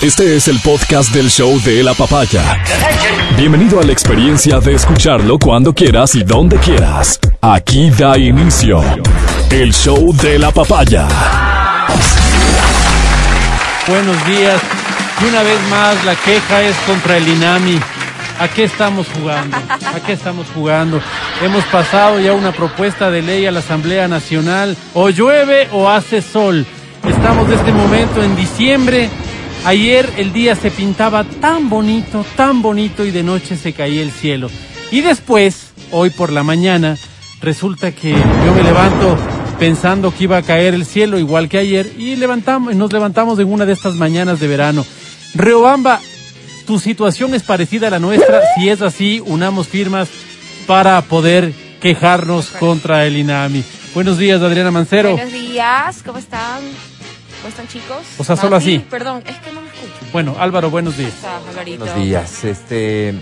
Este 0.00 0.36
es 0.36 0.46
el 0.46 0.60
podcast 0.60 1.12
del 1.12 1.28
show 1.28 1.60
de 1.62 1.82
la 1.82 1.92
papaya. 1.92 2.62
Bienvenido 3.36 3.80
a 3.80 3.82
la 3.82 3.90
experiencia 3.90 4.60
de 4.60 4.74
escucharlo 4.74 5.40
cuando 5.40 5.74
quieras 5.74 6.14
y 6.14 6.22
donde 6.22 6.56
quieras. 6.58 7.18
Aquí 7.40 7.90
da 7.90 8.16
inicio 8.16 8.80
el 9.50 9.74
show 9.74 10.14
de 10.14 10.38
la 10.38 10.52
papaya. 10.52 11.08
Buenos 13.88 14.24
días. 14.28 14.60
Y 15.20 15.24
una 15.24 15.42
vez 15.42 15.60
más, 15.68 16.04
la 16.04 16.14
queja 16.14 16.62
es 16.62 16.76
contra 16.86 17.16
el 17.16 17.26
INAMI. 17.26 17.80
¿A 18.38 18.46
qué 18.46 18.64
estamos 18.64 19.08
jugando? 19.08 19.56
¿A 19.56 19.98
qué 20.06 20.12
estamos 20.12 20.46
jugando? 20.54 21.00
Hemos 21.42 21.64
pasado 21.64 22.20
ya 22.20 22.34
una 22.34 22.52
propuesta 22.52 23.10
de 23.10 23.22
ley 23.22 23.46
a 23.46 23.50
la 23.50 23.58
Asamblea 23.58 24.06
Nacional. 24.06 24.76
O 24.94 25.10
llueve 25.10 25.66
o 25.72 25.88
hace 25.90 26.22
sol. 26.22 26.64
Estamos 27.04 27.48
de 27.48 27.56
este 27.56 27.72
momento 27.72 28.22
en 28.22 28.36
diciembre. 28.36 29.10
Ayer 29.68 30.10
el 30.16 30.32
día 30.32 30.56
se 30.56 30.70
pintaba 30.70 31.24
tan 31.24 31.68
bonito, 31.68 32.24
tan 32.36 32.62
bonito 32.62 33.04
y 33.04 33.10
de 33.10 33.22
noche 33.22 33.54
se 33.54 33.74
caía 33.74 34.00
el 34.00 34.10
cielo. 34.10 34.48
Y 34.90 35.02
después, 35.02 35.72
hoy 35.90 36.08
por 36.08 36.32
la 36.32 36.42
mañana, 36.42 36.96
resulta 37.42 37.92
que 37.92 38.12
yo 38.12 38.54
me 38.54 38.62
levanto 38.62 39.18
pensando 39.58 40.10
que 40.10 40.24
iba 40.24 40.38
a 40.38 40.42
caer 40.42 40.72
el 40.72 40.86
cielo 40.86 41.18
igual 41.18 41.50
que 41.50 41.58
ayer 41.58 41.92
y 41.98 42.16
levantamos, 42.16 42.74
nos 42.76 42.90
levantamos 42.90 43.38
en 43.40 43.52
una 43.52 43.66
de 43.66 43.74
estas 43.74 43.96
mañanas 43.96 44.40
de 44.40 44.48
verano. 44.48 44.86
Riobamba, 45.34 46.00
tu 46.66 46.78
situación 46.78 47.34
es 47.34 47.42
parecida 47.42 47.88
a 47.88 47.90
la 47.90 47.98
nuestra. 47.98 48.40
Si 48.54 48.70
es 48.70 48.80
así, 48.80 49.22
unamos 49.26 49.68
firmas 49.68 50.08
para 50.66 51.02
poder 51.02 51.52
quejarnos 51.82 52.46
contra 52.52 53.04
el 53.04 53.18
INAMI. 53.18 53.62
Buenos 53.94 54.16
días, 54.16 54.40
Adriana 54.40 54.70
Mancero. 54.70 55.12
Buenos 55.12 55.30
días, 55.30 56.02
¿cómo 56.06 56.16
están? 56.16 56.62
¿Cómo 57.42 57.50
están 57.50 57.68
chicos? 57.68 57.98
O 58.16 58.24
sea, 58.24 58.34
solo 58.34 58.56
así. 58.56 58.78
Perdón, 58.90 59.22
es 59.26 59.36
que. 59.36 59.57
Bueno, 60.12 60.36
Álvaro, 60.38 60.70
buenos 60.70 60.96
días. 60.96 61.12
Buenos 61.78 61.94
días. 61.96 62.44
Este, 62.44 63.14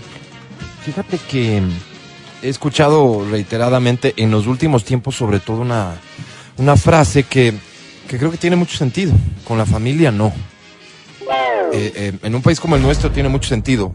fíjate 0.84 1.18
que 1.18 1.62
he 2.42 2.48
escuchado 2.48 3.26
reiteradamente 3.30 4.14
en 4.16 4.30
los 4.30 4.46
últimos 4.46 4.84
tiempos, 4.84 5.16
sobre 5.16 5.40
todo 5.40 5.58
una, 5.62 5.94
una 6.58 6.76
frase 6.76 7.24
que, 7.24 7.54
que 8.08 8.18
creo 8.18 8.30
que 8.30 8.36
tiene 8.36 8.56
mucho 8.56 8.76
sentido. 8.76 9.12
Con 9.44 9.58
la 9.58 9.66
familia 9.66 10.12
no. 10.12 10.32
Eh, 11.72 11.92
eh, 11.96 12.12
en 12.22 12.34
un 12.34 12.42
país 12.42 12.60
como 12.60 12.76
el 12.76 12.82
nuestro 12.82 13.10
tiene 13.10 13.28
mucho 13.28 13.48
sentido. 13.48 13.92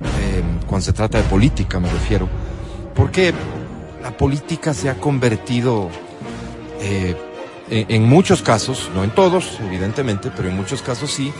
eh, 0.00 0.42
cuando 0.66 0.84
se 0.84 0.92
trata 0.92 1.18
de 1.18 1.24
política, 1.24 1.78
me 1.78 1.88
refiero. 1.90 2.28
Porque 2.94 3.32
la 4.02 4.16
política 4.16 4.74
se 4.74 4.90
ha 4.90 4.94
convertido 4.94 5.88
eh, 6.80 7.16
en, 7.70 7.86
en 7.88 8.02
muchos 8.08 8.42
casos, 8.42 8.90
no 8.94 9.04
en 9.04 9.10
todos, 9.10 9.58
evidentemente, 9.64 10.30
pero 10.36 10.48
en 10.48 10.56
muchos 10.56 10.82
casos 10.82 11.10
sí, 11.12 11.32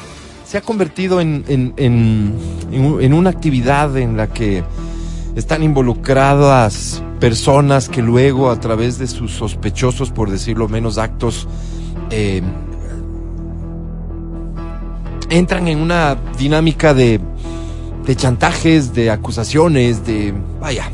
se 0.45 0.59
ha 0.59 0.61
convertido 0.61 1.21
en, 1.21 1.45
en, 1.49 1.75
en, 1.77 2.33
en 2.73 2.85
un- 2.85 3.03
en 3.03 3.13
una 3.15 3.31
actividad 3.31 3.97
en 3.97 4.17
la 4.17 4.29
que 4.29 4.63
están 5.37 5.63
involucradas 5.63 7.03
personas 7.19 7.89
que 7.89 8.03
luego 8.03 8.51
a 8.51 8.61
través 8.61 8.99
de 8.99 9.07
sus 9.07 9.33
sospechosos, 9.33 10.11
por 10.11 10.31
decirlo 10.31 10.69
menos, 10.69 10.99
actos, 10.99 11.49
eh, 12.11 12.43
entran 15.31 15.69
en 15.69 15.79
una 15.79 16.17
dinámica 16.39 16.95
de, 16.95 17.21
de 18.05 18.17
chantajes, 18.17 18.95
de 18.95 19.11
acusaciones, 19.11 20.07
de, 20.07 20.35
vaya, 20.61 20.91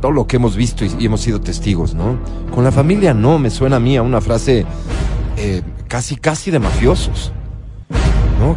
todo 0.00 0.12
lo 0.12 0.26
que 0.26 0.36
hemos 0.36 0.56
visto 0.56 0.84
y, 0.84 0.92
y 0.98 1.06
hemos 1.06 1.20
sido 1.20 1.40
testigos, 1.40 1.94
¿no? 1.94 2.16
Con 2.54 2.64
la 2.64 2.72
familia 2.72 3.12
no, 3.14 3.38
me 3.38 3.50
suena 3.50 3.76
a 3.76 3.80
mí 3.80 3.96
a 3.96 4.02
una 4.02 4.20
frase 4.20 4.64
eh, 5.36 5.62
casi, 5.88 6.16
casi 6.16 6.50
de 6.50 6.58
mafiosos, 6.60 7.32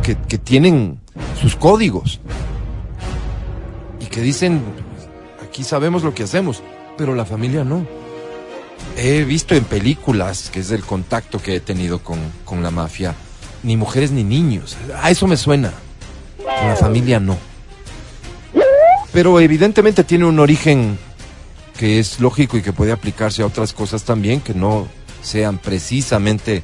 Que, 0.02 0.16
tienen 0.40 1.00
sus 1.40 1.56
códigos 1.56 2.20
y 4.00 4.06
que 4.06 4.22
dicen, 4.22 4.62
aquí 5.44 5.64
sabemos 5.64 6.02
lo 6.04 6.14
que 6.16 6.24
hacemos, 6.24 6.64
pero 6.98 7.14
la 7.14 7.24
familia 7.24 7.64
no. 7.64 7.86
He 8.98 9.24
visto 9.24 9.54
en 9.54 9.64
películas, 9.64 10.50
que 10.52 10.62
es 10.62 10.72
el 10.72 10.84
contacto 10.84 11.40
que 11.40 11.56
he 11.56 11.60
tenido 11.60 12.00
con, 12.00 12.18
con 12.46 12.64
la 12.64 12.72
mafia, 12.72 13.14
ni 13.62 13.78
mujeres 13.78 14.10
ni 14.10 14.24
niños. 14.24 14.76
A 15.02 15.12
eso 15.12 15.28
me 15.28 15.38
suena. 15.38 15.72
La 16.44 16.76
familia 16.76 17.20
no. 17.20 17.38
Pero 19.14 19.40
evidentemente 19.40 20.04
tiene 20.04 20.26
un 20.26 20.40
origen 20.40 20.98
que 21.78 22.00
es 22.00 22.20
lógico 22.20 22.58
y 22.58 22.64
que 22.64 22.74
puede 22.74 22.92
aplicarse 22.92 23.44
a 23.44 23.46
otras 23.46 23.72
cosas 23.72 24.04
también, 24.04 24.42
que 24.42 24.56
no 24.56 24.88
sean 25.22 25.60
precisamente 25.60 26.64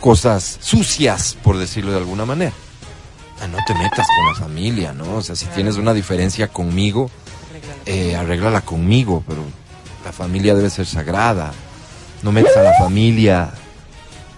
cosas 0.00 0.58
sucias, 0.60 1.36
por 1.42 1.58
decirlo 1.58 1.92
de 1.92 1.98
alguna 1.98 2.24
manera. 2.24 2.52
Ah, 3.40 3.46
no 3.46 3.58
te 3.66 3.74
metas 3.74 4.06
con 4.06 4.26
la 4.26 4.34
familia, 4.34 4.92
¿no? 4.92 5.16
O 5.16 5.22
sea, 5.22 5.36
si 5.36 5.46
tienes 5.46 5.76
una 5.76 5.94
diferencia 5.94 6.48
conmigo, 6.48 7.10
eh, 7.86 8.16
arréglala 8.16 8.62
conmigo, 8.62 9.22
pero 9.26 9.42
la 10.04 10.12
familia 10.12 10.54
debe 10.54 10.68
ser 10.68 10.86
sagrada. 10.86 11.52
No 12.22 12.32
metas 12.32 12.56
a 12.56 12.62
la 12.62 12.74
familia 12.78 13.50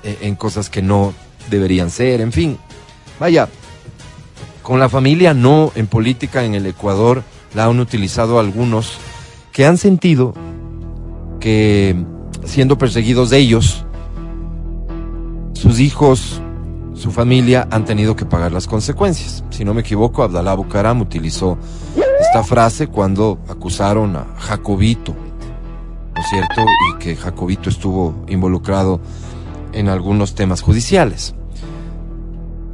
eh, 0.05 0.19
en 0.23 0.37
cosas 0.37 0.71
que 0.71 0.83
no 0.83 1.15
deberían 1.51 1.91
ser, 1.91 2.21
en 2.21 2.33
fin. 2.33 2.59
Vaya, 3.19 3.49
con 4.63 4.79
la 4.79 4.89
familia 4.89 5.35
no 5.35 5.73
en 5.75 5.87
política 5.89 6.45
en 6.45 6.55
el 6.55 6.67
Ecuador 6.67 7.25
la 7.55 7.65
han 7.65 7.81
utilizado 7.81 8.39
algunos 8.39 8.99
que 9.53 9.67
han 9.67 9.79
sentido 9.79 10.35
que 11.41 11.97
siendo 12.45 12.79
perseguidos 12.79 13.31
de 13.31 13.39
ellos, 13.39 13.85
sus 15.63 15.79
hijos, 15.79 16.43
su 16.93 17.13
familia 17.13 17.69
han 17.71 17.85
tenido 17.85 18.17
que 18.17 18.25
pagar 18.25 18.51
las 18.51 18.67
consecuencias. 18.67 19.45
Si 19.51 19.65
no 19.65 19.75
me 19.75 19.83
equivoco, 19.83 20.25
Abdalá 20.25 20.55
Bucaram 20.55 21.01
utilizó 21.01 21.57
esta 22.21 22.43
frase 22.43 22.89
cuando 22.89 23.39
acusaron 23.49 24.17
a 24.17 24.27
Jacobito, 24.39 25.13
¿no 25.13 26.21
es 26.21 26.27
cierto? 26.29 26.63
Y 26.91 26.99
que 26.99 27.15
Jacobito 27.15 27.71
estuvo 27.71 28.25
involucrado 28.27 29.01
en 29.73 29.89
algunos 29.89 30.35
temas 30.35 30.63
judiciales. 30.63 31.37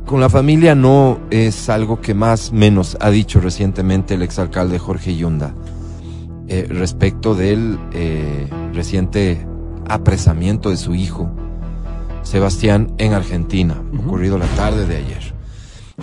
Con 0.06 0.20
la 0.20 0.30
familia 0.30 0.74
no 0.74 1.18
es 1.28 1.68
algo 1.68 2.00
que 2.00 2.14
más 2.14 2.52
menos 2.52 2.96
ha 3.00 3.10
dicho 3.10 3.38
recientemente 3.38 4.14
el 4.14 4.22
exalcalde 4.22 4.78
Jorge 4.78 5.14
Yunda 5.14 5.54
eh, 6.48 6.66
respecto 6.70 7.34
del 7.34 7.78
eh, 7.92 8.48
reciente 8.72 9.46
apresamiento 9.86 10.70
de 10.70 10.78
su 10.78 10.94
hijo 10.94 11.30
Sebastián 12.28 12.92
en 12.98 13.14
Argentina, 13.14 13.80
Ujú. 13.92 14.08
ocurrido 14.08 14.36
la 14.36 14.46
tarde 14.48 14.84
de 14.86 14.96
ayer. 14.98 15.32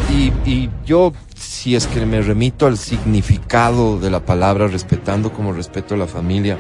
Y, 0.09 0.34
y 0.50 0.69
yo, 0.84 1.13
si 1.36 1.75
es 1.75 1.86
que 1.86 2.03
me 2.06 2.19
remito 2.22 2.66
al 2.66 2.78
significado 2.80 4.00
de 4.00 4.09
la 4.09 4.25
palabra, 4.25 4.68
respetando 4.68 5.31
como 5.31 5.53
respeto 5.53 5.94
a 5.94 5.97
la 5.97 6.08
familia, 6.08 6.58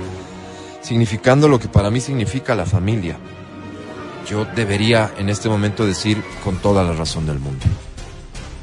significando 0.81 1.47
lo 1.47 1.59
que 1.59 1.67
para 1.67 1.89
mí 1.89 1.99
significa 1.99 2.53
la 2.53 2.65
familia, 2.65 3.17
yo 4.29 4.45
debería 4.55 5.11
en 5.17 5.29
este 5.29 5.49
momento 5.49 5.85
decir 5.85 6.23
con 6.43 6.57
toda 6.57 6.83
la 6.83 6.93
razón 6.93 7.25
del 7.25 7.39
mundo. 7.39 7.65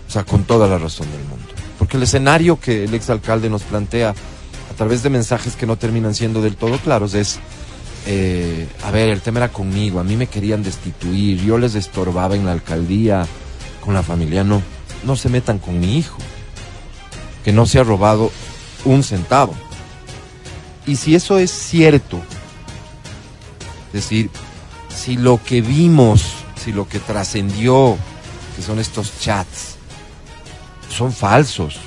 O 0.09 0.11
sea, 0.11 0.25
con 0.25 0.45
toda 0.45 0.69
la 0.69 0.79
razón 0.79 1.11
del 1.11 1.25
mundo. 1.25 1.47
Porque 1.79 1.97
el 1.97 2.05
escenario 2.05 2.61
que 2.61 2.85
el 2.85 2.95
exalcalde 2.95 3.51
nos 3.51 3.63
plantea 3.63 4.11
a 4.11 4.75
través 4.77 5.03
de 5.03 5.11
mensajes 5.11 5.57
que 5.57 5.67
no 5.67 5.77
terminan 5.77 6.15
siendo 6.15 6.41
del 6.43 6.55
todo 6.57 6.79
claros 6.79 7.15
es, 7.15 7.41
eh, 8.07 8.69
a 8.83 8.91
ver, 8.91 9.11
el 9.11 9.21
tema 9.21 9.39
era 9.39 9.53
conmigo, 9.53 10.01
a 10.01 10.05
mí 10.05 10.17
me 10.17 10.27
querían 10.27 10.63
destituir, 10.63 11.41
yo 11.43 11.59
les 11.59 11.75
estorbaba 11.75 12.35
en 12.35 12.45
la 12.45 12.53
alcaldía, 12.53 13.27
con 13.85 13.95
la 13.95 14.03
familia 14.03 14.45
no, 14.45 14.63
no 15.05 15.17
se 15.17 15.29
metan 15.29 15.59
con 15.59 15.79
mi 15.79 15.99
hijo, 15.99 16.19
que 17.45 17.53
no 17.53 17.67
se 17.67 17.79
ha 17.79 17.85
robado 17.85 18.31
un 18.85 19.03
centavo. 19.03 19.55
Y 20.87 20.97
si 20.97 21.15
eso 21.15 21.39
es 21.39 21.51
cierto, 21.51 22.21
es 23.89 23.93
decir, 23.93 24.31
si 24.89 25.17
lo 25.17 25.41
que 25.43 25.61
vimos, 25.61 26.25
si 26.57 26.73
lo 26.73 26.89
que 26.89 26.99
trascendió, 26.99 27.97
que 28.57 28.63
son 28.63 28.81
estos 28.81 29.19
chats, 29.21 29.77
son 30.89 31.13
falsos, 31.13 31.79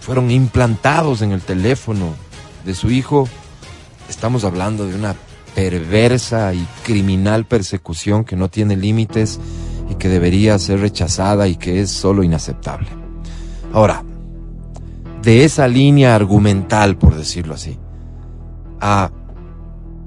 fueron 0.00 0.30
implantados 0.30 1.22
en 1.22 1.32
el 1.32 1.42
teléfono 1.42 2.14
de 2.64 2.74
su 2.74 2.90
hijo, 2.90 3.28
estamos 4.08 4.44
hablando 4.44 4.86
de 4.86 4.94
una 4.94 5.14
perversa 5.54 6.52
y 6.52 6.66
criminal 6.84 7.46
persecución 7.46 8.24
que 8.24 8.36
no 8.36 8.48
tiene 8.48 8.76
límites 8.76 9.40
y 9.90 9.94
que 9.94 10.08
debería 10.08 10.58
ser 10.58 10.80
rechazada 10.80 11.48
y 11.48 11.56
que 11.56 11.80
es 11.80 11.90
solo 11.90 12.22
inaceptable. 12.22 12.88
Ahora, 13.72 14.04
de 15.22 15.44
esa 15.44 15.66
línea 15.66 16.14
argumental, 16.14 16.98
por 16.98 17.16
decirlo 17.16 17.54
así, 17.54 17.78
a 18.80 19.10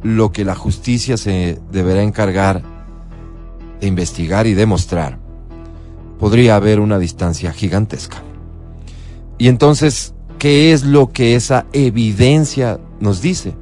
lo 0.04 0.32
que 0.32 0.46
la 0.46 0.56
justicia 0.56 1.18
se 1.18 1.60
deberá 1.72 2.04
encargar 2.04 2.62
de 3.82 3.88
investigar 3.88 4.48
y 4.48 4.54
demostrar, 4.54 5.20
podría 6.20 6.56
haber 6.56 6.80
una 6.80 7.00
distancia 7.00 7.52
gigantesca. 7.52 8.22
Y 9.38 9.48
entonces, 9.48 10.14
¿qué 10.38 10.74
es 10.74 10.84
lo 10.84 11.12
que 11.12 11.36
esa 11.36 11.66
evidencia 11.74 12.80
nos 13.00 13.22
dice? 13.22 13.56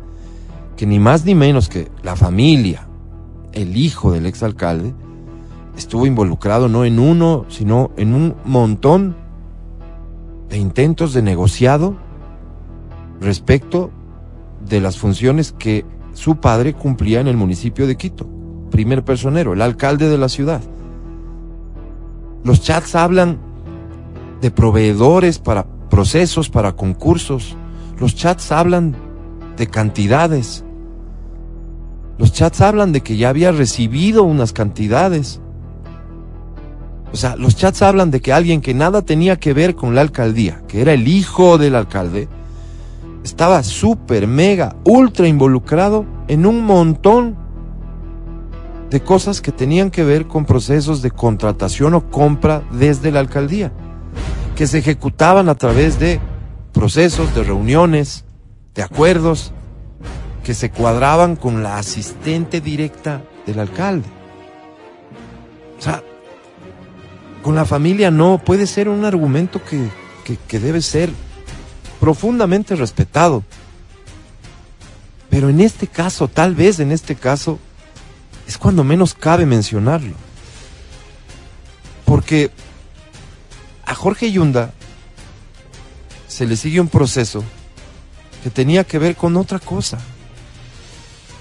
Que 0.78 0.86
ni 0.86 1.00
más 1.00 1.26
ni 1.26 1.36
menos 1.36 1.68
que 1.68 1.92
la 2.04 2.16
familia, 2.16 2.88
el 3.52 3.76
hijo 3.76 4.12
del 4.12 4.26
exalcalde, 4.26 4.94
estuvo 5.76 6.06
involucrado 6.06 6.70
no 6.70 6.86
en 6.86 7.00
uno, 7.00 7.46
sino 7.50 7.92
en 7.98 8.14
un 8.14 8.36
montón 8.46 9.16
de 10.50 10.58
intentos 10.58 11.14
de 11.14 11.22
negociado 11.22 11.98
respecto 13.20 13.92
de 14.68 14.80
las 14.80 14.98
funciones 14.98 15.52
que 15.52 15.86
su 16.14 16.38
padre 16.38 16.74
cumplía 16.74 17.20
en 17.20 17.28
el 17.28 17.38
municipio 17.38 17.88
de 17.88 17.96
Quito. 17.96 18.28
Primer 18.72 19.04
personero, 19.04 19.54
el 19.54 19.62
alcalde 19.62 20.10
de 20.10 20.18
la 20.18 20.30
ciudad. 20.30 20.62
Los 22.44 22.62
chats 22.62 22.96
hablan 22.96 23.40
de 24.42 24.52
proveedores 24.52 25.40
para 25.40 25.66
procesos, 25.90 26.50
para 26.50 26.76
concursos. 26.76 27.56
Los 28.00 28.16
chats 28.16 28.52
hablan 28.52 28.96
de 29.58 29.68
cantidades. 29.68 30.64
Los 32.18 32.34
chats 32.34 32.62
hablan 32.62 32.92
de 32.92 33.02
que 33.02 33.18
ya 33.18 33.30
había 33.30 33.52
recibido 33.52 34.24
unas 34.24 34.54
cantidades. 34.54 35.40
O 37.12 37.16
sea, 37.16 37.36
los 37.36 37.56
chats 37.56 37.82
hablan 37.82 38.12
de 38.12 38.22
que 38.22 38.34
alguien 38.34 38.62
que 38.62 38.74
nada 38.74 39.02
tenía 39.04 39.38
que 39.38 39.54
ver 39.54 39.76
con 39.76 39.96
la 39.96 40.02
alcaldía, 40.02 40.64
que 40.68 40.82
era 40.82 40.94
el 40.94 41.08
hijo 41.08 41.58
del 41.58 41.76
alcalde, 41.76 42.28
estaba 43.24 43.62
súper, 43.64 44.28
mega, 44.28 44.76
ultra 44.84 45.28
involucrado 45.28 46.06
en 46.28 46.46
un 46.46 46.64
montón 46.66 47.36
de 48.90 49.02
cosas 49.02 49.42
que 49.42 49.52
tenían 49.52 49.92
que 49.92 50.04
ver 50.04 50.28
con 50.28 50.46
procesos 50.46 51.02
de 51.02 51.12
contratación 51.12 51.94
o 51.94 52.10
compra 52.10 52.64
desde 52.72 53.12
la 53.12 53.20
alcaldía, 53.20 53.72
que 54.56 54.66
se 54.66 54.80
ejecutaban 54.80 55.50
a 55.50 55.56
través 55.56 56.00
de 56.00 56.20
procesos, 56.72 57.34
de 57.36 57.44
reuniones, 57.44 58.24
de 58.74 58.84
acuerdos, 58.84 59.54
que 60.48 60.54
se 60.54 60.72
cuadraban 60.72 61.36
con 61.36 61.62
la 61.62 61.78
asistente 61.78 62.62
directa 62.62 63.22
del 63.46 63.60
alcalde. 63.60 64.08
O 65.78 65.82
sea, 65.82 66.02
con 67.44 67.54
la 67.54 67.66
familia 67.66 68.12
no, 68.12 68.38
puede 68.38 68.66
ser 68.66 68.88
un 68.88 69.04
argumento 69.04 69.62
que, 69.62 69.90
que, 70.48 70.60
debe 70.62 70.82
ser 70.82 71.10
profundamente 72.00 72.78
respetado. 72.78 73.44
Pero 75.30 75.50
en 75.50 75.60
este 75.60 75.86
caso, 75.86 76.30
tal 76.30 76.56
vez 76.56 76.80
en 76.80 76.94
este 76.94 77.16
caso, 77.16 77.60
es 78.48 78.58
cuando 78.58 78.86
menos 78.86 79.16
cabe 79.16 79.46
mencionarlo. 79.46 80.16
Porque 82.06 82.52
a 83.86 83.94
Jorge 83.94 84.32
Yunda 84.32 84.72
se 86.30 86.46
le 86.46 86.56
sigue 86.56 86.80
un 86.80 86.88
proceso 86.88 87.44
que 88.44 88.50
tenía 88.50 88.86
que 88.86 88.98
ver 88.98 89.18
con 89.18 89.36
otra 89.36 89.60
cosa. 89.60 90.00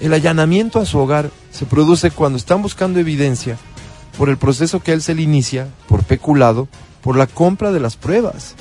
El 0.00 0.12
allanamiento 0.12 0.78
a 0.78 0.86
su 0.86 0.98
hogar 0.98 1.30
se 1.50 1.64
produce 1.64 2.10
cuando 2.10 2.36
están 2.36 2.60
buscando 2.60 3.00
evidencia 3.00 3.56
por 4.18 4.28
el 4.28 4.36
proceso 4.36 4.80
que 4.80 4.92
él 4.92 5.02
se 5.02 5.14
le 5.14 5.22
inicia, 5.22 5.68
por 5.88 6.04
peculado, 6.04 6.68
por 7.02 7.16
la 7.16 7.26
compra 7.26 7.72
de 7.72 7.80
las 7.80 7.96
pruebas. 7.96 8.54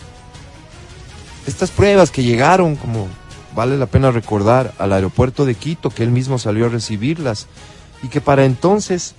Estas 1.47 1.71
pruebas 1.71 2.11
que 2.11 2.23
llegaron, 2.23 2.75
como 2.75 3.07
vale 3.55 3.77
la 3.77 3.85
pena 3.85 4.11
recordar, 4.11 4.73
al 4.79 4.93
aeropuerto 4.93 5.45
de 5.45 5.55
Quito, 5.55 5.89
que 5.89 6.03
él 6.03 6.11
mismo 6.11 6.39
salió 6.39 6.65
a 6.65 6.69
recibirlas, 6.69 7.47
y 8.03 8.07
que 8.07 8.21
para 8.21 8.45
entonces 8.45 9.15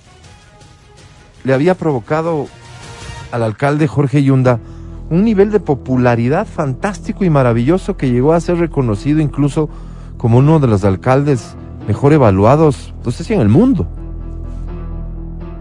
le 1.43 1.53
había 1.53 1.75
provocado 1.75 2.47
al 3.31 3.43
alcalde 3.43 3.87
Jorge 3.87 4.23
Yunda 4.23 4.59
un 5.09 5.23
nivel 5.23 5.51
de 5.51 5.59
popularidad 5.59 6.45
fantástico 6.45 7.23
y 7.23 7.29
maravilloso 7.29 7.95
que 7.95 8.11
llegó 8.11 8.33
a 8.33 8.41
ser 8.41 8.57
reconocido 8.57 9.21
incluso 9.21 9.69
como 10.17 10.39
uno 10.39 10.59
de 10.59 10.67
los 10.67 10.83
alcaldes 10.83 11.55
mejor 11.87 12.13
evaluados, 12.13 12.93
no 13.03 13.11
sé 13.11 13.23
si 13.23 13.33
en 13.33 13.41
el 13.41 13.49
mundo. 13.49 13.87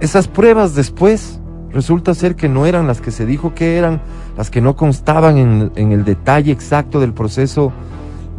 Esas 0.01 0.29
pruebas 0.29 0.75
después 0.75 1.41
resulta 1.73 2.15
ser 2.15 2.37
que 2.37 2.49
no 2.49 2.67
eran 2.67 2.87
las 2.87 3.01
que 3.01 3.11
se 3.11 3.25
dijo 3.25 3.55
que 3.55 3.77
eran, 3.79 4.01
las 4.37 4.51
que 4.51 4.61
no 4.61 4.77
constaban 4.77 5.39
en, 5.39 5.73
en 5.77 5.93
el 5.93 6.05
detalle 6.05 6.53
exacto 6.53 7.01
del 7.01 7.13
proceso 7.13 7.73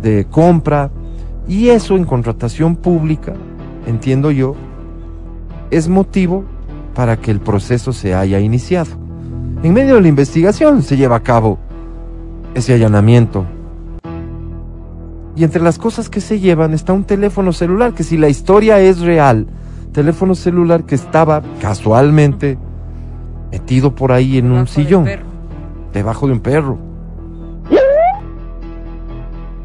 de 0.02 0.26
compra, 0.30 0.92
y 1.48 1.70
eso 1.70 1.96
en 1.96 2.04
contratación 2.04 2.76
pública, 2.76 3.34
entiendo 3.86 4.32
yo, 4.32 4.56
es 5.72 5.88
motivo 5.88 6.44
para 6.94 7.18
que 7.18 7.32
el 7.32 7.40
proceso 7.40 7.94
se 7.94 8.14
haya 8.14 8.40
iniciado. 8.40 8.92
En 9.64 9.74
medio 9.74 9.96
de 9.96 10.02
la 10.02 10.08
investigación 10.08 10.82
se 10.82 10.98
lleva 10.98 11.16
a 11.16 11.24
cabo 11.24 11.58
ese 12.54 12.74
allanamiento. 12.74 13.46
Y 15.38 15.44
entre 15.44 15.62
las 15.62 15.78
cosas 15.78 16.10
que 16.10 16.20
se 16.20 16.40
llevan 16.40 16.74
está 16.74 16.94
un 16.94 17.04
teléfono 17.04 17.54
celular, 17.54 17.94
que 17.94 18.04
si 18.04 18.18
la 18.18 18.28
historia 18.28 18.80
es 18.80 19.02
real, 19.02 19.46
teléfono 19.94 20.34
celular 20.34 20.84
que 20.84 20.96
estaba 20.96 21.44
casualmente 21.62 22.58
metido 23.52 23.94
por 23.94 24.12
ahí 24.12 24.40
en 24.40 24.46
un 24.46 24.52
Debajo 24.52 24.74
sillón, 24.74 25.06
debajo 25.94 26.26
de 26.26 26.34
un 26.34 26.40
perro. 26.40 26.80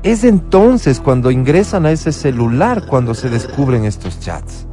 Es 0.02 0.24
entonces 0.24 1.00
cuando 1.00 1.30
ingresan 1.30 1.86
a 1.86 1.90
ese 1.90 2.12
celular 2.12 2.84
cuando 2.86 3.14
se 3.14 3.30
descubren 3.30 3.86
estos 3.86 4.20
chats. 4.20 4.66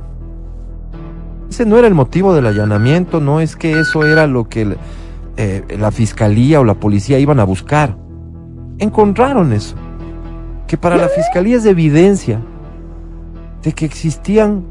Ese 1.50 1.66
no 1.66 1.78
era 1.78 1.88
el 1.88 1.94
motivo 1.94 2.34
del 2.34 2.46
allanamiento, 2.46 3.22
no 3.22 3.40
es 3.40 3.56
que 3.56 3.80
eso 3.80 4.06
era 4.06 4.28
lo 4.28 4.50
que 4.50 4.76
eh, 5.38 5.78
la 5.80 5.92
fiscalía 5.92 6.60
o 6.60 6.66
la 6.66 6.74
policía 6.74 7.20
iban 7.20 7.40
a 7.40 7.46
buscar. 7.46 7.96
Encontraron 8.80 9.54
eso, 9.54 9.76
que 10.70 10.78
para 10.78 10.98
la 10.98 11.10
fiscalía 11.10 11.58
es 11.58 11.66
evidencia 11.66 12.40
de 13.64 13.74
que 13.74 13.86
existían, 13.86 14.66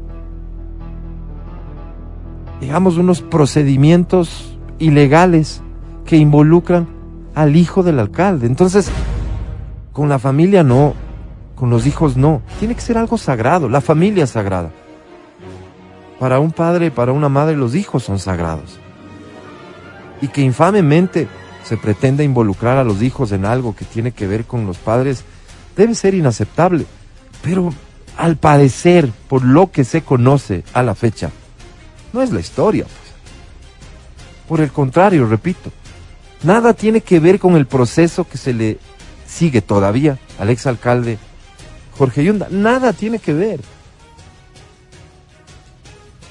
digamos, 2.61 2.95
unos 2.95 3.21
procedimientos 3.21 4.57
ilegales 4.79 5.61
que 6.05 6.15
involucran 6.15 6.87
al 7.35 7.57
hijo 7.57 7.83
del 7.83 7.99
alcalde. 7.99 8.47
Entonces, 8.47 8.89
con 9.91 10.07
la 10.07 10.19
familia 10.19 10.63
no, 10.63 10.93
con 11.53 11.69
los 11.69 11.85
hijos 11.85 12.15
no. 12.15 12.43
Tiene 12.59 12.75
que 12.75 12.81
ser 12.81 12.97
algo 12.97 13.17
sagrado, 13.17 13.67
la 13.67 13.81
familia 13.81 14.23
es 14.23 14.29
sagrada. 14.29 14.71
Para 16.17 16.39
un 16.39 16.53
padre 16.53 16.85
y 16.85 16.91
para 16.91 17.11
una 17.11 17.27
madre 17.27 17.57
los 17.57 17.75
hijos 17.75 18.03
son 18.03 18.19
sagrados. 18.19 18.79
Y 20.21 20.29
que 20.29 20.39
infamemente 20.39 21.27
se 21.65 21.75
pretenda 21.75 22.23
involucrar 22.23 22.77
a 22.77 22.85
los 22.85 23.01
hijos 23.01 23.33
en 23.33 23.43
algo 23.43 23.75
que 23.75 23.83
tiene 23.83 24.13
que 24.13 24.27
ver 24.27 24.45
con 24.45 24.65
los 24.65 24.77
padres 24.77 25.25
debe 25.79 25.95
ser 25.95 26.13
inaceptable. 26.13 26.85
Pero 27.41 27.73
al 28.17 28.35
parecer, 28.35 29.09
por 29.29 29.43
lo 29.43 29.71
que 29.71 29.85
se 29.85 30.01
conoce 30.01 30.65
a 30.73 30.83
la 30.83 30.93
fecha, 30.93 31.31
no 32.11 32.21
es 32.21 32.31
la 32.31 32.41
historia. 32.41 32.83
pues. 32.83 32.97
Por 34.47 34.59
el 34.59 34.71
contrario, 34.73 35.25
repito, 35.25 35.71
nada 36.43 36.73
tiene 36.73 36.99
que 36.99 37.21
ver 37.21 37.39
con 37.39 37.55
el 37.55 37.65
proceso 37.65 38.27
que 38.27 38.37
se 38.37 38.53
le 38.53 38.77
sigue 39.25 39.61
todavía 39.61 40.19
al 40.37 40.49
exalcalde 40.49 41.17
Jorge 41.97 42.25
Yunda. 42.25 42.47
Nada 42.51 42.91
tiene 42.91 43.19
que 43.19 43.33
ver. 43.33 43.61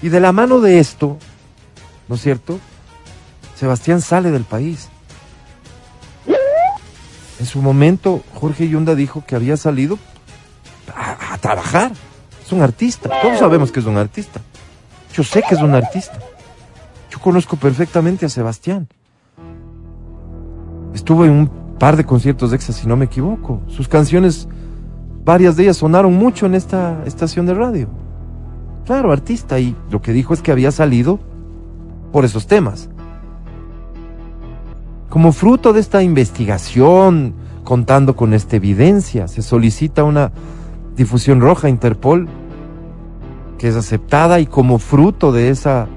Y 0.02 0.10
de 0.10 0.20
la 0.20 0.32
mano 0.32 0.60
de 0.60 0.78
esto, 0.78 1.16
¿no 2.06 2.16
es 2.16 2.20
cierto? 2.20 2.60
Sebastián 3.56 4.02
sale 4.02 4.30
del 4.30 4.44
país. 4.44 4.90
En 7.40 7.46
su 7.46 7.62
momento, 7.62 8.22
Jorge 8.34 8.68
Yunda 8.68 8.94
dijo 8.94 9.24
que 9.26 9.36
había 9.36 9.56
salido 9.56 9.98
a, 10.94 11.38
trabajar. 11.38 11.92
Es 12.44 12.52
un 12.52 12.62
artista. 12.62 13.10
Todos 13.22 13.38
sabemos 13.38 13.70
que 13.70 13.80
es 13.80 13.86
un 13.86 13.96
artista. 13.96 14.40
Yo 15.12 15.22
sé 15.22 15.42
que 15.48 15.54
es 15.54 15.62
un 15.62 15.74
artista. 15.74 16.18
Yo 17.10 17.20
conozco 17.20 17.56
perfectamente 17.56 18.26
a 18.26 18.28
Sebastián. 18.28 18.88
Estuvo 20.94 21.24
en 21.24 21.30
un 21.30 21.48
par 21.78 21.96
de 21.96 22.04
conciertos 22.04 22.50
de 22.50 22.56
EXA, 22.56 22.72
si 22.72 22.86
no 22.88 22.96
me 22.96 23.04
equivoco. 23.04 23.62
Sus 23.68 23.86
canciones, 23.86 24.48
varias 25.24 25.56
de 25.56 25.64
ellas 25.64 25.76
sonaron 25.76 26.14
mucho 26.14 26.46
en 26.46 26.54
esta 26.54 27.02
estación 27.06 27.46
de 27.46 27.54
radio. 27.54 27.88
Claro, 28.84 29.12
artista. 29.12 29.60
Y 29.60 29.76
lo 29.90 30.02
que 30.02 30.12
dijo 30.12 30.34
es 30.34 30.42
que 30.42 30.50
había 30.50 30.72
salido 30.72 31.20
por 32.10 32.24
esos 32.24 32.46
temas. 32.46 32.88
Como 35.18 35.32
fruto 35.32 35.72
de 35.72 35.80
esta 35.80 36.00
investigación, 36.04 37.34
contando 37.64 38.14
con 38.14 38.34
esta 38.34 38.54
evidencia, 38.54 39.26
se 39.26 39.42
solicita 39.42 40.04
una 40.04 40.30
difusión 40.96 41.40
roja 41.40 41.68
Interpol 41.68 42.28
que 43.58 43.66
es 43.66 43.74
aceptada 43.74 44.38
y 44.38 44.46
como 44.46 44.78
fruto 44.78 45.32
de 45.32 45.50
esa 45.50 45.88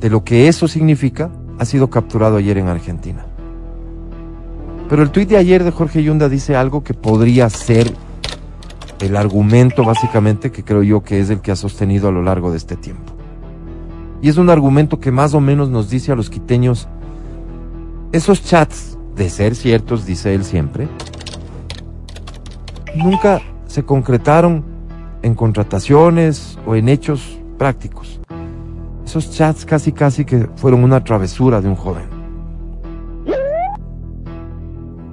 de 0.00 0.10
lo 0.10 0.24
que 0.24 0.48
eso 0.48 0.66
significa, 0.66 1.30
ha 1.60 1.64
sido 1.64 1.90
capturado 1.90 2.38
ayer 2.38 2.58
en 2.58 2.66
Argentina. 2.66 3.24
Pero 4.88 5.04
el 5.04 5.10
tuit 5.10 5.28
de 5.28 5.36
ayer 5.36 5.62
de 5.62 5.70
Jorge 5.70 6.02
Yunda 6.02 6.28
dice 6.28 6.56
algo 6.56 6.82
que 6.82 6.94
podría 6.94 7.48
ser 7.48 7.94
el 8.98 9.16
argumento 9.16 9.84
básicamente 9.84 10.50
que 10.50 10.64
creo 10.64 10.82
yo 10.82 11.04
que 11.04 11.20
es 11.20 11.30
el 11.30 11.40
que 11.40 11.52
ha 11.52 11.56
sostenido 11.56 12.08
a 12.08 12.10
lo 12.10 12.24
largo 12.24 12.50
de 12.50 12.56
este 12.56 12.74
tiempo. 12.74 13.12
Y 14.20 14.28
es 14.28 14.38
un 14.38 14.50
argumento 14.50 14.98
que 14.98 15.12
más 15.12 15.34
o 15.34 15.40
menos 15.40 15.68
nos 15.68 15.88
dice 15.88 16.10
a 16.10 16.16
los 16.16 16.30
quiteños, 16.30 16.88
esos 18.12 18.42
chats, 18.42 18.96
de 19.16 19.28
ser 19.28 19.54
ciertos, 19.54 20.06
dice 20.06 20.34
él 20.34 20.44
siempre, 20.44 20.88
nunca 22.94 23.40
se 23.66 23.84
concretaron 23.84 24.64
en 25.22 25.34
contrataciones 25.34 26.58
o 26.66 26.74
en 26.74 26.88
hechos 26.88 27.38
prácticos. 27.58 28.20
Esos 29.04 29.30
chats 29.30 29.64
casi 29.64 29.92
casi 29.92 30.24
que 30.24 30.48
fueron 30.56 30.84
una 30.84 31.02
travesura 31.02 31.60
de 31.60 31.68
un 31.68 31.76
joven. 31.76 32.18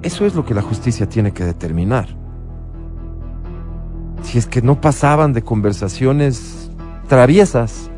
Eso 0.02 0.24
es 0.24 0.34
lo 0.34 0.44
que 0.44 0.54
la 0.54 0.62
justicia 0.62 1.08
tiene 1.08 1.32
que 1.32 1.44
determinar. 1.44 2.06
Si 4.22 4.38
es 4.38 4.46
que 4.46 4.62
no 4.62 4.80
pasaban 4.80 5.32
de 5.32 5.42
conversaciones 5.42 6.70
traviesas, 7.08 7.90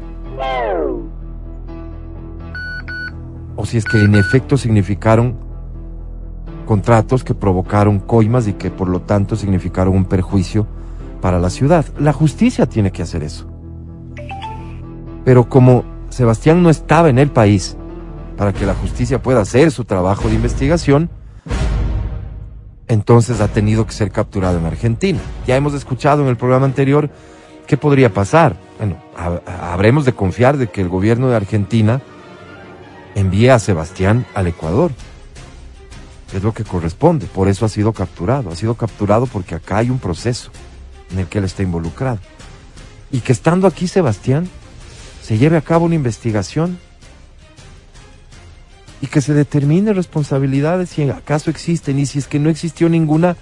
o 3.60 3.66
si 3.66 3.76
es 3.76 3.84
que 3.84 4.00
en 4.00 4.14
efecto 4.14 4.56
significaron 4.56 5.34
contratos 6.64 7.24
que 7.24 7.34
provocaron 7.34 7.98
coimas 7.98 8.46
y 8.46 8.52
que 8.52 8.70
por 8.70 8.88
lo 8.88 9.00
tanto 9.00 9.34
significaron 9.34 9.94
un 9.96 10.04
perjuicio 10.04 10.66
para 11.20 11.40
la 11.40 11.50
ciudad. 11.50 11.84
La 11.98 12.12
justicia 12.12 12.66
tiene 12.66 12.92
que 12.92 13.02
hacer 13.02 13.24
eso. 13.24 13.50
Pero 15.24 15.48
como 15.48 15.82
Sebastián 16.08 16.62
no 16.62 16.70
estaba 16.70 17.08
en 17.08 17.18
el 17.18 17.30
país 17.30 17.76
para 18.36 18.52
que 18.52 18.64
la 18.64 18.74
justicia 18.74 19.20
pueda 19.20 19.40
hacer 19.40 19.72
su 19.72 19.84
trabajo 19.84 20.28
de 20.28 20.34
investigación, 20.36 21.10
entonces 22.86 23.40
ha 23.40 23.48
tenido 23.48 23.84
que 23.86 23.92
ser 23.92 24.10
capturado 24.12 24.58
en 24.58 24.66
Argentina. 24.66 25.18
Ya 25.46 25.56
hemos 25.56 25.74
escuchado 25.74 26.22
en 26.22 26.28
el 26.28 26.36
programa 26.36 26.66
anterior 26.66 27.10
qué 27.66 27.76
podría 27.76 28.12
pasar. 28.14 28.54
Bueno, 28.78 28.96
ha- 29.16 29.72
habremos 29.72 30.04
de 30.04 30.12
confiar 30.12 30.56
de 30.56 30.68
que 30.68 30.80
el 30.80 30.88
gobierno 30.88 31.28
de 31.28 31.36
Argentina 31.36 32.00
envíe 33.14 33.50
a 33.50 33.58
Sebastián 33.58 34.26
al 34.34 34.46
Ecuador. 34.46 34.92
Es 36.32 36.42
lo 36.42 36.52
que 36.52 36.64
corresponde. 36.64 37.26
Por 37.26 37.48
eso 37.48 37.64
ha 37.64 37.68
sido 37.68 37.92
capturado. 37.92 38.50
Ha 38.50 38.56
sido 38.56 38.74
capturado 38.74 39.26
porque 39.26 39.54
acá 39.54 39.78
hay 39.78 39.90
un 39.90 39.98
proceso 39.98 40.50
en 41.10 41.20
el 41.20 41.26
que 41.26 41.38
él 41.38 41.44
está 41.44 41.62
involucrado. 41.62 42.18
Y 43.10 43.20
que 43.20 43.32
estando 43.32 43.66
aquí 43.66 43.88
Sebastián, 43.88 44.48
se 45.22 45.38
lleve 45.38 45.56
a 45.56 45.62
cabo 45.62 45.86
una 45.86 45.94
investigación 45.94 46.78
y 49.00 49.06
que 49.06 49.20
se 49.20 49.32
determine 49.32 49.92
responsabilidades 49.92 50.90
si 50.90 51.08
acaso 51.08 51.50
existen 51.50 51.98
y 51.98 52.06
si 52.06 52.18
es 52.18 52.26
que 52.26 52.38
no 52.38 52.50
existió 52.50 52.88
ninguna, 52.88 53.36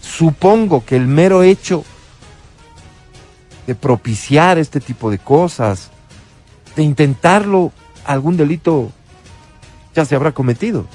supongo 0.00 0.84
que 0.84 0.96
el 0.96 1.06
mero 1.06 1.42
hecho 1.42 1.84
de 3.66 3.74
propiciar 3.74 4.58
este 4.58 4.80
tipo 4.80 5.10
de 5.10 5.18
cosas, 5.18 5.90
de 6.76 6.82
intentarlo, 6.82 7.72
algún 8.04 8.36
delito 8.36 8.92
ya 9.94 10.04
se 10.04 10.14
habrá 10.14 10.32
cometido. 10.32 10.86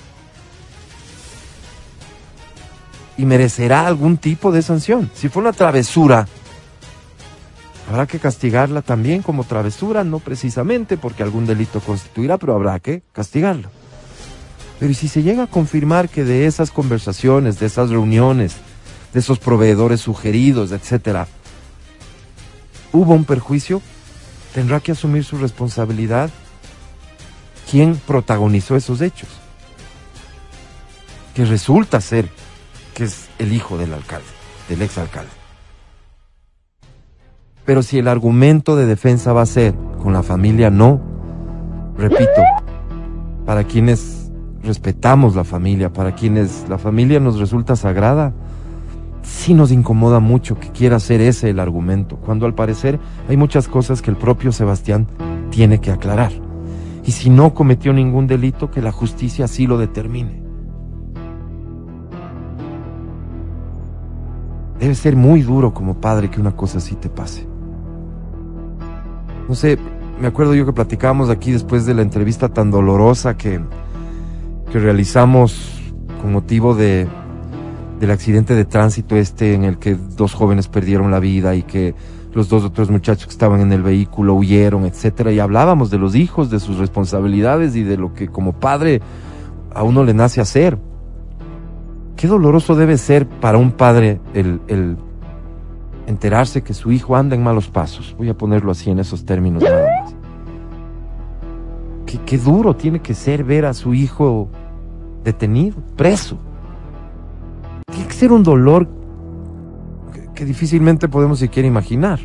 Y 3.18 3.26
merecerá 3.26 3.88
algún 3.88 4.18
tipo 4.18 4.52
de 4.52 4.62
sanción. 4.62 5.10
Si 5.14 5.30
fue 5.30 5.42
una 5.42 5.54
travesura, 5.54 6.28
habrá 7.90 8.08
que 8.08 8.20
castigarla 8.20 8.82
también 8.82 9.22
como 9.22 9.44
travesura, 9.44 10.04
no 10.04 10.20
precisamente 10.20 10.98
porque 10.98 11.24
algún 11.24 11.46
delito 11.46 11.80
constituirá, 11.80 12.38
pero 12.38 12.56
habrá 12.56 12.80
que 12.80 13.04
castigarlo. 13.14 13.70
Pero 14.80 14.92
¿y 14.92 14.96
si 14.96 15.08
se 15.08 15.24
llega 15.24 15.44
a 15.44 15.48
confirmar 15.48 16.10
que 16.10 16.24
de 16.26 16.46
esas 16.46 16.72
conversaciones, 16.72 17.60
de 17.60 17.68
esas 17.68 17.90
reuniones, 17.90 18.56
de 19.14 19.20
esos 19.20 19.40
proveedores 19.40 20.02
sugeridos, 20.02 20.74
etcétera, 20.74 21.28
hubo 22.92 23.14
un 23.14 23.24
perjuicio, 23.24 23.82
tendrá 24.54 24.82
que 24.82 24.92
asumir 24.92 25.24
su 25.24 25.38
responsabilidad 25.38 26.30
quién 27.70 27.96
protagonizó 28.08 28.76
esos 28.76 29.02
hechos. 29.02 29.30
Que 31.34 31.46
resulta 31.46 32.00
ser 32.02 32.30
que 32.94 33.04
es 33.04 33.28
el 33.40 33.54
hijo 33.54 33.78
del 33.78 33.94
alcalde, 33.94 34.28
del 34.70 34.82
exalcalde. 34.82 35.32
Pero 37.66 37.82
si 37.82 37.98
el 37.98 38.08
argumento 38.08 38.76
de 38.76 38.86
defensa 38.86 39.34
va 39.34 39.42
a 39.42 39.48
ser 39.48 39.76
con 40.02 40.14
la 40.14 40.24
familia 40.24 40.70
no, 40.70 41.02
repito, 41.98 42.42
para 43.46 43.64
quienes 43.64 44.32
respetamos 44.64 45.36
la 45.36 45.44
familia, 45.44 45.92
para 45.92 46.16
quienes 46.16 46.70
la 46.70 46.78
familia 46.78 47.20
nos 47.20 47.40
resulta 47.40 47.76
sagrada, 47.76 48.34
sí 49.24 49.54
nos 49.54 49.72
incomoda 49.72 50.20
mucho 50.20 50.60
que 50.60 50.70
quiera 50.70 51.00
ser 51.00 51.22
ese 51.22 51.50
el 51.50 51.60
argumento, 51.60 52.18
cuando 52.18 52.46
al 52.46 52.54
parecer 52.54 53.00
hay 53.28 53.36
muchas 53.36 53.68
cosas 53.68 54.02
que 54.02 54.12
el 54.12 54.18
propio 54.18 54.52
Sebastián 54.52 55.08
tiene 55.50 55.80
que 55.80 55.92
aclarar. 55.92 56.45
Y 57.06 57.12
si 57.12 57.30
no 57.30 57.54
cometió 57.54 57.94
ningún 57.94 58.26
delito, 58.26 58.72
que 58.72 58.82
la 58.82 58.92
justicia 58.92 59.46
así 59.46 59.68
lo 59.68 59.78
determine. 59.78 60.44
Debe 64.80 64.96
ser 64.96 65.16
muy 65.16 65.42
duro 65.42 65.74
como 65.74 66.02
padre 66.02 66.30
que 66.30 66.42
una 66.42 66.56
cosa 66.56 66.80
así 66.80 66.96
te 66.96 67.10
pase. 67.10 67.48
No 69.48 69.54
sé, 69.54 69.78
me 70.20 70.28
acuerdo 70.28 70.56
yo 70.56 70.66
que 70.66 70.74
platicábamos 70.74 71.30
aquí 71.30 71.52
después 71.52 71.86
de 71.86 71.94
la 71.94 72.02
entrevista 72.02 72.50
tan 72.50 72.72
dolorosa 72.72 73.38
que, 73.38 73.62
que 74.72 74.80
realizamos 74.80 75.80
con 76.22 76.34
motivo 76.34 76.74
de, 76.74 77.08
del 78.00 78.12
accidente 78.12 78.56
de 78.56 78.66
tránsito 78.66 79.16
este 79.16 79.54
en 79.54 79.64
el 79.64 79.78
que 79.78 79.96
dos 79.96 80.34
jóvenes 80.34 80.68
perdieron 80.68 81.12
la 81.12 81.20
vida 81.20 81.56
y 81.56 81.64
que 81.64 81.94
los 82.36 82.50
dos 82.50 82.66
otros 82.66 82.92
muchachos 82.92 83.28
que 83.28 83.32
estaban 83.32 83.62
en 83.62 83.72
el 83.72 83.82
vehículo 83.82 84.36
huyeron, 84.36 84.86
etcétera, 84.86 85.32
y 85.32 85.40
hablábamos 85.40 85.90
de 85.90 85.98
los 85.98 86.16
hijos, 86.16 86.50
de 86.50 86.60
sus 86.60 86.78
responsabilidades 86.78 87.78
y 87.78 87.84
de 87.84 87.98
lo 87.98 88.14
que 88.14 88.28
como 88.28 88.52
padre 88.52 89.02
a 89.74 89.84
uno 89.84 90.04
le 90.04 90.14
nace 90.14 90.42
hacer. 90.42 90.78
Qué 92.18 92.28
doloroso 92.28 92.76
debe 92.76 92.98
ser 92.98 93.26
para 93.26 93.58
un 93.58 93.72
padre 93.72 94.20
el, 94.34 94.98
enterarse 96.08 96.62
que 96.62 96.74
su 96.74 96.92
hijo 96.92 97.16
anda 97.16 97.38
en 97.38 97.44
malos 97.44 97.70
pasos. 97.70 98.14
Voy 98.18 98.28
a 98.28 98.38
ponerlo 98.38 98.72
así 98.72 98.92
en 98.92 99.00
esos 99.00 99.26
términos. 99.26 99.64
Qué, 102.06 102.20
qué 102.26 102.38
duro 102.38 102.76
tiene 102.76 103.00
que 103.00 103.14
ser 103.14 103.46
ver 103.46 103.66
a 103.66 103.74
su 103.74 103.94
hijo 103.94 104.50
detenido, 105.24 105.78
preso. 105.96 106.38
Tiene 107.88 108.08
que 108.10 108.14
ser 108.14 108.34
un 108.34 108.44
dolor 108.44 109.05
que, 110.36 110.46
difícilmente 110.46 111.08
podemos 111.08 111.40
siquiera 111.40 111.68
imaginar. 111.68 112.20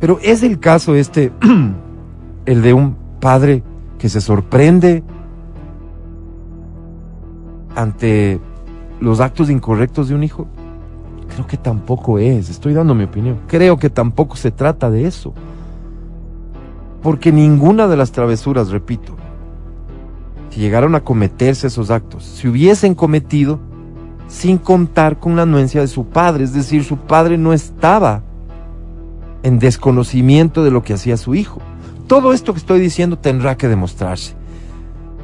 Pero 0.00 0.18
es 0.22 0.42
el 0.42 0.58
caso 0.58 0.94
este, 0.94 1.32
el 2.46 2.62
de 2.62 2.72
un 2.72 2.96
padre 3.20 3.62
que 3.98 4.08
se 4.08 4.20
sorprende 4.20 5.02
ante 7.74 8.40
los 9.00 9.20
actos 9.20 9.50
incorrectos 9.50 10.08
de 10.08 10.14
un 10.14 10.24
hijo? 10.24 10.46
Creo 11.28 11.46
que 11.46 11.56
tampoco 11.56 12.18
es, 12.18 12.48
estoy 12.48 12.72
dando 12.72 12.94
mi 12.94 13.04
opinión. 13.04 13.40
Creo 13.46 13.78
que 13.78 13.90
tampoco 13.90 14.36
se 14.36 14.50
trata 14.50 14.90
de 14.90 15.06
eso. 15.06 15.34
Porque 17.02 17.30
ninguna 17.30 17.86
de 17.88 17.96
las 17.96 18.12
travesuras, 18.12 18.70
repito, 18.70 19.14
si 20.50 20.60
llegaron 20.60 20.94
a 20.94 21.04
cometerse 21.04 21.66
esos 21.66 21.90
actos, 21.90 22.24
se 22.24 22.48
hubiesen 22.48 22.94
cometido 22.94 23.60
sin 24.28 24.58
contar 24.58 25.18
con 25.18 25.36
la 25.36 25.42
anuencia 25.42 25.80
de 25.80 25.88
su 25.88 26.06
padre, 26.06 26.44
es 26.44 26.52
decir, 26.52 26.84
su 26.84 26.96
padre 26.96 27.38
no 27.38 27.52
estaba 27.52 28.22
en 29.42 29.58
desconocimiento 29.58 30.64
de 30.64 30.70
lo 30.70 30.82
que 30.82 30.94
hacía 30.94 31.16
su 31.16 31.34
hijo. 31.34 31.60
Todo 32.06 32.32
esto 32.32 32.52
que 32.52 32.58
estoy 32.58 32.80
diciendo 32.80 33.18
tendrá 33.18 33.56
que 33.56 33.68
demostrarse. 33.68 34.34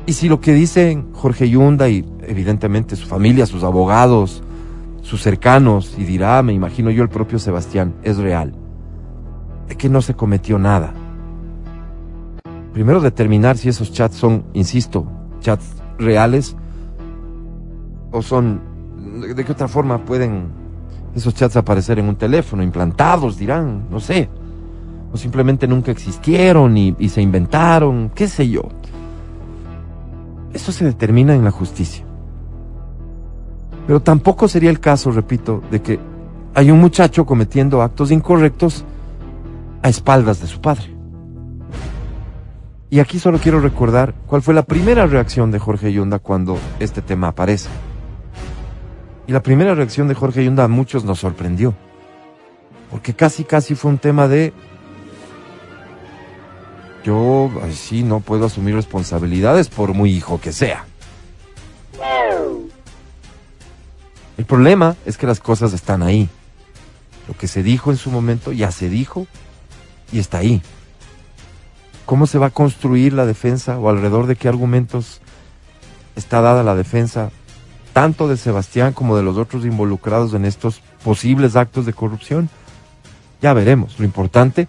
Y 0.06 0.14
si 0.14 0.28
lo 0.28 0.40
que 0.40 0.52
dicen 0.52 1.12
Jorge 1.12 1.49
Yunda 1.49 1.88
y 1.88 2.04
evidentemente 2.23 2.97
su 2.97 3.06
familia, 3.06 3.47
sus 3.47 3.62
abogados, 3.62 4.42
sus 5.02 5.23
cercanos, 5.23 5.94
y 5.97 6.04
dirá, 6.04 6.42
me 6.42 6.52
imagino 6.52 6.90
yo 6.90 7.02
el 7.02 7.09
propio 7.09 7.38
Sebastián, 7.38 7.94
es 8.02 8.16
real, 8.16 8.52
de 9.68 9.76
que 9.76 9.88
no 9.88 10.02
se 10.02 10.14
cometió 10.14 10.59
nada. 10.59 10.92
Primero 12.73 13.00
determinar 13.00 13.59
si 13.59 13.68
esos 13.68 13.92
chats 13.92 14.16
son, 14.16 14.44
insisto, 14.54 15.06
chats 15.40 15.75
reales 15.99 16.56
o 18.11 18.23
son, 18.23 18.61
de 19.23 19.45
qué 19.45 19.52
otra 19.52 19.69
forma 19.69 20.05
pueden 20.05 20.62
esos 21.14 21.35
chats 21.35 21.57
aparecer 21.57 21.99
en 21.99 22.09
un 22.09 22.17
teléfono, 22.17 22.62
implantados, 22.62 23.37
dirán, 23.37 23.87
no 23.91 24.00
sé, 24.00 24.29
o 25.12 25.17
simplemente 25.17 25.69
nunca 25.69 25.91
existieron 25.91 26.76
y, 26.76 27.09
se 27.09 27.21
inventaron, 27.21 28.11
qué 28.14 28.29
sé 28.29 28.49
yo. 28.49 28.62
Eso 30.52 30.73
se 30.73 30.85
determina 30.85 31.35
en 31.35 31.45
la 31.45 31.50
justicia. 31.50 32.05
Pero 33.87 34.00
tampoco 34.00 34.49
sería 34.49 34.71
el 34.71 34.81
caso, 34.81 35.11
repito, 35.11 35.62
de 35.71 35.83
que 35.83 35.99
hay 36.55 36.71
un 36.71 36.81
muchacho 36.81 37.26
cometiendo 37.26 37.83
actos 37.83 38.11
incorrectos 38.11 38.85
a 39.83 39.88
espaldas 39.88 40.41
de 40.41 40.47
su 40.47 40.61
padre. 40.61 40.95
Y 42.88 43.00
aquí 43.00 43.19
solo 43.19 43.38
quiero 43.38 43.61
recordar 43.61 44.14
cuál 44.26 44.43
fue 44.43 44.55
la 44.55 44.62
primera 44.62 45.07
reacción 45.07 45.50
de 45.50 45.59
Jorge 45.59 45.93
Yunda 45.93 46.19
cuando 46.19 46.59
este 46.79 47.00
tema 47.00 47.29
aparece. 47.29 47.69
Y 49.26 49.33
la 49.33 49.43
primera 49.43 49.75
reacción 49.75 50.09
de 50.09 50.14
Jorge 50.14 50.45
Yunda 50.45 50.64
a 50.64 50.69
muchos 50.69 51.05
nos 51.05 51.21
sorprendió. 51.21 51.75
Porque 52.91 53.14
casi, 53.14 53.45
casi 53.45 53.75
fue 53.75 53.91
un 53.91 53.99
tema 53.99 54.29
de 54.29 54.52
yo 57.05 57.50
así 57.62 58.02
no 58.02 58.21
puedo 58.21 58.47
asumir 58.47 58.75
responsabilidades 58.75 59.69
por 59.69 59.93
muy 59.93 60.12
hijo 60.12 60.41
que 60.41 60.52
sea. 60.52 60.87
El 64.38 64.45
problema 64.45 64.97
es 65.05 65.19
que 65.19 65.26
las 65.26 65.41
cosas 65.41 65.73
están 65.73 66.02
ahí. 66.02 66.29
Lo 67.29 67.37
que 67.37 67.49
se 67.49 67.62
dijo 67.62 67.91
en 67.91 67.97
su 67.97 68.11
momento 68.11 68.52
ya 68.52 68.71
se 68.71 68.88
dijo 68.88 69.26
y 70.12 70.19
está 70.19 70.38
ahí. 70.38 70.62
cómo 72.07 72.26
se 72.26 72.38
va 72.38 72.47
a 72.47 72.50
construir 72.50 73.12
la 73.12 73.25
defensa 73.25 73.79
o 73.79 73.88
alrededor 73.88 74.26
de 74.26 74.37
qué 74.37 74.49
argumentos 74.49 75.21
está 76.17 76.41
dada 76.41 76.62
la 76.62 76.75
defensa, 76.75 77.31
tanto 77.92 78.28
de 78.28 78.37
Sebastián 78.37 78.92
como 78.92 79.16
de 79.16 79.22
los 79.22 79.37
otros 79.37 79.64
involucrados 79.64 80.34
en 80.34 80.44
estos 80.44 80.80
posibles 81.04 81.56
actos 81.56 81.87
de 81.87 81.92
corrupción. 81.92 82.49
Ya 83.40 83.52
veremos. 83.52 83.99
Lo 83.99 84.04
importante 84.04 84.68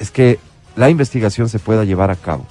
es 0.00 0.10
que 0.10 0.38
la 0.76 0.90
investigación 0.90 1.48
se 1.48 1.58
pueda 1.58 1.84
llevar 1.84 2.10
a 2.10 2.16
cabo 2.16 2.46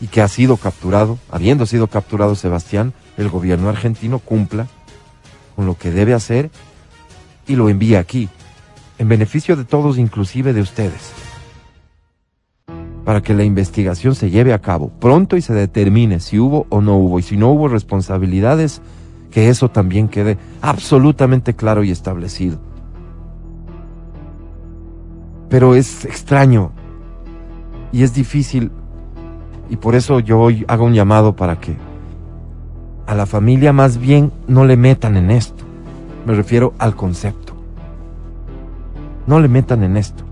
y 0.00 0.06
que 0.06 0.22
ha 0.22 0.28
sido 0.28 0.56
capturado, 0.56 1.18
habiendo 1.30 1.66
sido 1.66 1.88
capturado 1.88 2.34
Sebastián, 2.34 2.92
el 3.16 3.28
gobierno 3.28 3.68
argentino 3.68 4.18
cumpla 4.20 4.68
con 5.56 5.66
lo 5.66 5.76
que 5.76 5.90
debe 5.90 6.14
hacer 6.14 6.50
y 7.46 7.56
lo 7.56 7.68
envíe 7.68 7.96
aquí, 7.96 8.28
en 8.98 9.08
beneficio 9.08 9.56
de 9.56 9.64
todos, 9.64 9.98
inclusive 9.98 10.52
de 10.52 10.60
ustedes, 10.60 11.12
para 13.04 13.22
que 13.22 13.34
la 13.34 13.42
investigación 13.42 14.14
se 14.14 14.30
lleve 14.30 14.52
a 14.52 14.60
cabo 14.60 14.90
pronto 15.00 15.36
y 15.36 15.42
se 15.42 15.54
determine 15.54 16.20
si 16.20 16.38
hubo 16.38 16.66
o 16.68 16.80
no 16.80 16.96
hubo, 16.96 17.18
y 17.18 17.22
si 17.22 17.36
no 17.36 17.50
hubo 17.50 17.68
responsabilidades, 17.68 18.82
que 19.38 19.48
eso 19.48 19.70
también 19.70 20.08
quede 20.08 20.36
absolutamente 20.62 21.54
claro 21.54 21.84
y 21.84 21.92
establecido. 21.92 22.58
Pero 25.48 25.76
es 25.76 26.04
extraño 26.04 26.72
y 27.92 28.02
es 28.02 28.14
difícil 28.14 28.72
y 29.70 29.76
por 29.76 29.94
eso 29.94 30.18
yo 30.18 30.40
hoy 30.40 30.64
hago 30.66 30.86
un 30.86 30.92
llamado 30.92 31.36
para 31.36 31.60
que 31.60 31.76
a 33.06 33.14
la 33.14 33.26
familia 33.26 33.72
más 33.72 33.98
bien 33.98 34.32
no 34.48 34.64
le 34.64 34.76
metan 34.76 35.16
en 35.16 35.30
esto. 35.30 35.62
Me 36.26 36.34
refiero 36.34 36.74
al 36.80 36.96
concepto. 36.96 37.52
No 39.28 39.38
le 39.38 39.46
metan 39.46 39.84
en 39.84 39.96
esto. 39.96 40.24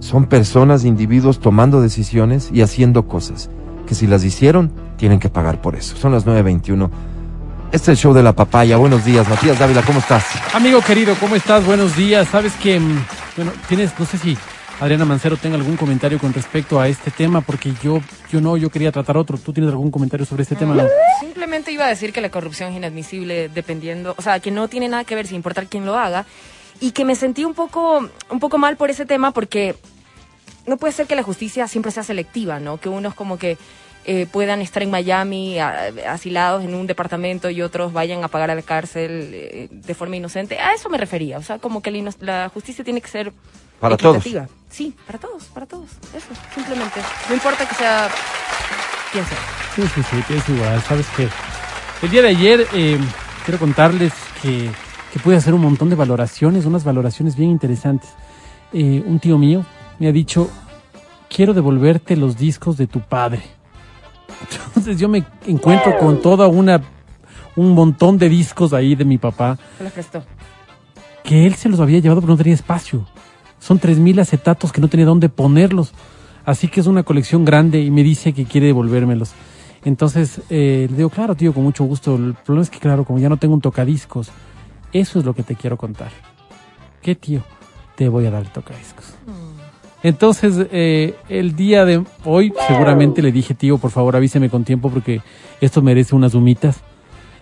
Son 0.00 0.26
personas, 0.26 0.84
individuos 0.84 1.38
tomando 1.38 1.80
decisiones 1.80 2.50
y 2.52 2.62
haciendo 2.62 3.06
cosas 3.06 3.50
que 3.86 3.94
si 3.94 4.08
las 4.08 4.24
hicieron, 4.24 4.72
tienen 4.96 5.20
que 5.20 5.28
pagar 5.28 5.60
por 5.60 5.76
eso. 5.76 5.94
Son 5.96 6.10
las 6.10 6.26
9.21. 6.26 6.90
Este 7.70 7.92
es 7.92 7.98
el 7.98 8.02
show 8.02 8.14
de 8.14 8.22
la 8.22 8.32
papaya. 8.32 8.78
Buenos 8.78 9.04
días, 9.04 9.28
Matías 9.28 9.58
Dávila, 9.58 9.82
¿cómo 9.82 9.98
estás? 9.98 10.24
Amigo 10.54 10.80
querido, 10.80 11.14
¿cómo 11.20 11.36
estás? 11.36 11.66
Buenos 11.66 11.94
días. 11.94 12.26
Sabes 12.28 12.54
que, 12.54 12.80
mm, 12.80 13.04
bueno, 13.36 13.52
tienes, 13.68 13.92
no 13.98 14.06
sé 14.06 14.16
si 14.16 14.38
Adriana 14.80 15.04
Mancero 15.04 15.36
tenga 15.36 15.56
algún 15.56 15.76
comentario 15.76 16.18
con 16.18 16.32
respecto 16.32 16.80
a 16.80 16.88
este 16.88 17.10
tema, 17.10 17.42
porque 17.42 17.74
yo, 17.82 18.00
yo 18.32 18.40
no, 18.40 18.56
yo 18.56 18.70
quería 18.70 18.90
tratar 18.90 19.18
otro. 19.18 19.36
¿Tú 19.36 19.52
tienes 19.52 19.70
algún 19.70 19.90
comentario 19.90 20.24
sobre 20.24 20.44
este 20.44 20.56
tema? 20.56 20.74
No? 20.74 20.84
Simplemente 21.20 21.70
iba 21.70 21.84
a 21.84 21.88
decir 21.88 22.10
que 22.10 22.22
la 22.22 22.30
corrupción 22.30 22.70
es 22.70 22.76
inadmisible 22.78 23.50
dependiendo, 23.50 24.14
o 24.16 24.22
sea, 24.22 24.40
que 24.40 24.50
no 24.50 24.68
tiene 24.68 24.88
nada 24.88 25.04
que 25.04 25.14
ver 25.14 25.26
sin 25.26 25.36
importar 25.36 25.66
quién 25.66 25.84
lo 25.84 25.98
haga 25.98 26.24
y 26.80 26.92
que 26.92 27.04
me 27.04 27.16
sentí 27.16 27.44
un 27.44 27.52
poco, 27.52 28.08
un 28.30 28.40
poco 28.40 28.56
mal 28.56 28.78
por 28.78 28.88
ese 28.88 29.04
tema 29.04 29.32
porque 29.32 29.76
no 30.66 30.78
puede 30.78 30.94
ser 30.94 31.06
que 31.06 31.16
la 31.16 31.22
justicia 31.22 31.68
siempre 31.68 31.92
sea 31.92 32.02
selectiva, 32.02 32.60
¿no? 32.60 32.78
Que 32.78 32.88
unos 32.88 33.14
como 33.14 33.38
que 33.38 33.58
eh, 34.04 34.26
puedan 34.30 34.60
estar 34.62 34.82
en 34.82 34.90
Miami 34.90 35.58
a- 35.58 35.90
asilados 36.08 36.64
en 36.64 36.74
un 36.74 36.86
departamento 36.86 37.50
y 37.50 37.60
otros 37.62 37.92
vayan 37.92 38.24
a 38.24 38.28
pagar 38.28 38.50
a 38.50 38.54
la 38.54 38.62
cárcel 38.62 39.30
eh, 39.34 39.68
de 39.70 39.94
forma 39.94 40.16
inocente. 40.16 40.58
A 40.58 40.72
eso 40.74 40.88
me 40.88 40.98
refería, 40.98 41.38
o 41.38 41.42
sea, 41.42 41.58
como 41.58 41.82
que 41.82 41.90
la, 41.90 42.10
la 42.20 42.48
justicia 42.48 42.84
tiene 42.84 43.00
que 43.00 43.08
ser 43.08 43.32
Para 43.80 43.96
todos. 43.96 44.16
equitativa. 44.18 44.48
Sí, 44.70 44.94
para 45.06 45.18
todos, 45.18 45.44
para 45.46 45.66
todos. 45.66 45.90
Eso, 46.14 46.26
simplemente. 46.54 47.00
No 47.28 47.34
importa 47.34 47.66
que 47.68 47.74
sea 47.74 48.08
quien 49.12 49.24
sea. 49.24 49.38
Sí, 49.76 49.82
sí, 49.94 50.02
sí, 50.10 50.34
es 50.34 50.48
igual. 50.48 50.82
Sabes 50.82 51.06
que 51.16 51.28
el 52.02 52.10
día 52.10 52.22
de 52.22 52.28
ayer 52.28 52.66
eh, 52.74 52.98
quiero 53.44 53.58
contarles 53.58 54.12
que, 54.42 54.70
que 55.12 55.18
pude 55.20 55.36
hacer 55.36 55.54
un 55.54 55.60
montón 55.62 55.88
de 55.90 55.96
valoraciones, 55.96 56.64
unas 56.66 56.84
valoraciones 56.84 57.36
bien 57.36 57.50
interesantes. 57.50 58.10
Eh, 58.72 59.02
un 59.06 59.18
tío 59.20 59.38
mío 59.38 59.64
me 59.98 60.08
ha 60.08 60.12
dicho, 60.12 60.50
quiero 61.34 61.54
devolverte 61.54 62.16
los 62.16 62.36
discos 62.36 62.76
de 62.76 62.86
tu 62.86 63.00
padre. 63.00 63.42
Entonces 64.68 64.98
yo 64.98 65.08
me 65.08 65.24
encuentro 65.46 65.98
con 65.98 66.20
toda 66.22 66.46
una 66.46 66.80
un 67.56 67.72
montón 67.74 68.18
de 68.18 68.28
discos 68.28 68.72
ahí 68.72 68.94
de 68.94 69.04
mi 69.04 69.18
papá 69.18 69.58
Se 69.78 69.84
los 69.84 69.92
prestó. 69.92 70.22
que 71.24 71.44
él 71.46 71.54
se 71.54 71.68
los 71.68 71.80
había 71.80 71.98
llevado 71.98 72.20
pero 72.20 72.32
no 72.32 72.36
tenía 72.36 72.54
espacio. 72.54 73.06
Son 73.58 73.80
3.000 73.80 74.20
acetatos 74.20 74.70
que 74.72 74.80
no 74.80 74.88
tenía 74.88 75.06
dónde 75.06 75.28
ponerlos. 75.28 75.92
Así 76.44 76.68
que 76.68 76.80
es 76.80 76.86
una 76.86 77.02
colección 77.02 77.44
grande 77.44 77.80
y 77.82 77.90
me 77.90 78.02
dice 78.04 78.32
que 78.32 78.44
quiere 78.44 78.68
devolvérmelos. 78.68 79.32
Entonces 79.84 80.40
eh, 80.50 80.86
le 80.88 80.96
digo, 80.96 81.10
claro, 81.10 81.34
tío, 81.34 81.52
con 81.52 81.64
mucho 81.64 81.84
gusto. 81.84 82.14
El 82.16 82.34
problema 82.34 82.62
es 82.62 82.70
que, 82.70 82.78
claro, 82.78 83.04
como 83.04 83.18
ya 83.18 83.28
no 83.28 83.36
tengo 83.36 83.54
un 83.54 83.60
tocadiscos, 83.60 84.30
eso 84.92 85.18
es 85.18 85.24
lo 85.24 85.34
que 85.34 85.42
te 85.42 85.56
quiero 85.56 85.76
contar. 85.76 86.10
¿Qué, 87.02 87.14
tío? 87.16 87.42
Te 87.96 88.08
voy 88.08 88.26
a 88.26 88.30
dar 88.30 88.42
el 88.42 88.50
tocadiscos. 88.50 89.14
Entonces, 90.02 90.66
eh, 90.70 91.16
el 91.28 91.56
día 91.56 91.84
de 91.84 92.04
hoy, 92.24 92.52
seguramente 92.68 93.20
le 93.20 93.32
dije, 93.32 93.54
tío, 93.54 93.78
por 93.78 93.90
favor 93.90 94.14
avíseme 94.14 94.48
con 94.48 94.64
tiempo 94.64 94.90
porque 94.90 95.20
esto 95.60 95.82
merece 95.82 96.14
unas 96.14 96.34
humitas. 96.34 96.82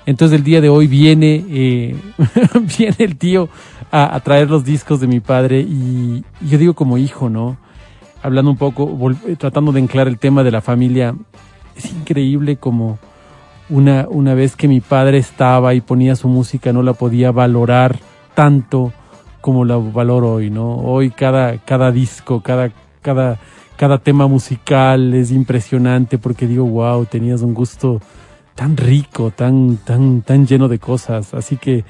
Entonces 0.06 0.38
el 0.38 0.44
día 0.44 0.60
de 0.60 0.68
hoy 0.68 0.86
viene, 0.86 1.44
eh, 1.50 1.96
viene 2.78 2.96
el 2.98 3.16
tío 3.16 3.48
a, 3.90 4.14
a 4.14 4.20
traer 4.20 4.48
los 4.48 4.64
discos 4.64 5.00
de 5.00 5.08
mi 5.08 5.20
padre 5.20 5.60
y, 5.60 6.24
yo 6.40 6.58
digo 6.58 6.74
como 6.74 6.96
hijo, 6.96 7.28
¿no? 7.28 7.56
Hablando 8.22 8.52
un 8.52 8.56
poco, 8.56 8.88
eh, 9.26 9.36
tratando 9.36 9.72
de 9.72 9.80
anclar 9.80 10.06
el 10.06 10.18
tema 10.18 10.44
de 10.44 10.52
la 10.52 10.60
familia, 10.60 11.14
es 11.76 11.92
increíble 11.92 12.56
como 12.56 12.98
una, 13.68 14.06
una 14.08 14.34
vez 14.34 14.56
que 14.56 14.68
mi 14.68 14.80
padre 14.80 15.18
estaba 15.18 15.74
y 15.74 15.80
ponía 15.80 16.16
su 16.16 16.28
música 16.28 16.72
no 16.72 16.82
la 16.82 16.92
podía 16.92 17.32
valorar 17.32 17.98
tanto 18.34 18.92
como 19.46 19.64
la 19.64 19.76
valoro 19.76 20.32
hoy, 20.32 20.50
¿no? 20.50 20.74
Hoy 20.74 21.10
cada, 21.12 21.58
cada 21.58 21.92
disco, 21.92 22.40
cada, 22.40 22.72
cada, 23.00 23.38
cada 23.76 23.98
tema 23.98 24.26
musical 24.26 25.14
es 25.14 25.30
impresionante 25.30 26.18
porque 26.18 26.48
digo, 26.48 26.64
wow, 26.64 27.06
tenías 27.06 27.42
un 27.42 27.54
gusto 27.54 28.02
tan 28.56 28.76
rico, 28.76 29.30
tan, 29.30 29.76
tan, 29.76 30.22
tan 30.22 30.48
lleno 30.48 30.66
de 30.66 30.80
cosas. 30.80 31.32
Así 31.32 31.58
que 31.58 31.84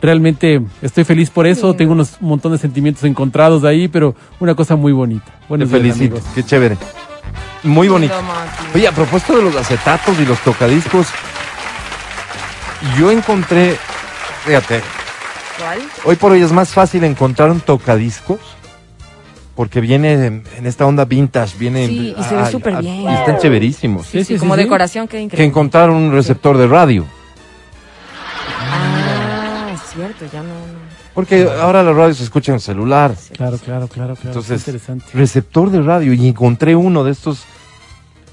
realmente 0.00 0.62
estoy 0.82 1.02
feliz 1.02 1.30
por 1.30 1.48
eso. 1.48 1.72
Sí. 1.72 1.78
Tengo 1.78 1.94
unos 1.94 2.16
un 2.20 2.28
montón 2.28 2.52
de 2.52 2.58
sentimientos 2.58 3.02
encontrados 3.02 3.64
ahí, 3.64 3.88
pero 3.88 4.14
una 4.38 4.54
cosa 4.54 4.76
muy 4.76 4.92
bonita. 4.92 5.32
Te 5.40 5.46
Buenos 5.48 5.68
días, 5.68 5.82
felicito, 5.82 6.14
amigos. 6.14 6.32
qué 6.32 6.44
chévere. 6.44 6.76
Muy 7.64 7.88
bonito. 7.88 8.14
Oye, 8.72 8.86
a 8.86 8.92
propósito 8.92 9.36
de 9.36 9.42
los 9.42 9.56
acetatos 9.56 10.16
y 10.20 10.24
los 10.26 10.38
tocadiscos, 10.42 11.08
yo 12.96 13.10
encontré, 13.10 13.76
fíjate, 14.44 14.80
¿Cuál? 15.60 15.78
hoy 16.04 16.16
por 16.16 16.32
hoy 16.32 16.42
es 16.42 16.52
más 16.52 16.70
fácil 16.70 17.04
encontrar 17.04 17.50
un 17.50 17.60
tocadiscos 17.60 18.40
porque 19.54 19.80
viene 19.80 20.12
en, 20.14 20.44
en 20.56 20.66
esta 20.66 20.86
onda 20.86 21.04
vintage, 21.04 21.58
viene 21.58 21.86
Sí, 21.86 22.14
y 22.18 22.22
se 22.22 22.34
ve 22.34 22.46
súper 22.50 22.76
bien. 22.80 23.02
Y 23.02 23.08
están 23.14 23.38
chéverísimos. 23.38 24.06
Sí, 24.06 24.24
sí, 24.24 24.34
sí, 24.34 24.38
como 24.38 24.54
sí. 24.54 24.62
decoración 24.62 25.06
Que 25.06 25.20
increíble. 25.20 25.46
encontrar 25.46 25.90
un 25.90 26.12
receptor 26.12 26.56
de 26.56 26.66
radio. 26.66 27.04
Ah, 28.58 29.70
es 29.74 29.80
cierto, 29.92 30.24
ya 30.32 30.40
no. 30.42 30.48
no. 30.48 31.00
Porque 31.14 31.46
ahora 31.60 31.82
la 31.82 31.92
radio 31.92 32.14
se 32.14 32.22
escucha 32.24 32.52
en 32.52 32.56
el 32.56 32.60
celular. 32.60 33.14
Claro, 33.36 33.58
claro, 33.58 33.88
claro, 33.88 34.14
claro. 34.14 34.28
Entonces, 34.28 34.60
interesante. 34.60 35.04
receptor 35.12 35.70
de 35.70 35.82
radio 35.82 36.12
y 36.14 36.26
encontré 36.28 36.74
uno 36.76 37.04
de 37.04 37.12
estos 37.12 37.42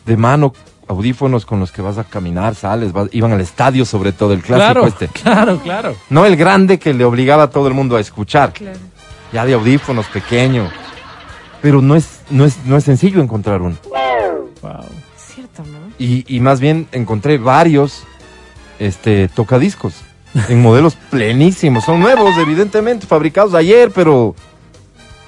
de 0.06 0.16
mano, 0.16 0.54
audífonos 0.88 1.46
con 1.46 1.60
los 1.60 1.72
que 1.72 1.82
vas 1.82 1.98
a 1.98 2.04
caminar, 2.04 2.56
sales, 2.56 2.94
vas- 2.94 3.10
iban 3.12 3.32
al 3.34 3.42
estadio 3.42 3.86
sobre 3.86 4.12
todo, 4.12 4.34
el 4.34 4.42
clásico 4.42 4.72
Claro, 4.72 4.88
este. 4.88 5.08
claro, 5.22 5.60
claro. 5.60 5.96
No 6.10 6.26
el 6.26 6.36
grande 6.36 6.80
que 6.80 6.94
le 6.94 7.04
obligaba 7.06 7.44
a 7.44 7.50
todo 7.50 7.68
el 7.68 7.74
mundo 7.74 7.96
a 7.98 8.00
escuchar, 8.00 8.54
Claro. 8.54 8.80
ya 9.34 9.46
de 9.46 9.54
audífonos 9.54 10.06
pequeño. 10.08 10.70
Pero 11.62 11.82
no 11.82 11.96
es, 11.96 12.22
no 12.30 12.46
es, 12.46 12.58
no 12.66 12.78
es 12.78 12.84
sencillo 12.84 13.22
encontrar 13.22 13.62
uno. 13.62 13.76
Wow. 14.62 14.86
Es 15.16 15.34
cierto, 15.36 15.64
¿no? 15.64 15.92
Y, 16.00 16.24
y 16.34 16.40
más 16.40 16.60
bien 16.60 16.88
encontré 16.92 17.38
varios 17.38 18.04
este, 18.80 19.28
tocadiscos 19.28 19.96
en 20.50 20.62
modelos 20.62 20.96
plenísimos. 21.10 21.84
Son 21.86 22.00
nuevos, 22.00 22.38
evidentemente, 22.38 23.08
fabricados 23.08 23.54
ayer, 23.56 23.92
pero, 23.94 24.36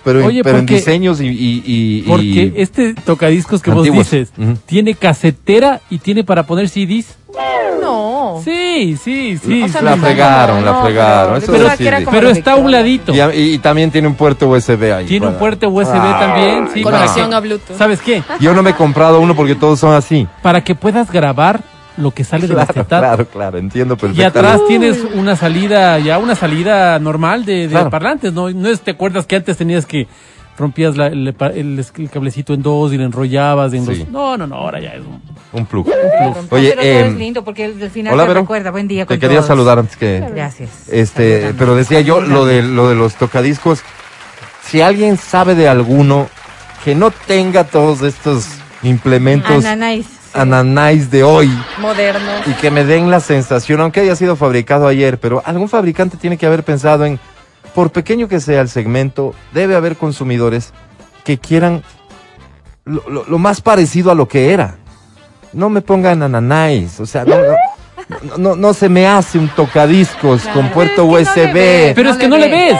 pero, 0.04 0.22
en- 0.22 0.26
Oye, 0.28 0.44
pero 0.44 0.58
en 0.60 0.66
diseños 0.66 1.22
y, 1.22 1.28
y- 1.28 1.64
y- 1.66 2.02
Porque 2.04 2.24
y- 2.24 2.54
este 2.58 2.94
tocadiscos 2.94 3.62
que 3.62 3.72
vos 3.72 3.84
dices 3.84 4.32
tiene 4.66 4.94
casetera 4.96 5.82
y 5.90 6.00
tiene 6.00 6.24
para 6.24 6.44
poner 6.46 6.70
CDs. 6.70 7.16
No. 7.82 8.42
Sí, 8.44 8.98
sí, 9.02 9.38
sí. 9.44 9.64
O 9.64 9.68
sea, 9.68 9.80
sí. 9.80 9.86
la 9.86 9.96
no, 9.96 10.02
fregaron, 10.04 10.60
no, 10.60 10.66
la 10.66 10.72
no, 10.74 10.82
fregaron. 10.84 11.42
pero- 11.46 11.70
sí. 11.78 11.84
como 12.06 12.12
Pero 12.12 12.28
los 12.30 12.38
está 12.38 12.54
a 12.54 12.56
un 12.58 12.72
ladito. 12.72 13.14
Y, 13.14 13.40
y 13.54 13.58
también 13.60 13.90
tiene 13.92 14.08
un 14.08 14.16
puerto 14.16 14.50
USB 14.50 14.92
ahí. 14.94 15.06
Tiene 15.06 15.28
un 15.28 15.36
puerto 15.36 15.70
USB 15.70 15.94
Ah, 15.96 16.18
también, 16.20 16.68
sí. 16.74 16.82
Conexión 16.82 17.34
a 17.34 17.40
Bluetooth. 17.40 17.78
¿Sabes 17.78 18.00
qué? 18.02 18.22
Yo 18.40 18.54
no 18.54 18.62
me 18.62 18.72
he 18.72 18.74
comprado 18.74 19.20
uno 19.20 19.36
porque 19.36 19.56
todos 19.56 19.80
son 19.80 19.94
así. 19.94 20.28
Para 20.42 20.64
que 20.64 20.76
puedas 20.76 21.12
grabar 21.12 21.62
lo 22.00 22.12
que 22.12 22.24
sale 22.24 22.48
del 22.48 22.56
Claro, 22.56 22.70
acetato. 22.72 23.02
claro, 23.02 23.26
claro, 23.28 23.58
entiendo 23.58 23.94
Y 23.96 23.98
perfectamente. 23.98 24.40
atrás 24.40 24.62
tienes 24.68 25.00
una 25.16 25.36
salida, 25.36 26.00
ya 26.00 26.18
una 26.18 26.36
salida 26.36 26.98
normal 27.00 27.46
de, 27.46 27.64
de 27.64 27.70
Claro. 27.70 27.90
parlantes, 27.90 28.34
¿no? 28.34 28.50
No 28.52 28.70
es, 28.70 28.82
te 28.82 28.92
acuerdas 28.92 29.26
que 29.26 29.36
antes 29.36 29.58
tenías 29.58 29.86
que 29.86 30.08
rompías 30.58 30.98
la- 30.98 31.08
el, 31.08 31.28
el- 31.56 31.86
el 31.98 32.10
cablecito 32.10 32.54
en 32.54 32.62
dos 32.62 32.92
y 32.92 32.98
lo 32.98 33.06
enrollabas 33.06 33.72
en 33.74 33.86
Sí. 33.86 34.00
dos. 34.00 34.10
No, 34.10 34.36
no, 34.38 34.46
no, 34.48 34.56
ahora 34.56 34.80
ya 34.82 34.90
es 34.90 35.02
un... 35.02 35.22
Un 35.52 35.66
plug. 35.66 35.88
Oye, 35.88 36.70
pero 36.76 36.82
todo 36.82 36.82
eh, 36.84 37.08
es 37.08 37.16
lindo 37.16 37.44
porque 37.44 37.66
al 37.66 37.90
final 37.90 38.14
Hola, 38.14 38.24
te 38.24 38.28
Vero. 38.30 38.40
recuerda. 38.42 38.70
Buen 38.72 38.88
día 38.88 39.04
Te 39.06 39.16
con 39.16 39.20
quería 39.20 39.38
todos. 39.38 39.48
saludar 39.48 39.80
antes 39.80 39.96
que... 39.98 40.20
Gracias. 40.34 40.90
Este, 40.90 41.54
pero 41.58 41.76
decía 41.76 42.02
yo 42.02 42.22
lo 42.22 42.46
de 42.46 42.62
lo 42.62 42.90
de 42.90 42.96
los 42.96 43.16
tocadiscos. 43.16 43.82
Si 44.62 44.82
alguien 44.82 45.18
sabe 45.18 45.56
de 45.56 45.68
alguno 45.70 46.28
que 46.84 46.94
no 46.94 47.10
tenga 47.12 47.64
todos 47.64 48.02
estos 48.04 48.46
implementos 48.84 49.66
Ananáis. 49.66 50.06
Ananáis 50.34 51.10
de 51.12 51.24
hoy 51.24 51.50
Modernos. 51.80 52.48
y 52.48 52.54
que 52.54 52.72
me 52.72 52.84
den 52.84 53.10
la 53.12 53.20
sensación, 53.20 53.82
aunque 53.82 54.02
haya 54.02 54.15
sido 54.15 54.36
fabricado 54.36 54.88
ayer, 54.88 55.20
pero 55.20 55.42
algún 55.46 55.70
fabricante 55.70 56.18
tiene 56.18 56.38
que 56.38 56.46
haber 56.46 56.63
pensado 56.63 57.06
en, 57.06 57.20
por 57.74 57.92
pequeño 57.92 58.28
que 58.28 58.39
sea 58.39 58.62
el 58.62 58.70
segmento, 58.70 59.34
debe 59.54 59.76
haber 59.76 59.96
consumidores 59.96 60.74
que 61.24 61.38
quieran 61.38 61.84
lo, 62.86 63.04
lo- 63.10 63.26
lo 63.26 63.38
más 63.38 63.62
parecido 63.62 64.12
a 64.12 64.15
lo 64.15 64.28
que 64.28 64.52
era. 64.54 64.76
No 65.54 65.70
me 65.70 65.82
pongan 65.82 66.22
ananáis, 66.24 67.00
o 67.00 67.06
sea, 67.06 67.26
no, 67.26 67.36
no, 67.38 67.44
no, 68.22 68.38
no- 68.38 68.56
no 68.56 68.74
se 68.74 68.88
me 68.89 69.08
hace 69.08 69.38
un 69.39 69.50
tocadiscos 69.50 70.44
Claro. 70.44 70.60
con 70.62 70.70
puerto 70.72 71.06
USB. 71.06 71.94
Pero 71.96 72.10
es 72.12 72.18
que 72.18 72.28
no 72.28 72.38
le 72.38 72.48
ves. 72.50 72.80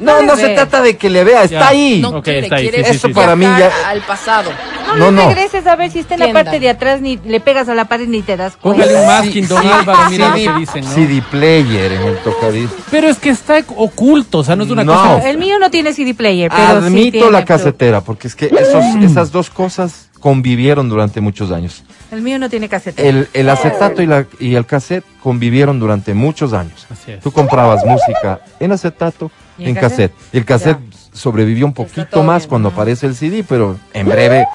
No, 0.00 0.22
no 0.22 0.36
se 0.36 0.50
trata 0.50 0.82
de 0.82 0.96
que 0.96 1.08
le 1.10 1.24
vea, 1.24 1.44
está 1.44 1.60
Ya. 1.60 1.68
ahí. 1.68 2.00
No 2.00 2.08
Ok, 2.18 2.24
quiere, 2.24 2.40
está 2.40 2.56
ahí, 2.56 2.62
quiere 2.68 2.78
sí, 2.78 2.90
sí, 2.90 2.96
Eso 2.96 3.08
sí, 3.08 3.14
para 3.14 3.36
mí 3.36 3.44
ya... 3.44 3.70
al 3.88 4.00
pasado. 4.02 4.50
No, 4.86 4.96
No, 4.96 5.10
le 5.10 5.12
no. 5.16 5.28
regreses 5.28 5.66
a 5.66 5.76
ver 5.76 5.90
si 5.90 6.00
está 6.00 6.14
en 6.14 6.20
la 6.20 6.32
parte 6.32 6.60
de 6.60 6.68
atrás 6.68 7.00
ni 7.00 7.16
le 7.16 7.40
pegas 7.40 7.68
a 7.68 7.74
la 7.74 7.86
pared 7.86 8.06
ni 8.06 8.22
te 8.22 8.36
das 8.36 8.56
cuenta. 8.56 8.84
Póngale 8.84 9.00
un 9.00 9.06
masking, 9.06 9.48
don 9.48 9.66
Álvaro, 9.66 10.10
mira 10.10 10.28
lo 10.28 10.34
que 10.34 10.52
dicen, 10.60 10.84
¿no? 10.84 10.90
CD 10.90 11.22
player 11.30 11.92
en 11.92 12.02
el 12.02 12.16
tocadiscos. 12.18 12.80
Pero 12.90 13.08
es 13.08 13.18
que 13.18 13.30
está 13.30 13.62
oculto, 13.76 14.38
o 14.38 14.44
sea, 14.44 14.56
no 14.56 14.64
es 14.64 14.70
una 14.70 14.84
No. 14.84 14.92
cosa... 14.94 15.28
El 15.28 15.38
mío 15.38 15.58
no 15.58 15.70
tiene 15.70 15.92
CD 15.92 16.14
player, 16.14 16.50
pero 16.54 16.80
sí 16.80 16.86
Admito 16.86 17.10
tiene 17.12 17.30
la 17.30 17.44
casetera, 17.44 18.00
porque 18.02 18.28
es 18.28 18.34
que 18.36 18.46
esos, 18.46 18.84
esas 19.02 19.32
dos 19.32 19.50
cosas 19.50 20.10
convivieron 20.24 20.88
durante 20.88 21.20
muchos 21.20 21.50
años. 21.50 21.84
El 22.10 22.22
mío 22.22 22.38
no 22.38 22.48
tiene 22.48 22.66
casetera. 22.66 23.06
El, 23.06 23.28
el 23.34 23.50
acetato 23.50 24.00
y, 24.00 24.06
la, 24.06 24.24
y 24.40 24.54
el 24.54 24.64
cassette 24.64 25.04
convivieron 25.22 25.78
durante 25.78 26.14
muchos 26.14 26.54
años. 26.54 26.86
Así 26.90 27.12
es. 27.12 27.20
Tú 27.20 27.30
comprabas 27.30 27.84
música 27.84 28.40
en 28.58 28.72
acetato, 28.72 29.30
¿Y 29.58 29.68
en 29.68 29.74
cassette? 29.74 30.12
cassette. 30.14 30.34
El 30.34 30.44
cassette 30.46 30.78
sobrevivió 31.12 31.66
un 31.66 31.74
poquito 31.74 32.22
más 32.22 32.44
bien. 32.44 32.48
cuando 32.48 32.68
aparece 32.70 33.06
el 33.06 33.14
CD, 33.14 33.44
pero 33.46 33.76
en 33.92 34.08
breve 34.08 34.46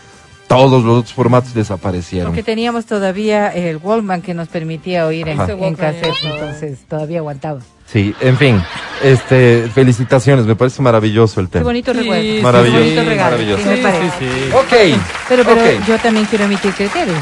todos 0.50 0.84
los 0.84 0.98
otros 1.00 1.14
formatos 1.14 1.54
desaparecieron. 1.54 2.32
Porque 2.32 2.44
teníamos 2.44 2.86
todavía 2.86 3.48
el 3.50 3.78
Wallman 3.78 4.22
que 4.22 4.34
nos 4.34 4.50
permitía 4.50 5.06
oír 5.06 5.30
en, 5.30 5.40
Ajá. 5.40 5.54
en 5.54 5.76
cassette, 5.76 6.14
entonces 6.24 6.80
todavía 6.90 7.20
aguantaba. 7.20 7.62
Sí, 7.86 8.14
en 8.20 8.36
fin, 8.38 8.62
este, 9.04 9.70
felicitaciones, 9.74 10.46
me 10.46 10.56
parece 10.56 10.82
maravilloso 10.82 11.40
el 11.40 11.48
Qué 11.48 11.54
tema. 11.54 11.66
bonito 11.66 11.94
Sí, 11.94 12.00
recuerdo. 12.00 12.22
sí, 12.24 12.40
Maravilloso, 12.44 12.78
Qué 12.80 12.84
bonito 12.96 13.04
regalo. 13.10 13.32
maravilloso. 13.32 13.64
sí 13.64 13.70
me 13.70 13.76
Sí, 13.78 13.82
parece. 13.82 14.10
sí, 14.20 14.26
sí. 14.28 14.52
Ok, 14.54 15.00
Pero, 15.30 15.44
pero 15.46 15.86
yo 15.88 15.98
también 16.00 16.26
quiero 16.26 16.46
emitir 16.46 16.74
criterio. 16.74 17.14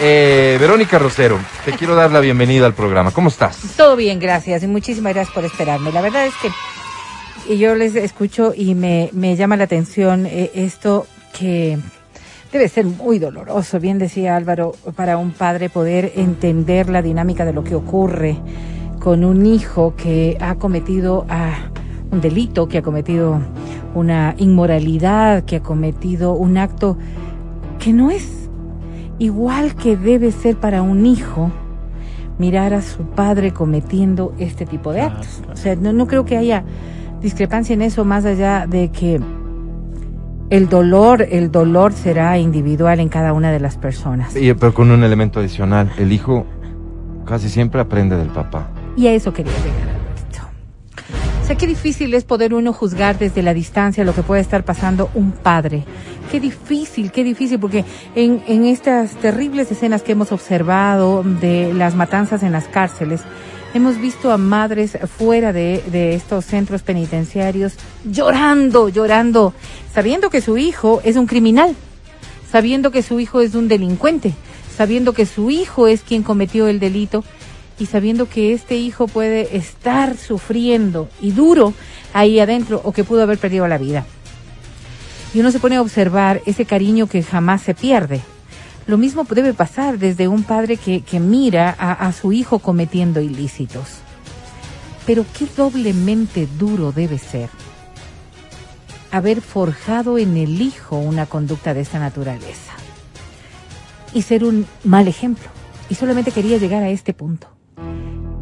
Eh, 0.00 0.56
Verónica 0.60 0.98
Rosero, 0.98 1.38
te 1.64 1.72
quiero 1.72 1.94
dar 1.94 2.10
la 2.10 2.18
bienvenida 2.20 2.66
al 2.66 2.74
programa. 2.74 3.12
¿Cómo 3.12 3.28
estás? 3.28 3.58
Todo 3.76 3.94
bien, 3.96 4.18
gracias. 4.18 4.62
Y 4.64 4.66
muchísimas 4.66 5.14
gracias 5.14 5.32
por 5.34 5.44
esperarme. 5.44 5.92
La 5.92 6.00
verdad 6.02 6.26
es 6.26 6.34
que 6.42 6.50
y 7.52 7.58
yo 7.58 7.74
les 7.76 7.94
escucho 7.94 8.52
y 8.56 8.74
me, 8.74 9.10
me 9.12 9.36
llama 9.36 9.56
la 9.56 9.64
atención 9.64 10.26
eh, 10.26 10.50
esto 10.54 11.06
que 11.38 11.78
debe 12.54 12.68
ser 12.68 12.86
muy 12.86 13.18
doloroso, 13.18 13.80
bien 13.80 13.98
decía 13.98 14.36
Álvaro, 14.36 14.76
para 14.94 15.18
un 15.18 15.32
padre 15.32 15.68
poder 15.68 16.12
entender 16.14 16.88
la 16.88 17.02
dinámica 17.02 17.44
de 17.44 17.52
lo 17.52 17.64
que 17.64 17.74
ocurre 17.74 18.36
con 19.00 19.24
un 19.24 19.44
hijo 19.44 19.94
que 19.96 20.38
ha 20.40 20.54
cometido 20.54 21.26
ah, 21.28 21.70
un 22.12 22.20
delito, 22.20 22.68
que 22.68 22.78
ha 22.78 22.82
cometido 22.82 23.40
una 23.96 24.36
inmoralidad, 24.38 25.42
que 25.42 25.56
ha 25.56 25.62
cometido 25.64 26.34
un 26.34 26.56
acto 26.56 26.96
que 27.80 27.92
no 27.92 28.12
es 28.12 28.48
igual 29.18 29.74
que 29.74 29.96
debe 29.96 30.30
ser 30.30 30.54
para 30.54 30.80
un 30.80 31.06
hijo 31.06 31.50
mirar 32.38 32.72
a 32.72 32.82
su 32.82 33.02
padre 33.02 33.52
cometiendo 33.52 34.32
este 34.38 34.64
tipo 34.64 34.92
de 34.92 35.00
actos. 35.00 35.42
O 35.52 35.56
sea, 35.56 35.74
no, 35.74 35.92
no 35.92 36.06
creo 36.06 36.24
que 36.24 36.36
haya 36.36 36.62
discrepancia 37.20 37.74
en 37.74 37.82
eso 37.82 38.04
más 38.04 38.24
allá 38.24 38.68
de 38.68 38.92
que 38.92 39.20
el 40.50 40.68
dolor, 40.68 41.22
el 41.22 41.50
dolor 41.50 41.92
será 41.92 42.38
individual 42.38 43.00
en 43.00 43.08
cada 43.08 43.32
una 43.32 43.50
de 43.50 43.60
las 43.60 43.76
personas. 43.76 44.36
Y, 44.36 44.52
pero 44.54 44.74
con 44.74 44.90
un 44.90 45.02
elemento 45.04 45.40
adicional, 45.40 45.90
el 45.98 46.12
hijo 46.12 46.46
casi 47.24 47.48
siempre 47.48 47.80
aprende 47.80 48.16
del 48.16 48.28
papá. 48.28 48.68
Y 48.96 49.06
a 49.06 49.12
eso 49.12 49.32
quería 49.32 49.52
llegar, 49.52 49.94
sea, 51.44 51.56
qué 51.56 51.66
difícil 51.66 52.14
es 52.14 52.24
poder 52.24 52.54
uno 52.54 52.72
juzgar 52.72 53.18
desde 53.18 53.42
la 53.42 53.52
distancia 53.52 54.04
lo 54.04 54.14
que 54.14 54.22
puede 54.22 54.40
estar 54.40 54.64
pasando 54.64 55.10
un 55.14 55.32
padre. 55.32 55.84
Qué 56.30 56.40
difícil, 56.40 57.12
qué 57.12 57.22
difícil, 57.22 57.60
porque 57.60 57.84
en, 58.14 58.42
en 58.48 58.64
estas 58.64 59.14
terribles 59.16 59.70
escenas 59.70 60.02
que 60.02 60.12
hemos 60.12 60.32
observado 60.32 61.22
de 61.22 61.74
las 61.74 61.94
matanzas 61.94 62.42
en 62.42 62.52
las 62.52 62.66
cárceles, 62.66 63.20
hemos 63.74 64.00
visto 64.00 64.30
a 64.30 64.38
madres 64.38 64.96
fuera 65.18 65.52
de, 65.52 66.14
estos 66.14 66.46
centros 66.46 66.82
penitenciarios 66.82 67.74
llorando, 68.04 68.88
llorando, 68.88 69.52
sabiendo 69.92 70.30
que 70.30 70.40
su 70.40 70.56
hijo 70.56 71.00
es 71.04 71.16
un 71.16 71.26
criminal, 71.26 71.74
sabiendo 72.50 72.92
que 72.92 73.02
su 73.02 73.18
hijo 73.18 73.40
es 73.40 73.54
un 73.56 73.66
delincuente, 73.66 74.32
sabiendo 74.74 75.12
que 75.12 75.26
su 75.26 75.50
hijo 75.50 75.88
es 75.88 76.02
quien 76.02 76.22
cometió 76.22 76.68
el 76.68 76.78
delito 76.78 77.24
y 77.78 77.86
sabiendo 77.86 78.28
que 78.28 78.52
este 78.52 78.76
hijo 78.76 79.08
puede 79.08 79.56
estar 79.56 80.16
sufriendo 80.16 81.08
y 81.20 81.32
duro 81.32 81.74
ahí 82.12 82.38
adentro 82.38 82.80
o 82.84 82.92
que 82.92 83.02
pudo 83.02 83.24
haber 83.24 83.38
perdido 83.38 83.66
la 83.66 83.78
vida. 83.78 84.06
Y 85.34 85.40
uno 85.40 85.50
se 85.50 85.58
pone 85.58 85.76
a 85.76 85.82
observar 85.82 86.40
ese 86.46 86.64
cariño 86.64 87.08
que 87.08 87.24
jamás 87.24 87.62
se 87.62 87.74
pierde. 87.74 88.20
Lo 88.86 88.98
mismo 88.98 89.24
debe 89.24 89.54
pasar 89.54 89.98
desde 89.98 90.28
un 90.28 90.42
padre 90.42 90.76
que, 90.76 91.02
que 91.02 91.20
mira 91.20 91.74
a, 91.78 91.92
a 91.92 92.12
su 92.12 92.32
hijo 92.32 92.58
cometiendo 92.58 93.20
ilícitos. 93.20 94.00
Pero 95.06 95.24
qué 95.36 95.46
doblemente 95.56 96.46
duro 96.58 96.92
debe 96.92 97.18
ser 97.18 97.50
haber 99.14 99.42
forjado 99.42 100.18
en 100.18 100.36
el 100.36 100.60
hijo 100.60 100.96
una 100.96 101.26
conducta 101.26 101.72
de 101.72 101.82
esta 101.82 102.00
naturaleza 102.00 102.72
y 104.12 104.22
ser 104.22 104.42
un 104.42 104.66
mal 104.82 105.06
ejemplo. 105.06 105.48
Y 105.88 105.94
solamente 105.94 106.32
quería 106.32 106.58
llegar 106.58 106.82
a 106.82 106.88
este 106.88 107.14
punto. 107.14 107.46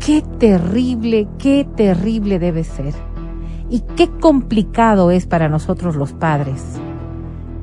Qué 0.00 0.22
terrible, 0.38 1.28
qué 1.38 1.68
terrible 1.76 2.38
debe 2.38 2.64
ser. 2.64 2.94
Y 3.68 3.81
qué 3.96 4.09
complicado 4.09 5.11
es 5.11 5.26
para 5.26 5.50
nosotros 5.50 5.94
los 5.94 6.14
padres 6.14 6.62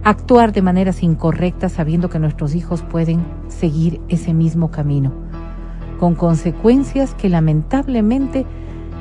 actuar 0.04 0.54
de 0.54 0.62
maneras 0.62 1.04
incorrectas 1.04 1.74
sabiendo 1.74 2.10
que 2.10 2.20
nuestros 2.20 2.56
hijos 2.56 2.82
pueden 2.82 3.24
seguir 3.48 4.00
ese 4.08 4.34
mismo 4.34 4.72
camino, 4.72 5.12
con 6.00 6.16
consecuencias 6.16 7.14
que 7.14 7.30
lamentablemente 7.30 8.46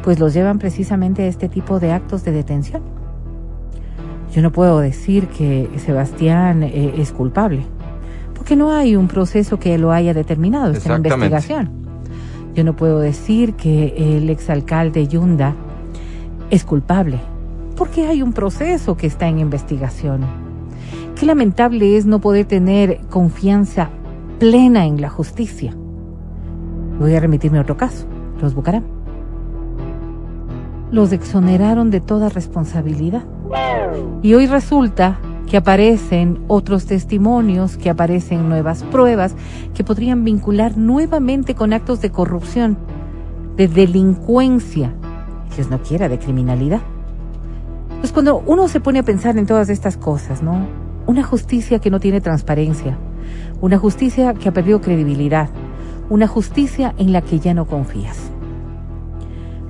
pues 0.02 0.18
los 0.18 0.34
llevan 0.34 0.58
precisamente 0.58 1.24
a 1.24 1.26
este 1.26 1.48
tipo 1.48 1.80
de 1.80 1.92
actos 1.92 2.24
de 2.24 2.32
detención. 2.32 2.82
Yo 4.32 4.42
no 4.42 4.52
puedo 4.52 4.80
decir 4.80 5.28
que 5.28 5.70
Sebastián 5.84 6.62
eh, 6.62 6.94
es 6.98 7.12
culpable, 7.12 7.62
porque 8.34 8.56
no 8.56 8.72
hay 8.72 8.96
un 8.96 9.08
proceso 9.08 9.58
que 9.58 9.78
lo 9.78 9.92
haya 9.92 10.14
determinado, 10.14 10.72
está 10.72 10.94
en 10.94 11.04
investigación. 11.04 11.70
Yo 12.54 12.64
no 12.64 12.74
puedo 12.74 13.00
decir 13.00 13.54
que 13.54 13.94
el 13.96 14.30
exalcalde 14.30 15.06
Yunda 15.06 15.54
es 16.50 16.64
culpable, 16.64 17.20
porque 17.76 18.06
hay 18.06 18.22
un 18.22 18.32
proceso 18.32 18.96
que 18.96 19.06
está 19.06 19.28
en 19.28 19.38
investigación. 19.38 20.47
Qué 21.18 21.26
lamentable 21.26 21.96
es 21.96 22.06
no 22.06 22.20
poder 22.20 22.46
tener 22.46 23.00
confianza 23.10 23.90
plena 24.38 24.86
en 24.86 25.00
la 25.00 25.08
justicia. 25.08 25.74
Voy 27.00 27.12
a 27.12 27.18
remitirme 27.18 27.58
a 27.58 27.62
otro 27.62 27.76
caso, 27.76 28.06
los 28.40 28.54
Bucaram. 28.54 28.84
Los 30.92 31.10
exoneraron 31.10 31.90
de 31.90 32.00
toda 32.00 32.28
responsabilidad. 32.28 33.24
Y 34.22 34.34
hoy 34.34 34.46
resulta 34.46 35.18
que 35.48 35.56
aparecen 35.56 36.38
otros 36.46 36.86
testimonios, 36.86 37.76
que 37.76 37.90
aparecen 37.90 38.48
nuevas 38.48 38.84
pruebas, 38.84 39.34
que 39.74 39.82
podrían 39.82 40.22
vincular 40.22 40.78
nuevamente 40.78 41.56
con 41.56 41.72
actos 41.72 42.00
de 42.00 42.12
corrupción, 42.12 42.78
de 43.56 43.66
delincuencia, 43.66 44.94
Dios 45.56 45.68
no 45.68 45.82
quiera, 45.82 46.08
de 46.08 46.20
criminalidad. 46.20 46.80
Pues 47.98 48.12
cuando 48.12 48.40
uno 48.46 48.68
se 48.68 48.78
pone 48.78 49.00
a 49.00 49.02
pensar 49.02 49.36
en 49.36 49.46
todas 49.46 49.68
estas 49.68 49.96
cosas, 49.96 50.44
¿no? 50.44 50.87
Una 51.08 51.22
justicia 51.22 51.78
que 51.78 51.88
no 51.88 52.00
tiene 52.00 52.20
transparencia, 52.20 52.98
una 53.62 53.78
justicia 53.78 54.34
que 54.34 54.50
ha 54.50 54.52
perdido 54.52 54.82
credibilidad, 54.82 55.48
una 56.10 56.28
justicia 56.28 56.94
en 56.98 57.14
la 57.14 57.22
que 57.22 57.38
ya 57.38 57.54
no 57.54 57.64
confías. 57.64 58.30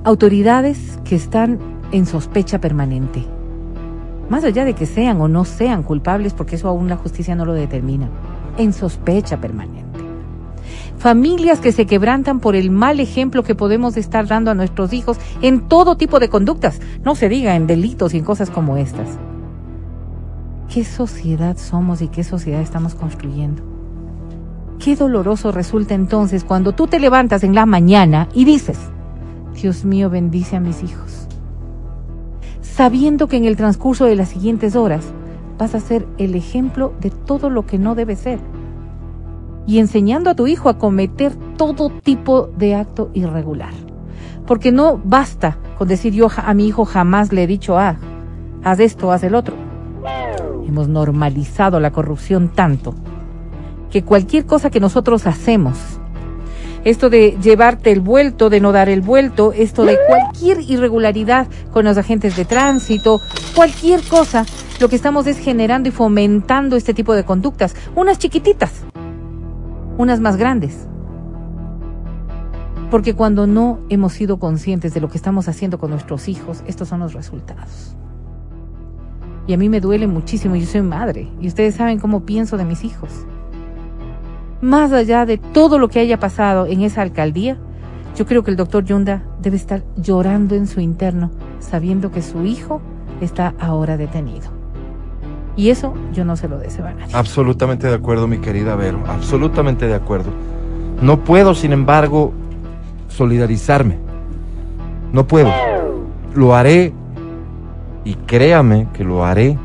Autoridades 0.03 0.99
que 1.05 1.15
están 1.15 1.57
en 1.93 2.05
sospecha 2.05 2.59
permanente. 2.59 3.23
Más 4.27 4.43
allá 4.43 4.65
de 4.65 4.73
que 4.73 4.85
sean 4.85 5.21
o 5.21 5.29
no 5.29 5.45
sean 5.45 5.83
culpables, 5.83 6.33
porque 6.33 6.57
eso 6.57 6.67
aún 6.67 6.89
la 6.89 6.97
justicia 6.97 7.35
no 7.35 7.45
lo 7.45 7.53
determina. 7.53 8.09
En 8.57 8.73
sospecha 8.73 9.39
permanente. 9.39 10.01
Familias 10.97 11.61
que 11.61 11.71
se 11.71 11.85
quebrantan 11.85 12.41
por 12.41 12.57
el 12.57 12.69
mal 12.69 12.99
ejemplo 12.99 13.43
que 13.43 13.55
podemos 13.55 13.95
estar 13.95 14.27
dando 14.27 14.51
a 14.51 14.55
nuestros 14.55 14.91
hijos 14.91 15.17
en 15.41 15.69
todo 15.69 15.95
tipo 15.95 16.19
de 16.19 16.27
conductas, 16.27 16.81
no 17.05 17.15
se 17.15 17.29
diga 17.29 17.55
en 17.55 17.65
delitos 17.65 18.13
y 18.13 18.17
en 18.17 18.25
cosas 18.25 18.49
como 18.49 18.75
estas. 18.75 19.17
¿Qué 20.69 20.85
sociedad 20.85 21.57
somos 21.57 21.99
y 22.03 22.09
qué 22.09 22.23
sociedad 22.23 22.61
estamos 22.61 22.93
construyendo? 22.93 23.63
Qué 24.77 24.95
doloroso 24.95 25.51
resulta 25.51 25.95
entonces 25.95 26.43
cuando 26.43 26.73
tú 26.73 26.85
te 26.85 26.99
levantas 26.99 27.43
en 27.43 27.55
la 27.55 27.65
mañana 27.65 28.29
y 28.35 28.45
dices, 28.45 28.77
Dios 29.59 29.83
mío, 29.83 30.11
bendice 30.11 30.57
a 30.57 30.59
mis 30.59 30.83
hijos. 30.83 31.27
Sabiendo 32.61 33.27
que 33.27 33.37
en 33.37 33.45
el 33.45 33.55
transcurso 33.55 34.05
de 34.05 34.15
las 34.15 34.29
siguientes 34.29 34.75
horas 34.75 35.11
vas 35.57 35.73
a 35.73 35.79
ser 35.79 36.07
el 36.19 36.35
ejemplo 36.35 36.93
de 37.01 37.09
todo 37.09 37.49
lo 37.49 37.65
que 37.65 37.79
no 37.79 37.95
debe 37.95 38.15
ser. 38.15 38.39
Y 39.65 39.79
enseñando 39.79 40.29
a 40.29 40.35
tu 40.35 40.45
hijo 40.45 40.69
a 40.69 40.77
cometer 40.77 41.35
todo 41.57 41.89
tipo 41.89 42.51
de 42.59 42.75
acto 42.75 43.09
irregular. 43.15 43.73
Porque 44.45 44.71
no 44.71 45.01
basta 45.03 45.57
con 45.79 45.87
decir 45.87 46.13
yo 46.13 46.27
a 46.37 46.53
mi 46.53 46.67
hijo 46.67 46.85
jamás 46.85 47.33
le 47.33 47.43
he 47.43 47.47
dicho, 47.47 47.79
ah, 47.79 47.97
haz 48.63 48.79
esto, 48.79 49.11
haz 49.11 49.23
el 49.23 49.33
otro. 49.33 49.68
Hemos 50.69 50.87
normalizado 50.87 51.79
la 51.79 51.89
corrupción 51.89 52.49
tanto 52.49 52.93
que 53.89 54.03
cualquier 54.03 54.45
cosa 54.45 54.69
que 54.69 54.79
nosotros 54.79 55.25
hacemos, 55.25 55.79
esto 56.83 57.09
de 57.09 57.39
llevarte 57.41 57.91
el 57.91 58.01
vuelto, 58.01 58.51
de 58.51 58.59
no 58.59 58.71
dar 58.71 58.87
el 58.87 59.01
vuelto, 59.01 59.51
esto 59.51 59.83
de 59.83 59.97
cualquier 60.07 60.61
irregularidad 60.61 61.47
con 61.71 61.85
los 61.85 61.97
agentes 61.97 62.35
de 62.35 62.45
tránsito, 62.45 63.19
cualquier 63.55 64.03
cosa, 64.03 64.45
lo 64.79 64.89
que 64.89 64.95
estamos 64.95 65.25
es 65.25 65.39
generando 65.39 65.89
y 65.89 65.91
fomentando 65.91 66.75
este 66.75 66.93
tipo 66.93 67.15
de 67.15 67.25
conductas, 67.25 67.75
unas 67.95 68.19
chiquititas, 68.19 68.83
unas 69.97 70.19
más 70.19 70.37
grandes. 70.37 70.87
Porque 72.91 73.15
cuando 73.15 73.47
no 73.47 73.79
hemos 73.89 74.13
sido 74.13 74.37
conscientes 74.37 74.93
de 74.93 75.01
lo 75.01 75.09
que 75.09 75.17
estamos 75.17 75.47
haciendo 75.47 75.79
con 75.79 75.89
nuestros 75.89 76.27
hijos, 76.27 76.63
estos 76.67 76.89
son 76.89 76.99
los 76.99 77.13
resultados. 77.13 77.95
Y 79.49 79.53
a 79.53 79.57
mí 79.57 79.67
me 79.67 79.81
duele 79.81 80.07
muchísimo, 80.07 80.55
yo 80.55 80.65
soy 80.65 80.83
madre, 80.83 81.27
y 81.41 81.47
ustedes 81.47 81.75
saben 81.75 81.99
cómo 81.99 82.21
pienso 82.21 82.55
de 82.55 82.63
mis 82.63 82.85
hijos 82.85 83.09
más 84.61 84.91
allá 84.91 85.25
de 85.25 85.37
todo 85.37 85.79
lo 85.79 85.87
que 85.87 85.99
haya 85.99 86.19
pasado 86.19 86.65
en 86.65 86.81
esa 86.81 87.01
alcaldía, 87.01 87.57
yo 88.15 88.25
creo 88.25 88.43
que 88.43 88.51
el 88.51 88.57
doctor 88.57 88.83
Yunda 88.83 89.23
debe 89.41 89.55
estar 89.55 89.83
llorando 89.95 90.55
en 90.55 90.67
su 90.67 90.81
interno, 90.81 91.31
sabiendo 91.59 92.11
que 92.11 92.21
su 92.21 92.45
hijo 92.45 92.81
está 93.21 93.53
ahora 93.59 93.97
detenido. 93.97 94.49
Y 95.55 95.69
eso 95.69 95.93
yo 96.13 96.25
no 96.25 96.35
se 96.35 96.47
lo 96.47 96.57
deseo 96.57 96.85
a 96.85 96.93
nadie. 96.93 97.13
Absolutamente 97.13 97.87
de 97.87 97.95
acuerdo, 97.95 98.27
mi 98.27 98.39
querida 98.39 98.75
Vero, 98.75 99.03
absolutamente 99.07 99.87
de 99.87 99.95
acuerdo. 99.95 100.31
No 101.01 101.23
puedo, 101.23 101.55
sin 101.55 101.73
embargo, 101.73 102.33
solidarizarme. 103.07 103.97
No 105.11 105.27
puedo. 105.27 105.51
Lo 106.35 106.55
haré, 106.55 106.93
y 108.09 108.15
créame 108.15 108.87
que 108.91 109.03
lo 109.03 109.23
haré 109.23 109.55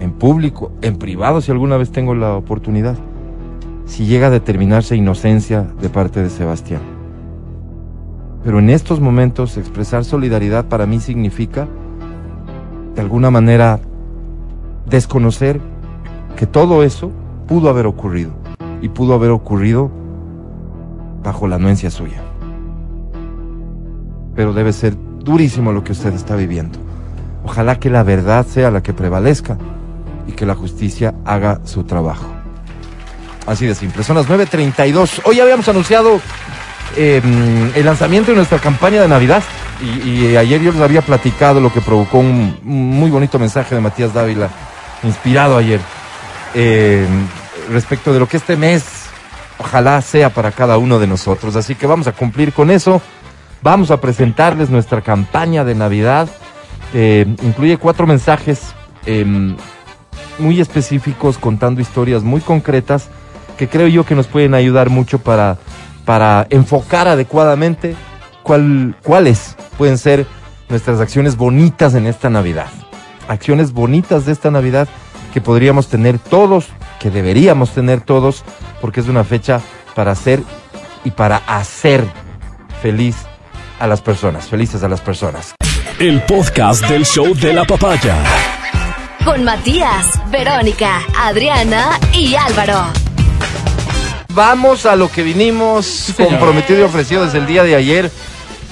en 0.00 0.10
público, 0.10 0.72
en 0.82 0.96
privado, 0.96 1.40
si 1.40 1.52
alguna 1.52 1.76
vez 1.76 1.92
tengo 1.92 2.12
la 2.16 2.34
oportunidad 2.34 2.96
si 3.84 4.06
llega 4.06 4.26
a 4.26 4.30
determinarse 4.30 4.96
inocencia 4.96 5.64
de 5.80 5.88
parte 5.90 6.20
de 6.24 6.28
Sebastián. 6.28 6.80
Pero 8.42 8.58
en 8.58 8.68
estos 8.68 8.98
momentos 8.98 9.56
expresar 9.56 10.04
solidaridad 10.04 10.64
para 10.64 10.86
mí 10.86 10.98
significa, 10.98 11.68
de 12.96 13.00
alguna 13.00 13.30
manera, 13.30 13.78
desconocer 14.86 15.60
que 16.34 16.48
todo 16.48 16.82
eso 16.82 17.12
pudo 17.46 17.70
haber 17.70 17.86
ocurrido 17.86 18.32
y 18.82 18.88
pudo 18.88 19.14
haber 19.14 19.30
ocurrido 19.30 19.88
bajo 21.22 21.46
la 21.46 21.56
anuencia 21.56 21.92
suya. 21.92 22.24
Pero 24.34 24.52
debe 24.52 24.72
ser 24.72 24.96
durísimo 25.22 25.70
lo 25.70 25.84
que 25.84 25.92
usted 25.92 26.12
está 26.12 26.34
viviendo. 26.34 26.80
Ojalá 27.44 27.78
que 27.78 27.90
la 27.90 28.02
verdad 28.02 28.46
sea 28.46 28.70
la 28.70 28.82
que 28.82 28.92
prevalezca 28.92 29.56
y 30.26 30.32
que 30.32 30.46
la 30.46 30.54
justicia 30.54 31.14
haga 31.24 31.60
su 31.64 31.84
trabajo. 31.84 32.26
Así 33.46 33.66
de 33.66 33.74
simple. 33.74 34.02
Son 34.02 34.16
las 34.16 34.26
9.32. 34.26 35.20
Hoy 35.24 35.40
habíamos 35.40 35.68
anunciado 35.68 36.20
em, 36.96 37.70
el 37.74 37.84
lanzamiento 37.84 38.30
de 38.30 38.36
nuestra 38.38 38.58
campaña 38.58 39.02
de 39.02 39.08
Navidad. 39.08 39.42
Y, 39.82 40.36
ayer 40.36 40.62
yo 40.62 40.72
les 40.72 40.80
había 40.80 41.02
platicado 41.02 41.60
lo 41.60 41.70
que 41.72 41.80
provocó 41.80 42.18
un, 42.18 42.58
muy 42.62 43.10
bonito 43.10 43.38
mensaje 43.38 43.74
de 43.74 43.80
Matías 43.80 44.14
Dávila, 44.14 44.48
inspirado 45.02 45.58
ayer, 45.58 45.80
em, 46.54 47.26
respecto 47.70 48.12
de 48.12 48.20
lo 48.20 48.26
que 48.26 48.38
este 48.38 48.56
mes 48.56 48.84
ojalá 49.58 50.00
sea 50.00 50.30
para 50.30 50.52
cada 50.52 50.78
uno 50.78 50.98
de 50.98 51.06
nosotros. 51.06 51.56
Así 51.56 51.74
que 51.74 51.86
vamos 51.86 52.06
a 52.06 52.12
cumplir 52.12 52.52
con 52.54 52.70
eso. 52.70 53.02
Vamos 53.60 53.90
a 53.90 54.00
presentarles 54.00 54.70
nuestra 54.70 55.02
campaña 55.02 55.64
de 55.64 55.74
Navidad. 55.74 56.28
Em, 56.94 57.36
incluye 57.42 57.76
cuatro 57.76 58.06
mensajes 58.06 58.72
muy 60.38 60.60
específicos 60.60 61.36
contando 61.36 61.82
historias 61.82 62.22
muy 62.22 62.40
concretas 62.40 63.10
que 63.58 63.68
creo 63.68 63.88
yo 63.88 64.06
que 64.06 64.14
nos 64.14 64.28
pueden 64.28 64.54
ayudar 64.54 64.90
mucho 64.90 65.18
para, 65.18 65.58
para 66.04 66.46
enfocar 66.50 67.08
adecuadamente 67.08 67.96
cuál, 68.42 68.96
cuáles 69.02 69.56
pueden 69.76 69.98
ser 69.98 70.26
nuestras 70.68 71.00
acciones 71.00 71.36
bonitas 71.36 71.94
en 71.94 72.06
esta 72.06 72.30
Navidad. 72.30 72.68
Acciones 73.28 73.72
bonitas 73.72 74.24
de 74.24 74.32
esta 74.32 74.50
Navidad 74.50 74.88
que 75.32 75.40
podríamos 75.40 75.88
tener 75.88 76.18
todos, 76.18 76.68
que 77.00 77.10
deberíamos 77.10 77.70
tener 77.70 78.00
todos, 78.00 78.44
porque 78.80 79.00
es 79.00 79.08
una 79.08 79.24
fecha 79.24 79.60
para 79.94 80.12
hacer 80.12 80.42
y 81.04 81.10
para 81.10 81.38
hacer 81.46 82.04
feliz 82.80 83.16
a 83.78 83.86
las 83.86 84.00
personas, 84.00 84.46
felices 84.46 84.82
a 84.84 84.88
las 84.88 85.00
personas. 85.00 85.54
El 85.98 86.22
podcast 86.22 86.88
del 86.88 87.04
show 87.04 87.34
de 87.34 87.52
la 87.52 87.64
papaya. 87.64 88.16
Con 89.24 89.44
Matías, 89.44 90.20
Verónica, 90.30 91.00
Adriana 91.16 91.98
y 92.12 92.34
Álvaro 92.34 92.92
vamos 94.34 94.84
a 94.84 94.96
lo 94.96 95.10
que 95.10 95.22
vinimos 95.22 96.12
comprometido 96.16 96.80
y 96.80 96.82
ofrecido 96.82 97.24
desde 97.24 97.38
el 97.38 97.46
día 97.46 97.62
de 97.62 97.76
ayer. 97.76 98.10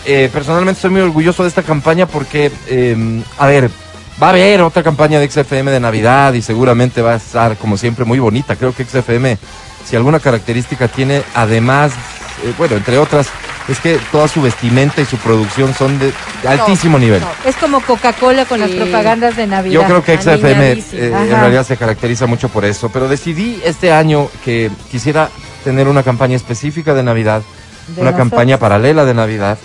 Eh, 0.05 0.29
personalmente 0.33 0.79
estoy 0.79 0.90
muy 0.90 1.01
orgulloso 1.01 1.44
de 1.44 1.48
esta 1.48 1.62
campaña 1.62 2.07
porque, 2.07 2.51
em, 2.68 3.22
a 3.38 3.46
ver, 3.46 3.70
va 4.20 4.29
a 4.29 4.31
haber 4.31 4.61
otra 4.62 4.83
campaña 4.83 5.20
de 5.20 5.27
XFM 5.27 5.70
de 5.70 5.79
Navidad 5.81 6.33
y 6.33 6.42
seguramente 6.42 7.01
va 7.03 7.12
a 7.12 7.16
estar, 7.16 7.57
como 7.57 7.77
siempre, 7.77 8.05
muy 8.05 8.18
bonita. 8.18 8.57
Creo 8.57 8.75
que 8.75 8.85
XFM, 8.85 9.38
si 9.85 9.94
alguna 9.94 10.18
característica 10.18 10.88
tiene, 10.88 11.22
además, 11.35 11.92
eh, 12.44 12.53
bueno, 12.59 12.77
entre 12.77 12.98
otras, 12.98 13.29
es 13.68 13.79
que 13.81 13.98
toda 14.11 14.29
su 14.29 14.42
vestimenta 14.42 15.01
y 15.01 15.05
su 15.05 15.16
producción 15.18 15.75
son 15.75 15.98
de 15.98 16.12
altísimo 16.46 16.98
nivel. 16.98 17.22
Es 17.44 17.57
como 17.57 17.81
Coca-Cola 17.81 18.44
con 18.44 18.61
las 18.61 18.70
propagandas 18.70 19.37
de 19.37 19.46
Navidad. 19.46 19.75
Yo 19.75 19.85
creo 19.85 20.05
que 20.05 20.18
XFM 20.18 20.72
eh, 20.72 20.83
en 20.92 21.31
realidad 21.31 21.66
se 21.66 21.77
caracteriza 21.77 22.27
mucho 22.27 22.48
por 22.48 22.64
eso, 22.64 22.90
pero 22.90 23.09
decidí 23.09 23.61
este 23.64 23.92
año 23.92 24.29
que 24.44 24.70
quisiera 24.90 25.31
tener 25.64 25.88
una 25.88 26.03
campaña 26.03 26.37
específica 26.37 26.94
de 26.94 27.03
Navidad, 27.03 27.42
una 27.96 28.14
campaña 28.16 28.59
paralela 28.59 29.05
de 29.05 29.14
Navidad, 29.14 29.59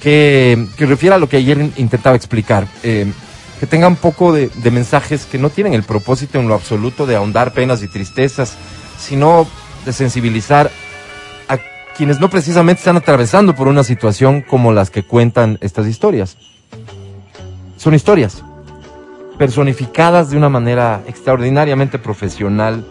que, 0.00 0.66
que 0.76 0.86
refiera 0.86 1.16
a 1.16 1.18
lo 1.18 1.28
que 1.28 1.36
ayer 1.36 1.70
intentaba 1.76 2.16
explicar. 2.16 2.66
Eh, 2.82 3.12
que 3.60 3.66
tenga 3.66 3.88
un 3.88 3.96
poco 3.96 4.34
de, 4.34 4.50
de, 4.54 4.70
mensajes 4.70 5.24
que 5.24 5.38
no 5.38 5.48
tienen 5.48 5.72
el 5.72 5.82
propósito 5.82 6.38
en 6.38 6.46
lo 6.46 6.52
absoluto 6.52 7.06
de 7.06 7.16
ahondar 7.16 7.54
penas 7.54 7.82
y 7.82 7.88
tristezas, 7.88 8.52
sino 8.98 9.48
de 9.86 9.94
sensibilizar 9.94 10.70
quienes 11.96 12.20
no 12.20 12.28
precisamente 12.28 12.80
están 12.80 12.96
atravesando 12.96 13.54
por 13.54 13.68
una 13.68 13.82
situación 13.82 14.42
como 14.42 14.72
las 14.72 14.90
que 14.90 15.02
cuentan 15.02 15.58
estas 15.60 15.86
historias. 15.86 16.36
Son 17.76 17.94
historias 17.94 18.42
personificadas 19.38 20.30
de 20.30 20.36
una 20.36 20.48
manera 20.48 21.02
extraordinariamente 21.06 21.98
profesional, 21.98 22.84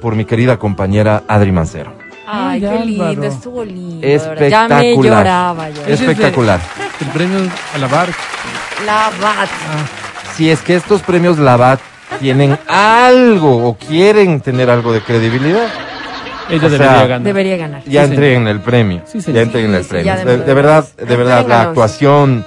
por 0.00 0.14
mi 0.16 0.24
querida 0.24 0.58
compañera 0.58 1.22
Adri 1.28 1.50
Mancero. 1.50 1.94
Ay, 2.26 2.60
qué 2.60 2.84
lindo, 2.84 3.24
estuvo 3.24 3.64
lindo. 3.64 4.06
Espectacular. 4.06 4.68
Ya 4.68 4.78
me 4.78 4.96
lloraba. 4.96 5.68
Espectacular. 5.86 6.60
El 7.00 7.06
premio 7.08 7.38
a 7.74 7.78
Labat. 7.78 8.10
Labat. 8.84 9.48
Si 10.36 10.50
es 10.50 10.60
que 10.60 10.74
estos 10.74 11.00
premios 11.02 11.38
Labat 11.38 11.80
tienen 12.20 12.58
algo 12.68 13.68
o 13.68 13.76
quieren 13.76 14.40
tener 14.40 14.70
algo 14.70 14.92
de 14.92 15.02
credibilidad. 15.02 15.68
Ella 16.50 16.68
debería 16.68 17.06
ganar. 17.06 17.22
Debería 17.22 17.56
ganar. 17.56 17.84
Ya 17.84 18.04
entreguen 18.04 18.46
el 18.46 18.60
premio. 18.60 19.02
Sí, 19.06 19.20
ya 19.20 19.42
entreguen 19.42 19.74
el 19.74 19.84
premio. 19.84 20.14
de, 20.16 20.54
verdad, 20.54 20.86
de 20.96 21.16
verdad, 21.16 21.46
la 21.46 21.62
actuación 21.62 22.44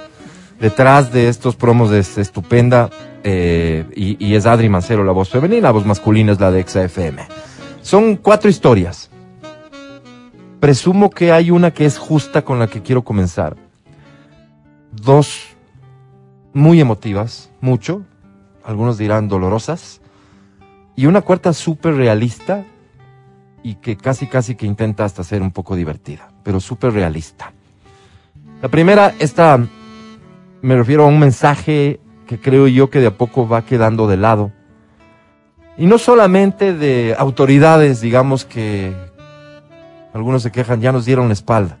detrás 0.60 1.12
de 1.12 1.28
estos 1.28 1.56
promos 1.56 1.90
es 1.92 2.18
estupenda. 2.18 2.90
Eh, 3.24 3.84
y, 3.94 4.24
y, 4.24 4.36
es 4.36 4.46
Adri 4.46 4.68
Mancero 4.68 5.02
la 5.02 5.10
voz 5.12 5.28
femenina, 5.28 5.62
la 5.62 5.70
voz 5.72 5.84
masculina 5.84 6.32
es 6.32 6.40
la 6.40 6.52
de 6.52 6.62
XFM. 6.62 7.26
Son 7.82 8.16
cuatro 8.16 8.48
historias. 8.48 9.10
Presumo 10.60 11.10
que 11.10 11.32
hay 11.32 11.50
una 11.50 11.72
que 11.72 11.84
es 11.84 11.98
justa 11.98 12.42
con 12.42 12.58
la 12.58 12.68
que 12.68 12.80
quiero 12.80 13.02
comenzar. 13.02 13.56
Dos 14.92 15.48
muy 16.52 16.80
emotivas, 16.80 17.50
mucho. 17.60 18.02
Algunos 18.64 18.98
dirán 18.98 19.28
dolorosas. 19.28 20.00
Y 20.96 21.06
una 21.06 21.22
cuarta 21.22 21.52
súper 21.52 21.94
realista 21.94 22.64
y 23.68 23.74
que 23.74 23.98
casi 23.98 24.26
casi 24.26 24.54
que 24.54 24.64
intenta 24.64 25.04
hasta 25.04 25.22
ser 25.22 25.42
un 25.42 25.50
poco 25.50 25.76
divertida, 25.76 26.30
pero 26.42 26.58
súper 26.58 26.94
realista. 26.94 27.52
La 28.62 28.70
primera, 28.70 29.12
esta, 29.18 29.62
me 30.62 30.74
refiero 30.74 31.04
a 31.04 31.08
un 31.08 31.18
mensaje 31.18 32.00
que 32.26 32.40
creo 32.40 32.66
yo 32.66 32.88
que 32.88 33.00
de 33.00 33.08
a 33.08 33.18
poco 33.18 33.46
va 33.46 33.66
quedando 33.66 34.08
de 34.08 34.16
lado 34.16 34.52
y 35.76 35.84
no 35.84 35.98
solamente 35.98 36.72
de 36.72 37.14
autoridades, 37.18 38.00
digamos 38.00 38.46
que 38.46 38.96
algunos 40.14 40.42
se 40.42 40.50
quejan, 40.50 40.80
ya 40.80 40.90
nos 40.90 41.04
dieron 41.04 41.26
la 41.26 41.34
espalda. 41.34 41.76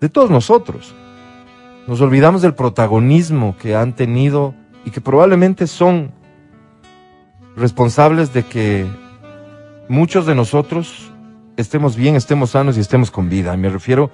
De 0.00 0.08
todos 0.08 0.30
nosotros. 0.30 0.94
Nos 1.88 2.00
olvidamos 2.00 2.40
del 2.40 2.54
protagonismo 2.54 3.56
que 3.60 3.74
han 3.74 3.96
tenido 3.96 4.54
y 4.84 4.92
que 4.92 5.00
probablemente 5.00 5.66
son 5.66 6.12
responsables 7.56 8.32
de 8.32 8.44
que 8.44 9.09
muchos 9.90 10.24
de 10.24 10.36
nosotros 10.36 11.10
estemos 11.56 11.96
bien, 11.96 12.14
estemos 12.14 12.50
sanos 12.50 12.76
y 12.76 12.80
estemos 12.80 13.10
con 13.10 13.28
vida. 13.28 13.56
Me 13.56 13.68
refiero 13.68 14.10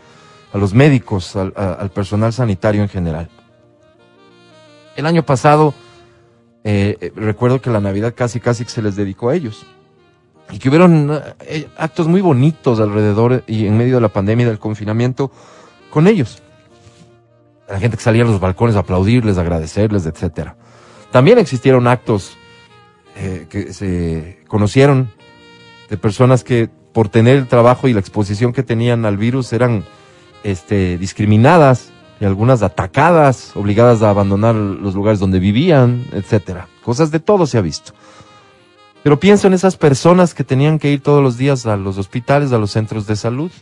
a 0.52 0.58
los 0.58 0.72
médicos, 0.72 1.36
al, 1.36 1.90
personal 1.94 2.32
sanitario 2.32 2.82
en 2.82 2.88
general. 2.88 3.28
El 4.96 5.04
año 5.04 5.22
pasado, 5.22 5.74
eh, 6.64 6.96
eh, 7.00 7.12
recuerdo 7.14 7.60
que 7.60 7.68
la 7.68 7.80
Navidad 7.80 8.14
casi, 8.16 8.40
casi 8.40 8.64
se 8.64 8.80
les 8.80 8.96
dedicó 8.96 9.28
a 9.28 9.34
ellos. 9.34 9.66
Y 10.50 10.58
que 10.58 10.70
hubieron 10.70 11.20
eh, 11.40 11.68
actos 11.76 12.08
muy 12.08 12.22
bonitos 12.22 12.80
alrededor 12.80 13.44
y 13.46 13.66
en 13.66 13.76
medio 13.76 13.96
de 13.96 14.00
la 14.00 14.08
pandemia 14.08 14.44
y 14.44 14.48
del 14.48 14.58
confinamiento 14.58 15.30
con 15.90 16.06
ellos. 16.06 16.42
La 17.68 17.78
gente 17.78 17.98
que 17.98 18.02
salía 18.02 18.22
a 18.22 18.26
los 18.26 18.40
balcones 18.40 18.76
a 18.76 18.80
aplaudirles, 18.80 19.36
agradecerles, 19.36 20.06
etcétera. 20.06 20.56
También 21.10 21.38
existieron 21.38 21.86
actos 21.86 22.38
que 23.48 23.72
se 23.72 24.44
conocieron 24.46 25.15
de 25.88 25.96
personas 25.96 26.44
que 26.44 26.68
por 26.92 27.09
tener 27.09 27.37
el 27.37 27.46
trabajo 27.46 27.88
y 27.88 27.92
la 27.92 28.01
exposición 28.01 28.53
que 28.53 28.62
tenían 28.62 29.05
al 29.05 29.16
virus 29.16 29.53
eran 29.53 29.85
este, 30.44 30.99
discriminadas 30.99 31.92
y 32.20 32.25
algunas 32.25 32.62
atacadas, 32.62 33.55
obligadas 33.57 34.03
a 34.03 34.11
abandonar 34.11 34.55
los 34.55 34.94
lugares 34.94 35.20
donde 35.20 35.38
vivían, 35.38 36.07
etcétera. 36.12 36.68
Cosas 36.83 37.11
de 37.11 37.20
todo 37.20 37.46
se 37.46 37.59
ha 37.59 37.61
visto. 37.61 37.92
Pero 39.03 39.20
pienso 39.20 39.46
en 39.46 39.53
esas 39.53 39.77
personas 39.77 40.35
que 40.35 40.42
tenían 40.42 40.79
que 40.79 40.90
ir 40.90 41.01
todos 41.01 41.22
los 41.22 41.37
días 41.37 41.66
a 41.66 41.77
los 41.77 41.99
hospitales, 41.99 42.53
a 42.53 42.59
los 42.59 42.70
centros 42.70 43.07
de 43.07 43.16
salud, 43.16 43.53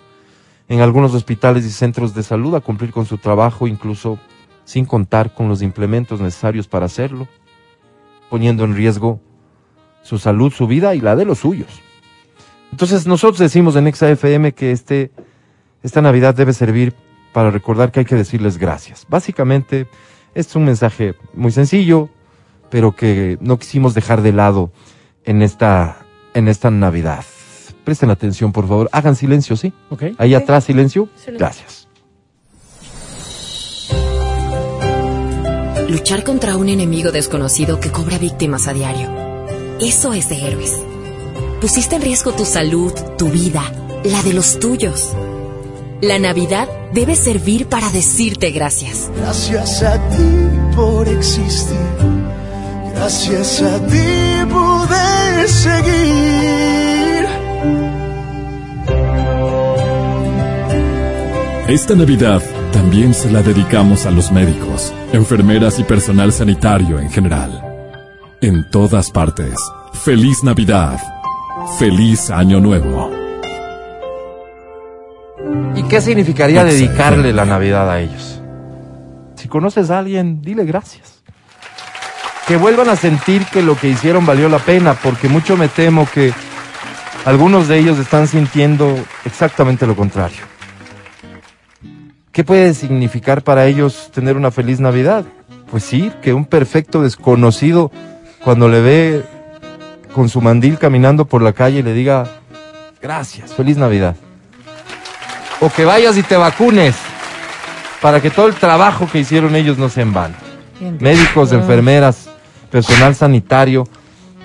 en 0.68 0.80
algunos 0.80 1.12
hospitales 1.14 1.66
y 1.66 1.70
centros 1.70 2.14
de 2.14 2.22
salud 2.22 2.54
a 2.54 2.60
cumplir 2.60 2.92
con 2.92 3.04
su 3.04 3.18
trabajo, 3.18 3.66
incluso 3.66 4.18
sin 4.64 4.86
contar 4.86 5.34
con 5.34 5.48
los 5.48 5.60
implementos 5.60 6.20
necesarios 6.20 6.68
para 6.68 6.86
hacerlo, 6.86 7.28
poniendo 8.30 8.64
en 8.64 8.74
riesgo 8.74 9.20
su 10.02 10.18
salud, 10.18 10.52
su 10.52 10.66
vida 10.66 10.94
y 10.94 11.00
la 11.00 11.16
de 11.16 11.24
los 11.24 11.40
suyos. 11.40 11.83
Entonces 12.74 13.06
nosotros 13.06 13.38
decimos 13.38 13.76
en 13.76 13.86
ExaFM 13.86 14.50
que 14.50 14.72
este, 14.72 15.12
esta 15.84 16.02
Navidad 16.02 16.34
debe 16.34 16.52
servir 16.52 16.92
para 17.32 17.52
recordar 17.52 17.92
que 17.92 18.00
hay 18.00 18.04
que 18.04 18.16
decirles 18.16 18.58
gracias. 18.58 19.06
Básicamente, 19.08 19.86
este 20.34 20.50
es 20.50 20.56
un 20.56 20.64
mensaje 20.64 21.14
muy 21.34 21.52
sencillo, 21.52 22.08
pero 22.70 22.96
que 22.96 23.38
no 23.40 23.60
quisimos 23.60 23.94
dejar 23.94 24.22
de 24.22 24.32
lado 24.32 24.72
en 25.24 25.42
esta, 25.42 25.98
en 26.34 26.48
esta 26.48 26.68
Navidad. 26.72 27.24
Presten 27.84 28.10
atención, 28.10 28.50
por 28.50 28.66
favor. 28.66 28.88
Hagan 28.90 29.14
silencio, 29.14 29.56
¿sí? 29.56 29.72
Ok. 29.90 30.06
Ahí 30.18 30.34
atrás, 30.34 30.64
silencio. 30.64 31.08
Silencio. 31.14 31.38
Gracias. 31.38 31.88
Luchar 35.88 36.24
contra 36.24 36.56
un 36.56 36.68
enemigo 36.68 37.12
desconocido 37.12 37.78
que 37.78 37.92
cobra 37.92 38.18
víctimas 38.18 38.66
a 38.66 38.72
diario. 38.72 39.14
Eso 39.80 40.12
es 40.12 40.28
de 40.28 40.44
héroes. 40.44 40.84
Pusiste 41.64 41.96
en 41.96 42.02
riesgo 42.02 42.32
tu 42.32 42.44
salud, 42.44 42.92
tu 43.16 43.30
vida, 43.30 43.62
la 44.04 44.22
de 44.22 44.34
los 44.34 44.58
tuyos. 44.60 45.16
La 46.02 46.18
Navidad 46.18 46.68
debe 46.92 47.16
servir 47.16 47.68
para 47.68 47.88
decirte 47.88 48.50
gracias. 48.50 49.10
Gracias 49.16 49.82
a 49.82 49.94
ti 50.10 50.76
por 50.76 51.08
existir. 51.08 51.78
Gracias 52.94 53.62
a 53.62 53.78
ti 53.86 54.44
pude 54.46 55.48
seguir. 55.48 57.26
Esta 61.66 61.94
Navidad 61.94 62.42
también 62.74 63.14
se 63.14 63.30
la 63.30 63.40
dedicamos 63.40 64.04
a 64.04 64.10
los 64.10 64.30
médicos, 64.30 64.92
enfermeras 65.14 65.78
y 65.78 65.84
personal 65.84 66.30
sanitario 66.30 66.98
en 66.98 67.10
general. 67.10 67.62
En 68.42 68.68
todas 68.70 69.10
partes. 69.10 69.54
Feliz 69.94 70.44
Navidad. 70.44 71.13
Feliz 71.66 72.30
Año 72.30 72.60
Nuevo. 72.60 73.10
¿Y 75.74 75.82
qué 75.84 76.00
significaría 76.00 76.62
dedicarle 76.62 77.32
la 77.32 77.46
Navidad 77.46 77.90
a 77.90 78.00
ellos? 78.00 78.40
Si 79.34 79.48
conoces 79.48 79.90
a 79.90 79.98
alguien, 79.98 80.40
dile 80.42 80.64
gracias. 80.66 81.22
Que 82.46 82.56
vuelvan 82.56 82.90
a 82.90 82.96
sentir 82.96 83.46
que 83.46 83.62
lo 83.62 83.76
que 83.76 83.88
hicieron 83.88 84.26
valió 84.26 84.48
la 84.48 84.58
pena, 84.58 84.94
porque 84.94 85.28
mucho 85.28 85.56
me 85.56 85.68
temo 85.68 86.06
que 86.12 86.32
algunos 87.24 87.66
de 87.66 87.78
ellos 87.78 87.98
están 87.98 88.28
sintiendo 88.28 88.94
exactamente 89.24 89.86
lo 89.86 89.96
contrario. 89.96 90.42
¿Qué 92.30 92.44
puede 92.44 92.74
significar 92.74 93.42
para 93.42 93.66
ellos 93.66 94.10
tener 94.12 94.36
una 94.36 94.50
feliz 94.50 94.80
Navidad? 94.80 95.24
Pues 95.70 95.82
sí, 95.82 96.12
que 96.22 96.34
un 96.34 96.44
perfecto 96.44 97.02
desconocido, 97.02 97.90
cuando 98.44 98.68
le 98.68 98.80
ve 98.80 99.33
con 100.14 100.28
su 100.28 100.40
mandil 100.40 100.78
caminando 100.78 101.24
por 101.24 101.42
la 101.42 101.52
calle, 101.52 101.82
le 101.82 101.92
diga, 101.92 102.24
gracias, 103.02 103.52
feliz 103.52 103.76
Navidad 103.76 104.16
o 105.60 105.70
que 105.70 105.84
vayas 105.84 106.16
y 106.16 106.22
te 106.22 106.36
vacunes 106.36 106.94
para 108.00 108.20
que 108.20 108.30
todo 108.30 108.48
el 108.48 108.54
trabajo 108.54 109.08
que 109.10 109.20
hicieron 109.20 109.56
ellos 109.56 109.78
no 109.78 109.88
sea 109.88 110.02
en 110.02 110.12
vano. 110.12 110.34
Médicos, 111.00 111.52
enfermeras, 111.52 112.28
personal 112.70 113.14
sanitario, 113.14 113.88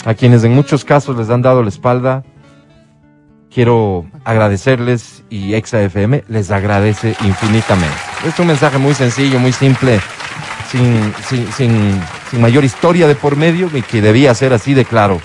a 0.05 0.13
quienes 0.13 0.43
en 0.45 0.53
muchos 0.53 0.85
casos 0.85 1.17
les 1.17 1.29
han 1.29 1.41
dado 1.41 1.61
la 1.61 1.69
espalda, 1.69 2.23
quiero 3.53 4.05
agradecerles 4.23 5.23
y 5.29 5.55
Exa 5.55 5.81
FM 5.81 6.23
les 6.29 6.51
agradece 6.51 7.17
infinitamente. 7.25 7.97
Es 8.25 8.39
un 8.39 8.47
mensaje 8.47 8.77
muy 8.77 8.93
sencillo, 8.93 9.39
muy 9.39 9.51
simple, 9.51 9.99
sin, 10.71 11.13
sin, 11.27 11.51
sin, 11.51 12.01
sin 12.31 12.41
mayor 12.41 12.63
historia 12.63 13.07
de 13.07 13.15
por 13.15 13.35
medio 13.35 13.69
y 13.73 13.81
que 13.81 14.01
debía 14.01 14.33
ser 14.35 14.53
así 14.53 14.73
de 14.73 14.85
claro 14.85 15.19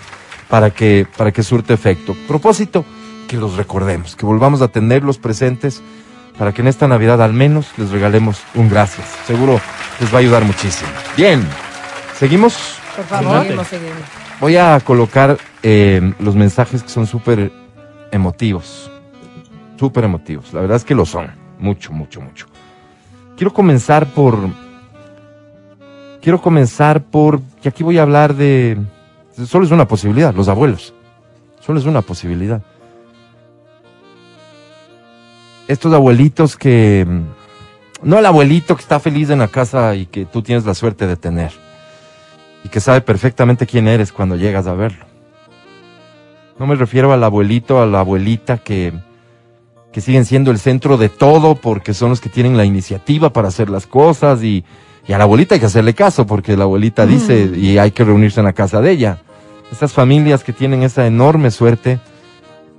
para 0.49 0.71
que, 0.71 1.07
para 1.17 1.33
que 1.33 1.43
surte 1.43 1.75
efecto. 1.75 2.17
Propósito, 2.29 2.85
que 3.29 3.37
los 3.37 3.57
recordemos, 3.57 4.17
que 4.17 4.27
volvamos 4.27 4.63
a 4.63 4.69
tenerlos 4.69 5.19
presentes 5.19 5.83
para 6.39 6.53
que 6.53 6.63
en 6.63 6.69
esta 6.69 6.89
Navidad 6.89 7.23
al 7.23 7.33
menos 7.33 7.67
les 7.77 7.91
regalemos 7.91 8.43
un 8.55 8.69
gracias. 8.69 9.07
Seguro 9.27 9.61
les 10.01 10.13
va 10.13 10.19
a 10.19 10.21
ayudar 10.21 10.45
muchísimo. 10.45 10.91
Bien, 11.17 11.47
seguimos. 12.19 12.79
Por 12.97 13.05
favor. 13.05 13.43
Seguimos, 13.43 13.69
seguimos. 13.69 13.99
Voy 14.41 14.57
a 14.57 14.81
colocar 14.81 15.39
eh, 15.63 16.13
los 16.19 16.35
mensajes 16.35 16.83
que 16.83 16.89
son 16.89 17.07
súper 17.07 17.53
emotivos. 18.11 18.91
Súper 19.79 20.05
emotivos. 20.05 20.53
La 20.53 20.61
verdad 20.61 20.77
es 20.77 20.85
que 20.85 20.95
lo 20.95 21.07
son. 21.07 21.31
Mucho, 21.59 21.93
mucho, 21.93 22.21
mucho. 22.21 22.47
Quiero 23.37 23.53
comenzar 23.53 24.07
por... 24.07 24.39
Quiero 26.21 26.41
comenzar 26.41 27.03
por... 27.03 27.41
Que 27.63 27.69
aquí 27.69 27.83
voy 27.83 27.99
a 27.99 28.03
hablar 28.03 28.35
de... 28.35 28.79
Solo 29.47 29.65
es 29.65 29.71
una 29.71 29.89
posibilidad, 29.89 30.35
los 30.35 30.49
abuelos. 30.49 30.95
Solo 31.61 31.79
es 31.79 31.87
una 31.87 32.03
posibilidad. 32.03 32.63
Estos 35.67 35.93
abuelitos 35.93 36.57
que... 36.57 37.05
mm, 37.07 38.07
No 38.09 38.19
el 38.19 38.27
abuelito 38.27 38.77
que 38.77 38.83
está 38.83 39.01
feliz 39.01 39.31
en 39.31 39.39
la 39.41 39.49
casa 39.49 39.95
y 39.97 40.07
que 40.07 40.27
tú 40.27 40.43
tienes 40.43 40.65
la 40.65 40.75
suerte 40.75 41.07
de 41.07 41.17
tener 41.17 41.53
y 42.65 42.69
que 42.69 42.81
sabe 42.81 43.01
perfectamente 43.01 43.67
quién 43.67 43.89
eres 43.89 44.13
cuando 44.13 44.37
llegas 44.37 44.67
a 44.67 44.75
verlo. 44.75 45.05
No 46.59 46.67
me 46.67 46.77
refiero 46.77 47.13
al 47.13 47.23
abuelito, 47.25 47.83
a 47.83 47.87
la 47.87 48.01
abuelita 48.01 48.59
que, 48.59 48.93
que 49.93 50.01
siguen 50.01 50.25
siendo 50.25 50.51
el 50.51 50.59
centro 50.59 50.97
de 50.97 51.09
todo 51.09 51.57
porque 51.57 51.93
son 51.93 52.11
los 52.11 52.21
que 52.21 52.29
tienen 52.29 52.57
la 52.57 52.65
iniciativa 52.65 53.33
para 53.33 53.49
hacer 53.49 53.69
las 53.69 53.87
cosas 53.87 54.43
y, 54.43 54.65
y 55.07 55.13
a 55.13 55.19
la 55.19 55.25
abuelita 55.25 55.55
hay 55.55 55.61
que 55.61 55.67
hacerle 55.67 55.95
caso 55.95 56.27
porque 56.27 56.57
la 56.57 56.65
abuelita 56.65 57.07
dice 57.07 57.51
y 57.55 57.79
hay 57.79 57.91
que 57.91 58.05
reunirse 58.05 58.41
en 58.41 58.47
la 58.47 58.53
casa 58.55 58.81
de 58.81 58.91
ella. 58.91 59.19
Estas 59.71 59.93
familias 59.93 60.45
que 60.45 60.53
tienen 60.53 60.83
esa 60.83 61.07
enorme 61.07 61.51
suerte, 61.51 62.01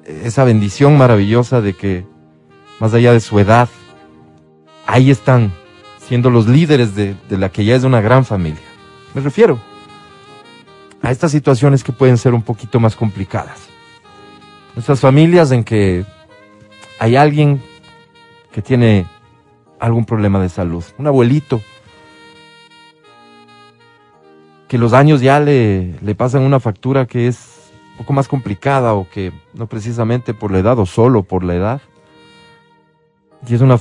esa 0.05 0.43
bendición 0.43 0.97
maravillosa 0.97 1.61
de 1.61 1.73
que 1.73 2.05
más 2.79 2.93
allá 2.93 3.13
de 3.13 3.19
su 3.19 3.39
edad, 3.39 3.69
ahí 4.87 5.11
están 5.11 5.51
siendo 6.07 6.29
los 6.29 6.47
líderes 6.47 6.95
de, 6.95 7.15
de 7.29 7.37
la 7.37 7.49
que 7.49 7.63
ya 7.63 7.75
es 7.75 7.83
una 7.83 8.01
gran 8.01 8.25
familia. 8.25 8.61
Me 9.13 9.21
refiero 9.21 9.59
a 11.01 11.11
estas 11.11 11.31
situaciones 11.31 11.83
que 11.83 11.91
pueden 11.91 12.17
ser 12.17 12.33
un 12.33 12.41
poquito 12.41 12.79
más 12.79 12.95
complicadas. 12.95 13.67
Estas 14.75 14.99
familias 14.99 15.51
en 15.51 15.63
que 15.63 16.05
hay 16.99 17.15
alguien 17.15 17.61
que 18.51 18.61
tiene 18.61 19.05
algún 19.79 20.05
problema 20.05 20.41
de 20.41 20.49
salud, 20.49 20.83
un 20.97 21.07
abuelito, 21.07 21.61
que 24.67 24.77
los 24.77 24.93
años 24.93 25.21
ya 25.21 25.39
le, 25.39 25.99
le 26.01 26.15
pasan 26.15 26.41
una 26.41 26.59
factura 26.59 27.05
que 27.05 27.27
es 27.27 27.71
un 27.91 27.97
poco 27.99 28.13
más 28.13 28.27
complicada 28.27 28.93
o 28.93 29.07
que 29.09 29.31
no 29.53 29.67
precisamente 29.67 30.33
por 30.33 30.51
la 30.51 30.59
edad 30.59 30.77
o 30.79 30.85
solo 30.85 31.23
por 31.23 31.43
la 31.43 31.55
edad. 31.55 31.81
Y 33.47 33.53
es 33.53 33.61
una, 33.61 33.79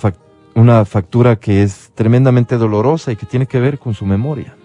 una 0.55 0.85
factura 0.85 1.37
que 1.37 1.63
es 1.63 1.91
tremendamente 1.95 2.57
dolorosa 2.57 3.13
y 3.13 3.17
que 3.17 3.27
tiene 3.27 3.47
que 3.47 3.61
ver 3.61 3.79
con 3.79 3.95
su 3.95 4.07
memoria. 4.07 4.57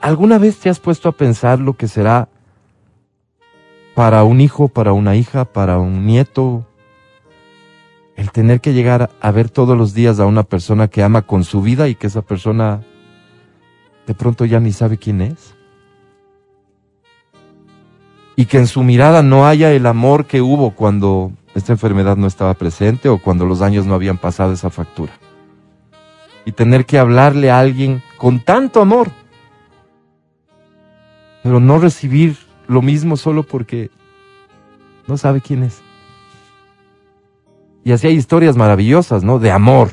¿Alguna 0.00 0.38
vez 0.38 0.58
te 0.58 0.70
has 0.70 0.80
puesto 0.80 1.08
a 1.08 1.12
pensar 1.12 1.58
lo 1.58 1.74
que 1.74 1.88
será 1.88 2.28
para 3.94 4.22
un 4.22 4.40
hijo, 4.40 4.68
para 4.68 4.92
una 4.92 5.16
hija, 5.16 5.44
para 5.44 5.78
un 5.78 6.06
nieto, 6.06 6.64
el 8.16 8.30
tener 8.30 8.60
que 8.60 8.72
llegar 8.72 9.10
a 9.20 9.30
ver 9.30 9.50
todos 9.50 9.76
los 9.76 9.94
días 9.94 10.18
a 10.18 10.26
una 10.26 10.44
persona 10.44 10.88
que 10.88 11.02
ama 11.02 11.22
con 11.22 11.44
su 11.44 11.62
vida 11.62 11.88
y 11.88 11.94
que 11.94 12.06
esa 12.06 12.22
persona 12.22 12.82
de 14.08 14.14
pronto 14.14 14.44
ya 14.44 14.58
ni 14.58 14.72
sabe 14.72 14.98
quién 14.98 15.20
es? 15.20 15.54
y 18.38 18.46
que 18.46 18.58
en 18.58 18.68
su 18.68 18.84
mirada 18.84 19.24
no 19.24 19.48
haya 19.48 19.72
el 19.72 19.84
amor 19.84 20.26
que 20.26 20.40
hubo 20.40 20.70
cuando 20.70 21.32
esta 21.56 21.72
enfermedad 21.72 22.16
no 22.16 22.28
estaba 22.28 22.54
presente 22.54 23.08
o 23.08 23.18
cuando 23.18 23.44
los 23.44 23.62
años 23.62 23.84
no 23.84 23.94
habían 23.94 24.16
pasado 24.16 24.52
esa 24.52 24.70
factura. 24.70 25.12
Y 26.44 26.52
tener 26.52 26.86
que 26.86 27.00
hablarle 27.00 27.50
a 27.50 27.58
alguien 27.58 28.00
con 28.16 28.38
tanto 28.38 28.80
amor, 28.80 29.10
pero 31.42 31.58
no 31.58 31.80
recibir 31.80 32.36
lo 32.68 32.80
mismo 32.80 33.16
solo 33.16 33.42
porque 33.42 33.90
no 35.08 35.16
sabe 35.16 35.40
quién 35.40 35.64
es. 35.64 35.82
Y 37.82 37.90
así 37.90 38.06
hay 38.06 38.14
historias 38.14 38.56
maravillosas, 38.56 39.24
¿no? 39.24 39.40
De 39.40 39.50
amor. 39.50 39.90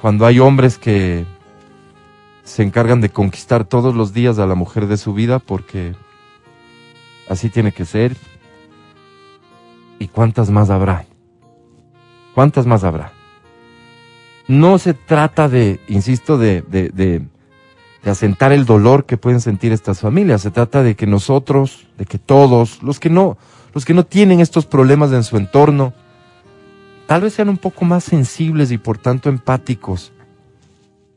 Cuando 0.00 0.24
hay 0.24 0.38
hombres 0.38 0.78
que 0.78 1.26
se 2.44 2.62
encargan 2.62 3.00
de 3.00 3.10
conquistar 3.10 3.64
todos 3.64 3.94
los 3.94 4.12
días 4.12 4.38
a 4.38 4.46
la 4.46 4.54
mujer 4.54 4.86
de 4.86 4.96
su 4.96 5.14
vida 5.14 5.38
porque 5.38 5.94
así 7.28 7.48
tiene 7.48 7.72
que 7.72 7.84
ser. 7.84 8.16
¿Y 9.98 10.08
cuántas 10.08 10.50
más 10.50 10.70
habrá? 10.70 11.06
¿Cuántas 12.34 12.66
más 12.66 12.82
habrá? 12.82 13.12
No 14.48 14.78
se 14.78 14.94
trata 14.94 15.48
de, 15.48 15.80
insisto, 15.86 16.36
de, 16.36 16.62
de, 16.62 16.88
de, 16.88 17.22
de 18.02 18.10
asentar 18.10 18.52
el 18.52 18.64
dolor 18.64 19.06
que 19.06 19.16
pueden 19.16 19.40
sentir 19.40 19.70
estas 19.70 20.00
familias. 20.00 20.42
Se 20.42 20.50
trata 20.50 20.82
de 20.82 20.96
que 20.96 21.06
nosotros, 21.06 21.86
de 21.96 22.06
que 22.06 22.18
todos, 22.18 22.82
los 22.82 22.98
que 22.98 23.10
no, 23.10 23.38
los 23.72 23.84
que 23.84 23.94
no 23.94 24.04
tienen 24.04 24.40
estos 24.40 24.66
problemas 24.66 25.12
en 25.12 25.22
su 25.22 25.36
entorno, 25.36 25.92
tal 27.06 27.22
vez 27.22 27.34
sean 27.34 27.48
un 27.48 27.58
poco 27.58 27.84
más 27.84 28.02
sensibles 28.02 28.72
y 28.72 28.78
por 28.78 28.98
tanto 28.98 29.28
empáticos 29.28 30.12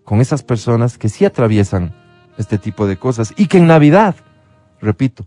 con 0.06 0.22
esas 0.22 0.44
personas 0.44 0.98
que 0.98 1.10
sí 1.10 1.26
atraviesan 1.26 1.94
este 2.38 2.58
tipo 2.58 2.88
de 2.88 2.96
cosas 2.96 3.34
y 3.36 3.48
que 3.48 3.58
en 3.58 3.68
Navidad, 3.68 4.16
repito, 4.80 5.26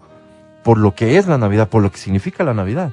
por 0.62 0.78
lo 0.78 0.94
que 0.94 1.18
es 1.18 1.26
la 1.26 1.36
Navidad, 1.36 1.68
por 1.68 1.82
lo 1.82 1.90
que 1.90 1.98
significa 1.98 2.44
la 2.44 2.54
Navidad, 2.54 2.92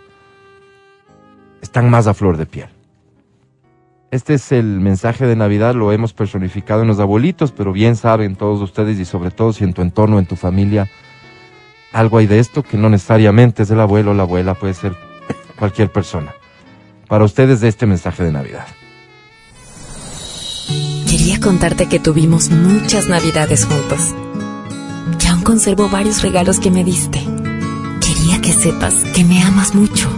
están 1.62 1.90
más 1.90 2.08
a 2.08 2.14
flor 2.14 2.38
de 2.38 2.46
piel. 2.46 2.70
Este 4.12 4.36
es 4.36 4.52
el 4.52 4.80
mensaje 4.80 5.26
de 5.26 5.36
Navidad, 5.36 5.76
lo 5.76 5.92
hemos 5.92 6.14
personificado 6.14 6.82
en 6.82 6.88
los 6.88 7.00
abuelitos, 7.00 7.52
pero 7.52 7.74
bien 7.74 7.96
saben 7.96 8.36
todos 8.36 8.62
ustedes 8.62 9.00
y 9.00 9.06
sobre 9.06 9.32
todo 9.32 9.52
si 9.52 9.64
en 9.64 9.74
tu 9.74 9.82
entorno, 9.82 10.20
en 10.20 10.26
tu 10.26 10.36
familia, 10.36 10.90
algo 11.92 12.18
hay 12.18 12.28
de 12.28 12.40
esto 12.40 12.64
que 12.64 12.78
no 12.78 12.90
necesariamente 12.90 13.64
es 13.64 13.72
el 13.72 13.80
abuelo 13.80 14.12
o 14.12 14.14
la 14.14 14.24
abuela, 14.24 14.56
puede 14.56 14.74
ser 14.74 14.96
cualquier 15.58 15.92
persona. 15.92 16.34
Para 17.08 17.26
ustedes 17.26 17.62
este 17.62 17.86
mensaje 17.86 18.24
de 18.24 18.32
Navidad. 18.32 18.66
Quería 21.18 21.40
contarte 21.40 21.88
que 21.88 21.98
tuvimos 21.98 22.50
muchas 22.50 23.08
navidades 23.08 23.64
juntos. 23.64 24.14
Que 25.18 25.30
aún 25.30 25.44
conservo 25.44 25.88
varios 25.88 26.22
regalos 26.22 26.60
que 26.60 26.70
me 26.70 26.84
diste. 26.84 27.24
Quería 28.02 28.42
que 28.42 28.52
sepas 28.52 28.96
que 29.14 29.24
me 29.24 29.42
amas 29.42 29.74
mucho. 29.76 30.10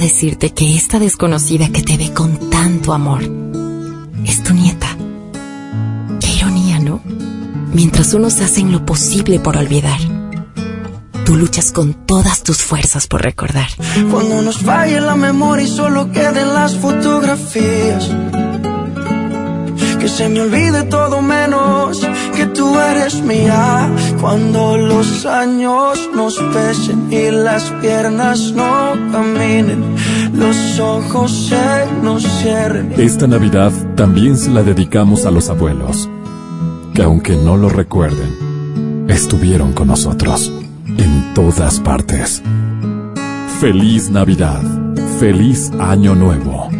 Decirte 0.00 0.50
que 0.50 0.74
esta 0.74 0.98
desconocida 0.98 1.68
que 1.68 1.84
te 1.84 1.96
ve 1.96 2.12
con 2.12 2.50
tanto 2.50 2.92
amor 2.92 3.22
es 4.24 4.42
tu 4.42 4.52
nieta. 4.52 4.88
Qué 6.18 6.32
ironía, 6.38 6.80
¿no? 6.80 7.00
Mientras 7.72 8.12
unos 8.12 8.40
hacen 8.40 8.72
lo 8.72 8.84
posible 8.84 9.38
por 9.38 9.56
olvidar, 9.56 10.00
tú 11.24 11.36
luchas 11.36 11.70
con 11.70 11.94
todas 11.94 12.42
tus 12.42 12.58
fuerzas 12.62 13.06
por 13.06 13.22
recordar. 13.22 13.68
Cuando 14.10 14.42
nos 14.42 14.58
falle 14.58 15.00
la 15.00 15.14
memoria 15.14 15.64
y 15.64 15.70
solo 15.70 16.10
queden 16.10 16.52
las 16.52 16.76
fotografías. 16.76 18.10
Que 20.00 20.08
se 20.08 20.28
me 20.28 20.40
olvide 20.40 20.84
todo 20.84 21.20
menos 21.20 22.00
que 22.34 22.46
tú 22.46 22.78
eres 22.78 23.22
mía. 23.22 23.88
Cuando 24.20 24.78
los 24.78 25.26
años 25.26 26.08
nos 26.14 26.38
pesen 26.54 27.12
y 27.12 27.30
las 27.30 27.70
piernas 27.82 28.52
no 28.52 28.92
caminen, 29.12 29.96
los 30.34 30.80
ojos 30.80 31.30
se 31.30 31.86
nos 32.02 32.22
cierren. 32.22 32.94
Esta 32.96 33.26
Navidad 33.26 33.72
también 33.94 34.36
se 34.36 34.50
la 34.50 34.62
dedicamos 34.62 35.26
a 35.26 35.30
los 35.30 35.50
abuelos, 35.50 36.08
que 36.94 37.02
aunque 37.02 37.36
no 37.36 37.56
lo 37.56 37.68
recuerden, 37.68 39.06
estuvieron 39.08 39.72
con 39.72 39.88
nosotros 39.88 40.50
en 40.86 41.34
todas 41.34 41.78
partes. 41.80 42.42
Feliz 43.60 44.08
Navidad, 44.08 44.62
feliz 45.18 45.70
Año 45.78 46.14
Nuevo. 46.14 46.70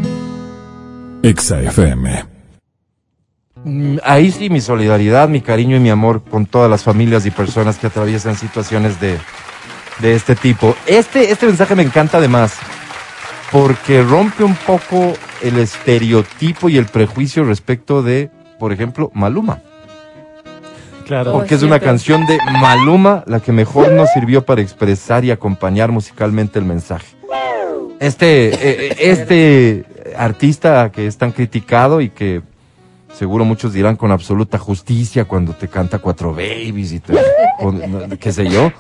Exa 1.23 1.61
FM. 1.61 2.30
Mm, 3.65 3.99
Ahí 4.05 4.31
sí 4.31 4.49
mi 4.51 4.61
solidaridad, 4.61 5.29
mi 5.29 5.41
cariño 5.41 5.77
y 5.77 5.81
mi 5.81 5.91
amor 5.91 6.23
con 6.23 6.47
todas 6.47 6.71
las 6.71 6.83
familias 6.83 7.27
y 7.27 7.31
personas 7.31 7.79
que 7.79 7.89
atraviesan 7.89 8.37
situaciones 8.37 9.01
de, 9.01 9.19
de 10.01 10.15
este 10.15 10.35
tipo. 10.35 10.75
Este, 10.87 11.31
este 11.31 11.47
mensaje 11.47 11.75
me 11.75 11.83
encanta 11.83 12.19
además 12.19 12.57
porque 13.53 14.03
rompe 14.03 14.45
un 14.45 14.55
poco 14.55 15.15
el 15.43 15.59
estereotipo 15.59 16.69
y 16.69 16.79
el 16.79 16.87
prejuicio 16.87 17.45
respecto 17.45 18.03
de, 18.03 18.31
por 18.59 18.73
ejemplo, 18.73 19.11
Maluma. 19.15 19.61
Claro. 21.07 21.33
Porque 21.33 21.57
es 21.57 21.63
una 21.63 21.81
canción 21.81 22.25
de 22.27 22.39
Maluma 22.61 23.25
la 23.27 23.41
que 23.41 23.51
mejor 23.51 23.91
nos 23.93 24.11
sirvió 24.11 24.45
para 24.45 24.61
expresar 24.61 25.25
y 25.25 25.33
acompañar 25.33 25.91
musicalmente 25.91 26.59
el 26.59 26.65
mensaje. 26.65 27.17
Este, 27.99 28.49
eh, 28.55 28.97
este 29.01 29.85
artista 30.17 30.91
que 30.93 31.07
es 31.07 31.19
tan 31.19 31.33
criticado 31.33 32.01
y 32.01 32.09
que 32.11 32.43
seguro 33.15 33.45
muchos 33.45 33.73
dirán 33.73 33.97
con 33.97 34.11
absoluta 34.11 34.59
justicia 34.59 35.25
cuando 35.27 35.53
te 35.53 35.69
canta 35.69 35.99
Cuatro 35.99 36.33
Babies 36.33 36.93
y 36.93 37.01
te, 37.01 37.15
qué 38.21 38.33
sé 38.33 38.49
yo. 38.49 38.73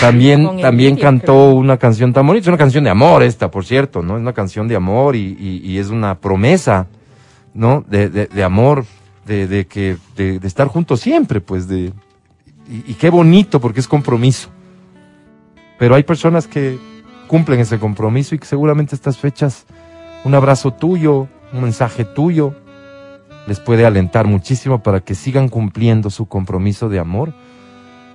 También, 0.00 0.60
también 0.60 0.96
cantó 0.96 1.50
una 1.54 1.76
canción 1.76 2.12
tan 2.12 2.26
bonita, 2.26 2.44
es 2.44 2.48
una 2.48 2.58
canción 2.58 2.82
de 2.84 2.90
amor 2.90 3.22
esta, 3.22 3.50
por 3.50 3.64
cierto, 3.64 4.02
¿no? 4.02 4.16
Es 4.16 4.20
una 4.20 4.32
canción 4.32 4.66
de 4.66 4.74
amor 4.76 5.14
y, 5.14 5.36
y- 5.38 5.62
y 5.64 5.78
es 5.78 5.90
una 5.90 6.18
promesa, 6.18 6.88
¿no? 7.54 7.84
De, 7.88 8.08
de- 8.08 8.26
de 8.26 8.42
amor, 8.44 8.84
de, 9.26 9.46
de 9.46 9.66
que, 9.66 9.96
de, 10.16 10.40
de 10.40 10.46
estar 10.48 10.66
juntos 10.66 11.00
siempre, 11.00 11.40
pues, 11.40 11.68
de, 11.68 11.92
y, 12.68 12.90
y 12.90 12.94
qué 12.94 13.10
bonito 13.10 13.60
porque 13.60 13.78
es 13.80 13.86
compromiso. 13.86 14.48
Pero 15.78 15.94
hay 15.94 16.02
personas 16.02 16.48
que 16.48 16.78
cumplen 17.28 17.60
ese 17.60 17.78
compromiso 17.78 18.34
y 18.34 18.38
que 18.38 18.46
seguramente 18.46 18.94
estas 18.96 19.18
fechas, 19.18 19.66
un 20.24 20.34
abrazo 20.34 20.72
tuyo, 20.72 21.28
un 21.52 21.62
mensaje 21.62 22.04
tuyo, 22.04 22.54
les 23.46 23.60
puede 23.60 23.86
alentar 23.86 24.26
muchísimo 24.26 24.82
para 24.82 25.00
que 25.00 25.14
sigan 25.14 25.48
cumpliendo 25.48 26.10
su 26.10 26.26
compromiso 26.26 26.88
de 26.88 26.98
amor 26.98 27.32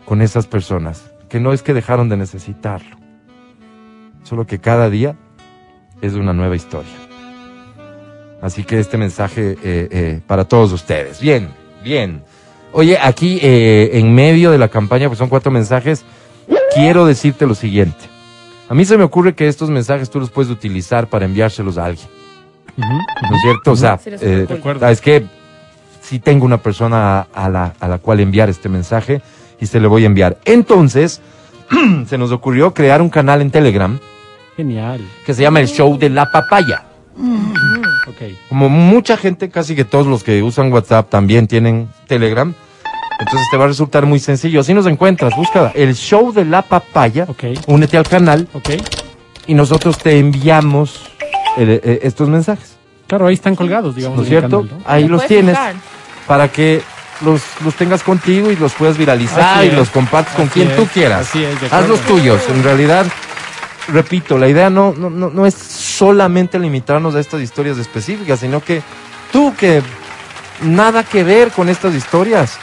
con 0.06 0.22
esas 0.22 0.48
personas, 0.48 1.12
que 1.30 1.40
no 1.40 1.54
es 1.54 1.64
que 1.64 1.74
dejaron 1.74 2.10
de 2.10 2.18
necesitarlo, 2.18 2.98
solo 4.24 4.46
que 4.46 4.60
cada 4.60 4.90
día 4.90 5.16
es 6.02 6.14
una 6.14 6.34
nueva 6.34 6.56
historia. 6.56 6.92
Así 8.42 8.64
que 8.64 8.80
este 8.80 8.98
mensaje 8.98 9.52
eh, 9.52 9.58
eh, 9.64 10.22
para 10.26 10.46
todos 10.46 10.74
ustedes. 10.74 11.22
Bien, 11.22 11.50
bien. 11.84 12.24
Oye, 12.74 12.98
aquí 13.00 13.40
eh, 13.42 13.92
en 13.94 14.14
medio 14.16 14.52
de 14.52 14.58
la 14.58 14.68
campaña, 14.68 15.08
pues 15.08 15.20
son 15.20 15.30
cuatro 15.30 15.52
mensajes, 15.52 16.04
quiero 16.74 17.06
decirte 17.06 17.46
lo 17.46 17.54
siguiente. 17.54 18.10
A 18.68 18.74
mí 18.74 18.86
se 18.86 18.98
me 18.98 19.04
ocurre 19.04 19.36
que 19.36 19.48
estos 19.48 19.70
mensajes 19.70 20.10
tú 20.10 20.20
los 20.20 20.32
puedes 20.32 20.52
utilizar 20.52 21.08
para 21.08 21.26
enviárselos 21.26 21.78
a 21.78 21.86
alguien. 21.86 22.08
¿No 22.78 23.36
es 23.36 23.42
cierto? 23.42 23.72
O 23.72 23.76
sea, 23.76 23.98
Sí, 23.98 24.10
eh, 24.22 24.48
acuerdo. 24.50 24.80
¿sabes 24.82 25.02
qué? 25.02 25.26
Sí 26.02 26.20
tengo 26.20 26.46
una 26.46 26.58
persona 26.58 27.20
a, 27.20 27.28
a 27.46 27.50
la, 27.50 27.74
a 27.80 27.88
la 27.88 27.98
cual 28.00 28.20
enviar 28.20 28.50
este 28.50 28.70
mensaje 28.70 29.22
y 29.60 29.66
se 29.68 29.80
le 29.80 29.88
voy 29.88 30.04
a 30.04 30.08
enviar. 30.08 30.38
Entonces, 30.46 31.22
se 32.08 32.18
nos 32.18 32.32
ocurrió 32.32 32.74
crear 32.74 33.02
un 33.02 33.10
canal 33.10 33.42
en 33.42 33.52
Telegram 33.52 34.00
Genial. 34.58 35.02
que 35.26 35.34
se 35.34 35.42
llama 35.44 35.60
el 35.62 35.68
Show 35.68 35.98
de 35.98 36.10
la 36.10 36.26
Papaya. 36.32 36.84
Ok. 38.08 38.34
Como 38.50 38.68
mucha 38.70 39.16
gente, 39.18 39.50
casi 39.50 39.76
que 39.76 39.86
todos 39.86 40.08
los 40.08 40.24
que 40.24 40.42
usan 40.44 40.72
WhatsApp 40.74 41.10
también 41.10 41.48
tienen 41.48 41.88
Telegram, 42.08 42.54
entonces 43.20 43.48
te 43.52 43.58
va 43.58 43.66
a 43.66 43.68
resultar 43.68 44.06
muy 44.06 44.20
sencillo. 44.20 44.62
Así 44.62 44.74
nos 44.74 44.88
encuentras, 44.88 45.36
busca 45.36 45.72
el 45.76 45.94
Show 45.96 46.34
de 46.34 46.46
la 46.46 46.62
Papaya, 46.64 47.26
Ok. 47.30 47.44
únete 47.68 47.98
al 47.98 48.08
canal 48.08 48.48
Ok. 48.54 48.70
y 49.48 49.54
nosotros 49.54 49.98
te 50.00 50.18
enviamos 50.20 51.10
eh, 51.58 51.82
eh, 51.84 52.00
estos 52.04 52.30
mensajes. 52.30 52.78
Claro, 53.08 53.28
ahí 53.28 53.34
están 53.34 53.56
colgados, 53.56 53.96
digamos. 53.96 54.18
¿No 54.18 54.24
es 54.24 54.30
cierto? 54.30 54.62
canal, 54.62 54.78
¿no? 54.80 54.84
Ahí 54.90 55.04
Lo 55.08 55.18
los 55.18 55.28
tienes 55.28 55.58
fijar. 55.58 55.76
para 56.28 56.48
que 56.48 56.82
los, 57.26 57.42
los 57.64 57.76
tengas 57.76 58.04
contigo 58.04 58.50
y 58.52 58.56
los 58.56 58.74
puedas 58.74 58.98
viralizar 58.98 59.58
Así 59.58 59.66
y 59.66 59.70
es. 59.70 59.76
los 59.76 59.90
compartes 59.90 60.34
con 60.36 60.46
Así 60.46 60.54
quien 60.62 60.76
tú 60.76 60.88
quieras. 60.88 61.28
así 61.30 61.44
es, 61.44 61.72
Haz 61.72 61.88
los 61.88 62.00
tuyos. 62.02 62.42
En 62.50 62.64
realidad, 62.64 63.06
repito, 63.90 64.38
la 64.38 64.48
idea 64.48 64.70
no, 64.70 64.94
no, 64.98 65.10
no, 65.10 65.30
no 65.30 65.46
es 65.46 65.54
solamente 65.54 66.58
limitarnos 66.58 67.14
a 67.16 67.20
estas 67.20 67.42
historias 67.42 67.78
específicas, 67.78 68.40
sino 68.40 68.62
que 68.62 68.82
tú 69.32 69.54
que 69.58 69.82
nada 70.62 71.04
que 71.04 71.24
ver 71.24 71.52
con 71.52 71.68
estas 71.70 71.94
historias, 71.96 72.58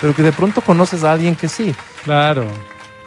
pero 0.00 0.14
que 0.14 0.22
de 0.22 0.32
pronto 0.32 0.60
conoces 0.62 1.04
a 1.04 1.12
alguien 1.12 1.36
que 1.36 1.48
sí, 1.48 1.74
Claro. 2.04 2.46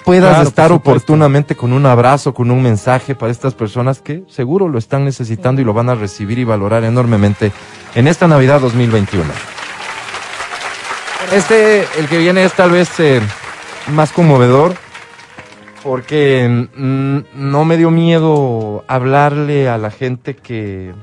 Puedas 0.06 0.36
Claro, 0.36 0.48
estar 0.48 0.72
oportunamente 0.72 1.56
con 1.56 1.74
un 1.74 1.86
abrazo, 1.86 2.34
con 2.34 2.52
un 2.52 2.62
mensaje 2.62 3.16
para 3.16 3.32
estas 3.32 3.56
personas 3.56 4.00
que 4.00 4.24
seguro 4.30 4.70
lo 4.70 4.78
están 4.78 5.04
necesitando 5.04 5.62
y 5.62 5.66
lo 5.66 5.74
van 5.74 5.90
a 5.90 5.96
recibir 5.96 6.38
y 6.38 6.44
valorar 6.44 6.84
enormemente 6.84 7.52
en 7.96 8.08
esta 8.08 8.28
Navidad 8.28 8.62
2021. 8.62 9.26
Este, 11.34 11.88
el 11.98 12.08
que 12.08 12.20
viene 12.20 12.46
es 12.46 12.54
tal 12.54 12.70
vez 12.70 13.00
eh, 13.00 13.20
más 13.88 14.12
conmovedor 14.12 14.76
Porque 15.82 16.68
mm, 16.76 17.18
no 17.34 17.66
me 17.66 17.78
dio 17.78 17.90
miedo 17.90 18.86
hablarle 18.88 19.68
a 19.68 19.80
la 19.80 19.90
gente 19.90 20.36
que, 20.36 20.94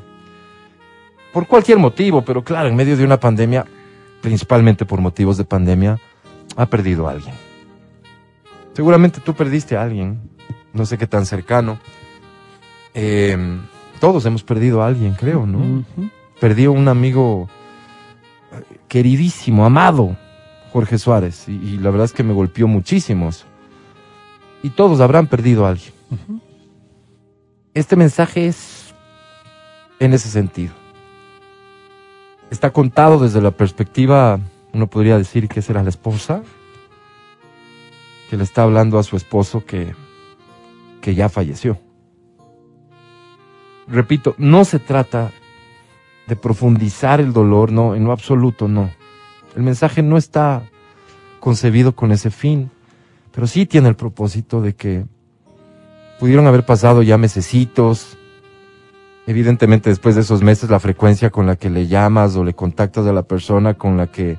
por 1.33 1.49
cualquier 1.49 1.79
motivo, 1.79 2.23
pero 2.23 2.45
claro, 2.45 2.69
en 2.69 2.77
medio 2.77 2.97
de 2.97 3.05
una 3.05 3.19
pandemia, 3.19 3.65
principalmente 4.21 4.85
por 4.85 5.01
motivos 5.01 5.37
de 5.37 5.45
pandemia, 5.45 5.99
ha 6.57 6.67
perdido 6.67 7.09
a 7.09 7.13
alguien. 7.13 7.52
Seguramente 8.73 9.21
tú 9.21 9.35
perdiste 9.35 9.77
a 9.77 9.83
alguien, 9.83 10.21
no 10.73 10.87
sé 10.87 10.97
qué 10.99 11.07
tan 11.07 11.27
cercano. 11.27 11.79
Eh, 12.95 13.37
todos 14.01 14.25
hemos 14.27 14.43
perdido 14.43 14.83
a 14.83 14.87
alguien, 14.87 15.15
creo, 15.15 15.47
¿no? 15.47 15.59
Ujú. 15.59 16.11
Perdí 16.41 16.65
a 16.65 16.71
un 16.71 16.89
amigo 16.89 17.49
eh, 18.53 18.79
queridísimo, 18.89 19.65
amado, 19.65 20.17
Jorge 20.73 20.99
Suárez, 20.99 21.49
y, 21.49 21.53
y 21.53 21.79
la 21.79 21.91
verdad 21.91 22.07
es 22.07 22.13
que 22.13 22.23
me 22.23 22.33
golpeó 22.33 22.67
muchísimo 22.67 23.29
eso. 23.29 23.45
Y 24.63 24.71
todos 24.71 25.01
habrán 25.01 25.27
perdido 25.27 25.67
a 25.67 25.71
alguien. 25.71 25.93
Este 27.75 27.97
mensaje 27.97 28.47
es 28.47 28.95
en 29.99 30.13
ese 30.13 30.29
sentido. 30.29 30.73
Está 32.51 32.71
contado 32.71 33.19
desde 33.19 33.41
la 33.41 33.51
perspectiva, 33.51 34.39
uno 34.73 34.87
podría 34.87 35.17
decir 35.17 35.49
que 35.49 35.63
será 35.63 35.83
la 35.83 35.89
esposa, 35.89 36.43
que 38.33 38.39
le 38.39 38.45
está 38.45 38.63
hablando 38.63 38.99
a 38.99 39.03
su 39.03 39.15
esposo 39.15 39.63
que, 39.67 39.95
que 41.03 41.15
ya 41.15 41.29
falleció. 41.29 41.79
Repito, 43.87 44.35
no 44.39 44.65
se 44.65 44.79
trata 44.79 45.33
de 46.27 46.35
profundizar 46.35 47.21
el 47.21 47.35
dolor, 47.35 47.73
no, 47.73 47.95
en 47.95 48.05
lo 48.05 48.13
absoluto, 48.13 48.69
no. 48.69 48.89
El 49.55 49.65
mensaje 49.65 50.03
no 50.03 50.17
está 50.17 50.63
concebido 51.41 51.95
con 51.95 52.11
ese 52.11 52.31
fin, 52.31 52.71
pero 53.33 53.47
sí 53.47 53.67
tiene 53.67 53.91
el 53.91 53.97
propósito 53.97 54.63
de 54.63 54.75
que 54.77 55.05
pudieron 56.19 56.47
haber 56.47 56.65
pasado 56.65 57.03
ya 57.03 57.19
mesecitos. 57.19 58.17
Evidentemente, 59.27 59.91
después 59.91 60.15
de 60.15 60.23
esos 60.23 60.41
meses, 60.41 60.71
la 60.71 60.81
frecuencia 60.81 61.29
con 61.29 61.47
la 61.47 61.57
que 61.57 61.69
le 61.69 61.87
llamas 61.87 62.35
o 62.37 62.45
le 62.45 62.55
contactas 62.55 63.07
a 63.07 63.13
la 63.13 63.25
persona 63.25 63.75
con 63.75 63.99
la 63.99 64.07
que 64.07 64.39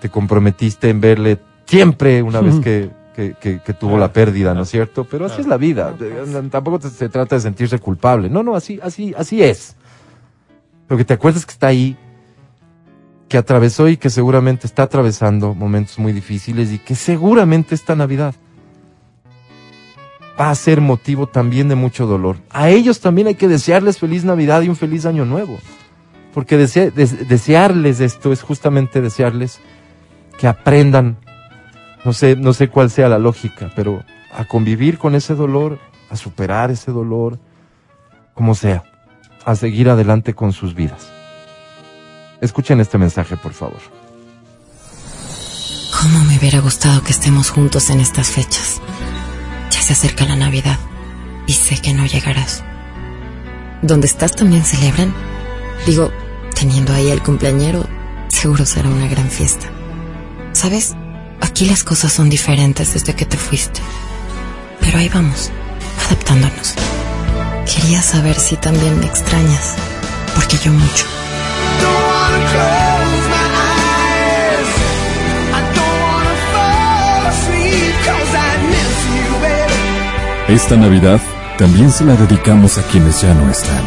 te 0.00 0.10
comprometiste 0.10 0.90
en 0.90 1.00
verle 1.00 1.40
siempre 1.66 2.22
una 2.22 2.40
vez 2.40 2.60
que, 2.62 3.01
que, 3.14 3.34
que- 3.40 3.60
que 3.60 3.72
tuvo 3.74 3.98
la 3.98 4.12
pérdida, 4.12 4.54
¿no 4.54 4.62
es 4.62 4.68
cierto? 4.70 5.04
Pero 5.04 5.26
así 5.26 5.40
es 5.42 5.46
la 5.46 5.56
vida. 5.58 5.94
Eh, 6.00 6.48
Tampoco 6.50 6.78
te- 6.78 6.90
se 6.90 7.08
trata 7.08 7.36
de 7.36 7.40
sentirse 7.42 7.78
culpable. 7.78 8.28
No, 8.30 8.42
no, 8.42 8.54
así, 8.54 8.78
así, 8.82 9.14
así 9.16 9.42
es. 9.42 9.76
Pero 10.88 10.98
que 10.98 11.04
te 11.04 11.14
acuerdes 11.14 11.44
que 11.46 11.52
está 11.52 11.66
ahí, 11.68 11.96
que 13.28 13.38
atravesó 13.38 13.88
y 13.88 13.96
que 13.96 14.10
seguramente 14.10 14.66
está 14.66 14.82
atravesando 14.84 15.54
momentos 15.54 15.98
muy 15.98 16.12
difíciles 16.12 16.70
y 16.72 16.78
que 16.78 16.94
seguramente 16.94 17.74
esta 17.74 17.94
Navidad 17.96 18.34
va 20.38 20.50
a 20.50 20.54
ser 20.54 20.80
motivo 20.80 21.26
también 21.26 21.68
de 21.68 21.74
mucho 21.74 22.06
dolor. 22.06 22.36
A 22.50 22.68
ellos 22.70 23.00
también 23.00 23.26
hay 23.28 23.34
que 23.34 23.48
desearles 23.48 23.98
feliz 23.98 24.24
Navidad 24.24 24.62
y 24.62 24.68
un 24.68 24.76
feliz 24.76 25.06
año 25.06 25.24
nuevo. 25.24 25.58
Porque 26.34 26.56
desea- 26.58 26.90
des- 26.90 27.28
desearles 27.28 28.00
esto 28.00 28.32
es 28.32 28.42
justamente 28.42 29.00
desearles 29.02 29.60
que 30.38 30.48
aprendan, 30.48 31.18
no 32.04 32.12
sé, 32.12 32.36
no 32.36 32.52
sé 32.52 32.68
cuál 32.68 32.90
sea 32.90 33.08
la 33.08 33.18
lógica, 33.18 33.70
pero 33.74 34.04
a 34.32 34.44
convivir 34.44 34.98
con 34.98 35.14
ese 35.14 35.34
dolor, 35.34 35.78
a 36.10 36.16
superar 36.16 36.70
ese 36.70 36.90
dolor, 36.90 37.38
como 38.34 38.54
sea, 38.54 38.84
a 39.44 39.54
seguir 39.54 39.88
adelante 39.88 40.34
con 40.34 40.52
sus 40.52 40.74
vidas. 40.74 41.10
Escuchen 42.40 42.80
este 42.80 42.98
mensaje, 42.98 43.36
por 43.36 43.52
favor. 43.52 43.80
¿Cómo 46.00 46.24
me 46.24 46.36
hubiera 46.38 46.58
gustado 46.58 47.02
que 47.02 47.12
estemos 47.12 47.50
juntos 47.50 47.90
en 47.90 48.00
estas 48.00 48.30
fechas? 48.30 48.80
Ya 49.70 49.80
se 49.80 49.92
acerca 49.92 50.24
la 50.24 50.36
Navidad 50.36 50.78
y 51.46 51.52
sé 51.52 51.80
que 51.80 51.92
no 51.92 52.06
llegarás. 52.06 52.64
¿Dónde 53.82 54.06
estás 54.06 54.32
también 54.32 54.64
celebran? 54.64 55.14
Digo, 55.86 56.10
teniendo 56.58 56.92
ahí 56.92 57.10
el 57.10 57.22
cumpleañero, 57.22 57.84
seguro 58.28 58.64
será 58.64 58.88
una 58.88 59.06
gran 59.06 59.28
fiesta. 59.28 59.68
¿Sabes? 60.52 60.96
Aquí 61.42 61.66
las 61.66 61.82
cosas 61.82 62.12
son 62.12 62.30
diferentes 62.30 62.94
desde 62.94 63.14
que 63.14 63.26
te 63.26 63.36
fuiste. 63.36 63.80
Pero 64.80 64.98
ahí 64.98 65.08
vamos, 65.08 65.50
adaptándonos. 66.06 66.74
Quería 67.66 68.00
saber 68.00 68.38
si 68.38 68.56
también 68.56 68.98
me 69.00 69.06
extrañas, 69.06 69.74
porque 70.34 70.56
yo 70.64 70.72
mucho. 70.72 71.04
Esta 80.48 80.76
Navidad 80.76 81.20
también 81.58 81.90
se 81.90 82.04
la 82.04 82.14
dedicamos 82.14 82.78
a 82.78 82.82
quienes 82.82 83.20
ya 83.20 83.34
no 83.34 83.50
están, 83.50 83.82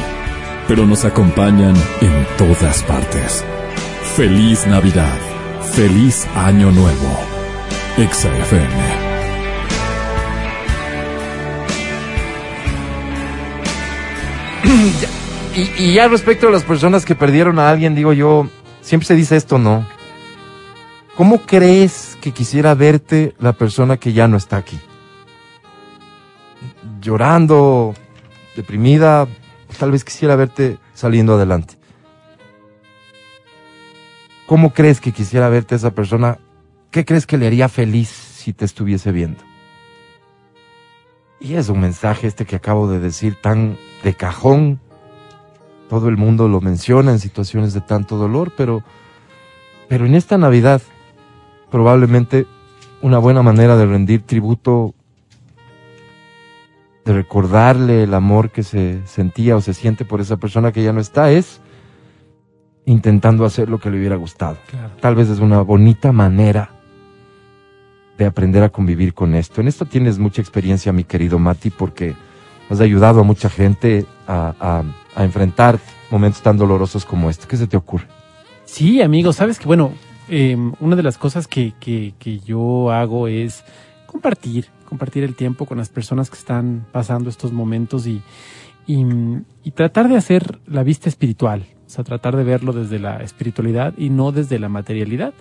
pero 0.68 0.86
nos 0.86 1.06
acompañan 1.06 1.76
en 2.02 2.28
todas 2.38 2.84
partes. 2.84 3.46
Feliz 4.16 4.66
Navidad, 4.68 5.18
feliz 5.74 6.26
Año 6.36 6.72
Nuevo. 6.72 7.35
Exa 7.98 8.30
FM. 8.40 8.68
Y, 15.56 15.84
y 15.84 15.94
ya 15.94 16.10
respecto 16.10 16.50
a 16.50 16.52
las 16.52 16.64
personas 16.64 17.06
que 17.06 17.16
perdieron 17.16 17.58
a 17.58 17.70
alguien, 17.70 17.96
digo 17.96 18.12
yo, 18.12 18.50
siempre 18.82 19.08
se 19.08 19.16
dice 19.16 19.38
esto, 19.38 19.58
¿no? 19.60 19.88
¿Cómo 21.16 21.44
crees 21.44 22.18
que 22.20 22.34
quisiera 22.34 22.74
verte 22.76 23.34
la 23.40 23.54
persona 23.54 23.96
que 23.96 24.12
ya 24.12 24.28
no 24.28 24.36
está 24.36 24.58
aquí? 24.58 24.78
Llorando, 27.00 27.94
deprimida, 28.58 29.26
tal 29.80 29.92
vez 29.92 30.04
quisiera 30.04 30.36
verte 30.36 30.80
saliendo 30.94 31.36
adelante. 31.36 31.76
¿Cómo 34.46 34.74
crees 34.74 35.00
que 35.00 35.14
quisiera 35.14 35.48
verte 35.48 35.76
esa 35.76 35.92
persona? 35.92 36.40
¿Qué 36.96 37.04
crees 37.04 37.28
que 37.28 37.38
le 37.38 37.46
haría 37.46 37.68
feliz 37.68 38.08
si 38.08 38.54
te 38.54 38.64
estuviese 38.64 39.12
viendo? 39.12 39.44
Y 41.42 41.56
es 41.56 41.68
un 41.68 41.82
mensaje 41.82 42.26
este 42.26 42.46
que 42.46 42.56
acabo 42.56 42.88
de 42.88 43.02
decir 43.02 43.36
tan 43.36 43.76
de 44.02 44.14
cajón. 44.14 44.80
Todo 45.90 46.08
el 46.08 46.16
mundo 46.16 46.48
lo 46.48 46.62
menciona 46.62 47.12
en 47.12 47.20
situaciones 47.20 47.74
de 47.74 47.82
tanto 47.82 48.16
dolor, 48.16 48.54
pero, 48.56 48.82
pero 49.90 50.06
en 50.06 50.16
esta 50.16 50.38
Navidad 50.38 50.82
probablemente 51.70 52.48
una 53.02 53.18
buena 53.18 53.44
manera 53.44 53.76
de 53.76 53.88
rendir 53.88 54.22
tributo, 54.22 54.96
de 57.04 57.12
recordarle 57.12 58.04
el 58.04 58.14
amor 58.14 58.52
que 58.52 58.64
se 58.64 59.06
sentía 59.06 59.58
o 59.58 59.62
se 59.62 59.74
siente 59.74 60.06
por 60.06 60.22
esa 60.22 60.38
persona 60.38 60.72
que 60.72 60.82
ya 60.82 60.94
no 60.94 61.02
está, 61.02 61.30
es 61.30 61.60
intentando 62.86 63.44
hacer 63.44 63.68
lo 63.68 63.82
que 63.82 63.92
le 63.92 63.98
hubiera 63.98 64.16
gustado. 64.16 64.56
Claro. 64.70 64.94
Tal 65.02 65.16
vez 65.16 65.28
es 65.28 65.40
una 65.40 65.60
bonita 65.60 66.14
manera 66.14 66.75
de 68.18 68.26
aprender 68.26 68.64
a 68.64 68.70
convivir 68.70 69.14
con 69.14 69.36
esto. 69.36 69.62
En 69.62 69.68
esto 69.68 69.86
tienes 69.86 70.18
mucha 70.20 70.42
experiencia, 70.42 70.92
mi 70.94 71.04
querido 71.04 71.38
Mati, 71.40 71.70
porque 71.70 72.16
has 72.70 72.80
ayudado 72.80 73.20
a 73.22 73.24
mucha 73.24 73.50
gente 73.50 74.06
a, 74.28 74.54
a- 74.60 74.84
a 75.16 75.24
enfrentar 75.24 75.80
momentos 76.12 76.42
tan 76.42 76.58
dolorosos 76.58 77.06
como 77.06 77.30
este. 77.30 77.48
¿Qué 77.48 77.58
se 77.58 77.68
te 77.68 77.78
ocurre? 77.78 78.06
Sí, 78.66 79.02
amigo, 79.02 79.32
sabes 79.34 79.60
que, 79.60 79.66
bueno, 79.66 79.92
eh, 80.30 80.58
una 80.80 80.96
de 80.96 81.04
las 81.04 81.18
cosas 81.18 81.48
que, 81.48 81.74
que, 81.80 82.14
que 82.20 82.40
yo 82.40 82.92
hago 82.92 83.28
es 83.28 83.64
compartir, 84.08 84.68
compartir 84.90 85.24
el 85.24 85.36
tiempo 85.36 85.66
con 85.66 85.78
las 85.78 85.90
personas 85.90 86.30
que 86.30 86.38
están 86.38 86.86
pasando 86.92 87.30
estos 87.30 87.52
momentos 87.54 88.08
y, 88.08 88.22
y, 88.88 89.06
y 89.64 89.72
tratar 89.72 90.08
de 90.10 90.18
hacer 90.18 90.60
la 90.68 90.84
vista 90.84 91.10
espiritual, 91.10 91.66
o 91.86 91.90
sea, 91.90 92.04
tratar 92.04 92.36
de 92.36 92.44
verlo 92.44 92.74
desde 92.74 92.98
la 92.98 93.18
espiritualidad 93.18 93.94
y 93.98 94.10
no 94.10 94.32
desde 94.32 94.58
la 94.58 94.70
materialidad. 94.70 95.34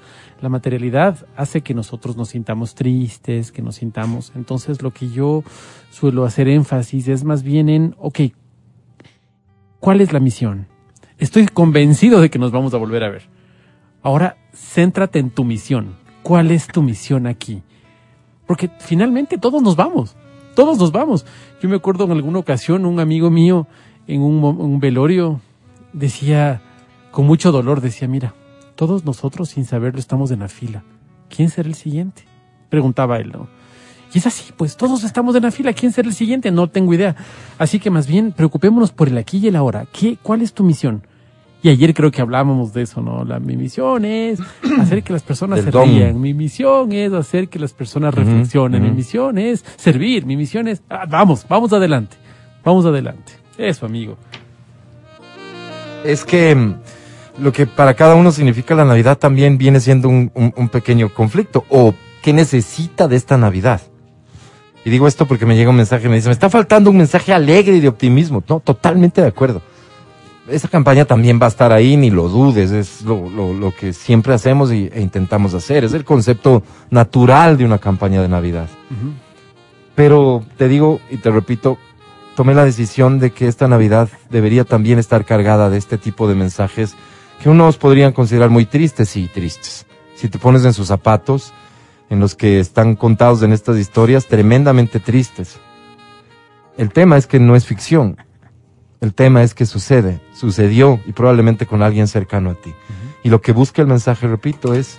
La 0.43 0.51
materialidad 0.51 1.27
hace 1.37 1.63
que 1.63 1.73
nosotros 1.73 2.17
nos 2.17 2.31
sintamos 2.31 2.75
tristes, 2.75 3.51
que 3.51 3.63
nos 3.63 3.77
sintamos. 3.77 4.33
Entonces, 4.37 4.83
lo 4.83 4.91
que 4.91 5.09
yo 5.09 5.43
suelo 5.91 6.25
hacer 6.25 6.49
énfasis 6.49 7.09
es 7.09 7.25
más 7.25 7.43
bien 7.43 7.69
en, 7.71 7.95
ok, 7.99 8.21
¿cuál 9.81 10.03
es 10.03 10.13
la 10.13 10.21
misión? 10.21 10.67
Estoy 11.19 11.47
convencido 11.47 12.21
de 12.21 12.29
que 12.29 12.39
nos 12.39 12.53
vamos 12.53 12.75
a 12.75 12.79
volver 12.79 13.05
a 13.05 13.11
ver. 13.11 13.23
Ahora, 14.03 14.37
céntrate 14.53 15.19
en 15.19 15.31
tu 15.31 15.45
misión. 15.45 15.97
¿Cuál 16.23 16.51
es 16.51 16.67
tu 16.67 16.83
misión 16.83 17.27
aquí? 17.27 17.63
Porque 18.47 18.71
finalmente 18.81 19.39
todos 19.39 19.63
nos 19.63 19.77
vamos. 19.77 20.15
Todos 20.55 20.79
nos 20.79 20.93
vamos. 20.93 21.25
Yo 21.63 21.71
me 21.71 21.77
acuerdo 21.77 22.05
en 22.05 22.13
alguna 22.13 22.39
ocasión 22.39 22.85
un 22.85 23.01
amigo 23.01 23.31
mío 23.31 23.67
en 24.07 24.21
un, 24.21 24.45
un 24.45 24.79
velorio 24.79 25.41
decía, 25.95 26.61
con 27.11 27.27
mucho 27.27 27.53
dolor, 27.53 27.81
decía, 27.81 28.07
mira, 28.09 28.35
todos 28.75 29.05
nosotros 29.05 29.49
sin 29.49 29.65
saberlo 29.65 29.99
estamos 29.99 30.31
en 30.31 30.41
la 30.41 30.49
fila. 30.49 30.85
¿Quién 31.35 31.49
será 31.49 31.69
el 31.69 31.75
siguiente? 31.75 32.25
Preguntaba 32.69 33.19
él, 33.19 33.33
¿no? 33.33 33.49
Y 34.13 34.19
es 34.19 34.27
así, 34.27 34.53
pues 34.57 34.77
todos 34.77 35.03
estamos 35.03 35.35
en 35.35 35.43
la 35.43 35.51
fila. 35.51 35.73
¿Quién 35.73 35.91
será 35.91 36.07
el 36.09 36.15
siguiente? 36.15 36.51
No 36.53 36.69
tengo 36.69 36.95
idea. 36.95 37.17
Así 37.59 37.81
que 37.81 37.91
más 37.91 38.07
bien 38.07 38.31
preocupémonos 38.33 38.93
por 38.93 39.09
el 39.09 39.19
aquí 39.19 39.39
y 39.39 39.49
el 39.49 39.57
ahora. 39.57 39.87
¿Qué, 39.93 40.19
¿Cuál 40.23 40.43
es 40.43 40.53
tu 40.53 40.63
misión? 40.63 41.05
Y 41.65 41.71
ayer 41.71 41.95
creo 41.95 42.11
que 42.11 42.21
hablábamos 42.21 42.73
de 42.75 42.83
eso, 42.83 43.01
¿no? 43.01 43.25
La, 43.25 43.41
mi 43.41 43.57
misión 43.57 44.05
es 44.05 44.39
hacer 44.81 45.03
que 45.03 45.13
las 45.13 45.23
personas 45.23 45.63
se 45.63 45.71
don. 45.71 45.89
rían. 45.89 46.21
Mi 46.21 46.35
misión 46.35 46.93
es 46.93 47.13
hacer 47.13 47.49
que 47.49 47.59
las 47.59 47.73
personas 47.73 48.15
reflexionen. 48.15 48.83
Mi 48.83 48.89
ujú. 48.89 48.97
misión 48.97 49.39
es 49.39 49.65
servir. 49.77 50.27
Mi 50.27 50.37
misión 50.37 50.69
es... 50.69 50.83
ah, 50.91 51.07
vamos, 51.09 51.45
vamos 51.49 51.73
adelante. 51.73 52.17
Vamos 52.63 52.85
adelante. 52.87 53.33
Eso, 53.59 53.87
amigo. 53.87 54.17
Es 56.05 56.25
que 56.25 56.55
mm, 56.55 56.75
lo 57.39 57.53
que 57.53 57.67
para 57.67 57.95
cada 57.95 58.15
uno 58.15 58.31
significa 58.31 58.75
la 58.75 58.85
Navidad 58.85 59.19
también 59.19 59.59
viene 59.59 59.81
siendo 59.81 60.09
un, 60.09 60.31
un- 60.35 60.53
un 60.57 60.69
pequeño 60.69 61.13
conflicto. 61.13 61.65
O 61.71 61.95
qué 62.23 62.33
necesita 62.33 63.09
de 63.09 63.17
esta 63.17 63.37
Navidad. 63.37 63.81
Y 64.85 64.91
digo 64.91 65.09
esto 65.09 65.27
porque 65.27 65.47
me 65.47 65.57
llega 65.57 65.71
un 65.71 65.77
mensaje 65.77 66.07
y 66.07 66.09
me 66.11 66.17
dice, 66.17 66.29
me 66.29 66.35
está 66.35 66.51
faltando 66.51 66.91
un 66.91 66.99
mensaje 66.99 67.33
alegre 67.33 67.77
y 67.77 67.81
de 67.81 67.89
optimismo. 67.89 68.43
No, 68.49 68.61
totalmente 68.61 69.21
de 69.23 69.29
acuerdo. 69.29 69.63
Esa 70.47 70.69
campaña 70.69 71.07
también 71.07 71.41
va 71.41 71.47
a 71.47 71.49
estar 71.49 71.73
ahí, 71.73 71.97
ni 71.97 72.11
lo 72.11 72.29
dudes. 72.29 72.71
Es 72.71 73.01
lo, 73.03 73.31
lo- 73.31 73.55
lo 73.55 73.75
que 73.75 73.95
siempre 73.95 74.35
hacemos 74.35 74.71
y- 74.71 74.91
e 74.93 75.01
intentamos 75.01 75.55
hacer. 75.55 75.85
Es 75.85 75.95
el 75.95 76.05
concepto 76.05 76.63
natural 76.91 77.57
de 77.57 77.65
una 77.65 77.79
campaña 77.79 78.21
de 78.21 78.29
Navidad. 78.29 78.69
Pero 79.95 80.45
te 80.59 80.69
digo 80.69 81.01
y 81.11 81.17
te 81.19 81.31
repito, 81.31 81.79
tomé 82.35 82.55
la 82.55 82.65
decisión 82.65 83.19
de 83.19 83.31
que 83.31 83.49
esta 83.49 83.69
Navidad 83.69 84.09
debería 84.31 84.65
también 84.65 84.99
estar 84.99 85.25
cargada 85.25 85.71
de 85.71 85.79
este 85.79 85.99
tipo 85.99 86.29
de 86.29 86.35
mensajes 86.35 86.97
que 87.43 87.49
unos 87.49 87.77
podrían 87.77 88.13
considerar 88.13 88.51
muy 88.51 88.67
tristes 88.67 89.17
y 89.17 89.29
tristes. 89.29 89.87
Si 90.17 90.29
te 90.29 90.39
pones 90.39 90.65
en 90.65 90.73
sus 90.73 90.89
zapatos, 90.89 91.53
en 92.11 92.21
los 92.21 92.35
que 92.35 92.61
están 92.61 92.97
contados 92.97 93.43
en 93.43 93.53
estas 93.53 93.79
historias, 93.79 94.27
tremendamente 94.27 95.01
tristes. 95.01 95.59
El 96.77 96.91
tema 96.91 97.17
es 97.17 97.27
que 97.27 97.41
no 97.41 97.57
es 97.57 97.67
ficción. 97.67 98.17
El 99.01 99.15
tema 99.15 99.43
es 99.43 99.55
que 99.55 99.67
sucede, 99.67 100.21
sucedió 100.35 101.01
y 101.07 101.13
probablemente 101.13 101.67
con 101.67 101.83
alguien 101.83 102.09
cercano 102.09 102.51
a 102.51 102.55
ti. 102.55 102.73
Y 103.23 103.29
lo 103.29 103.41
que 103.41 103.53
busca 103.53 103.83
el 103.83 103.89
mensaje, 103.89 104.27
repito, 104.27 104.75
es 104.75 104.99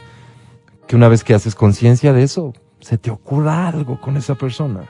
que 0.87 0.95
una 0.95 1.07
vez 1.07 1.23
que 1.23 1.33
haces 1.33 1.55
conciencia 1.55 2.13
de 2.13 2.23
eso, 2.23 2.53
se 2.79 2.97
te 2.97 3.09
ocurra 3.09 3.67
algo 3.67 3.99
con 3.99 4.17
esa 4.17 4.35
persona 4.35 4.81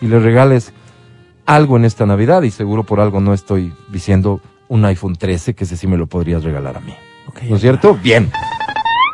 y 0.00 0.06
le 0.06 0.18
regales 0.18 0.72
algo 1.46 1.76
en 1.76 1.84
esta 1.84 2.06
Navidad 2.06 2.42
y 2.42 2.50
seguro 2.50 2.84
por 2.84 3.00
algo 3.00 3.20
no 3.20 3.34
estoy 3.34 3.72
diciendo 3.88 4.40
un 4.68 4.84
iPhone 4.84 5.16
13 5.16 5.54
que 5.54 5.64
ese 5.64 5.76
sí 5.76 5.86
me 5.86 5.96
lo 5.96 6.06
podrías 6.06 6.42
regalar 6.44 6.76
a 6.76 6.80
mí. 6.80 6.94
¿No 7.48 7.56
es 7.56 7.62
cierto? 7.62 7.98
Bien. 8.02 8.30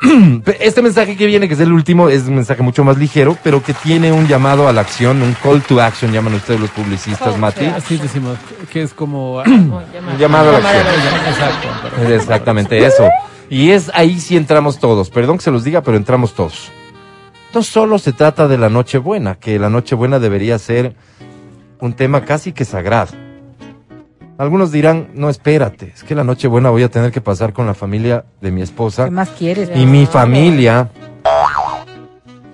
Este 0.61 0.81
mensaje 0.81 1.17
que 1.17 1.27
viene, 1.27 1.47
que 1.47 1.55
es 1.55 1.61
el 1.61 1.73
último, 1.73 2.09
es 2.09 2.23
un 2.23 2.37
mensaje 2.37 2.63
mucho 2.63 2.85
más 2.85 2.97
ligero, 2.97 3.37
pero 3.43 3.63
que 3.63 3.75
tiene 3.75 4.13
un 4.13 4.27
llamado 4.27 4.67
a 4.67 4.73
la 4.73 4.81
acción, 4.81 5.21
un 5.21 5.35
call 5.43 5.61
to 5.63 5.81
action, 5.81 6.11
llaman 6.11 6.35
ustedes 6.35 6.59
los 6.59 6.71
publicistas, 6.71 7.39
Mati. 7.39 7.67
Así 7.67 7.99
decimos, 7.99 8.39
que 8.73 8.83
es 8.83 8.95
como... 8.95 9.41
ah, 9.45 9.45
Un 9.47 10.19
llamado 10.19 10.57
a 10.57 10.61
la 10.61 10.71
acción. 10.71 10.87
Exacto. 11.29 12.03
Es 12.03 12.11
exactamente 12.11 12.79
eso. 12.79 13.09
Y 13.51 13.71
es 13.71 13.91
ahí 13.93 14.19
sí 14.21 14.37
entramos 14.37 14.79
todos. 14.79 15.11
Perdón 15.11 15.37
que 15.37 15.45
se 15.45 15.51
los 15.51 15.65
diga, 15.65 15.83
pero 15.83 15.97
entramos 15.97 16.35
todos. 16.35 16.71
No 17.53 17.63
solo 17.63 17.99
se 17.99 18.13
trata 18.13 18.47
de 18.49 18.57
la 18.57 18.69
Nochebuena, 18.69 19.35
que 19.35 19.59
la 19.59 19.69
Nochebuena 19.69 20.19
debería 20.19 20.59
ser 20.59 20.95
un 21.81 21.95
tema 21.95 22.25
casi 22.25 22.53
que 22.53 22.65
sagrado. 22.65 23.13
Algunos 24.39 24.73
dirán, 24.73 25.09
no, 25.15 25.29
espérate, 25.29 25.93
es 25.95 26.03
que 26.03 26.15
la 26.15 26.25
Nochebuena 26.25 26.71
voy 26.71 26.83
a 26.83 26.89
tener 26.89 27.13
que 27.13 27.21
pasar 27.21 27.53
con 27.53 27.67
la 27.67 27.75
familia 27.75 28.25
de 28.41 28.51
mi 28.51 28.63
esposa 28.63 29.05
¿Qué 29.05 29.11
más 29.11 29.29
quieres? 29.31 29.71
y 29.75 29.85
mi 29.85 30.07
familia. 30.07 30.89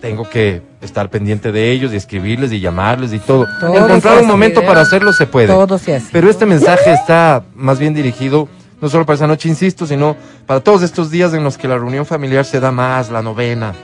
Tengo 0.01 0.29
que 0.29 0.63
estar 0.81 1.11
pendiente 1.11 1.53
de 1.53 1.71
ellos 1.71 1.93
y 1.93 1.97
escribirles 1.97 2.53
y 2.53 2.61
llamarles 2.61 3.13
y 3.13 3.19
todo. 3.21 3.47
Todo 3.61 3.77
Encontrar 3.77 4.19
un 4.19 4.27
momento 4.27 4.63
para 4.63 4.81
hacerlo 4.81 5.13
se 5.13 5.27
puede. 5.27 5.47
Todo 5.47 5.79
se 5.79 5.95
hace. 5.95 6.09
Pero 6.11 6.29
este 6.29 6.45
mensaje 6.45 6.93
está 6.93 7.45
más 7.55 7.79
bien 7.79 7.95
dirigido 7.95 8.49
no 8.81 8.89
solo 8.89 9.07
para 9.07 9.15
esa 9.15 9.27
noche, 9.27 9.49
insisto, 9.49 9.87
sino 9.87 10.17
para 10.45 10.61
todos 10.61 10.83
estos 10.83 11.11
días 11.11 11.33
en 11.35 11.45
los 11.45 11.57
que 11.57 11.69
la 11.69 11.79
reunión 11.79 12.05
familiar 12.05 12.45
se 12.45 12.61
da 12.61 12.73
más, 12.73 13.11
la 13.11 13.23
novena. 13.23 13.75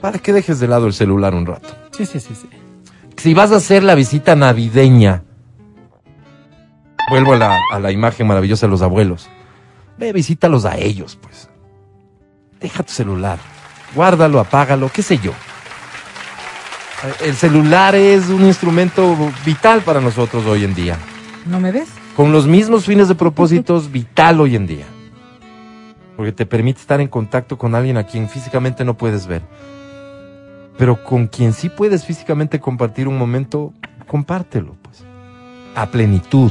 Para 0.00 0.18
que 0.18 0.32
dejes 0.32 0.60
de 0.60 0.68
lado 0.68 0.86
el 0.86 0.92
celular 0.92 1.34
un 1.34 1.46
rato. 1.46 1.68
Sí, 1.90 2.06
sí, 2.06 2.20
sí, 2.20 2.34
sí. 2.34 2.48
Si 3.16 3.34
vas 3.34 3.52
a 3.52 3.56
hacer 3.56 3.82
la 3.82 3.94
visita 3.94 4.34
navideña, 4.34 5.24
vuelvo 7.10 7.34
a 7.34 7.36
la, 7.36 7.58
a 7.72 7.78
la 7.78 7.92
imagen 7.92 8.26
maravillosa 8.26 8.66
de 8.66 8.70
los 8.70 8.82
abuelos. 8.82 9.28
Ve, 9.98 10.12
visítalos 10.12 10.64
a 10.64 10.76
ellos, 10.78 11.18
pues. 11.20 11.50
Deja 12.60 12.82
tu 12.82 12.92
celular. 12.92 13.38
Guárdalo, 13.94 14.40
apágalo, 14.40 14.90
qué 14.92 15.02
sé 15.02 15.18
yo. 15.18 15.32
El 17.22 17.34
celular 17.34 17.94
es 17.94 18.28
un 18.28 18.44
instrumento 18.44 19.16
vital 19.44 19.80
para 19.80 20.02
nosotros 20.02 20.44
hoy 20.44 20.64
en 20.64 20.74
día 20.74 20.98
¿No 21.46 21.58
me 21.58 21.72
ves? 21.72 21.88
con 22.14 22.30
los 22.30 22.46
mismos 22.46 22.84
fines 22.84 23.08
de 23.08 23.14
propósitos 23.14 23.90
vital 23.92 24.40
hoy 24.40 24.56
en 24.56 24.66
día. 24.66 24.84
Porque 26.16 26.32
te 26.32 26.44
permite 26.44 26.80
estar 26.80 27.00
en 27.00 27.08
contacto 27.08 27.56
con 27.56 27.74
alguien 27.74 27.96
a 27.96 28.04
quien 28.04 28.28
físicamente 28.28 28.84
no 28.84 28.94
puedes 28.94 29.26
ver. 29.26 29.40
Pero 30.80 31.04
con 31.04 31.26
quien 31.26 31.52
sí 31.52 31.68
puedes 31.68 32.06
físicamente 32.06 32.58
compartir 32.58 33.06
un 33.06 33.18
momento, 33.18 33.74
compártelo, 34.06 34.76
pues. 34.80 35.04
A 35.76 35.84
plenitud. 35.90 36.50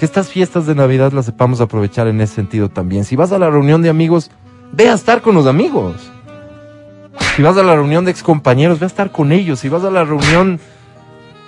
Que 0.00 0.04
estas 0.04 0.26
fiestas 0.28 0.66
de 0.66 0.74
Navidad 0.74 1.12
las 1.12 1.24
sepamos 1.26 1.60
aprovechar 1.60 2.08
en 2.08 2.20
ese 2.20 2.34
sentido 2.34 2.68
también. 2.68 3.04
Si 3.04 3.14
vas 3.14 3.30
a 3.30 3.38
la 3.38 3.48
reunión 3.48 3.80
de 3.80 3.90
amigos, 3.90 4.32
ve 4.72 4.88
a 4.90 4.94
estar 4.94 5.22
con 5.22 5.36
los 5.36 5.46
amigos. 5.46 5.94
Si 7.36 7.42
vas 7.42 7.56
a 7.56 7.62
la 7.62 7.76
reunión 7.76 8.04
de 8.04 8.10
excompañeros, 8.10 8.80
ve 8.80 8.86
a 8.86 8.88
estar 8.88 9.12
con 9.12 9.30
ellos. 9.30 9.60
Si 9.60 9.68
vas 9.68 9.84
a 9.84 9.90
la 9.92 10.02
reunión, 10.04 10.58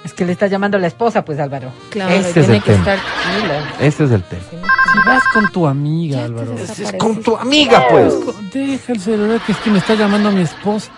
Es 0.04 0.14
que 0.14 0.24
le 0.24 0.30
está 0.30 0.46
llamando 0.46 0.76
a 0.76 0.80
la 0.80 0.86
esposa, 0.86 1.24
pues 1.24 1.40
Álvaro. 1.40 1.72
Claro, 1.90 2.14
Ese 2.14 2.28
es 2.28 2.46
tiene 2.46 2.56
el 2.58 2.62
que 2.62 2.70
tema. 2.70 2.78
estar 2.94 2.98
tranquila. 3.24 3.74
ese 3.80 4.04
es 4.04 4.10
el 4.12 4.22
tema. 4.22 4.42
Si 4.52 5.08
vas 5.08 5.22
con 5.34 5.50
tu 5.50 5.66
amiga, 5.66 6.24
Álvaro. 6.24 6.54
Es, 6.54 6.78
es 6.78 6.92
con 6.92 7.20
tu 7.20 7.36
amiga, 7.36 7.82
pues. 7.90 8.14
Deja 8.54 8.92
el 8.92 9.00
celular 9.00 9.40
que 9.44 9.50
es 9.50 9.58
que 9.58 9.70
me 9.70 9.78
está 9.78 9.94
llamando 9.96 10.28
a 10.28 10.32
mi 10.32 10.42
esposa. 10.42 10.92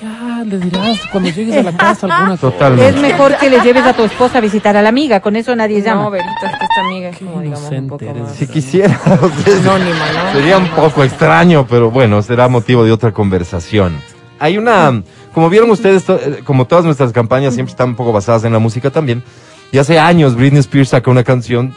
Ya, 0.00 0.44
le 0.46 0.58
dirás 0.58 0.98
cuando 1.12 1.28
llegues 1.28 1.56
a 1.58 1.62
la 1.62 1.76
casa 1.76 2.06
alguna 2.06 2.36
cosa. 2.36 2.52
Totalmente. 2.52 2.88
Es 2.88 3.02
mejor 3.02 3.36
que 3.36 3.50
le 3.50 3.60
lleves 3.60 3.84
a 3.84 3.92
tu 3.92 4.04
esposa 4.04 4.38
a 4.38 4.40
visitar 4.40 4.76
a 4.76 4.82
la 4.82 4.88
amiga, 4.88 5.20
con 5.20 5.36
eso 5.36 5.54
nadie 5.54 5.82
llama. 5.82 6.04
No, 6.04 6.10
Verito, 6.10 6.30
es 6.42 6.58
que 6.58 6.64
esta 6.64 6.80
amiga 6.86 7.08
es 7.10 7.18
como, 7.18 7.40
digamos, 7.40 7.70
un 7.70 7.88
poco 7.88 8.04
eres. 8.04 8.22
más... 8.22 8.34
Si 8.34 8.46
quisiera, 8.46 8.98
Anónima, 9.04 10.12
¿no? 10.24 10.32
sería 10.32 10.58
un 10.58 10.68
poco 10.68 11.04
extraño, 11.04 11.66
pero 11.68 11.90
bueno, 11.90 12.22
será 12.22 12.48
motivo 12.48 12.84
de 12.84 12.92
otra 12.92 13.12
conversación. 13.12 14.00
Hay 14.38 14.56
una, 14.56 15.02
como 15.34 15.50
vieron 15.50 15.70
ustedes, 15.70 16.08
eh, 16.08 16.40
como 16.44 16.66
todas 16.66 16.84
nuestras 16.86 17.12
campañas 17.12 17.52
siempre 17.52 17.72
están 17.72 17.90
un 17.90 17.96
poco 17.96 18.12
basadas 18.12 18.44
en 18.44 18.54
la 18.54 18.58
música 18.58 18.90
también. 18.90 19.22
Y 19.70 19.78
hace 19.78 19.98
años 19.98 20.34
Britney 20.34 20.60
Spears 20.60 20.88
sacó 20.88 21.10
una 21.10 21.24
canción 21.24 21.74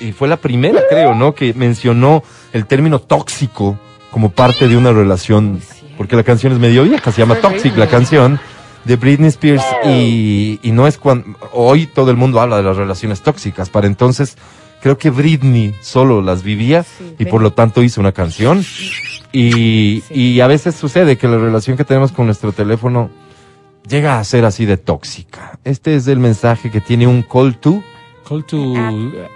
y 0.00 0.12
fue 0.12 0.26
la 0.26 0.38
primera, 0.38 0.80
creo, 0.88 1.14
¿no? 1.14 1.34
Que 1.34 1.52
mencionó 1.54 2.22
el 2.52 2.66
término 2.66 2.98
tóxico 2.98 3.78
como 4.10 4.30
parte 4.30 4.68
de 4.68 4.76
una 4.76 4.92
relación, 4.92 5.60
porque 5.96 6.16
la 6.16 6.22
canción 6.22 6.52
es 6.52 6.58
medio 6.58 6.84
vieja, 6.84 7.12
se 7.12 7.20
llama 7.20 7.36
Toxic 7.36 7.76
la 7.76 7.86
canción 7.88 8.40
de 8.84 8.96
Britney 8.96 9.28
Spears 9.28 9.64
y, 9.84 10.58
y 10.62 10.72
no 10.72 10.86
es 10.86 10.98
cuando 10.98 11.38
hoy 11.52 11.86
todo 11.86 12.10
el 12.10 12.16
mundo 12.16 12.40
habla 12.40 12.56
de 12.56 12.62
las 12.64 12.76
relaciones 12.76 13.22
tóxicas, 13.22 13.70
para 13.70 13.86
entonces 13.86 14.36
creo 14.82 14.98
que 14.98 15.10
Britney 15.10 15.74
solo 15.80 16.20
las 16.22 16.42
vivía 16.42 16.82
Sí, 16.82 17.14
y 17.18 17.24
por 17.26 17.42
lo 17.42 17.52
tanto 17.52 17.82
hizo 17.82 18.00
una 18.00 18.12
canción 18.12 18.64
y, 19.32 20.02
y 20.10 20.40
a 20.40 20.46
veces 20.46 20.74
sucede 20.74 21.16
que 21.16 21.28
la 21.28 21.38
relación 21.38 21.76
que 21.76 21.84
tenemos 21.84 22.10
con 22.12 22.26
nuestro 22.26 22.52
teléfono 22.52 23.10
llega 23.88 24.18
a 24.18 24.24
ser 24.24 24.44
así 24.44 24.64
de 24.64 24.76
tóxica. 24.76 25.58
Este 25.64 25.94
es 25.96 26.06
el 26.08 26.18
mensaje 26.18 26.70
que 26.70 26.80
tiene 26.80 27.06
un 27.06 27.22
call 27.22 27.56
to 27.58 27.82
Call 28.28 28.44
to 28.44 28.74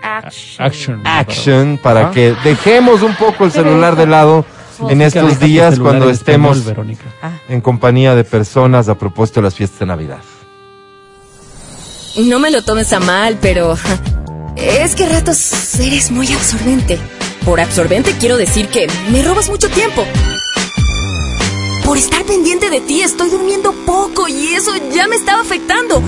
Action. 0.03 0.65
action. 0.67 1.01
action 1.05 1.79
para 1.83 2.01
Ajá. 2.03 2.11
que 2.13 2.35
dejemos 2.45 3.03
un 3.03 3.15
poco 3.17 3.45
el 3.45 3.51
celular 3.51 3.97
de 3.97 4.07
lado 4.07 4.45
en 4.89 5.03
estos 5.03 5.39
días 5.41 5.79
cuando 5.79 6.11
español, 6.11 6.57
estemos 6.57 6.65
Verónica. 6.65 7.05
en 7.49 7.61
compañía 7.61 8.15
de 8.15 8.25
personas 8.25 8.89
a 8.89 8.97
propósito 8.97 9.41
de 9.41 9.45
las 9.45 9.55
fiestas 9.55 9.81
de 9.81 9.87
Navidad. 9.87 10.19
No 12.17 12.39
me 12.39 12.51
lo 12.51 12.63
tomes 12.63 12.93
a 12.93 13.01
mal, 13.01 13.39
pero 13.41 13.77
es 14.57 14.95
que 14.95 15.05
a 15.05 15.09
ratos 15.09 15.79
eres 15.79 16.11
muy 16.11 16.33
absorbente. 16.33 16.99
Por 17.45 17.61
absorbente 17.61 18.15
quiero 18.19 18.37
decir 18.37 18.69
que 18.69 18.87
me 19.11 19.23
robas 19.23 19.49
mucho 19.49 19.69
tiempo. 19.69 20.05
Por 21.85 21.99
estar 21.99 22.25
pendiente 22.25 22.71
de 22.71 22.81
ti 22.81 23.03
estoy 23.03 23.31
durmiendo 23.31 23.73
poco 23.85 24.29
y 24.29 24.55
eso 24.55 24.73
ya 24.93 25.07
me 25.07 25.17
estaba 25.17 25.43
afectando. 25.43 26.03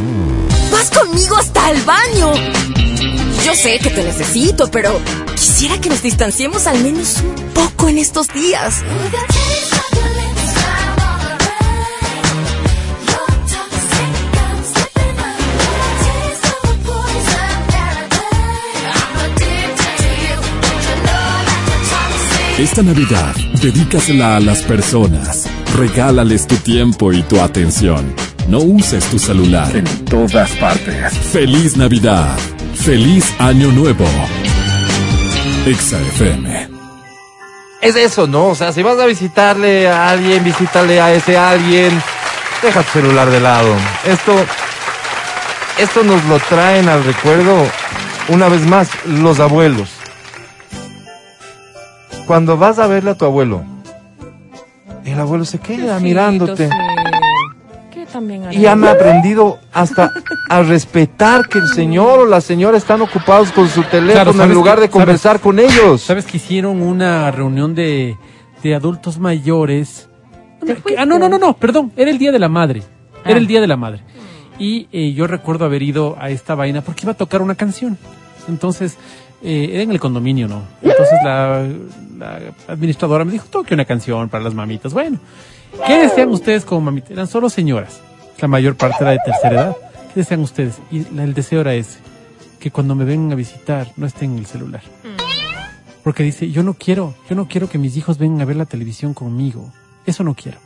Vas 0.72 0.90
conmigo 0.90 1.36
hasta 1.36 1.70
el 1.70 1.82
baño. 1.82 2.87
Yo 3.48 3.54
sé 3.54 3.78
que 3.78 3.88
te 3.88 4.04
necesito, 4.04 4.70
pero 4.70 5.00
quisiera 5.34 5.80
que 5.80 5.88
nos 5.88 6.02
distanciemos 6.02 6.66
al 6.66 6.82
menos 6.82 7.16
un 7.22 7.50
poco 7.54 7.88
en 7.88 7.96
estos 7.96 8.28
días. 8.28 8.82
Esta 22.58 22.82
Navidad, 22.82 23.34
dedícasela 23.62 24.36
a 24.36 24.40
las 24.40 24.60
personas. 24.60 25.46
Regálales 25.74 26.46
tu 26.46 26.56
tiempo 26.56 27.14
y 27.14 27.22
tu 27.22 27.40
atención. 27.40 28.14
No 28.46 28.58
uses 28.58 29.06
tu 29.06 29.18
celular 29.18 29.74
en 29.74 29.86
todas 30.04 30.50
partes. 30.56 31.14
Feliz 31.32 31.78
Navidad. 31.78 32.36
Feliz 32.88 33.34
Año 33.38 33.70
Nuevo. 33.70 34.06
Exa 35.66 36.00
FM. 36.00 36.68
Es 37.82 37.96
eso, 37.96 38.26
¿no? 38.26 38.46
O 38.46 38.54
sea, 38.54 38.72
si 38.72 38.82
vas 38.82 38.98
a 38.98 39.04
visitarle 39.04 39.86
a 39.86 40.08
alguien, 40.08 40.42
visítale 40.42 40.98
a 40.98 41.12
ese 41.12 41.36
alguien, 41.36 41.90
deja 42.62 42.82
tu 42.82 42.92
celular 42.92 43.28
de 43.28 43.40
lado. 43.40 43.74
Esto, 44.06 44.32
esto 45.78 46.02
nos 46.02 46.24
lo 46.24 46.38
traen 46.38 46.88
al 46.88 47.04
recuerdo, 47.04 47.66
una 48.30 48.48
vez 48.48 48.62
más, 48.62 48.88
los 49.04 49.38
abuelos. 49.38 49.90
Cuando 52.26 52.56
vas 52.56 52.78
a 52.78 52.86
verle 52.86 53.10
a 53.10 53.14
tu 53.16 53.26
abuelo, 53.26 53.64
el 55.04 55.20
abuelo 55.20 55.44
se 55.44 55.58
queda 55.58 56.00
mirándote. 56.00 56.70
¿Qué 56.70 56.97
también? 58.18 58.52
Y 58.52 58.64
he 58.64 58.68
aprendido 58.68 59.58
hasta 59.72 60.12
a 60.48 60.62
respetar 60.62 61.48
que 61.48 61.58
el 61.58 61.68
señor 61.68 62.20
o 62.20 62.26
la 62.26 62.40
señora 62.40 62.76
están 62.76 63.00
ocupados 63.00 63.52
con 63.52 63.68
su 63.68 63.82
teléfono 63.84 64.12
Claro, 64.12 64.30
en 64.32 64.36
¿sabes 64.36 64.54
lugar 64.54 64.80
de 64.80 64.88
conversar 64.88 65.40
con 65.40 65.58
ellos. 65.58 66.02
¿Sabes 66.02 66.26
que 66.26 66.38
hicieron 66.38 66.82
una 66.82 67.30
reunión 67.30 67.74
de, 67.74 68.16
de 68.62 68.74
adultos 68.74 69.18
mayores? 69.18 70.08
Ah, 70.96 71.06
no, 71.06 71.18
no, 71.18 71.28
no, 71.28 71.38
no, 71.38 71.54
perdón, 71.54 71.92
era 71.96 72.10
el 72.10 72.18
Día 72.18 72.32
de 72.32 72.38
la 72.38 72.48
Madre. 72.48 72.82
Ah. 73.24 73.30
Era 73.30 73.38
el 73.38 73.46
Día 73.46 73.60
de 73.60 73.66
la 73.66 73.76
Madre. 73.76 74.02
Y 74.58 74.88
eh, 74.90 75.12
yo 75.12 75.26
recuerdo 75.28 75.64
haber 75.64 75.82
ido 75.82 76.16
a 76.18 76.30
esta 76.30 76.56
vaina 76.56 76.80
porque 76.82 77.02
iba 77.04 77.12
a 77.12 77.16
tocar 77.16 77.42
una 77.42 77.54
canción. 77.54 77.96
Entonces, 78.48 78.96
eh, 79.42 79.70
era 79.72 79.82
en 79.82 79.92
el 79.92 80.00
condominio, 80.00 80.48
¿no? 80.48 80.62
Entonces 80.82 81.18
la, 81.22 81.64
la 82.18 82.40
administradora 82.66 83.24
me 83.24 83.32
dijo, 83.32 83.46
toque 83.48 83.74
una 83.74 83.84
canción 83.84 84.28
para 84.28 84.42
las 84.42 84.54
mamitas. 84.54 84.92
Bueno, 84.92 85.18
¿qué 85.86 85.98
desean 85.98 86.30
ustedes 86.30 86.64
como 86.64 86.80
mamitas? 86.80 87.12
Eran 87.12 87.28
solo 87.28 87.48
señoras. 87.48 88.00
La 88.40 88.48
mayor 88.48 88.76
parte 88.76 88.96
era 89.00 89.10
de 89.12 89.18
tercera 89.24 89.54
edad. 89.54 89.76
¿Qué 90.14 90.20
desean 90.20 90.40
ustedes? 90.40 90.76
Y 90.90 91.04
la- 91.14 91.24
el 91.24 91.34
deseo 91.34 91.60
era 91.60 91.74
ese, 91.74 91.98
que 92.60 92.70
cuando 92.70 92.94
me 92.94 93.04
vengan 93.04 93.32
a 93.32 93.34
visitar 93.34 93.90
no 93.96 94.06
estén 94.06 94.32
en 94.32 94.38
el 94.38 94.46
celular. 94.46 94.82
Porque 96.04 96.22
dice, 96.22 96.50
yo 96.50 96.62
no 96.62 96.74
quiero, 96.74 97.14
yo 97.28 97.36
no 97.36 97.48
quiero 97.48 97.68
que 97.68 97.76
mis 97.78 97.96
hijos 97.96 98.16
vengan 98.18 98.40
a 98.40 98.44
ver 98.44 98.56
la 98.56 98.64
televisión 98.66 99.12
conmigo. 99.12 99.70
Eso 100.06 100.24
no 100.24 100.34
quiero. 100.34 100.58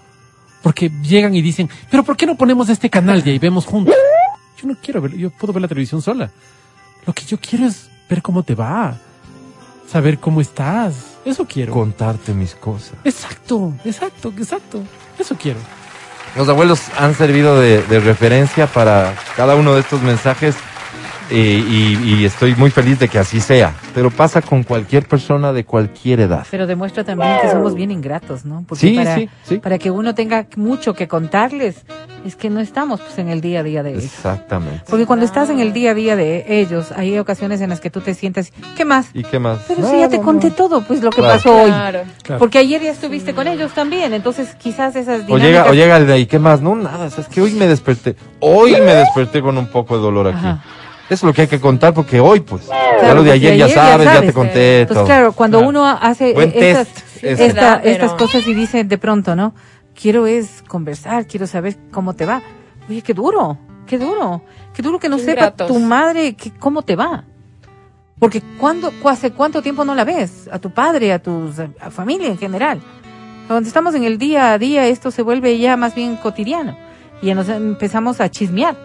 Porque 0.62 0.91
llegan 1.03 1.35
y 1.35 1.43
dicen, 1.43 1.68
pero 1.91 2.05
¿por 2.05 2.16
qué 2.16 2.27
no 2.27 2.37
ponemos 2.37 2.68
este 2.68 2.89
canal 2.89 3.25
ya 3.25 3.33
y 3.33 3.39
vemos 3.39 3.66
juntos? 3.66 3.95
Yo 4.61 4.68
no 4.68 4.77
quiero 4.81 5.01
ver, 5.01 5.16
yo 5.16 5.31
puedo 5.31 5.53
ver 5.53 5.62
la 5.62 5.68
televisión 5.68 6.01
sola. 6.01 6.31
Lo 7.05 7.12
que 7.12 7.25
yo 7.25 7.39
quiero 7.41 7.66
es 7.66 7.91
ver 8.09 8.23
cómo 8.23 8.45
te 8.45 8.55
va, 8.55 8.97
saber 9.91 10.18
cómo 10.20 10.41
estás. 10.41 10.95
Eso 11.25 11.45
quiero. 11.47 11.73
Contarte 11.73 12.33
mis 12.35 12.55
cosas. 12.55 12.93
Exacto, 13.03 13.73
exacto, 13.85 14.33
exacto. 14.39 14.83
Eso 15.18 15.35
quiero. 15.37 15.59
Los 16.37 16.49
abuelos 16.49 16.80
han 16.99 17.14
servido 17.14 17.61
de, 17.61 17.83
de 17.83 18.01
referencia 18.01 18.66
para 18.66 19.14
cada 19.37 19.55
uno 19.55 19.74
de 19.74 19.80
estos 19.80 20.03
mensajes 20.03 20.57
eh, 21.33 21.64
y, 21.66 22.14
y 22.20 22.24
estoy 22.24 22.55
muy 22.55 22.70
feliz 22.70 22.99
de 22.99 23.09
que 23.09 23.18
así 23.18 23.41
sea. 23.41 23.74
Pero 23.95 24.11
pasa 24.11 24.43
con 24.43 24.62
cualquier 24.62 25.07
persona 25.09 25.53
de 25.53 25.64
cualquier 25.64 26.20
edad. 26.20 26.47
Pero 26.51 26.66
demuestra 26.66 27.05
también 27.05 27.39
que 27.43 27.51
somos 27.51 27.74
bien 27.74 27.91
ingratos, 27.91 28.45
¿no? 28.45 28.64
Porque 28.68 28.89
Sí, 28.89 28.95
para, 28.97 29.14
sí, 29.16 29.28
sí. 29.45 29.59
para 29.59 29.78
que 29.78 29.91
uno 29.91 30.14
tenga 30.14 30.47
mucho 30.57 30.95
que 30.95 31.09
contarles, 31.09 31.85
es 32.24 32.37
que 32.37 32.51
no 32.51 32.61
estamos 32.61 33.01
pues, 33.01 33.18
en 33.18 33.28
el 33.28 33.41
día 33.41 33.61
a 33.61 33.62
día 33.62 33.83
de 33.83 33.91
ellos. 33.91 34.05
Exactamente. 34.05 34.85
Porque 34.89 35.07
cuando 35.07 35.24
estás 35.24 35.51
en 35.51 35.59
el 35.61 35.72
día 35.72 35.91
a 35.91 35.95
día 35.95 36.16
de 36.16 36.45
ellos, 36.61 36.93
hay 36.93 37.18
ocasiones 37.18 37.61
en 37.61 37.70
las 37.70 37.80
que 37.80 37.91
tú 37.91 38.01
te 38.01 38.14
sientes, 38.14 38.53
¿qué 38.76 38.85
más? 38.85 39.07
¿Y 39.14 39.22
qué 39.24 39.39
más? 39.39 39.61
Pero 39.66 39.80
No, 39.83 39.91
si 39.91 39.99
ya 39.99 40.09
te 40.09 40.20
conté 40.20 40.51
no. 40.51 40.55
todo, 40.55 40.83
pues 40.83 41.03
lo 41.03 41.11
que 41.11 41.16
Claro. 41.22 41.35
pasó 41.35 41.55
hoy. 41.62 41.70
Claro. 41.70 42.03
Claro. 42.22 42.39
Porque 42.39 42.59
ayer 42.59 42.80
ya 42.83 42.91
estuviste 42.91 43.35
con 43.35 43.47
ellos 43.49 43.72
también, 43.72 44.12
entonces 44.12 44.55
quizás 44.55 44.95
esas 44.97 45.20
O 45.22 45.24
dinámicas... 45.24 45.49
llega, 45.49 45.66
o 45.70 45.72
llega 45.74 45.97
el 45.97 46.07
de 46.07 46.12
ahí, 46.12 46.26
¿qué 46.26 46.39
más? 46.39 46.61
No, 46.61 46.74
nada, 46.76 47.07
es 47.07 47.14
que 47.28 47.41
hoy 47.41 47.53
me 47.53 47.66
desperté. 47.66 48.16
Hoy 48.41 48.72
me 48.72 48.95
desperté 48.95 49.41
con 49.43 49.57
un 49.59 49.66
poco 49.66 49.97
de 49.97 50.03
dolor 50.03 50.28
aquí. 50.28 50.37
Ajá. 50.39 50.62
Eso 51.12 51.26
es 51.26 51.30
lo 51.30 51.34
que 51.34 51.42
hay 51.42 51.48
que 51.48 51.60
contar 51.60 51.92
porque 51.94 52.20
hoy, 52.20 52.40
pues, 52.40 52.66
ya 52.66 52.98
Claro, 53.00 53.14
lo 53.16 53.22
de 53.22 53.32
ayer 53.32 53.56
ya 53.56 53.68
sabes, 53.68 54.06
ya 54.06 54.20
te 54.22 54.32
conté 54.32 54.80
Entonces, 54.82 54.94
todo. 54.96 55.06
claro, 55.06 55.32
cuando 55.32 55.58
Claro. 55.58 55.68
uno 55.70 55.86
hace 55.86 56.30
eh, 56.30 56.52
estas 57.22 57.82
Pero- 57.82 58.16
cosas 58.16 58.46
y 58.46 58.54
dice 58.54 58.84
de 58.84 58.98
pronto, 58.98 59.36
¿no? 59.36 59.54
Quiero 59.94 60.26
es 60.26 60.62
conversar, 60.66 61.26
quiero 61.26 61.46
saber 61.46 61.76
cómo 61.90 62.14
te 62.14 62.24
va. 62.26 62.42
Oye, 62.88 63.02
qué 63.02 63.14
duro, 63.14 63.58
qué 63.86 63.98
duro, 63.98 64.42
qué 64.74 64.82
duro 64.82 64.98
que 64.98 65.08
no 65.08 65.16
Qué 65.18 65.24
sepa 65.24 65.50
tu 65.52 65.78
madre 65.78 66.34
que, 66.34 66.50
cómo 66.52 66.82
te 66.82 66.96
va. 66.96 67.24
Porque 68.18 68.40
cuando, 68.58 68.90
cu- 69.02 69.08
hace 69.08 69.32
cuánto 69.32 69.62
tiempo 69.62 69.84
no 69.84 69.94
la 69.94 70.04
ves, 70.04 70.48
a 70.50 70.58
tu 70.58 70.70
padre, 70.70 71.12
a 71.12 71.18
tu 71.20 71.50
a 71.80 71.90
familia 71.90 72.28
en 72.28 72.38
general. 72.38 72.80
Cuando 73.48 73.66
estamos 73.66 73.94
en 73.94 74.04
el 74.04 74.16
día 74.18 74.52
a 74.52 74.58
día, 74.58 74.86
esto 74.86 75.10
se 75.10 75.22
vuelve 75.22 75.58
ya 75.58 75.76
más 75.76 75.94
bien 75.94 76.16
cotidiano. 76.16 76.76
Y 77.20 77.26
ya 77.26 77.34
nos 77.34 77.48
empezamos 77.48 78.20
a 78.20 78.30
chismear. 78.30 78.76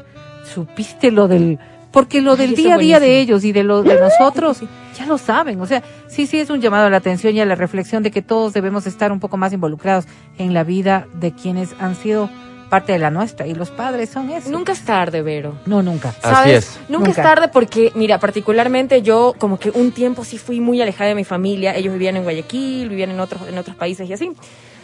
Supiste 0.53 1.11
lo 1.11 1.28
del, 1.28 1.59
porque 1.92 2.22
lo 2.22 2.36
del 2.36 2.52
Ay, 2.52 2.56
día 2.56 2.76
a 2.76 2.78
día 2.78 3.00
de 3.00 3.20
ellos 3.20 3.44
y 3.44 3.52
de 3.52 3.64
lo 3.64 3.84
de 3.84 4.00
nosotros, 4.00 4.62
ya 4.98 5.06
lo 5.06 5.18
saben. 5.18 5.60
O 5.62 5.66
sea, 5.66 5.84
sí, 6.08 6.28
sí 6.28 6.40
es 6.40 6.50
un 6.50 6.62
llamado 6.62 6.88
a 6.88 6.90
la 6.90 6.98
atención 6.98 7.36
y 7.36 7.40
a 7.40 7.46
la 7.46 7.56
reflexión 7.56 8.04
de 8.04 8.12
que 8.12 8.22
todos 8.22 8.54
debemos 8.54 8.88
estar 8.88 9.12
un 9.12 9.20
poco 9.20 9.38
más 9.38 9.54
involucrados 9.54 10.06
en 10.38 10.54
la 10.54 10.64
vida 10.64 11.08
de 11.14 11.32
quienes 11.34 11.76
han 11.80 11.96
sido 11.96 12.30
parte 12.70 12.92
de 12.92 13.00
la 13.00 13.10
nuestra. 13.10 13.48
Y 13.48 13.54
los 13.54 13.72
padres 13.72 14.10
son 14.10 14.30
eso. 14.30 14.50
Nunca 14.50 14.74
es 14.74 14.82
tarde, 14.82 15.22
Vero. 15.22 15.56
No, 15.66 15.82
nunca. 15.82 16.10
Así 16.10 16.20
¿Sabes? 16.22 16.58
es. 16.58 16.80
Nunca, 16.90 17.08
Nunca. 17.08 17.10
es 17.12 17.16
tarde 17.16 17.48
porque, 17.48 17.92
mira, 17.96 18.20
particularmente 18.20 19.02
yo 19.02 19.34
como 19.38 19.58
que 19.58 19.70
un 19.70 19.92
tiempo 19.92 20.26
sí 20.26 20.38
fui 20.38 20.60
muy 20.60 20.82
alejada 20.82 21.10
de 21.10 21.16
mi 21.16 21.24
familia. 21.24 21.76
Ellos 21.76 21.94
vivían 21.94 22.18
en 22.18 22.24
Guayaquil, 22.24 22.90
vivían 22.90 23.12
en 23.12 23.20
otros, 23.20 23.48
en 23.48 23.58
otros 23.58 23.76
países 23.76 24.10
y 24.10 24.14
así. 24.14 24.32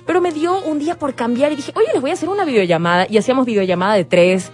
Pero 0.05 0.21
me 0.21 0.31
dio 0.31 0.61
un 0.61 0.79
día 0.79 0.95
por 0.95 1.13
cambiar 1.13 1.51
y 1.51 1.55
dije, 1.55 1.71
oye, 1.75 1.87
les 1.93 2.01
voy 2.01 2.11
a 2.11 2.13
hacer 2.13 2.29
una 2.29 2.45
videollamada. 2.45 3.05
Y 3.09 3.17
hacíamos 3.17 3.45
videollamada 3.45 3.95
de 3.95 4.05
tres. 4.05 4.51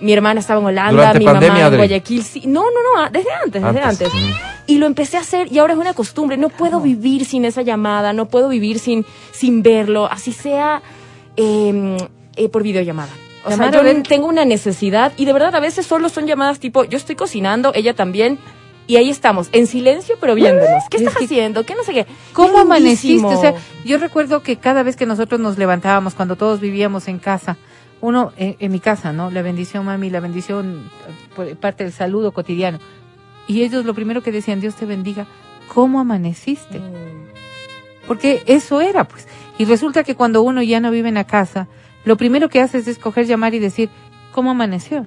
Mi 0.00 0.12
hermana 0.12 0.40
estaba 0.40 0.60
en 0.60 0.66
Holanda, 0.66 0.92
Durante 0.92 1.18
mi 1.18 1.24
pandemia, 1.24 1.48
mamá 1.50 1.58
en 1.60 1.64
Adri. 1.66 1.76
Guayaquil. 1.78 2.22
Sí. 2.22 2.42
No, 2.46 2.62
no, 2.62 3.02
no, 3.02 3.10
desde 3.10 3.32
antes, 3.32 3.62
desde 3.62 3.80
Antes, 3.80 4.08
antes. 4.08 4.14
mm. 4.14 4.32
Y 4.68 4.78
lo 4.78 4.86
empecé 4.86 5.16
a 5.16 5.20
hacer 5.20 5.50
y 5.50 5.58
ahora 5.58 5.72
es 5.74 5.78
una 5.78 5.94
costumbre. 5.94 6.36
No 6.36 6.50
puedo 6.50 6.80
vivir 6.80 7.24
sin 7.24 7.44
esa 7.44 7.62
llamada, 7.62 8.12
no 8.12 8.26
puedo 8.26 8.48
vivir 8.48 8.78
sin, 8.78 9.04
sin 9.32 9.62
verlo, 9.62 10.06
así 10.10 10.32
sea 10.32 10.82
eh, 11.36 11.96
eh, 12.36 12.48
por 12.48 12.62
videollamada. 12.62 13.10
O 13.44 13.50
sea, 13.52 13.70
yo 13.70 14.02
tengo 14.02 14.26
una 14.26 14.44
necesidad 14.44 15.12
y 15.16 15.24
de 15.24 15.32
verdad 15.32 15.54
a 15.54 15.60
veces 15.60 15.86
solo 15.86 16.08
son 16.10 16.26
llamadas 16.26 16.58
tipo, 16.58 16.84
yo 16.84 16.98
estoy 16.98 17.14
cocinando, 17.16 17.72
ella 17.74 17.94
también, 17.94 18.38
y 18.86 18.96
ahí 18.96 19.08
estamos, 19.08 19.48
en 19.52 19.66
silencio 19.66 20.16
pero 20.20 20.34
viéndonos. 20.34 20.82
¿Qué 20.90 20.98
Es 20.98 21.02
estás 21.02 21.16
que- 21.16 21.24
haciendo? 21.24 21.64
¿Qué 21.64 21.74
no 21.74 21.82
sé 21.82 21.94
qué? 21.94 22.06
¿Cómo 22.34 22.58
amaneciste? 22.58 23.24
O 23.26 23.40
sea, 23.40 23.54
yo 23.86 23.96
recuerdo 23.98 24.42
que 24.42 24.56
cada 24.56 24.82
vez 24.82 24.96
que 24.96 25.06
nosotros 25.06 25.40
nos 25.40 25.56
levantábamos, 25.56 26.14
cuando 26.14 26.36
todos 26.36 26.60
vivíamos 26.60 27.08
en 27.08 27.18
casa, 27.18 27.56
uno 28.00 28.32
en, 28.36 28.56
en 28.58 28.72
mi 28.72 28.80
casa, 28.80 29.12
¿no? 29.12 29.30
La 29.30 29.42
bendición, 29.42 29.84
mami, 29.84 30.10
la 30.10 30.20
bendición, 30.20 30.90
por 31.34 31.54
parte 31.56 31.84
del 31.84 31.92
saludo 31.92 32.32
cotidiano. 32.32 32.78
Y 33.46 33.62
ellos 33.62 33.84
lo 33.84 33.94
primero 33.94 34.22
que 34.22 34.30
decían, 34.32 34.60
Dios 34.60 34.74
te 34.74 34.86
bendiga, 34.86 35.26
¿cómo 35.74 36.00
amaneciste? 36.00 36.80
Porque 38.06 38.42
eso 38.46 38.80
era, 38.80 39.04
pues. 39.04 39.26
Y 39.58 39.64
resulta 39.64 40.04
que 40.04 40.14
cuando 40.14 40.42
uno 40.42 40.62
ya 40.62 40.80
no 40.80 40.90
vive 40.90 41.08
en 41.08 41.16
la 41.16 41.24
casa, 41.24 41.66
lo 42.04 42.16
primero 42.16 42.48
que 42.48 42.60
haces 42.60 42.88
es 42.88 42.98
coger, 42.98 43.26
llamar 43.26 43.54
y 43.54 43.58
decir, 43.58 43.90
¿cómo 44.32 44.50
amaneció? 44.52 45.06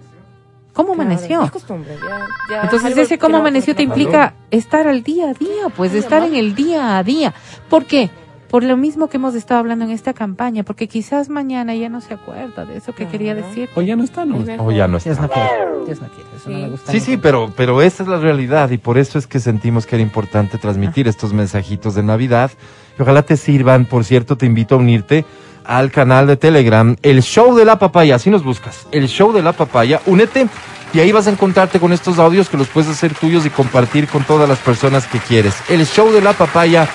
¿Cómo 0.74 0.94
Claro, 0.94 1.02
amaneció? 1.10 1.42
es 1.44 1.52
costumbre, 1.52 1.96
ya- 2.02 2.28
ya 2.50 2.62
Entonces 2.64 2.98
ese 2.98 3.18
cómo 3.18 3.38
amaneció 3.38 3.76
te 3.76 3.84
implica 3.84 4.36
estar 4.52 4.88
al 4.88 5.04
día 5.04 5.30
a 5.30 5.34
día, 5.34 5.68
pues 5.76 5.92
Ay, 5.94 6.00
estar 6.00 6.22
mamá. 6.22 6.32
en 6.34 6.36
el 6.40 6.56
día 6.56 6.98
a 6.98 7.04
día. 7.04 7.34
¿Por 7.70 7.86
qué? 7.86 8.10
Por 8.52 8.64
lo 8.64 8.76
mismo 8.76 9.08
que 9.08 9.16
hemos 9.16 9.34
estado 9.34 9.62
hablando 9.62 9.86
en 9.86 9.92
esta 9.92 10.14
campaña, 10.14 10.64
porque 10.64 10.90
quizás 10.90 11.30
mañana 11.30 11.74
ya 11.74 11.88
no 11.88 12.02
se 12.02 12.14
acuerda 12.14 12.66
de 12.66 12.76
eso 12.78 12.94
que 12.94 13.08
quería 13.08 13.34
decir. 13.34 13.70
O 13.76 13.82
ya 13.82 13.96
no 13.96 14.04
está, 14.04 14.26
¿no? 14.26 14.36
O 14.62 14.72
ya 14.72 14.88
no 14.90 15.00
Dios 15.00 15.08
está. 15.08 15.22
no 15.22 15.30
quiere, 15.30 15.50
Dios 15.86 16.02
no 16.02 16.08
quiere, 16.10 16.30
eso 16.36 16.50
no 16.50 16.56
Sí. 16.58 16.62
me 16.64 16.70
gusta. 16.70 16.92
Sí, 16.92 17.00
sí, 17.00 17.16
pero, 17.18 17.54
pero 17.56 17.82
esa 17.82 18.04
es 18.04 18.10
la 18.10 18.18
realidad 18.20 18.70
y 18.72 18.78
por 18.78 18.98
eso 18.98 19.18
es 19.18 19.26
que 19.26 19.40
sentimos 19.40 19.86
que 19.86 19.96
era 19.96 20.04
importante 20.04 20.58
transmitir 20.58 21.08
estos 21.08 21.32
mensajitos 21.32 21.96
de 21.96 22.04
Navidad. 22.04 22.52
Y 23.00 23.02
ojalá 23.02 23.22
te 23.24 23.38
sirvan. 23.38 23.86
Por 23.86 24.04
cierto, 24.04 24.36
te 24.36 24.46
invito 24.46 24.76
a 24.76 24.80
unirte 24.80 25.24
al 25.64 25.90
canal 25.90 26.28
de 26.28 26.36
Telegram, 26.36 26.98
el 27.04 27.22
show 27.24 27.56
de 27.56 27.64
la 27.64 27.80
papaya. 27.80 28.16
Así 28.16 28.30
nos 28.30 28.44
buscas, 28.44 28.86
el 28.92 29.08
show 29.08 29.32
de 29.32 29.42
la 29.44 29.54
papaya. 29.54 30.02
Únete 30.08 30.48
y 30.94 31.00
ahí 31.00 31.14
vas 31.14 31.28
a 31.28 31.30
encontrarte 31.30 31.80
con 31.80 31.94
estos 31.94 32.20
audios 32.20 32.50
que 32.50 32.58
los 32.58 32.68
puedes 32.68 32.90
hacer 32.90 33.14
tuyos 33.14 33.46
y 33.46 33.50
compartir 33.50 34.10
con 34.10 34.26
todas 34.26 34.50
las 34.50 34.60
personas 34.60 35.08
que 35.08 35.20
quieres. 35.20 35.56
El 35.70 35.86
show 35.86 36.12
de 36.12 36.20
la 36.20 36.34
papaya 36.34 36.90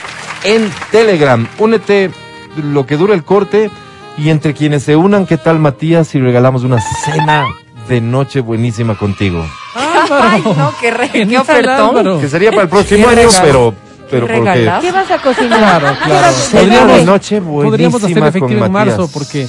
en 0.44 0.70
Telegram. 0.90 1.46
Únete 1.58 2.10
lo 2.56 2.86
que 2.86 2.96
dura 2.96 3.14
el 3.14 3.24
corte 3.24 3.70
y 4.18 4.30
entre 4.30 4.54
quienes 4.54 4.82
se 4.84 4.96
unan, 4.96 5.26
¿qué 5.26 5.36
tal 5.36 5.58
Matías? 5.58 6.08
Si 6.08 6.18
regalamos 6.20 6.64
una 6.64 6.80
cena 6.80 7.44
de 7.88 8.00
noche 8.00 8.40
buenísima 8.40 8.96
contigo. 8.96 9.44
Ay, 9.74 10.42
no, 10.44 10.72
qué, 10.80 10.90
re, 10.90 11.08
qué 11.10 11.18
Genial, 11.20 11.42
ofertón. 11.42 12.20
Que 12.20 12.28
sería 12.28 12.50
para 12.50 12.62
el 12.62 12.68
próximo 12.68 13.08
Qué 13.08 13.20
año, 13.20 13.28
pero, 13.42 13.74
pero 14.10 14.26
Qué 14.26 14.34
porque. 14.34 14.78
¿Qué 14.80 14.92
vas 14.92 15.10
a 15.10 15.18
cocinar? 15.18 15.58
Claro, 15.58 15.96
¿Qué 15.98 16.04
claro. 16.10 16.26
hacer? 16.28 16.60
Podríamos- 16.60 17.04
noche 17.04 17.40
buenísima 17.40 17.70
Podríamos 17.70 18.04
hacerlo 18.04 18.26
efectivo 18.28 18.64
en 18.64 18.72
marzo 18.72 19.10
porque 19.12 19.48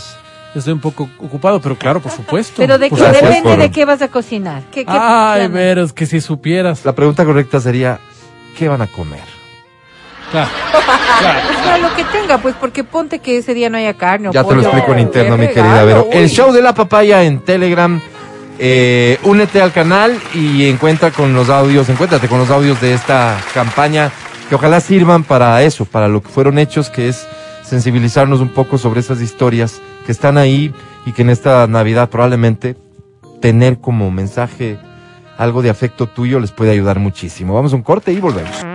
estoy 0.56 0.74
un 0.74 0.80
poco 0.80 1.10
ocupado, 1.20 1.62
pero 1.62 1.78
claro, 1.78 2.02
por 2.02 2.12
supuesto. 2.12 2.54
Pero 2.58 2.78
de 2.78 2.90
qué 2.90 2.96
supuesto. 2.96 3.26
depende 3.26 3.50
por- 3.50 3.60
de 3.60 3.72
qué 3.72 3.86
vas 3.86 4.02
a 4.02 4.08
cocinar. 4.10 4.64
¿Qué, 4.72 4.84
qué 4.84 4.92
Ay, 4.92 5.48
veros, 5.48 5.94
que 5.94 6.06
si 6.06 6.20
supieras. 6.22 6.84
La 6.86 6.94
pregunta 6.94 7.24
correcta 7.24 7.60
sería, 7.62 8.00
¿qué 8.58 8.68
van 8.68 8.82
a 8.82 8.88
comer? 8.88 9.37
Claro, 10.32 10.49
claro. 11.19 11.39
O 11.59 11.63
sea, 11.63 11.78
lo 11.78 11.95
que 11.95 12.03
tenga, 12.05 12.38
pues 12.38 12.55
porque 12.59 12.84
ponte 12.84 13.19
que 13.19 13.38
ese 13.38 13.53
día 13.53 13.69
no 13.69 13.78
haya 13.78 13.93
carne 13.95 14.30
o 14.30 14.32
Ya 14.32 14.43
te 14.43 14.55
lo 14.55 14.61
explico 14.61 14.93
en 14.93 14.99
interno, 14.99 15.38
mi 15.38 15.47
querida 15.47 15.84
Vero. 15.84 16.07
El 16.11 16.30
show 16.30 16.51
de 16.51 16.61
la 16.61 16.73
papaya 16.73 17.23
en 17.23 17.39
Telegram. 17.39 17.99
Eh, 18.59 19.19
únete 19.23 19.61
al 19.61 19.71
canal 19.71 20.19
y 20.34 20.67
encuentra 20.67 21.11
con 21.11 21.34
los 21.36 21.49
audios, 21.49 21.89
encuéntrate 21.89 22.28
con 22.28 22.39
los 22.39 22.49
audios 22.49 22.82
de 22.82 22.95
esta 22.95 23.38
campaña 23.53 24.11
que 24.49 24.55
ojalá 24.55 24.80
sirvan 24.80 25.23
para 25.23 25.61
eso, 25.61 25.86
para 25.86 26.07
lo 26.07 26.23
que 26.23 26.30
fueron 26.30 26.57
hechos, 26.57 26.89
que 26.89 27.07
es 27.07 27.28
sensibilizarnos 27.63 28.39
un 28.39 28.49
poco 28.49 28.78
sobre 28.78 29.01
esas 29.01 29.21
historias 29.21 29.82
que 30.05 30.11
están 30.11 30.38
ahí 30.38 30.73
y 31.05 31.11
que 31.11 31.21
en 31.21 31.30
esta 31.30 31.67
Navidad 31.67 32.09
probablemente 32.09 32.75
tener 33.41 33.80
como 33.80 34.09
mensaje 34.09 34.80
algo 35.38 35.61
de 35.61 35.69
afecto 35.69 36.07
tuyo 36.07 36.39
les 36.39 36.51
puede 36.51 36.71
ayudar 36.71 36.97
muchísimo. 36.99 37.53
Vamos 37.53 37.73
a 37.73 37.75
un 37.75 37.84
corte 37.84 38.11
y 38.11 38.19
volvemos. 38.19 38.65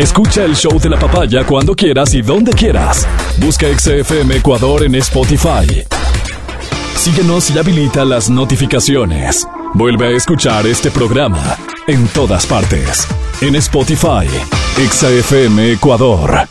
Escucha 0.00 0.44
el 0.44 0.56
show 0.56 0.80
de 0.80 0.88
la 0.88 0.98
papaya 0.98 1.44
cuando 1.44 1.76
quieras 1.76 2.14
y 2.14 2.22
donde 2.22 2.52
quieras. 2.52 3.06
Busca 3.36 3.66
XFM 3.66 4.36
Ecuador 4.36 4.82
en 4.82 4.94
Spotify. 4.94 5.84
Síguenos 6.96 7.50
y 7.50 7.58
habilita 7.58 8.06
las 8.06 8.30
notificaciones. 8.30 9.46
Vuelve 9.74 10.06
a 10.06 10.10
escuchar 10.16 10.66
este 10.66 10.90
programa 10.90 11.58
en 11.86 12.08
todas 12.08 12.46
partes. 12.46 13.06
En 13.42 13.54
Spotify, 13.56 14.26
XFM 14.90 15.72
Ecuador. 15.72 16.48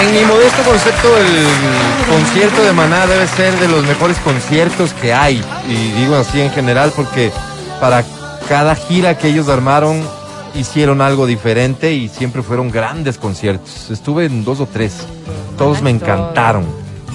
En 0.00 0.14
mi 0.14 0.24
modesto 0.24 0.62
concepto, 0.62 1.08
el 1.16 1.46
concierto 2.08 2.62
de 2.62 2.72
Maná 2.72 3.04
debe 3.08 3.26
ser 3.26 3.52
de 3.58 3.66
los 3.66 3.84
mejores 3.84 4.16
conciertos 4.18 4.92
que 4.92 5.12
hay. 5.12 5.42
Y 5.68 5.74
digo 6.00 6.14
así 6.14 6.40
en 6.40 6.52
general 6.52 6.92
porque 6.94 7.32
para 7.80 8.04
cada 8.48 8.76
gira 8.76 9.18
que 9.18 9.26
ellos 9.26 9.48
armaron 9.48 10.19
hicieron 10.54 11.00
algo 11.00 11.26
diferente 11.26 11.92
y 11.94 12.08
siempre 12.08 12.42
fueron 12.42 12.70
grandes 12.70 13.18
conciertos. 13.18 13.90
Estuve 13.90 14.26
en 14.26 14.44
dos 14.44 14.60
o 14.60 14.66
tres. 14.66 15.06
Todos 15.58 15.82
me 15.82 15.90
encantaron. 15.90 16.64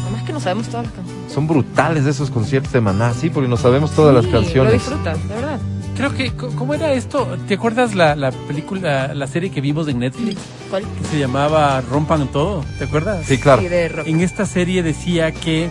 Además 0.01 0.23
que 0.23 0.33
no 0.33 0.39
sabemos 0.39 0.67
todas 0.67 0.85
las 0.85 0.93
canciones. 0.95 1.33
Son 1.33 1.47
brutales 1.47 2.05
esos 2.05 2.29
conciertos 2.29 2.71
de 2.71 2.81
Maná, 2.81 3.13
sí, 3.13 3.29
porque 3.29 3.49
no 3.49 3.57
sabemos 3.57 3.91
todas 3.91 4.13
las 4.13 4.25
Sí, 4.25 4.31
Lo 4.31 4.39
canciones. 4.41 4.73
disfrutas, 4.73 5.27
de 5.27 5.35
verdad. 5.35 5.59
Creo 5.97 6.13
que, 6.13 6.31
¿cómo 6.35 6.73
era 6.73 6.91
esto? 6.91 7.25
¿Te 7.47 7.53
acuerdas 7.53 7.95
la, 7.95 8.15
la 8.15 8.31
película, 8.31 9.13
la 9.13 9.27
serie 9.27 9.49
que 9.49 9.61
vimos 9.61 9.87
en 9.87 9.99
Netflix? 9.99 10.39
¿Cuál? 10.69 10.83
Que 10.83 11.07
se 11.09 11.19
llamaba 11.19 11.79
Rompan 11.81 12.27
Todo, 12.27 12.65
¿te 12.77 12.83
acuerdas? 12.83 13.25
Sí, 13.25 13.37
claro. 13.37 13.61
Sí, 13.61 13.69
de 13.69 13.87
rock. 13.87 14.05
En 14.07 14.19
esta 14.19 14.45
serie 14.45 14.83
decía 14.83 15.31
que 15.31 15.69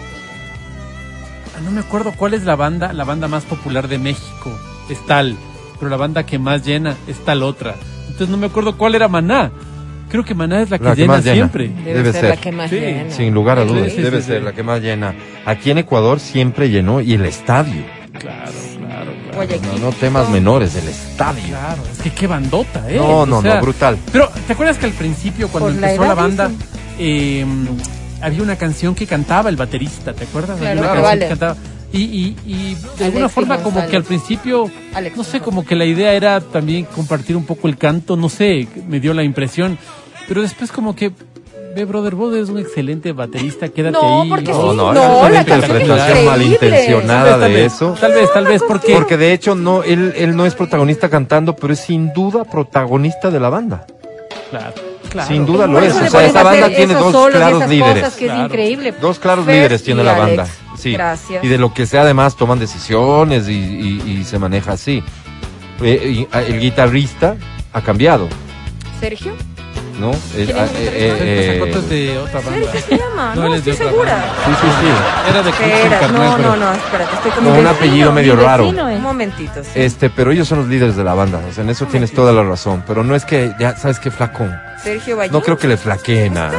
ah, 1.56 1.60
no 1.62 1.70
me 1.70 1.80
acuerdo 1.80 2.12
cuál 2.16 2.32
es 2.32 2.44
la 2.44 2.56
banda, 2.56 2.94
la 2.94 3.04
banda 3.04 3.28
más 3.28 3.44
popular 3.44 3.86
de 3.88 3.98
México, 3.98 4.50
es 4.88 5.04
tal, 5.06 5.36
pero 5.78 5.90
la 5.90 5.96
banda 5.96 6.24
que 6.24 6.38
más 6.38 6.64
llena 6.64 6.94
es 7.06 7.18
tal 7.24 7.42
otra. 7.42 7.74
Entonces 8.02 8.28
no 8.28 8.36
me 8.36 8.46
acuerdo 8.46 8.76
cuál 8.76 8.94
era 8.94 9.08
Maná. 9.08 9.50
Creo 10.08 10.24
que 10.24 10.34
Maná 10.34 10.62
es 10.62 10.70
la 10.70 10.78
que, 10.78 10.84
La 10.84 10.94
que 10.94 11.00
llena 11.02 11.12
más 11.14 11.24
llena. 11.24 11.34
siempre. 11.34 11.68
Debe, 11.68 11.94
Debe 11.94 12.12
ser, 12.12 12.20
ser. 12.20 12.30
la 12.30 12.36
que 12.36 12.52
más 12.52 12.70
Sí, 12.70 12.76
llena. 12.76 13.10
Sin 13.10 13.34
lugar 13.34 13.58
a 13.58 13.64
dudas, 13.64 13.90
sí, 13.92 14.00
debe 14.02 14.20
sí, 14.20 14.26
ser 14.28 14.38
sí. 14.40 14.44
la 14.44 14.52
que 14.52 14.62
más 14.62 14.80
llena. 14.80 15.14
Aquí 15.44 15.70
en 15.70 15.78
Ecuador 15.78 16.20
siempre 16.20 16.70
llenó 16.70 17.00
y 17.00 17.14
el 17.14 17.24
estadio. 17.24 17.82
Claro, 18.18 18.52
claro, 18.78 19.12
claro. 19.30 19.62
No, 19.72 19.86
no 19.86 19.92
temas 19.92 20.28
menores, 20.30 20.76
el 20.76 20.86
estadio. 20.88 21.48
Claro, 21.48 21.82
es 21.92 21.98
que 22.00 22.10
qué 22.10 22.26
bandota, 22.28 22.88
¿eh? 22.88 22.96
No, 22.96 23.20
O 23.22 23.26
no, 23.26 23.42
sea, 23.42 23.56
no, 23.56 23.60
brutal. 23.62 23.98
Pero, 24.12 24.30
¿te 24.46 24.52
acuerdas 24.52 24.78
que 24.78 24.86
al 24.86 24.92
principio, 24.92 25.48
cuando 25.48 25.70
Por 25.70 25.74
empezó 25.74 26.04
la 26.04 26.14
banda, 26.14 26.50
eh, 27.00 27.44
había 28.20 28.42
una 28.42 28.54
canción 28.56 28.94
que 28.94 29.06
cantaba 29.08 29.50
el 29.50 29.56
baterista, 29.56 30.12
¿te 30.12 30.24
acuerdas? 30.24 30.58
Claro, 30.60 30.78
había 30.80 30.82
una 30.82 30.92
claro. 30.92 31.02
canción 31.02 31.10
Vale. 31.10 31.20
que 31.20 31.28
cantaba. 31.28 31.56
Y, 31.94 32.02
y, 32.02 32.36
y 32.44 32.74
de 32.98 33.04
alguna 33.04 33.26
Alexis 33.26 33.32
forma 33.32 33.62
como 33.62 33.86
que 33.86 33.96
al 33.96 34.02
principio, 34.02 34.68
Alex 34.94 35.16
no 35.16 35.22
sé, 35.22 35.40
como 35.40 35.64
que 35.64 35.76
la 35.76 35.84
idea 35.84 36.12
era 36.12 36.40
también 36.40 36.86
compartir 36.86 37.36
un 37.36 37.44
poco 37.44 37.68
el 37.68 37.76
canto, 37.76 38.16
no 38.16 38.28
sé, 38.28 38.66
me 38.88 38.98
dio 38.98 39.14
la 39.14 39.22
impresión. 39.22 39.78
Pero 40.26 40.42
después 40.42 40.72
como 40.72 40.96
que, 40.96 41.12
ve, 41.76 41.84
brother, 41.84 42.16
vos 42.16 42.34
eres 42.34 42.48
un 42.48 42.58
excelente 42.58 43.12
baterista, 43.12 43.68
quédate 43.68 43.92
No, 43.92 44.22
ahí. 44.22 44.28
porque 44.28 44.50
No, 44.50 44.70
sí, 44.72 44.76
no, 44.76 44.92
no, 44.92 45.28
la 45.28 45.40
es 45.40 45.46
interpretación 45.48 46.24
malintencionada 46.26 47.38
Tal 47.38 47.40
vez, 47.40 47.40
tal 47.40 47.40
de 47.40 47.60
vez, 47.62 47.72
eso. 47.72 47.96
Tal 48.00 48.12
vez, 48.12 48.32
tal 48.32 48.44
vez, 48.46 48.62
porque... 48.66 48.94
Porque 48.94 49.16
de 49.16 49.32
hecho 49.32 49.54
no, 49.54 49.84
él, 49.84 50.14
él 50.16 50.34
no 50.34 50.46
es 50.46 50.54
protagonista 50.54 51.08
cantando, 51.08 51.54
pero 51.54 51.72
es 51.74 51.78
sin 51.78 52.12
duda 52.12 52.44
protagonista 52.44 53.30
de 53.30 53.38
la 53.38 53.50
banda. 53.50 53.86
Claro, 54.50 54.74
claro. 55.14 55.28
Sin 55.28 55.46
duda 55.46 55.66
lo 55.66 55.78
es. 55.80 55.94
O 55.94 56.06
sea, 56.10 56.26
esa 56.26 56.42
banda 56.42 56.68
tiene 56.68 56.92
dos 56.94 57.12
solos 57.12 57.36
claros 57.36 57.68
líderes. 57.68 58.02
cosas 58.04 58.14
que 58.18 58.24
Claro. 58.26 58.40
es 58.40 58.46
increíble. 58.46 58.94
Dos 59.00 59.18
claros 59.18 59.44
Fer 59.46 59.54
líderes 59.54 59.82
tiene 59.82 60.04
la 60.04 60.12
Alex. 60.14 60.36
banda. 60.36 60.52
Sí. 60.76 60.92
Gracias. 60.92 61.42
Y 61.44 61.48
de 61.48 61.56
lo 61.58 61.72
que 61.72 61.86
sea 61.86 62.02
además 62.02 62.36
toman 62.36 62.58
decisiones 62.58 63.48
y, 63.48 63.52
y- 63.52 64.18
y 64.20 64.24
se 64.24 64.38
maneja 64.38 64.72
así. 64.72 65.02
Eh, 65.82 66.12
y, 66.20 66.28
ah, 66.32 66.42
el 66.42 66.60
guitarrista 66.60 67.36
ha 67.72 67.80
cambiado, 67.80 68.28
Sergio. 69.00 69.32
¿No? 69.98 70.10
Eh, 70.12 70.44
¿Quién 70.46 70.56
ah, 70.58 70.66
eh, 70.74 71.56
eh, 71.56 71.64
foto 71.64 71.78
es 71.80 71.88
de 71.88 72.18
otra 72.18 72.40
banda. 72.40 72.72
¿Sergio 72.72 72.80
se 72.88 72.98
llama? 72.98 73.34
No, 73.34 73.40
No, 73.42 73.46
él 73.48 73.54
es 73.54 73.64
de 73.64 73.70
estoy 73.72 73.86
segura. 73.88 74.24
sí, 74.44 74.52
sí, 74.60 74.66
sí. 74.80 75.30
Era 75.30 75.42
de 75.42 75.50
Espera, 75.50 76.00
Carnal, 76.00 76.22
no, 76.22 76.38
no, 76.38 76.56
no, 76.56 76.72
espérate, 76.72 77.14
estoy 77.14 77.30
con 77.30 77.44
Con 77.44 77.46
un 77.46 77.52
vecino. 77.64 77.70
apellido 77.70 78.12
medio 78.12 78.36
raro. 78.36 78.64
es. 78.68 78.74
Un 78.96 79.02
momentito, 79.02 79.62
sí. 79.62 79.70
Este, 79.74 80.10
pero 80.10 80.32
ellos 80.32 80.48
son 80.48 80.58
los 80.58 80.68
líderes 80.68 80.96
de 80.96 81.04
la 81.04 81.14
banda. 81.14 81.40
O 81.48 81.52
sea, 81.52 81.64
en 81.64 81.70
eso 81.70 81.86
tienes 81.86 82.12
toda 82.12 82.32
la 82.32 82.42
razón. 82.42 82.82
Pero 82.86 83.04
no 83.04 83.14
es 83.14 83.24
que, 83.24 83.52
ya 83.58 83.76
sabes 83.76 83.98
qué 84.00 84.10
flacón. 84.10 84.54
Sergio 84.82 85.16
Bayón. 85.16 85.32
No 85.32 85.40
creo 85.42 85.56
que 85.58 85.68
le 85.68 85.76
flaqueen 85.76 86.36
a. 86.38 86.50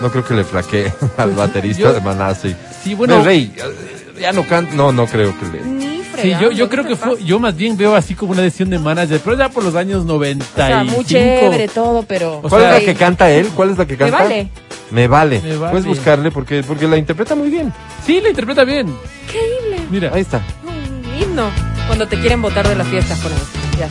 No 0.00 0.10
creo 0.10 0.24
que 0.24 0.34
le 0.34 0.44
flaquee 0.44 0.92
al 1.16 1.30
baterista 1.30 1.82
yo- 1.84 1.92
de 1.92 2.00
Manasi. 2.00 2.54
Sí, 2.82 2.94
bueno, 2.94 3.22
Rey, 3.22 3.54
eh, 3.56 4.20
ya 4.20 4.32
no 4.32 4.44
canta. 4.46 4.74
No, 4.74 4.92
no 4.92 5.06
creo 5.06 5.32
que 5.38 5.46
le. 5.46 5.93
Sí, 6.22 6.30
yo, 6.40 6.50
yo 6.50 6.68
¿qué 6.68 6.76
creo 6.76 6.86
que 6.86 6.96
fue, 6.96 7.22
yo 7.24 7.38
más 7.38 7.56
bien 7.56 7.76
veo 7.76 7.94
así 7.94 8.14
como 8.14 8.32
una 8.32 8.42
decisión 8.42 8.70
de 8.70 8.78
manager, 8.78 9.20
pero 9.24 9.36
ya 9.36 9.48
por 9.48 9.64
los 9.64 9.74
años 9.74 10.04
95. 10.04 10.52
O 10.52 10.66
sea, 10.66 10.84
muy 10.84 11.04
chévere 11.04 11.68
todo, 11.68 12.02
pero... 12.02 12.38
O 12.38 12.42
¿Cuál 12.48 12.62
sea, 12.62 12.76
es 12.76 12.82
la 12.82 12.92
que 12.92 12.98
canta 12.98 13.30
él? 13.30 13.48
¿Cuál 13.54 13.70
es 13.70 13.78
la 13.78 13.86
que 13.86 13.92
Me 13.94 13.98
canta? 13.98 14.18
vale. 14.18 14.48
Me 14.90 15.08
vale. 15.08 15.40
Me 15.42 15.56
vale. 15.56 15.70
Puedes 15.72 15.86
buscarle 15.86 16.30
porque, 16.30 16.62
porque 16.62 16.86
la 16.86 16.96
interpreta 16.96 17.34
muy 17.34 17.50
bien. 17.50 17.72
Sí, 18.06 18.20
la 18.20 18.28
interpreta 18.28 18.64
bien. 18.64 18.86
Increíble. 19.26 19.86
Mira, 19.90 20.10
Ahí 20.14 20.20
está. 20.20 20.40
Un 20.64 21.20
himno. 21.22 21.50
Cuando 21.86 22.06
te 22.06 22.18
quieren 22.18 22.40
votar 22.40 22.66
de 22.68 22.76
las 22.76 22.86
fiestas 22.88 23.18
con 23.18 23.32
eso. 23.32 23.44
Ya. 23.78 23.88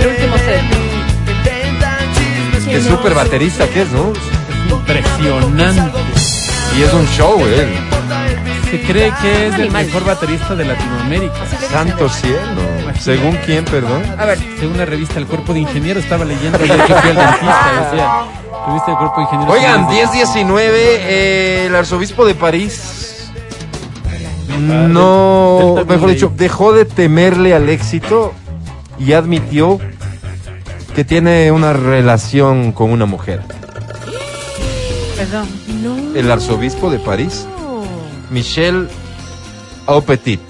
El 0.00 0.06
último 0.08 0.36
set. 0.38 0.62
Qué 2.70 2.80
súper 2.80 3.14
baterista 3.14 3.66
que 3.68 3.82
es, 3.82 3.90
¿no? 3.90 4.12
impresionante. 4.70 5.90
Y 6.78 6.82
es 6.82 6.92
un 6.92 7.06
show, 7.08 7.40
él. 7.44 7.68
Se 8.70 8.80
cree 8.82 9.12
que 9.20 9.48
es 9.48 9.54
el 9.58 9.70
mejor 9.70 10.04
baterista 10.04 10.54
de 10.54 10.64
Latinoamérica. 10.64 11.34
Santo 11.70 12.08
cielo. 12.08 12.38
¿Según 12.98 13.36
quién, 13.44 13.64
perdón? 13.64 14.02
A 14.18 14.24
ver, 14.26 14.38
Según 14.58 14.78
la 14.78 14.84
revista 14.84 15.18
El 15.18 15.26
Cuerpo 15.26 15.52
de 15.52 15.60
Ingeniero, 15.60 15.98
estaba 15.98 16.24
leyendo 16.24 16.58
ayer 16.58 16.76
que 16.84 16.94
fui 16.94 17.10
al 17.10 17.16
dentista. 17.16 17.82
Decía, 17.90 18.84
El 18.86 18.96
Cuerpo 18.96 19.16
de 19.16 19.22
Ingeniero. 19.22 19.52
Oigan, 19.52 19.86
10-19, 19.88 20.60
eh, 20.62 21.64
el 21.66 21.74
arzobispo 21.74 22.24
de 22.24 22.34
París. 22.34 23.32
No, 24.60 25.84
mejor 25.88 26.10
dicho, 26.10 26.32
dejó 26.36 26.72
de 26.72 26.84
temerle 26.84 27.54
al 27.54 27.68
éxito 27.68 28.34
y 28.98 29.14
admitió 29.14 29.78
que 30.94 31.04
tiene 31.04 31.50
una 31.50 31.72
relación 31.72 32.72
con 32.72 32.90
una 32.90 33.06
mujer. 33.06 33.42
Perdón. 35.16 35.48
El 36.14 36.30
arzobispo 36.30 36.90
de 36.90 36.98
París, 36.98 37.46
Michel 38.30 38.88
Aupetit, 39.86 40.40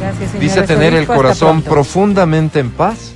Gracias, 0.00 0.30
señor 0.30 0.42
dice 0.42 0.62
tener 0.62 0.94
el 0.94 1.06
corazón 1.06 1.60
profundamente 1.62 2.60
en 2.60 2.70
paz 2.70 3.12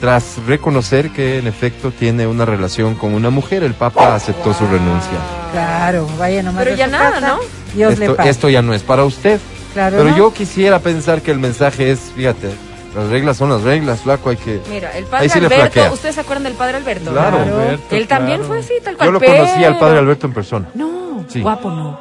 tras 0.00 0.36
reconocer 0.46 1.10
que 1.10 1.38
en 1.38 1.46
efecto 1.46 1.90
tiene 1.90 2.26
una 2.26 2.44
relación 2.44 2.94
con 2.94 3.14
una 3.14 3.30
mujer. 3.30 3.64
El 3.64 3.74
Papa 3.74 4.14
aceptó 4.14 4.54
su 4.54 4.64
renuncia. 4.66 5.18
Claro, 5.52 6.08
vaya 6.18 6.42
nomás. 6.42 6.62
Pero 6.64 6.76
ya 6.76 6.86
nada, 6.86 7.14
casa. 7.20 7.28
¿no? 7.28 7.38
Dios 7.74 7.98
le 7.98 8.04
Esto, 8.04 8.16
pague. 8.16 8.30
esto 8.30 8.48
ya 8.48 8.62
no 8.62 8.72
es 8.74 8.82
para 8.82 9.04
usted. 9.04 9.40
Claro, 9.74 9.96
Pero 9.98 10.10
¿no? 10.10 10.16
yo 10.16 10.32
quisiera 10.32 10.78
pensar 10.78 11.20
que 11.20 11.32
el 11.32 11.38
mensaje 11.40 11.90
es, 11.90 12.12
fíjate, 12.14 12.48
las 12.94 13.08
reglas 13.08 13.36
son 13.36 13.50
las 13.50 13.62
reglas, 13.62 14.00
flaco, 14.00 14.30
hay 14.30 14.36
que... 14.36 14.60
mira, 14.70 14.96
el 14.96 15.04
padre 15.04 15.28
sí 15.28 15.40
le 15.40 15.46
Alberto. 15.46 15.92
¿ustedes 15.92 16.14
se 16.14 16.20
acuerdan 16.20 16.44
del 16.44 16.54
padre 16.54 16.76
Alberto? 16.78 17.10
Claro. 17.10 17.38
Alberto, 17.40 17.94
Él 17.96 18.06
también 18.08 18.38
claro. 18.38 18.48
fue 18.54 18.58
así, 18.60 18.74
tal 18.82 18.96
cual. 18.96 19.08
Yo 19.08 19.12
lo 19.12 19.20
conocí 19.20 19.64
al 19.64 19.78
padre 19.78 19.98
Alberto 19.98 20.26
en 20.26 20.32
persona, 20.32 20.68
No, 20.74 20.97
Sí. 21.28 21.40
guapo 21.40 21.70
no. 21.70 22.00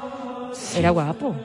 Era 0.76 0.90
guapo. 0.90 1.36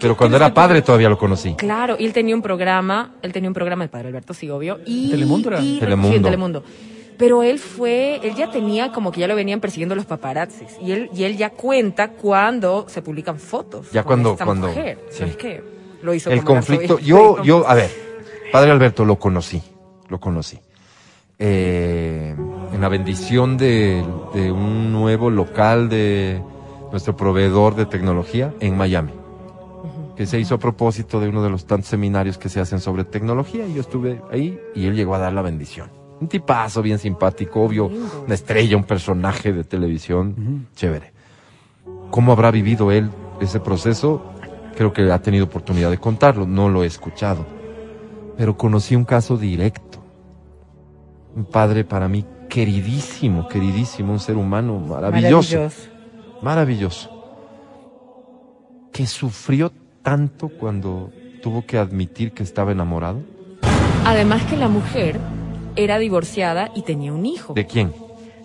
pero 0.00 0.16
cuando 0.16 0.36
era 0.36 0.52
padre 0.54 0.80
todavía 0.82 1.08
lo 1.08 1.18
conocí. 1.18 1.54
Claro, 1.54 1.96
y 1.98 2.06
él 2.06 2.12
tenía 2.12 2.34
un 2.34 2.42
programa, 2.42 3.12
él 3.22 3.32
tenía 3.32 3.50
un 3.50 3.54
programa, 3.54 3.84
el 3.84 3.90
padre 3.90 4.08
Alberto, 4.08 4.32
sí, 4.34 4.48
obvio. 4.48 4.78
Y, 4.86 5.10
¿Telemundo 5.10 5.48
era? 5.50 5.60
y- 5.60 5.78
Telemundo. 5.78 6.08
Sí, 6.10 6.16
en 6.16 6.22
Telemundo. 6.22 6.64
Pero 7.18 7.42
él 7.42 7.58
fue, 7.58 8.18
él 8.22 8.34
ya 8.34 8.50
tenía 8.50 8.90
como 8.90 9.12
que 9.12 9.20
ya 9.20 9.28
lo 9.28 9.36
venían 9.36 9.60
persiguiendo 9.60 9.94
los 9.94 10.06
paparazzis. 10.06 10.76
Y 10.80 10.92
él, 10.92 11.10
y 11.14 11.24
él 11.24 11.36
ya 11.36 11.50
cuenta 11.50 12.12
cuando 12.12 12.86
se 12.88 13.02
publican 13.02 13.38
fotos. 13.38 13.90
Ya 13.92 14.02
con 14.02 14.08
cuando- 14.22 14.32
esta 14.32 14.44
cuando- 14.44 14.68
mujer. 14.68 14.98
sí. 15.10 15.18
¿Sabes 15.18 15.36
qué? 15.36 15.62
Lo 16.02 16.14
hizo 16.14 16.30
El 16.30 16.42
conflicto, 16.42 16.98
yo, 16.98 17.42
yo, 17.44 17.68
a 17.68 17.74
ver, 17.74 17.90
padre 18.50 18.70
Alberto 18.70 19.04
lo 19.04 19.16
conocí, 19.16 19.62
lo 20.08 20.18
conocí. 20.18 20.58
Eh, 21.38 22.34
en 22.72 22.80
la 22.80 22.88
bendición 22.88 23.56
de, 23.56 24.04
de 24.34 24.50
un 24.52 24.92
nuevo 24.92 25.28
local 25.30 25.88
de 25.88 26.40
nuestro 26.92 27.16
proveedor 27.16 27.74
de 27.74 27.86
tecnología 27.86 28.54
en 28.60 28.76
Miami, 28.76 29.12
que 30.14 30.26
se 30.26 30.38
hizo 30.38 30.54
a 30.54 30.58
propósito 30.58 31.18
de 31.18 31.28
uno 31.28 31.42
de 31.42 31.50
los 31.50 31.64
tantos 31.64 31.88
seminarios 31.88 32.38
que 32.38 32.50
se 32.50 32.60
hacen 32.60 32.78
sobre 32.78 33.04
tecnología 33.04 33.66
y 33.66 33.74
yo 33.74 33.80
estuve 33.80 34.22
ahí 34.30 34.60
y 34.74 34.86
él 34.86 34.94
llegó 34.94 35.14
a 35.14 35.18
dar 35.18 35.32
la 35.32 35.42
bendición. 35.42 35.90
Un 36.20 36.28
tipazo 36.28 36.82
bien 36.82 36.98
simpático, 36.98 37.62
obvio, 37.62 37.86
una 37.86 38.34
estrella, 38.34 38.76
un 38.76 38.84
personaje 38.84 39.52
de 39.52 39.64
televisión, 39.64 40.68
chévere. 40.76 41.12
¿Cómo 42.10 42.30
habrá 42.30 42.50
vivido 42.50 42.92
él 42.92 43.10
ese 43.40 43.58
proceso? 43.58 44.22
Creo 44.76 44.92
que 44.92 45.10
ha 45.10 45.20
tenido 45.20 45.46
oportunidad 45.46 45.90
de 45.90 45.98
contarlo, 45.98 46.46
no 46.46 46.68
lo 46.68 46.84
he 46.84 46.86
escuchado. 46.86 47.44
Pero 48.36 48.56
conocí 48.56 48.96
un 48.96 49.04
caso 49.04 49.36
directo 49.36 49.98
Un 51.34 51.44
padre 51.44 51.84
para 51.84 52.08
mí 52.08 52.24
queridísimo, 52.48 53.48
queridísimo, 53.48 54.12
un 54.12 54.20
ser 54.20 54.36
humano 54.36 54.78
maravilloso. 54.78 55.56
Maravilloso. 55.56 55.91
Maravilloso. 56.42 57.10
Que 58.92 59.06
sufrió 59.06 59.72
tanto 60.02 60.48
cuando 60.48 61.10
tuvo 61.42 61.64
que 61.64 61.78
admitir 61.78 62.32
que 62.32 62.42
estaba 62.42 62.72
enamorado. 62.72 63.20
Además 64.04 64.42
que 64.44 64.56
la 64.56 64.68
mujer 64.68 65.18
era 65.76 65.98
divorciada 65.98 66.70
y 66.74 66.82
tenía 66.82 67.12
un 67.12 67.24
hijo. 67.24 67.54
¿De 67.54 67.66
quién? 67.66 67.92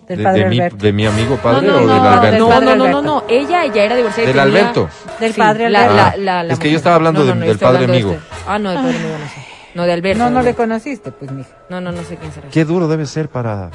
Del 0.07 0.19
de, 0.19 0.23
padre 0.23 0.43
de 0.43 0.49
mi, 0.49 0.55
Alberto. 0.59 0.77
de 0.77 0.93
mi 0.93 1.05
amigo 1.05 1.35
padre 1.37 1.67
no, 1.67 1.77
o 1.77 1.81
no, 1.81 1.87
del 1.93 1.97
no, 2.01 2.09
Alberto? 2.09 2.37
no, 2.49 2.61
no, 2.61 2.75
no, 2.77 2.87
no, 2.87 3.01
no, 3.01 3.23
ella 3.27 3.65
ya 3.65 3.83
era 3.83 3.95
divorciada. 3.97 4.29
y 4.29 4.33
¿Del 4.33 4.43
tenía- 4.45 4.59
Alberto? 4.61 4.89
Del 5.19 5.33
Sí, 5.33 5.37
padre 5.39 5.65
Alberto. 5.65 5.93
la- 5.95 6.15
la- 6.17 6.43
la 6.43 6.53
Es 6.53 6.59
que 6.59 6.71
yo 6.71 6.77
estaba 6.77 6.95
hablando 6.95 7.25
No, 7.25 7.35
no, 7.35 7.41
del- 7.45 7.57
padre 7.57 7.65
hablando 7.67 7.91
de 7.93 7.99
amigo. 7.99 8.11
este. 8.13 8.23
Ah, 8.47 8.57
no, 8.59 8.69
del 8.69 8.77
padre 8.79 8.95
amigo 8.99 9.17
no 9.19 9.25
sé. 9.27 9.47
No, 9.75 9.83
de 9.83 9.91
Alberto. 9.93 10.23
No, 10.23 10.29
no 10.29 10.41
le 10.43 10.53
conociste, 10.55 11.11
pues, 11.11 11.31
mija. 11.31 11.49
No, 11.69 11.81
no, 11.81 11.91
no 11.91 12.01
sé 12.03 12.15
quién 12.15 12.31
será. 12.31 12.47
Qué 12.49 12.63
duro 12.63 12.87
debe 12.87 13.05
ser 13.05 13.27
para, 13.27 13.69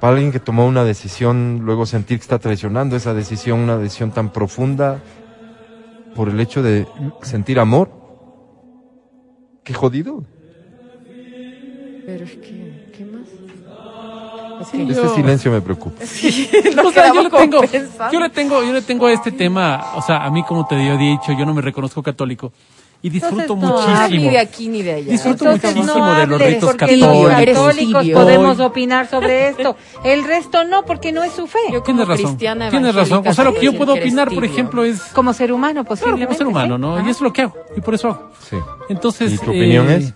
para 0.00 0.12
alguien 0.14 0.32
que 0.32 0.40
tomó 0.40 0.66
una 0.66 0.84
decisión, 0.84 1.60
luego 1.64 1.86
sentir 1.86 2.18
que 2.18 2.22
está 2.22 2.38
traicionando 2.38 2.96
esa 2.96 3.14
decisión, 3.14 3.60
una 3.60 3.78
decisión 3.78 4.10
tan 4.12 4.30
profunda, 4.30 5.00
por 6.14 6.28
el 6.28 6.38
hecho 6.40 6.62
de 6.62 6.86
sentir 7.22 7.58
amor. 7.58 7.90
Qué 9.64 9.74
jodido. 9.74 10.22
Pero 12.06 12.24
es 12.24 12.32
que, 12.36 12.92
¿qué 12.96 13.04
más? 13.04 13.26
Sí, 14.70 14.82
Este 14.82 14.94
yo- 14.94 15.14
silencio 15.14 15.50
me 15.52 15.60
preocupa. 15.60 16.00
O 16.84 16.92
sea, 16.92 17.12
yo 17.12 17.22
le 17.22 17.30
tengo, 17.30 17.60
yo 18.12 18.20
le 18.20 18.30
tengo, 18.30 18.62
yo 18.62 18.72
le 18.72 18.82
tengo 18.82 19.06
a 19.06 19.12
este 19.12 19.32
tema, 19.32 19.92
o 19.96 20.02
sea, 20.02 20.24
a 20.24 20.30
mí 20.30 20.42
como 20.44 20.66
te 20.66 20.76
he 20.76 20.96
dicho, 20.96 21.32
yo 21.32 21.44
no 21.44 21.52
me 21.52 21.60
reconozco 21.60 22.02
católico 22.02 22.52
y 23.06 23.10
disfruto 23.10 23.52
Entonces, 23.54 23.68
no, 23.70 23.78
Ah, 23.78 24.00
muchísimo. 24.02 24.24
ni 24.24 24.30
de 24.30 24.38
aquí 24.38 24.68
ni 24.68 24.82
de 24.82 24.94
allá. 24.94 25.12
Disfruto 25.12 25.44
Entonces 25.44 25.76
muchísimo 25.76 26.06
no 26.06 26.14
de 26.14 26.26
los 26.26 26.40
ritos 26.40 26.64
porque 26.64 26.78
católicos. 26.98 27.22
los 27.22 27.32
católicos 27.32 28.06
podemos 28.12 28.60
opinar 28.60 29.08
sobre 29.08 29.48
esto. 29.48 29.76
El 30.02 30.24
resto 30.24 30.64
no, 30.64 30.84
porque 30.84 31.12
no 31.12 31.22
es 31.22 31.32
su 31.32 31.46
fe. 31.46 31.58
Yo 31.66 31.82
como 31.82 31.84
Tienes 31.84 32.08
razón. 32.08 32.24
cristiana 32.26 32.70
Tienes 32.70 32.94
razón. 32.94 33.22
O 33.26 33.32
sea, 33.32 33.44
lo 33.44 33.54
que 33.54 33.64
yo 33.66 33.76
puedo 33.76 33.94
opinar, 33.94 34.32
por 34.34 34.44
ejemplo, 34.44 34.82
es 34.84 35.00
Como 35.12 35.32
ser 35.32 35.52
humano, 35.52 35.84
claro, 35.84 35.88
posiblemente. 35.88 36.26
como 36.26 36.38
ser 36.38 36.46
humano, 36.48 36.74
¿sí? 36.76 36.80
¿no? 36.80 36.96
Ajá. 36.96 37.06
Y 37.06 37.10
eso 37.10 37.18
es 37.18 37.22
lo 37.22 37.32
que 37.32 37.42
hago 37.42 37.54
y 37.76 37.80
por 37.80 37.94
eso 37.94 38.08
hago. 38.08 38.30
Sí. 38.50 38.56
Entonces, 38.88 39.32
¿Y 39.34 39.38
tu 39.38 39.50
opinión 39.50 39.88
es? 39.88 40.12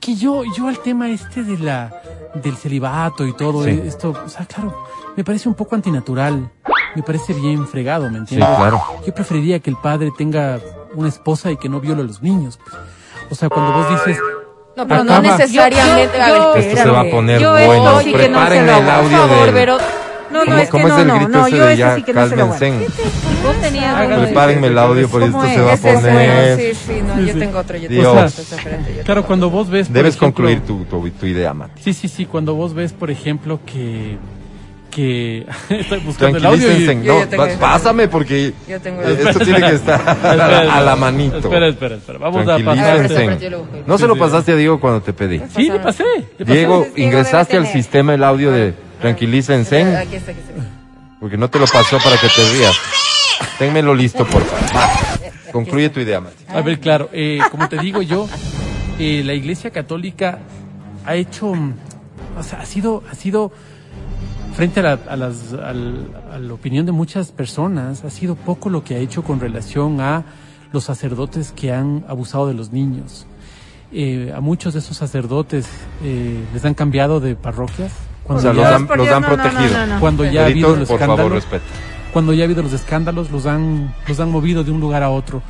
que 0.00 0.14
yo, 0.14 0.42
yo 0.56 0.68
al 0.68 0.78
tema 0.78 1.08
este 1.10 1.42
de 1.42 1.58
la, 1.58 1.92
del 2.34 2.56
celibato 2.56 3.26
y 3.26 3.32
todo 3.34 3.64
Sí. 3.64 3.70
eh, 3.70 3.82
esto, 3.86 4.14
o 4.24 4.28
sea, 4.28 4.46
claro, 4.46 4.84
me 5.16 5.24
parece 5.24 5.48
un 5.48 5.54
poco 5.54 5.74
antinatural, 5.74 6.50
me 6.94 7.02
parece 7.02 7.32
bien 7.32 7.66
fregado, 7.66 8.04
¿me 8.04 8.10
Sí, 8.12 8.16
entiendes? 8.18 8.48
claro. 8.56 8.82
Yo 9.06 9.14
preferiría 9.14 9.58
que 9.60 9.70
el 9.70 9.76
padre 9.76 10.10
tenga 10.16 10.60
una 10.94 11.08
esposa 11.08 11.50
y 11.50 11.56
que 11.56 11.68
no 11.68 11.80
viole 11.80 12.02
a 12.02 12.04
los 12.04 12.22
niños. 12.22 12.58
pues. 12.62 12.74
O 13.30 13.34
sea, 13.34 13.48
cuando 13.48 13.72
vos 13.72 13.88
dices, 13.90 14.18
No, 14.76 14.86
pero 14.88 15.04
no 15.04 15.14
Acaba- 15.14 15.36
necesariamente. 15.38 16.18
Yo- 16.18 16.24
a 16.24 16.28
ver, 16.32 16.38
yo- 16.38 16.54
Esto 16.56 16.82
se 16.82 16.90
va 16.90 17.00
a 17.00 17.04
poner 17.10 17.40
Yo 17.40 17.56
esto 17.56 17.66
bueno. 17.80 18.00
sí 18.00 18.10
no 18.12 18.18
Preparen 18.18 18.66
lo 18.66 18.76
el 18.78 18.90
audio 18.90 19.18
Por 19.18 19.28
favor, 19.28 19.44
del... 19.46 19.54
pero 19.54 19.78
No, 20.32 20.40
no, 20.40 20.44
¿Cómo, 20.46 20.58
es 20.58 20.70
que 20.70 20.78
no, 20.82 20.88
es 20.88 21.00
el 21.00 21.06
no, 21.06 21.14
grito 21.14 21.30
no, 21.30 21.46
ese 21.46 21.56
yo 21.56 21.70
ya 21.72 21.94
sí 21.94 22.02
que 22.02 22.12
no 22.12 22.28
se 22.28 22.36
lo. 22.36 22.46
Vos 22.48 22.58
tenías 23.60 24.06
Preparen 24.18 24.64
el 24.64 24.78
audio 24.78 25.08
por 25.08 25.20
¿Cómo 25.20 25.44
esto 25.44 25.54
se 25.54 25.60
va 25.62 25.70
a 25.70 25.74
Ese 25.74 25.94
poner... 25.94 26.56
sí, 26.58 26.74
sí, 26.74 27.02
no, 27.06 27.14
Sí, 27.16 27.26
yo 27.26 27.38
tengo 27.38 27.58
otro, 27.60 27.76
yo 27.76 27.88
Dios. 27.88 28.04
tengo 28.04 28.26
otro, 28.26 29.04
claro, 29.04 29.24
cuando 29.26 29.50
vos 29.50 29.70
ves... 29.70 29.92
Debes 29.92 30.16
ejemplo- 30.16 30.26
concluir 30.26 30.60
tu, 30.66 30.84
tu, 30.86 31.08
tu 31.10 31.26
idea, 31.26 31.54
Mati. 31.54 31.80
Sí, 31.80 31.92
sí, 31.94 32.08
sí, 32.08 32.26
cuando 32.26 32.54
vos 32.56 32.74
ves, 32.74 32.92
por 32.92 33.12
ejemplo, 33.12 33.60
que... 33.64 34.18
que 34.94 35.44
estoy 35.68 35.98
buscando 36.00 36.38
el 36.38 36.46
audio 36.46 36.72
y... 36.72 36.94
No, 36.96 37.18
pásame 37.58 38.06
porque 38.06 38.52
Yo 38.68 38.80
tengo 38.80 39.02
eh, 39.02 39.18
esto 39.18 39.40
tiene 39.40 39.60
que 39.60 39.74
estar 39.74 40.00
a 40.08 40.12
Espera, 40.12 40.36
la, 40.36 40.44
a 40.58 40.60
la 40.60 40.62
espera, 40.76 40.96
manito. 40.96 41.36
Espera, 41.38 41.68
espera, 41.68 41.94
espera. 41.96 42.18
Vamos 42.18 42.48
a 42.48 42.58
pasar. 42.58 43.10
No 43.86 43.98
se 43.98 44.06
lo 44.06 44.16
pasaste 44.16 44.52
a 44.52 44.56
Diego 44.56 44.78
cuando 44.78 45.02
te 45.02 45.12
pedí. 45.12 45.42
Sí, 45.54 45.68
le 45.68 45.80
pasé. 45.80 46.04
le 46.38 46.44
pasé. 46.44 46.58
Diego, 46.58 46.86
ingresaste 46.96 47.56
al 47.56 47.66
sistema 47.66 48.14
el 48.14 48.22
audio 48.22 48.52
de 48.52 48.74
tranquilícense 49.00 49.96
Aquí 49.96 50.16
está, 50.16 50.30
aquí 50.30 50.40
está. 50.40 50.52
porque 51.20 51.36
no 51.36 51.50
te 51.50 51.58
lo 51.58 51.66
pasó 51.66 51.98
para 51.98 52.16
que 52.16 52.28
te 52.28 52.52
rías. 52.52 52.76
Ténmelo 53.58 53.94
listo, 53.94 54.24
por 54.24 54.42
favor. 54.42 54.94
Concluye 55.52 55.88
tu 55.88 56.00
idea, 56.00 56.20
Mati. 56.20 56.44
A 56.48 56.60
ver, 56.62 56.78
claro, 56.78 57.10
eh, 57.12 57.40
como 57.50 57.68
te 57.68 57.78
digo 57.78 58.00
yo, 58.02 58.28
eh, 58.98 59.22
la 59.24 59.34
Iglesia 59.34 59.70
Católica 59.70 60.38
ha 61.04 61.14
hecho, 61.16 61.52
mm, 61.52 61.74
o 62.38 62.42
sea, 62.42 62.60
ha 62.60 62.66
sido, 62.66 63.02
ha 63.10 63.14
sido 63.14 63.52
frente 64.54 64.80
a 64.80 64.82
la, 64.82 64.92
a 65.08 65.16
las, 65.16 65.52
al- 65.52 66.08
a 66.32 66.38
la 66.38 66.52
opinión 66.54 66.86
de 66.86 66.92
muchas 66.92 67.32
personas, 67.32 68.04
ha 68.04 68.10
sido 68.10 68.34
poco 68.36 68.70
lo 68.70 68.84
que 68.84 68.94
ha 68.94 68.98
hecho 68.98 69.22
con 69.22 69.40
relación 69.40 70.00
a 70.00 70.24
los 70.72 70.84
sacerdotes 70.84 71.52
que 71.52 71.72
han 71.72 72.04
abusado 72.08 72.46
de 72.48 72.54
los 72.54 72.72
niños. 72.72 73.26
Eh, 73.92 74.32
a 74.36 74.40
muchos 74.40 74.72
de 74.74 74.80
esos 74.80 74.96
sacerdotes 74.96 75.66
eh, 76.02 76.42
les 76.52 76.64
han 76.64 76.74
cambiado 76.74 77.20
de 77.20 77.36
parroquias 77.36 77.92
O 78.24 78.26
cuando 78.26 78.42
sea, 78.42 78.52
ya, 78.52 78.56
los 78.56 78.66
han, 78.90 78.98
los 78.98 79.08
no, 79.20 79.26
protegido. 79.28 79.72
no, 79.78 79.86
no, 79.86 79.94
no. 79.94 80.00
cuando 80.00 80.24
ya 80.24 80.42
ha 80.42 80.46
habido 80.46 80.74
los 80.74 80.88
favor, 80.88 81.02
escándalos 81.36 81.46
cuando 82.12 82.32
ya 82.32 82.42
ha 82.42 82.46
habido 82.46 82.62
los 82.62 82.72
escándalos, 82.72 83.30
los 83.30 83.46
han, 83.46 83.94
los 84.08 84.18
han 84.20 84.30
movido 84.30 84.64
de 84.64 84.70
un 84.72 84.80
lugar 84.80 85.02
a 85.02 85.10
otro. 85.10 85.42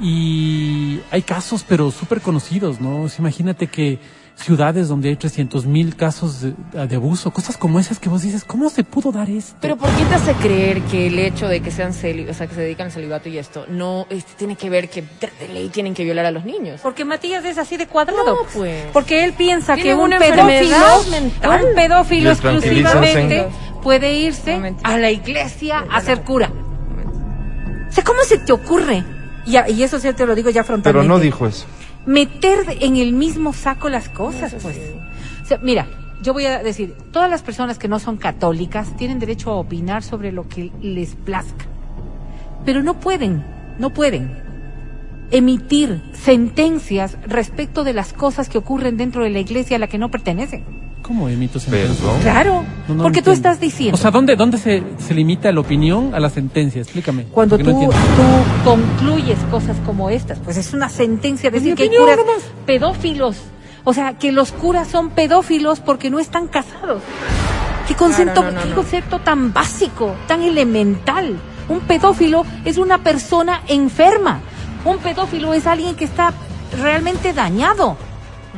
Y 0.00 1.00
hay 1.10 1.22
casos, 1.22 1.64
pero 1.66 1.90
súper 1.90 2.20
conocidos, 2.20 2.80
¿no? 2.80 3.02
O 3.02 3.08
sea, 3.08 3.20
imagínate 3.20 3.66
que 3.68 3.98
ciudades 4.36 4.88
donde 4.88 5.08
hay 5.08 5.16
300 5.16 5.64
mil 5.66 5.96
casos 5.96 6.42
de, 6.42 6.52
de 6.86 6.96
abuso, 6.96 7.30
cosas 7.30 7.56
como 7.56 7.80
esas 7.80 7.98
que 7.98 8.08
vos 8.10 8.20
dices, 8.22 8.44
¿cómo 8.44 8.68
se 8.68 8.84
pudo 8.84 9.10
dar 9.10 9.30
esto? 9.30 9.56
Pero 9.62 9.76
¿por 9.76 9.88
qué 9.90 10.04
te 10.04 10.14
hace 10.14 10.32
creer 10.34 10.82
que 10.82 11.06
el 11.06 11.18
hecho 11.18 11.48
de 11.48 11.60
que 11.60 11.70
sean 11.70 11.92
celi 11.94 12.28
o 12.28 12.34
sea, 12.34 12.46
que 12.46 12.54
se 12.54 12.60
dedican 12.60 12.86
al 12.86 12.92
celibato 12.92 13.28
y 13.30 13.38
esto, 13.38 13.64
no 13.68 14.06
este, 14.10 14.32
tiene 14.36 14.56
que 14.56 14.68
ver 14.70 14.88
que 14.90 15.02
de 15.02 15.30
de 15.40 15.52
ley 15.52 15.68
tienen 15.70 15.94
que 15.94 16.04
violar 16.04 16.26
a 16.26 16.30
los 16.30 16.44
niños? 16.44 16.80
Porque 16.82 17.04
Matías 17.04 17.44
es 17.46 17.56
así 17.58 17.76
de 17.76 17.86
cuadrado. 17.86 18.24
No, 18.24 18.36
pues. 18.54 18.84
Porque 18.92 19.24
él 19.24 19.32
piensa 19.32 19.74
que 19.76 19.94
un 19.94 20.10
pedófilo, 20.10 21.10
mental. 21.10 21.64
un 21.64 21.74
pedófilo 21.74 22.30
exclusivamente 22.32 23.48
puede 23.82 24.14
irse 24.14 24.60
a 24.82 24.98
la 24.98 25.10
iglesia 25.10 25.84
a 25.90 26.00
ser 26.02 26.22
cura. 26.22 26.50
O 27.88 27.92
sea, 27.92 28.04
¿cómo 28.04 28.22
se 28.24 28.38
te 28.38 28.52
ocurre? 28.52 29.02
Y, 29.46 29.56
a- 29.56 29.68
y 29.68 29.82
eso 29.82 29.98
sí 29.98 30.12
te 30.12 30.26
lo 30.26 30.34
digo 30.34 30.50
ya 30.50 30.62
Pero 30.62 30.66
frontalmente. 30.66 31.08
no 31.08 31.18
dijo 31.18 31.46
eso. 31.46 31.66
Meter 32.06 32.78
en 32.80 32.96
el 32.96 33.12
mismo 33.12 33.52
saco 33.52 33.88
las 33.88 34.08
cosas, 34.08 34.54
pues. 34.62 34.78
O 35.42 35.46
sea, 35.46 35.58
mira, 35.58 35.86
yo 36.22 36.32
voy 36.32 36.46
a 36.46 36.62
decir, 36.62 36.94
todas 37.12 37.30
las 37.30 37.42
personas 37.42 37.78
que 37.78 37.88
no 37.88 37.98
son 37.98 38.16
católicas 38.16 38.96
tienen 38.96 39.18
derecho 39.18 39.50
a 39.50 39.56
opinar 39.56 40.02
sobre 40.02 40.32
lo 40.32 40.48
que 40.48 40.72
les 40.80 41.14
plazca. 41.14 41.66
Pero 42.64 42.82
no 42.82 42.98
pueden, 43.00 43.44
no 43.78 43.90
pueden 43.90 44.46
emitir 45.30 46.02
sentencias 46.12 47.18
respecto 47.26 47.84
de 47.84 47.92
las 47.92 48.12
cosas 48.12 48.48
que 48.48 48.58
ocurren 48.58 48.96
dentro 48.96 49.24
de 49.24 49.30
la 49.30 49.40
iglesia 49.40 49.76
a 49.76 49.80
la 49.80 49.88
que 49.88 49.98
no 49.98 50.10
pertenecen. 50.10 50.85
Perdón. 51.70 52.20
Claro, 52.22 52.64
No, 52.88 52.94
no 52.94 53.02
porque 53.02 53.22
tú 53.22 53.30
estás 53.30 53.60
diciendo. 53.60 53.94
O 53.94 53.98
sea, 53.98 54.10
¿dónde, 54.10 54.36
dónde 54.36 54.58
se, 54.58 54.82
se 54.98 55.14
limita 55.14 55.50
la 55.52 55.60
opinión 55.60 56.14
a 56.14 56.20
la 56.20 56.30
sentencia? 56.30 56.82
Explícame. 56.82 57.24
Cuando 57.30 57.58
tú, 57.58 57.64
no 57.64 57.88
tú 57.88 57.94
concluyes 58.64 59.38
cosas 59.50 59.76
como 59.86 60.10
estas, 60.10 60.38
pues 60.40 60.56
es 60.56 60.72
una 60.72 60.88
sentencia 60.88 61.50
decir 61.50 61.74
que 61.74 61.84
hay 61.84 61.88
curas 61.90 62.18
pedófilos. 62.64 63.36
O 63.84 63.94
sea, 63.94 64.14
que 64.14 64.32
los 64.32 64.50
curas 64.52 64.88
son 64.88 65.10
pedófilos 65.10 65.80
porque 65.80 66.10
no 66.10 66.18
están 66.18 66.48
casados. 66.48 67.02
¿Qué 67.86 67.94
concepto, 67.94 68.42
no, 68.42 68.50
no, 68.50 68.62
qué 68.62 68.68
no. 68.70 68.74
concepto 68.74 69.20
tan 69.20 69.52
básico, 69.52 70.14
tan 70.26 70.42
elemental? 70.42 71.36
Un 71.68 71.80
pedófilo 71.80 72.44
es 72.64 72.78
una 72.78 72.98
persona 72.98 73.62
enferma. 73.68 74.40
Un 74.84 74.98
pedófilo 74.98 75.54
es 75.54 75.66
alguien 75.66 75.94
que 75.94 76.04
está 76.04 76.32
realmente 76.80 77.32
dañado. 77.32 77.96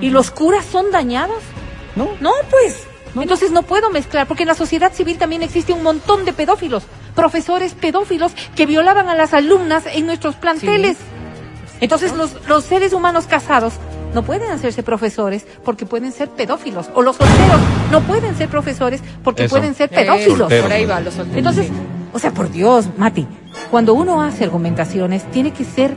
¿Y 0.00 0.10
los 0.10 0.30
curas 0.30 0.64
son 0.64 0.90
dañados? 0.90 1.42
No. 1.98 2.08
No, 2.20 2.32
pues. 2.50 2.86
Entonces 3.14 3.50
no 3.50 3.62
puedo 3.62 3.90
mezclar, 3.90 4.26
porque 4.28 4.44
en 4.44 4.48
la 4.48 4.54
sociedad 4.54 4.92
civil 4.92 5.18
también 5.18 5.42
existe 5.42 5.72
un 5.72 5.82
montón 5.82 6.24
de 6.24 6.32
pedófilos, 6.32 6.84
profesores 7.14 7.74
pedófilos 7.74 8.32
que 8.54 8.64
violaban 8.66 9.08
a 9.08 9.14
las 9.14 9.34
alumnas 9.34 9.84
en 9.92 10.06
nuestros 10.06 10.36
planteles. 10.36 10.96
Entonces 11.80 12.12
los, 12.12 12.36
los 12.46 12.64
seres 12.64 12.92
humanos 12.92 13.26
casados 13.26 13.74
no 14.14 14.22
pueden 14.22 14.50
hacerse 14.50 14.82
profesores 14.82 15.46
porque 15.64 15.84
pueden 15.86 16.12
ser 16.12 16.28
pedófilos, 16.28 16.90
o 16.94 17.02
los 17.02 17.16
solteros 17.16 17.60
no 17.90 18.00
pueden 18.02 18.36
ser 18.36 18.48
profesores 18.48 19.00
porque 19.24 19.44
Eso. 19.44 19.56
pueden 19.56 19.74
ser 19.74 19.88
Eh, 19.92 19.96
pedófilos. 19.96 20.38
Solteros, 20.38 20.64
por 20.64 20.72
ahí 20.72 20.86
va, 20.86 21.00
los 21.00 21.14
solteros. 21.14 21.38
Entonces, 21.38 21.68
o 22.12 22.18
sea, 22.18 22.32
por 22.32 22.50
Dios, 22.50 22.86
Mati, 22.96 23.26
cuando 23.70 23.94
uno 23.94 24.22
hace 24.22 24.44
argumentaciones, 24.44 25.28
tiene 25.30 25.52
que 25.52 25.64
ser 25.64 25.96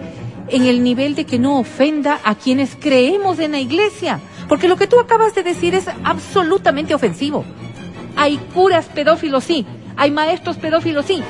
en 0.51 0.65
el 0.65 0.83
nivel 0.83 1.15
de 1.15 1.25
que 1.25 1.39
no 1.39 1.59
ofenda 1.59 2.19
a 2.23 2.35
quienes 2.35 2.75
creemos 2.79 3.39
en 3.39 3.53
la 3.53 3.59
iglesia. 3.59 4.19
Porque 4.47 4.67
lo 4.67 4.75
que 4.75 4.87
tú 4.87 4.99
acabas 4.99 5.33
de 5.33 5.43
decir 5.43 5.73
es 5.75 5.85
absolutamente 6.03 6.93
ofensivo. 6.93 7.45
Hay 8.15 8.37
curas 8.53 8.85
pedófilos, 8.87 9.43
sí. 9.45 9.65
Hay 9.97 10.11
maestros 10.11 10.57
pedófilos, 10.57 11.05
sí. 11.05 11.21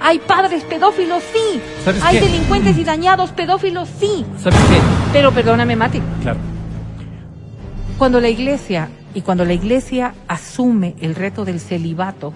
Hay 0.00 0.18
padres 0.18 0.64
pedófilos, 0.64 1.22
sí. 1.32 1.60
¿Sabes 1.84 2.02
Hay 2.02 2.18
qué? 2.18 2.24
delincuentes 2.24 2.78
y 2.78 2.84
dañados 2.84 3.32
pedófilos, 3.32 3.88
sí. 3.98 4.24
¿Sabes 4.38 4.58
qué? 4.70 4.78
Pero 5.12 5.30
perdóname, 5.32 5.76
Mati, 5.76 6.00
Claro. 6.22 6.38
cuando 7.98 8.20
la 8.20 8.28
iglesia 8.28 8.88
y 9.14 9.20
cuando 9.22 9.44
la 9.44 9.52
iglesia 9.52 10.14
asume 10.28 10.94
el 11.00 11.14
reto 11.14 11.44
del 11.44 11.60
celibato, 11.60 12.32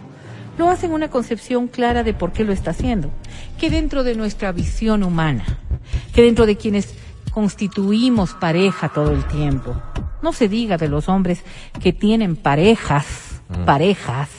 lo 0.59 0.69
hace 0.69 0.87
en 0.87 0.93
una 0.93 1.09
concepción 1.09 1.67
clara 1.69 2.03
de 2.03 2.13
por 2.15 2.33
qué 2.33 2.45
lo 2.45 2.53
está 2.53 2.71
haciendo. 2.73 3.11
Que 3.59 3.71
dentro 3.71 4.05
de 4.05 4.15
nuestra 4.15 4.53
visión 4.53 5.03
humana, 5.03 5.45
que 6.15 6.23
dentro 6.23 6.47
de 6.47 6.57
quienes 6.57 6.95
constituimos 7.33 8.35
pareja 8.35 8.89
todo 8.89 9.11
el 9.11 9.25
tiempo, 9.27 9.75
No 10.23 10.33
se 10.33 10.49
diga 10.49 10.79
de 10.79 10.89
los 10.89 11.11
hombres 11.11 11.43
que 11.83 11.93
tienen 11.93 12.37
parejas, 12.37 13.43
parejas. 13.67 14.31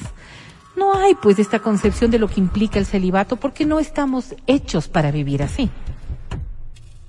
No 0.75 0.95
hay 0.97 1.13
pues 1.13 1.37
esta 1.37 1.59
concepción 1.59 2.09
de 2.09 2.17
lo 2.17 2.27
que 2.27 2.39
implica 2.39 2.79
el 2.79 2.87
celibato 2.87 3.35
porque 3.35 3.67
no 3.67 3.77
estamos 3.79 4.33
hechos 4.47 4.87
para 4.87 5.11
vivir 5.11 5.43
así. 5.43 5.69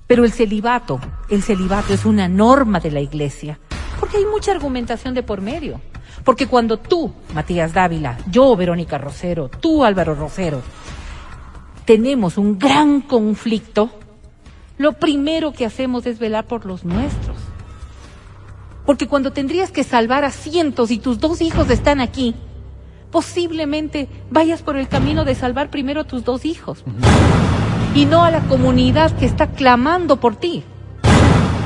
Pero 0.05 0.25
el 0.25 0.31
celibato, 0.31 0.99
el 1.29 1.41
celibato 1.41 1.91
es 1.91 2.05
una 2.05 2.27
norma 2.27 2.79
de 2.79 2.91
la 2.91 3.01
iglesia, 3.01 3.59
porque 3.99 4.17
hay 4.17 4.25
mucha 4.25 4.51
argumentación 4.51 5.15
de 5.15 5.23
por 5.23 5.41
medio. 5.41 5.81
Porque 6.23 6.45
cuando 6.45 6.77
tú, 6.77 7.11
Matías 7.33 7.73
Dávila, 7.73 8.17
yo, 8.29 8.55
Verónica 8.55 8.99
Rosero, 8.99 9.49
tú, 9.49 9.83
Álvaro 9.83 10.13
Rosero, 10.13 10.61
tenemos 11.83 12.37
un 12.37 12.59
gran 12.59 13.01
conflicto, 13.01 13.89
lo 14.77 14.93
primero 14.93 15.53
que 15.53 15.65
hacemos 15.65 16.05
es 16.05 16.19
velar 16.19 16.45
por 16.45 16.65
los 16.65 16.85
nuestros. 16.85 17.37
Porque 18.85 19.07
cuando 19.07 19.31
tendrías 19.31 19.71
que 19.71 19.83
salvar 19.83 20.23
a 20.23 20.31
cientos 20.31 20.91
y 20.91 20.99
tus 20.99 21.19
dos 21.19 21.41
hijos 21.41 21.69
están 21.69 21.99
aquí, 21.99 22.35
posiblemente 23.11 24.07
vayas 24.29 24.61
por 24.61 24.77
el 24.77 24.87
camino 24.87 25.25
de 25.25 25.35
salvar 25.35 25.69
primero 25.69 26.01
a 26.01 26.03
tus 26.05 26.23
dos 26.23 26.45
hijos 26.45 26.83
y 27.95 28.05
no 28.05 28.23
a 28.23 28.31
la 28.31 28.41
comunidad 28.41 29.11
que 29.17 29.25
está 29.25 29.47
clamando 29.47 30.17
por 30.19 30.35
ti. 30.35 30.63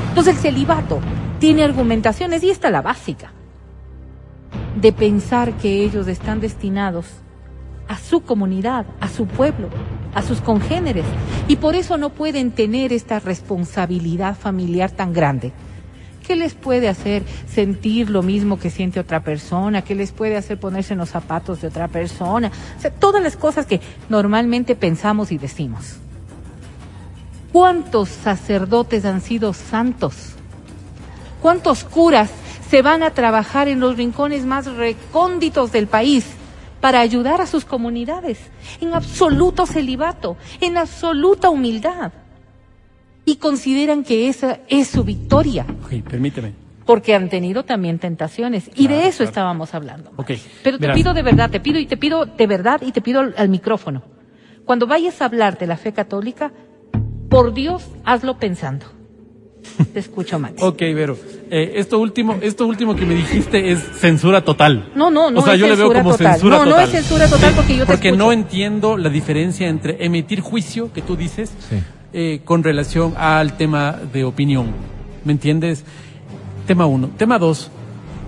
Entonces 0.08 0.36
el 0.36 0.40
celibato 0.40 1.00
tiene 1.38 1.62
argumentaciones 1.62 2.42
y 2.42 2.50
esta 2.50 2.70
la 2.70 2.82
básica 2.82 3.32
de 4.80 4.92
pensar 4.92 5.52
que 5.58 5.84
ellos 5.84 6.08
están 6.08 6.40
destinados 6.40 7.06
a 7.88 7.98
su 7.98 8.22
comunidad, 8.22 8.86
a 9.00 9.08
su 9.08 9.26
pueblo, 9.26 9.68
a 10.14 10.22
sus 10.22 10.40
congéneres 10.40 11.04
y 11.48 11.56
por 11.56 11.74
eso 11.74 11.96
no 11.96 12.10
pueden 12.10 12.50
tener 12.50 12.92
esta 12.92 13.18
responsabilidad 13.20 14.36
familiar 14.36 14.90
tan 14.90 15.12
grande. 15.12 15.52
¿Qué 16.26 16.36
les 16.36 16.54
puede 16.54 16.88
hacer 16.88 17.24
sentir 17.52 18.08
lo 18.08 18.22
mismo 18.22 18.58
que 18.58 18.70
siente 18.70 19.00
otra 19.00 19.24
persona? 19.24 19.82
¿Qué 19.82 19.94
les 19.94 20.12
puede 20.12 20.36
hacer 20.36 20.58
ponerse 20.58 20.92
en 20.92 21.00
los 21.00 21.08
zapatos 21.08 21.60
de 21.60 21.68
otra 21.68 21.88
persona? 21.88 22.50
O 22.78 22.80
sea, 22.80 22.92
todas 22.92 23.22
las 23.22 23.36
cosas 23.36 23.66
que 23.66 23.80
normalmente 24.08 24.76
pensamos 24.76 25.32
y 25.32 25.38
decimos. 25.38 25.96
¿Cuántos 27.52 28.08
sacerdotes 28.08 29.04
han 29.04 29.20
sido 29.20 29.52
santos? 29.52 30.34
¿Cuántos 31.42 31.82
curas 31.84 32.30
se 32.70 32.82
van 32.82 33.02
a 33.02 33.10
trabajar 33.10 33.68
en 33.68 33.80
los 33.80 33.96
rincones 33.96 34.46
más 34.46 34.66
recónditos 34.66 35.72
del 35.72 35.88
país 35.88 36.24
para 36.82 37.00
ayudar 37.00 37.40
a 37.40 37.46
sus 37.46 37.64
comunidades? 37.64 38.38
En 38.80 38.92
absoluto 38.92 39.64
celibato, 39.66 40.36
en 40.60 40.76
absoluta 40.76 41.48
humildad. 41.48 42.12
Y 43.24 43.36
consideran 43.36 44.02
que 44.02 44.28
esa 44.28 44.58
es 44.68 44.88
su 44.88 45.04
victoria. 45.04 45.64
Ok, 45.84 46.02
permíteme. 46.02 46.52
Porque 46.84 47.14
han 47.14 47.28
tenido 47.28 47.64
también 47.64 48.00
tentaciones. 48.00 48.68
Y 48.74 48.88
de 48.88 49.06
eso 49.06 49.18
claro. 49.18 49.28
estábamos 49.30 49.74
hablando. 49.74 50.10
Ok, 50.16 50.32
Pero 50.64 50.78
te 50.78 50.82
verás. 50.82 50.96
pido 50.96 51.14
de 51.14 51.22
verdad, 51.22 51.48
te 51.48 51.60
pido 51.60 51.78
y 51.78 51.86
te 51.86 51.96
pido 51.96 52.26
de 52.26 52.46
verdad 52.48 52.82
y 52.84 52.90
te 52.90 53.00
pido 53.00 53.20
al, 53.20 53.34
al 53.38 53.48
micrófono. 53.48 54.02
Cuando 54.64 54.88
vayas 54.88 55.22
a 55.22 55.26
hablar 55.26 55.56
de 55.58 55.68
la 55.68 55.76
fe 55.76 55.92
católica, 55.92 56.52
por 57.28 57.54
Dios, 57.54 57.86
hazlo 58.04 58.38
pensando. 58.38 58.86
Te 59.92 60.00
escucho, 60.00 60.38
Mati. 60.38 60.62
Ok, 60.62 60.78
Vero. 60.80 61.16
Eh, 61.50 61.74
esto 61.76 61.98
último, 61.98 62.36
esto 62.40 62.66
último 62.66 62.96
que 62.96 63.04
me 63.06 63.14
dijiste 63.14 63.70
es 63.72 63.80
censura 63.98 64.42
total. 64.44 64.90
No, 64.94 65.10
no, 65.10 65.30
no 65.30 65.40
O 65.40 65.44
sea, 65.44 65.54
es 65.54 65.60
yo 65.60 65.66
le 65.68 65.76
veo 65.76 65.86
censura 65.88 66.02
como 66.02 66.10
total. 66.16 66.32
censura 66.32 66.56
No, 66.58 66.64
no 66.64 66.70
total. 66.72 66.84
es 66.84 66.90
censura 66.90 67.28
total 67.28 67.52
porque 67.54 67.72
yo 67.76 67.80
te 67.86 67.92
Porque 67.92 68.08
escucho. 68.08 68.24
no 68.24 68.32
entiendo 68.32 68.96
la 68.96 69.08
diferencia 69.08 69.68
entre 69.68 70.04
emitir 70.04 70.40
juicio, 70.40 70.92
que 70.92 71.02
tú 71.02 71.16
dices, 71.16 71.52
eh, 72.12 72.40
con 72.44 72.62
relación 72.64 73.14
al 73.16 73.56
tema 73.56 73.92
de 74.12 74.24
opinión. 74.24 74.72
¿Me 75.24 75.32
entiendes? 75.32 75.84
Tema 76.66 76.86
uno. 76.86 77.10
Tema 77.16 77.38
dos. 77.38 77.70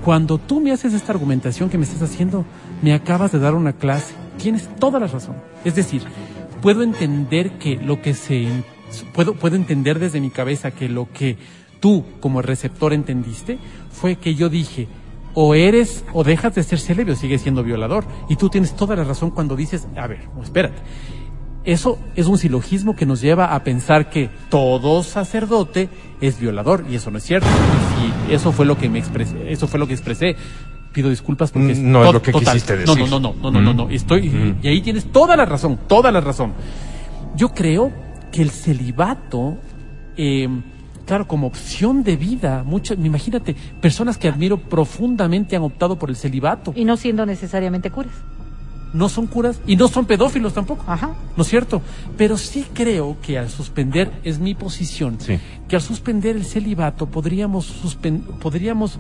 Cuando 0.05 0.39
tú 0.39 0.61
me 0.61 0.71
haces 0.73 0.93
esta 0.93 1.13
argumentación 1.13 1.71
que 1.71 1.79
me 1.79 1.85
estás 1.85 2.03
haciendo, 2.03 2.45
me 2.83 2.93
acabas 2.93 3.33
de 3.33 3.39
dar 3.39 3.55
una 3.55 3.73
clase. 3.73 4.15
Tienes 4.39 4.69
toda 4.79 5.01
la 5.01 5.07
razón. 5.07 5.37
Es 5.65 5.75
decir, 5.75 6.03
puedo 6.61 6.83
entender 6.83 7.53
que 7.53 7.77
lo 7.77 8.03
que 8.03 8.13
se 8.15 8.47
puedo 9.15 9.35
puedo 9.35 9.57
entender 9.57 9.99
desde 9.99 10.21
mi 10.21 10.31
cabeza 10.31 10.71
que 10.71 10.89
lo 10.89 11.09
que 11.13 11.37
tú 11.81 12.05
como 12.21 12.41
receptor 12.43 12.93
entendiste 12.93 13.59
fue 13.91 14.17
que 14.17 14.35
yo 14.35 14.49
dije 14.49 14.87
o 15.35 15.55
eres 15.55 16.05
o 16.13 16.23
dejas 16.25 16.55
de 16.55 16.63
ser 16.63 16.79
célebre 16.79 17.13
o 17.15 17.17
sigues 17.17 17.43
siendo 17.43 17.63
violador 17.65 18.05
y 18.29 18.37
tú 18.37 18.49
tienes 18.49 18.75
toda 18.77 18.95
la 18.97 19.05
razón 19.05 19.31
cuando 19.31 19.57
dices 19.57 19.87
a 19.97 20.07
ver 20.07 20.29
no, 20.37 20.43
espérate 20.43 20.79
eso 21.65 21.99
es 22.15 22.27
un 22.27 22.37
silogismo 22.39 22.95
que 22.95 23.07
nos 23.07 23.21
lleva 23.23 23.55
a 23.55 23.65
pensar 23.65 24.11
que 24.11 24.29
todo 24.51 25.03
sacerdote 25.03 25.89
es 26.21 26.39
violador 26.39 26.85
y 26.91 26.97
eso 26.97 27.11
no 27.11 27.17
es 27.17 27.25
cierto. 27.25 27.47
Y 27.49 28.29
si 28.29 28.35
eso 28.35 28.53
fue 28.53 28.67
lo 28.67 28.77
que 28.77 28.91
me 28.91 28.99
expresé, 28.99 29.51
eso 29.51 29.67
fue 29.67 29.79
lo 29.81 29.87
que 29.87 29.95
expresé. 29.95 30.37
Pido 30.93 31.09
disculpas 31.09 31.51
porque 31.53 31.75
Mm, 31.75 31.91
no 31.91 32.05
es 32.05 32.13
lo 32.13 32.21
que 32.21 32.33
quisiste 32.33 32.75
No, 32.85 32.95
decir. 32.95 33.09
no, 33.09 33.19
no, 33.19 33.35
no, 33.41 33.51
no, 33.51 33.61
no, 33.63 33.73
no, 33.73 33.87
Mm. 33.87 33.93
estoy 33.93 34.29
Mm. 34.29 34.57
y 34.63 34.69
ahí 34.69 34.83
tienes 34.83 35.11
toda 35.11 35.37
la 35.39 35.47
razón, 35.47 35.79
toda 35.89 36.13
la 36.13 36.21
razón. 36.21 36.53
Yo 37.35 37.49
creo 37.55 37.91
que 38.35 38.43
el 38.43 38.51
celibato 38.51 39.57
eh, 40.17 40.49
Claro, 41.07 41.29
como 41.29 41.47
opción 41.47 42.03
de 42.03 42.17
vida, 42.17 42.63
mucho, 42.65 42.95
imagínate, 42.95 43.55
personas 43.83 44.17
que 44.17 44.27
admiro 44.27 44.57
profundamente 44.57 45.55
han 45.55 45.61
optado 45.63 45.99
por 45.99 46.09
el 46.09 46.17
celibato. 46.17 46.73
Y 46.75 46.87
no 46.87 46.97
siendo 46.97 47.27
necesariamente 47.27 47.91
curas. 47.91 48.15
No 48.95 49.11
son 49.11 49.27
curas 49.27 49.61
y 49.67 49.77
no 49.77 49.89
son 49.89 50.07
pedófilos 50.07 50.55
tampoco. 50.55 50.83
Ajá. 50.87 51.15
¿No 51.37 51.43
es 51.43 51.49
cierto? 51.51 51.83
Pero 52.17 52.39
sí 52.39 52.65
creo 52.73 53.19
que 53.21 53.37
al 53.39 53.51
suspender, 53.51 54.11
es 54.25 54.39
mi 54.39 54.55
posición, 54.55 55.19
Sí. 55.21 55.39
que 55.69 55.77
al 55.77 55.83
suspender 55.83 56.37
el 56.37 56.47
celibato 56.47 57.05
podríamos, 57.07 57.71
suspen- 57.85 58.23
podríamos 58.39 58.99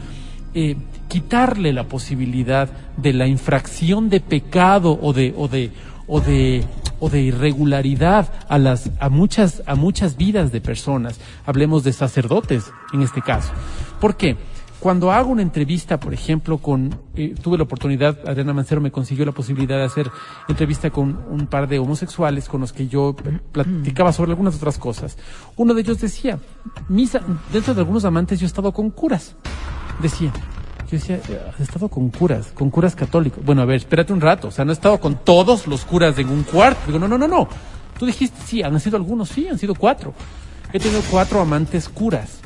eh, 0.52 0.76
quitarle 1.08 1.72
la 1.72 1.84
posibilidad 1.84 2.68
de 2.98 3.14
la 3.14 3.26
infracción 3.26 4.10
de 4.10 4.20
pecado 4.20 4.98
o 5.00 5.14
de, 5.14 5.32
o 5.38 5.48
de, 5.48 5.70
o 6.06 6.20
de, 6.20 6.64
o 7.00 7.08
de 7.08 7.22
irregularidad 7.22 8.32
a 8.48 8.58
las, 8.58 8.90
a 9.00 9.08
muchas, 9.08 9.62
a 9.66 9.74
muchas 9.74 10.16
vidas 10.16 10.52
de 10.52 10.60
personas. 10.60 11.20
Hablemos 11.46 11.84
de 11.84 11.92
sacerdotes 11.92 12.70
en 12.92 13.02
este 13.02 13.22
caso. 13.22 13.52
¿Por 14.00 14.16
qué? 14.16 14.36
Cuando 14.84 15.10
hago 15.10 15.30
una 15.30 15.40
entrevista, 15.40 15.98
por 15.98 16.12
ejemplo, 16.12 16.58
con, 16.58 16.94
eh, 17.14 17.34
tuve 17.40 17.56
la 17.56 17.62
oportunidad, 17.62 18.18
Adriana 18.28 18.52
Mancero 18.52 18.82
me 18.82 18.90
consiguió 18.90 19.24
la 19.24 19.32
posibilidad 19.32 19.78
de 19.78 19.84
hacer 19.84 20.10
entrevista 20.46 20.90
con 20.90 21.24
un 21.30 21.46
par 21.46 21.68
de 21.68 21.78
homosexuales 21.78 22.50
con 22.50 22.60
los 22.60 22.74
que 22.74 22.86
yo 22.86 23.16
platicaba 23.50 24.12
sobre 24.12 24.32
algunas 24.32 24.56
otras 24.56 24.76
cosas. 24.76 25.16
Uno 25.56 25.72
de 25.72 25.80
ellos 25.80 26.02
decía, 26.02 26.38
misa, 26.90 27.22
dentro 27.50 27.72
de 27.72 27.80
algunos 27.80 28.04
amantes 28.04 28.38
yo 28.38 28.44
he 28.44 28.46
estado 28.46 28.72
con 28.72 28.90
curas. 28.90 29.36
Decía, 30.02 30.34
yo 30.90 30.98
decía, 30.98 31.16
"Eh, 31.28 31.40
has 31.52 31.60
estado 31.60 31.88
con 31.88 32.10
curas, 32.10 32.48
con 32.54 32.70
curas 32.70 32.94
católicos. 32.94 33.44
Bueno, 33.44 33.62
a 33.62 33.64
ver, 33.64 33.76
espérate 33.76 34.12
un 34.12 34.20
rato, 34.20 34.48
o 34.48 34.50
sea, 34.50 34.64
no 34.64 34.72
he 34.72 34.74
estado 34.74 34.98
con 35.00 35.16
todos 35.24 35.66
los 35.66 35.84
curas 35.84 36.18
en 36.18 36.28
un 36.28 36.42
cuarto. 36.42 36.80
Digo, 36.86 36.98
no, 36.98 37.08
no, 37.08 37.18
no, 37.18 37.26
no. 37.28 37.48
Tú 37.98 38.06
dijiste, 38.06 38.36
sí, 38.46 38.62
han 38.62 38.78
sido 38.80 38.96
algunos, 38.96 39.28
sí, 39.28 39.46
han 39.48 39.58
sido 39.58 39.74
cuatro. 39.74 40.12
He 40.72 40.78
tenido 40.80 41.00
cuatro 41.10 41.40
amantes 41.40 41.88
curas. 41.88 42.38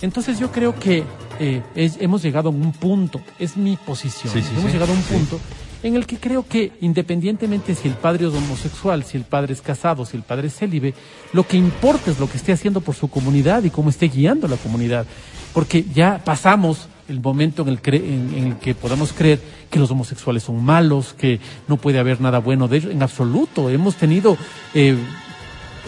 Entonces 0.00 0.38
yo 0.38 0.50
creo 0.52 0.74
que 0.78 1.04
eh, 1.38 1.62
es- 1.74 1.98
hemos 2.00 2.22
llegado 2.22 2.48
a 2.48 2.52
un 2.52 2.72
punto, 2.72 3.20
es 3.38 3.56
mi 3.58 3.76
posición, 3.76 4.32
Sí, 4.32 4.40
sí, 4.40 4.48
hemos 4.52 4.64
sí. 4.66 4.72
llegado 4.72 4.92
a 4.92 4.96
un 4.96 5.02
punto 5.02 5.38
en 5.82 5.94
el 5.96 6.06
que 6.06 6.16
creo 6.16 6.46
que 6.48 6.72
independientemente 6.80 7.74
si 7.74 7.88
el 7.88 7.94
padre 7.94 8.26
es 8.26 8.32
homosexual, 8.34 9.04
si 9.04 9.18
el 9.18 9.24
padre 9.24 9.52
es 9.52 9.60
casado, 9.60 10.06
si 10.06 10.16
el 10.16 10.22
padre 10.22 10.46
es 10.48 10.54
célibe, 10.56 10.94
lo 11.34 11.46
que 11.46 11.58
importa 11.58 12.10
es 12.10 12.18
lo 12.18 12.26
que 12.28 12.38
esté 12.38 12.52
haciendo 12.52 12.80
por 12.80 12.94
su 12.94 13.08
comunidad 13.08 13.62
y 13.64 13.70
cómo 13.70 13.90
esté 13.90 14.08
guiando 14.08 14.48
la 14.48 14.56
comunidad. 14.56 15.04
Porque 15.52 15.84
ya 15.94 16.22
pasamos 16.24 16.88
el 17.08 17.20
momento 17.20 17.62
en 17.62 17.68
el, 17.68 17.80
cre- 17.82 18.02
en- 18.04 18.34
en 18.36 18.46
el 18.48 18.56
que 18.56 18.74
podamos 18.74 19.12
creer 19.12 19.40
que 19.70 19.78
los 19.78 19.90
homosexuales 19.90 20.42
son 20.42 20.62
malos, 20.64 21.14
que 21.16 21.40
no 21.68 21.76
puede 21.76 21.98
haber 21.98 22.20
nada 22.20 22.38
bueno 22.40 22.68
de 22.68 22.78
ellos, 22.78 22.92
en 22.92 23.02
absoluto. 23.02 23.70
Hemos 23.70 23.94
tenido 23.96 24.36
eh, 24.74 24.96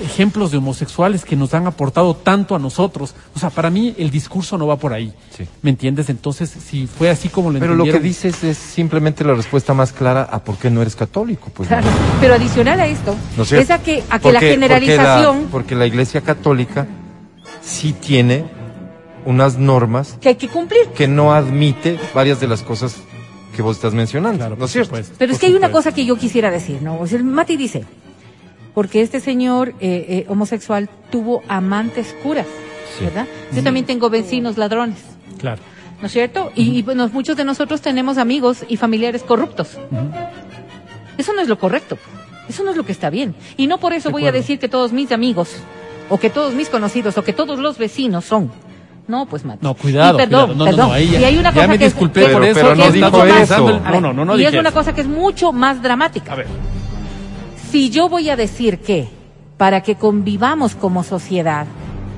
ejemplos 0.05 0.53
de 0.53 0.59
homosexuales 0.59 1.25
que 1.25 1.35
nos 1.35 1.55
han 1.55 1.67
aportado 1.67 2.15
tanto 2.15 2.55
a 2.55 2.59
nosotros. 2.61 3.15
O 3.35 3.39
sea, 3.41 3.51
para 3.51 3.69
mí 3.69 3.95
el 3.99 4.11
discurso 4.11 4.57
no 4.57 4.67
va 4.69 4.77
por 4.77 4.93
ahí. 4.93 5.13
Sí. 5.37 5.45
¿Me 5.63 5.71
entiendes? 5.71 6.09
Entonces, 6.09 6.49
si 6.51 6.87
fue 6.87 7.11
así 7.11 7.29
como 7.29 7.51
lo 7.51 7.59
Pero 7.59 7.75
lo 7.75 7.83
que 7.85 7.99
dices 7.99 8.45
es 8.45 8.57
simplemente 8.57 9.25
la 9.25 9.35
respuesta 9.35 9.75
más 9.75 9.93
clara 9.93 10.23
a 10.23 10.39
por 10.45 10.57
qué 10.57 10.71
no 10.71 10.83
eres 10.83 10.95
católico. 10.95 11.51
Pues, 11.53 11.69
Claro. 11.69 11.87
¿no? 11.87 11.97
Pero 12.21 12.35
adicional 12.35 12.79
a 12.81 12.87
esto, 12.87 13.17
¿No 13.37 13.43
es 13.43 13.71
a 13.71 13.79
que, 13.83 14.05
a 14.09 14.19
que 14.21 14.33
la 14.33 14.41
generalización, 14.41 15.37
Porque 15.37 15.45
la, 15.47 15.51
porque 15.51 15.75
la 15.75 15.87
Iglesia 15.87 16.21
Católica 16.21 16.87
sí 17.61 17.93
tiene 17.93 18.45
unas 19.29 19.59
normas 19.59 20.17
que 20.23 20.31
hay 20.31 20.35
que 20.37 20.49
cumplir. 20.49 20.87
que 20.97 21.07
no 21.07 21.35
admite 21.35 21.99
varias 22.15 22.41
de 22.41 22.49
las 22.49 22.63
cosas 22.63 22.97
que 23.55 23.61
vos 23.61 23.77
estás 23.77 23.93
mencionando. 23.93 24.39
Claro, 24.39 24.57
¿No 24.57 24.65
es 24.65 24.71
cierto? 24.73 24.89
supuesto, 24.91 25.15
Pero 25.19 25.33
es 25.33 25.39
que 25.39 25.47
hay 25.47 25.55
una 25.55 25.71
cosa 25.71 25.93
que 25.93 26.05
yo 26.07 26.17
quisiera 26.17 26.51
decir, 26.51 26.81
¿no? 26.81 26.99
O 26.99 27.07
sea, 27.07 27.19
el 27.19 27.25
Mati 27.25 27.57
dice, 27.59 27.85
porque 28.73 29.03
este 29.03 29.21
señor 29.21 29.75
eh, 29.81 30.07
eh, 30.09 30.25
homosexual 30.29 30.89
tuvo 31.11 31.43
amantes 31.49 32.15
curas, 32.23 32.47
Sí. 32.99 33.05
¿verdad? 33.05 33.27
Yo 33.53 33.63
también 33.63 33.85
tengo 33.85 34.09
vecinos 34.09 34.57
ladrones, 34.57 34.99
Claro. 35.39 35.61
¿no 36.01 36.07
es 36.07 36.13
cierto? 36.13 36.51
Y, 36.55 36.79
y, 36.79 36.83
bueno, 36.83 37.09
muchos 37.13 37.37
de 37.37 37.45
nosotros 37.45 37.83
tenemos 37.83 38.17
amigos 38.17 38.65
y 38.67 38.77
familiares 38.79 39.23
corruptos. 39.23 39.77
Eso 41.19 41.33
no 41.35 41.43
es 41.43 41.49
lo 41.49 41.59
correcto. 41.59 41.99
Eso 42.49 42.63
no 42.65 42.71
es 42.71 42.77
lo 42.79 42.85
que 42.87 42.93
está 42.93 43.11
bien. 43.11 43.35
Y 43.59 43.67
no 43.67 43.79
por 43.79 43.93
eso 43.93 44.09
De 44.09 44.13
voy 44.15 44.27
a 44.27 44.33
decir 44.33 44.59
que 44.59 44.69
todos 44.71 44.93
mis 44.93 45.13
amigos, 45.13 45.51
o 46.09 46.19
que 46.19 46.31
todos 46.31 46.55
mis 46.55 46.71
conocidos, 46.71 47.19
o 47.19 47.25
que 47.25 47.35
todos 47.35 47.59
los 47.59 47.77
vecinos 47.77 48.25
son 48.25 48.51
No, 49.09 49.27
pues 49.27 49.45
Mati. 49.45 49.59
No, 49.63 49.75
cuidado, 49.75 50.15
Y 50.15 50.21
perdón, 50.21 50.47
cuidado. 50.47 50.55
No, 50.55 50.55
no, 50.55 50.65
perdón. 50.71 50.89
no, 50.91 50.99
ya- 50.99 51.21
y 51.21 51.25
hay 51.25 51.39
una 51.39 51.51
ya 51.51 51.55
cosa 51.55 51.67
me 51.69 51.79
que 51.79 51.85
es- 51.87 51.93
disculpé 51.95 52.21
que 52.21 52.27
es- 52.27 52.33
por 52.33 52.41
Pero- 52.43 52.53
eso. 52.53 52.61
pero 52.61 52.71
que 52.71 52.79
no 52.79 52.93
dijo 52.93 53.25
eso. 53.25 53.81
No, 53.81 54.01
no, 54.01 54.13
no, 54.13 54.25
no 54.25 54.35
Y 54.35 54.39
dije 54.39 54.49
es 54.51 54.61
una 54.61 54.69
eso. 54.69 54.79
cosa 54.79 54.95
que 54.95 55.01
es 55.01 55.07
mucho 55.09 55.53
más 55.53 55.83
dramática. 55.83 56.33
A 56.33 56.37
ver. 56.37 56.47
Si 57.71 57.91
yo 57.91 58.09
voy 58.09 58.31
a 58.31 58.37
decir 58.37 58.79
que 58.81 59.09
para 59.57 59.83
que 59.83 59.97
convivamos 59.97 60.75
como 60.75 61.03
sociedad, 61.05 61.67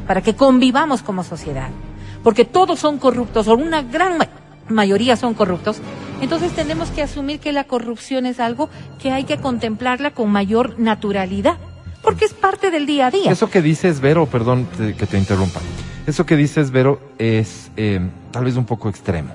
para 0.07 0.21
que 0.23 0.35
convivamos 0.35 1.03
como 1.03 1.25
sociedad, 1.25 1.69
porque 2.23 2.45
todos 2.45 2.79
son 2.79 2.99
corruptos, 2.99 3.49
o 3.49 3.55
una 3.55 3.83
gran 3.83 4.19
ma- 4.19 4.29
mayoría 4.69 5.17
son 5.17 5.35
corruptos, 5.35 5.79
entonces 6.21 6.53
tenemos 6.53 6.91
que 6.91 7.03
asumir 7.03 7.41
que 7.41 7.53
la 7.53 7.65
corrupción 7.65 8.27
es 8.27 8.41
algo 8.41 8.69
que 9.01 9.11
hay 9.13 9.25
que 9.25 9.39
contemplarla 9.39 10.11
con 10.11 10.31
mayor 10.31 10.79
naturalidad, 10.79 11.57
porque 12.03 12.25
es 12.27 12.33
parte 12.35 12.71
del 12.71 12.87
día 12.87 13.07
a 13.07 13.11
día. 13.11 13.31
Eso 13.33 13.49
que 13.51 13.63
dices, 13.63 14.01
Vero, 14.01 14.27
perdón 14.27 14.67
que 14.99 15.07
te 15.07 15.19
interrumpa. 15.19 15.61
Eso 16.07 16.27
que 16.27 16.37
dices, 16.37 16.71
Vero, 16.71 17.01
es 17.19 17.71
eh, 17.77 18.01
tal 18.33 18.45
vez 18.45 18.57
un 18.57 18.65
poco 18.65 18.89
extremo. 18.89 19.31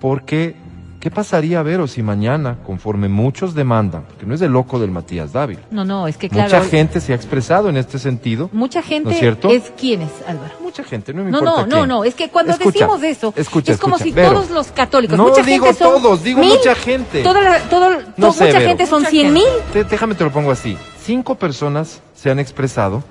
Porque, 0.00 0.54
¿qué 1.00 1.10
pasaría, 1.10 1.62
Vero, 1.62 1.86
si 1.86 2.02
mañana, 2.02 2.58
conforme 2.64 3.08
muchos 3.08 3.54
demandan, 3.54 4.02
porque 4.04 4.26
no 4.26 4.34
es 4.34 4.42
el 4.42 4.52
loco 4.52 4.78
del 4.78 4.90
Matías 4.90 5.32
Dávila, 5.32 5.60
No, 5.70 5.84
no, 5.84 6.06
es 6.06 6.16
que 6.18 6.28
claro, 6.28 6.54
mucha 6.54 6.68
gente 6.68 7.00
se 7.00 7.12
ha 7.12 7.16
expresado 7.16 7.70
en 7.70 7.78
este 7.78 7.98
sentido, 7.98 8.50
mucha 8.52 8.82
gente 8.82 9.06
¿No 9.08 9.10
es 9.12 9.18
cierto? 9.18 9.48
es 9.48 9.72
quienes, 9.78 10.10
Álvaro. 10.28 10.54
mucha 10.62 10.84
gente, 10.84 11.14
no 11.14 11.24
me 11.24 11.30
No, 11.30 11.38
importa 11.38 11.60
no, 11.62 11.66
no, 11.66 11.76
quién. 11.76 11.88
no, 11.88 12.04
es 12.04 12.14
que 12.14 12.28
cuando 12.28 12.52
Escucha, 12.52 12.70
decimos 12.86 13.02
eso, 13.02 13.32
escucha, 13.34 13.72
es 13.72 13.78
como 13.78 13.96
escucha, 13.96 14.10
si 14.10 14.14
Vero. 14.14 14.32
todos 14.34 14.50
los 14.50 14.66
católicos, 14.68 15.16
No 15.16 15.28
mucha 15.28 15.42
digo 15.42 15.64
gente 15.66 15.78
son 15.82 16.02
todos, 16.02 16.22
digo 16.22 16.40
mil, 16.40 16.50
mucha 16.50 16.74
gente. 16.74 17.22
Toda 17.22 17.40
la- 17.40 17.58
todo- 17.70 17.90
No 18.18 18.32
sé, 18.32 18.44
mucha 18.44 18.58
Vero. 18.58 18.68
gente 18.68 18.86
son 18.86 19.00
Mucha 19.00 19.10
cien 19.10 19.34
gente. 19.34 19.40
mil. 19.40 19.48
Te- 19.72 19.84
déjame 19.84 20.14
te 20.14 20.24
lo 20.24 20.30
pongo 20.30 20.50
así. 20.52 20.76
Cinco 21.02 21.34
personas 21.36 22.02
se 22.14 22.30
han 22.30 22.38
expresado 22.38 23.02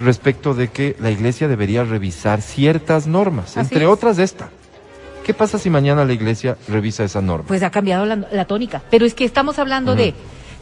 respecto 0.00 0.54
de 0.54 0.68
que 0.68 0.96
la 1.00 1.10
iglesia 1.10 1.48
debería 1.48 1.84
revisar 1.84 2.42
ciertas 2.42 3.06
normas, 3.06 3.56
Así 3.56 3.60
entre 3.60 3.84
es. 3.84 3.90
otras 3.90 4.18
esta. 4.18 4.50
¿Qué 5.24 5.34
pasa 5.34 5.58
si 5.58 5.68
mañana 5.68 6.04
la 6.04 6.12
iglesia 6.12 6.56
revisa 6.68 7.04
esa 7.04 7.20
norma? 7.20 7.46
Pues 7.46 7.62
ha 7.62 7.70
cambiado 7.70 8.06
la, 8.06 8.16
la 8.16 8.44
tónica. 8.46 8.82
Pero 8.90 9.04
es 9.04 9.14
que 9.14 9.24
estamos 9.24 9.58
hablando 9.58 9.94
de 9.94 10.14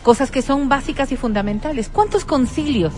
cosas 0.03 0.31
que 0.31 0.43
son 0.43 0.69
básicas 0.69 1.13
y 1.13 1.17
fundamentales. 1.17 1.89
¿Cuántos 1.89 2.25
concilios 2.25 2.93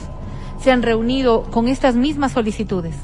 se 0.62 0.72
han 0.72 0.82
reunido 0.82 1.42
con 1.50 1.68
estas 1.68 1.94
mismas 1.94 2.32
solicitudes? 2.32 2.94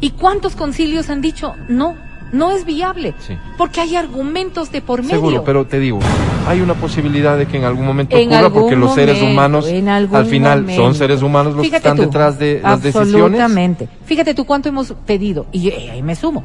¿Y 0.00 0.10
cuántos 0.10 0.56
concilios 0.56 1.08
han 1.08 1.20
dicho 1.20 1.54
no? 1.68 1.96
No 2.32 2.52
es 2.52 2.64
viable. 2.64 3.14
Sí. 3.18 3.36
Porque 3.58 3.80
hay 3.80 3.96
argumentos 3.96 4.70
de 4.70 4.80
por 4.82 5.02
medio. 5.02 5.16
Seguro, 5.16 5.44
pero 5.44 5.66
te 5.66 5.80
digo, 5.80 5.98
hay 6.46 6.60
una 6.60 6.74
posibilidad 6.74 7.36
de 7.36 7.46
que 7.46 7.56
en 7.56 7.64
algún 7.64 7.84
momento 7.86 8.16
En 8.16 8.28
ocurra 8.28 8.38
algún 8.46 8.62
porque 8.62 8.76
los 8.76 8.94
seres 8.94 9.16
momento, 9.16 9.32
humanos 9.32 9.68
en 9.68 9.88
algún 9.88 10.16
al 10.16 10.26
final 10.26 10.60
momento. 10.60 10.82
son 10.82 10.94
seres 10.94 11.22
humanos 11.22 11.54
los 11.56 11.64
Fíjate 11.64 11.82
que 11.82 11.88
están 11.88 11.96
tú, 11.96 12.02
detrás 12.04 12.38
de 12.38 12.60
las 12.62 12.82
decisiones. 12.82 13.14
Absolutamente. 13.14 13.88
Fíjate 14.04 14.34
tú 14.34 14.44
cuánto 14.46 14.68
hemos 14.68 14.92
pedido, 15.06 15.46
y 15.50 15.70
ahí 15.70 16.02
me 16.02 16.14
sumo. 16.14 16.44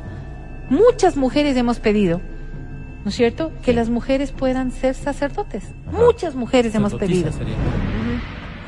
Muchas 0.69 1.15
mujeres 1.17 1.55
hemos 1.55 1.79
pedido, 1.79 2.19
¿no 3.03 3.09
es 3.09 3.15
cierto?, 3.15 3.51
que 3.63 3.71
las 3.73 3.89
mujeres 3.89 4.31
puedan 4.31 4.71
ser 4.71 4.95
sacerdotes. 4.95 5.63
Muchas 5.91 6.33
mujeres 6.33 6.73
hemos 6.73 6.95
pedido. 6.95 7.31
Sería. 7.31 7.53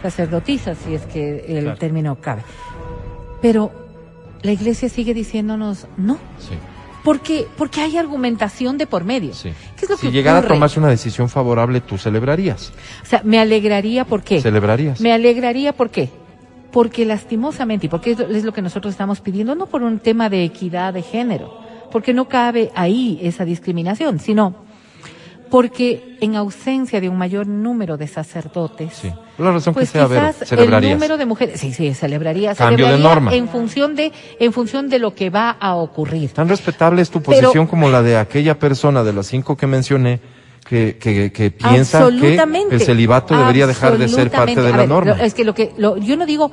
Sacerdotisas, 0.03 0.77
si 0.85 0.93
es 0.93 1.01
que 1.07 1.45
el 1.47 1.63
Claro. 1.63 1.79
término 1.79 2.15
cabe. 2.21 2.43
Pero 3.41 3.71
la 4.43 4.51
iglesia 4.51 4.89
sigue 4.89 5.13
diciéndonos 5.15 5.87
no. 5.97 6.17
Sí, 6.37 6.53
Porque, 7.07 7.47
porque 7.57 7.79
hay 7.79 7.95
argumentación 7.95 8.77
de 8.77 8.85
por 8.85 9.05
medio. 9.05 9.33
sí. 9.33 9.53
¿Qué 9.77 9.85
es 9.85 9.89
lo 9.89 9.95
si 9.95 10.07
que 10.07 10.11
llegara 10.11 10.39
ocurre? 10.39 10.53
a 10.53 10.55
tomarse 10.57 10.77
una 10.79 10.89
decisión 10.89 11.29
favorable, 11.29 11.79
tú 11.79 11.97
celebrarías. 11.97 12.73
O 13.01 13.05
sea, 13.05 13.21
me 13.23 13.39
alegraría, 13.39 14.03
¿por 14.03 14.23
qué? 14.23 14.41
Celebrarías. 14.41 14.99
Me 14.99 15.13
alegraría, 15.13 15.71
¿por 15.71 15.89
qué? 15.89 16.09
Porque 16.69 17.05
lastimosamente, 17.05 17.85
y 17.85 17.89
porque 17.89 18.11
es 18.11 18.19
lo- 18.19 18.27
es 18.27 18.43
lo 18.43 18.51
que 18.51 18.61
nosotros 18.61 18.91
estamos 18.93 19.21
pidiendo, 19.21 19.55
no 19.55 19.67
por 19.67 19.83
un 19.83 19.99
tema 19.99 20.29
de 20.29 20.43
equidad 20.43 20.93
de 20.93 21.01
género, 21.01 21.57
porque 21.93 22.13
no 22.13 22.27
cabe 22.27 22.71
ahí 22.75 23.19
esa 23.23 23.45
discriminación, 23.45 24.19
sino 24.19 24.55
porque 25.49 26.17
en 26.19 26.35
ausencia 26.35 26.99
de 26.99 27.07
un 27.07 27.17
mayor 27.17 27.47
número 27.47 27.95
de 27.95 28.07
sacerdotes, 28.07 28.93
Sí. 28.95 29.11
La 29.37 29.51
razón 29.51 29.73
pues 29.73 29.91
que 29.91 29.99
sea, 29.99 30.07
Vero, 30.07 30.27
quizás 30.27 30.41
el 30.43 30.47
celebrarías. 30.47 30.93
número 30.93 31.17
de 31.17 31.25
mujeres, 31.25 31.59
sí, 31.59 31.71
sí, 31.73 31.93
celebraría, 31.93 32.55
Cambio 32.55 32.87
de 32.87 32.97
norma. 32.97 33.33
en 33.33 33.47
función 33.47 33.95
de, 33.95 34.11
en 34.39 34.51
función 34.53 34.89
de 34.89 34.99
lo 34.99 35.13
que 35.13 35.29
va 35.29 35.51
a 35.51 35.75
ocurrir. 35.75 36.31
Tan 36.31 36.49
respetable 36.49 37.01
es 37.01 37.09
tu 37.11 37.21
Pero- 37.21 37.41
posición 37.41 37.67
como 37.67 37.89
la 37.89 38.01
de 38.01 38.17
aquella 38.17 38.57
persona 38.57 39.03
de 39.03 39.13
las 39.13 39.27
cinco 39.27 39.55
que 39.55 39.67
mencioné 39.67 40.19
que, 40.67 40.97
que, 40.99 41.31
que 41.31 41.51
piensa 41.51 42.07
que 42.09 42.39
el 42.71 42.81
celibato 42.81 43.37
debería 43.37 43.67
dejar 43.67 43.97
de 43.97 44.07
ser 44.09 44.29
parte 44.31 44.59
de 44.59 44.67
A 44.67 44.71
la 44.71 44.77
ver, 44.77 44.89
norma. 44.89 45.11
es 45.21 45.33
que 45.33 45.45
lo 45.45 45.53
que 45.53 45.71
lo- 45.77 45.97
yo 45.97 46.17
no 46.17 46.25
digo 46.25 46.51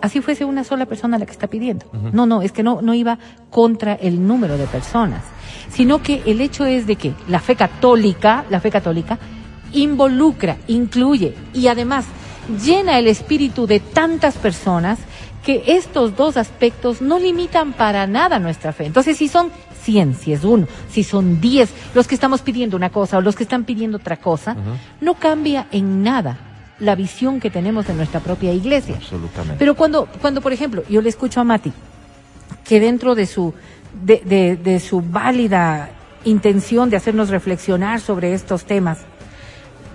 así 0.00 0.20
fuese 0.20 0.44
una 0.44 0.62
sola 0.62 0.86
persona 0.86 1.18
la 1.18 1.26
que 1.26 1.32
está 1.32 1.48
pidiendo. 1.48 1.86
No, 2.12 2.24
no, 2.26 2.42
es 2.42 2.52
que 2.52 2.62
no 2.62 2.80
no 2.82 2.94
iba 2.94 3.18
contra 3.50 3.94
el 3.94 4.24
número 4.24 4.56
de 4.56 4.66
personas, 4.66 5.24
sino 5.72 6.02
que 6.02 6.22
el 6.26 6.40
hecho 6.40 6.64
es 6.66 6.86
de 6.86 6.94
que 6.96 7.14
la 7.26 7.40
fe 7.40 7.56
católica, 7.56 8.44
la 8.50 8.60
fe 8.60 8.70
católica 8.70 9.18
involucra, 9.72 10.56
incluye 10.66 11.34
y 11.52 11.68
además 11.68 12.06
llena 12.64 12.98
el 12.98 13.06
espíritu 13.06 13.66
de 13.66 13.80
tantas 13.80 14.36
personas 14.36 14.98
que 15.44 15.62
estos 15.66 16.16
dos 16.16 16.36
aspectos 16.36 17.00
no 17.00 17.18
limitan 17.18 17.72
para 17.72 18.06
nada 18.06 18.38
nuestra 18.38 18.72
fe. 18.72 18.86
Entonces, 18.86 19.16
si 19.16 19.28
son 19.28 19.50
100, 19.82 20.14
si 20.14 20.32
es 20.32 20.44
uno, 20.44 20.66
si 20.90 21.04
son 21.04 21.40
10 21.40 21.70
los 21.94 22.06
que 22.06 22.14
estamos 22.14 22.42
pidiendo 22.42 22.76
una 22.76 22.90
cosa 22.90 23.18
o 23.18 23.20
los 23.20 23.36
que 23.36 23.44
están 23.44 23.64
pidiendo 23.64 23.98
otra 23.98 24.16
cosa, 24.18 24.56
no 25.00 25.14
cambia 25.14 25.66
en 25.72 26.02
nada 26.02 26.38
la 26.80 26.94
visión 26.94 27.40
que 27.40 27.50
tenemos 27.50 27.86
de 27.86 27.94
nuestra 27.94 28.20
propia 28.20 28.52
iglesia. 28.52 28.96
Absolutamente. 28.96 29.56
Pero 29.58 29.74
cuando, 29.74 30.06
cuando, 30.20 30.40
por 30.40 30.52
ejemplo, 30.52 30.82
yo 30.88 31.00
le 31.00 31.08
escucho 31.08 31.40
a 31.40 31.44
Mati, 31.44 31.72
que 32.64 32.80
dentro 32.80 33.14
de 33.14 33.26
su, 33.26 33.54
de, 34.04 34.22
de, 34.24 34.56
de 34.56 34.80
su 34.80 35.00
válida 35.00 35.90
intención 36.24 36.90
de 36.90 36.96
hacernos 36.96 37.30
reflexionar 37.30 38.00
sobre 38.00 38.34
estos 38.34 38.64
temas, 38.64 38.98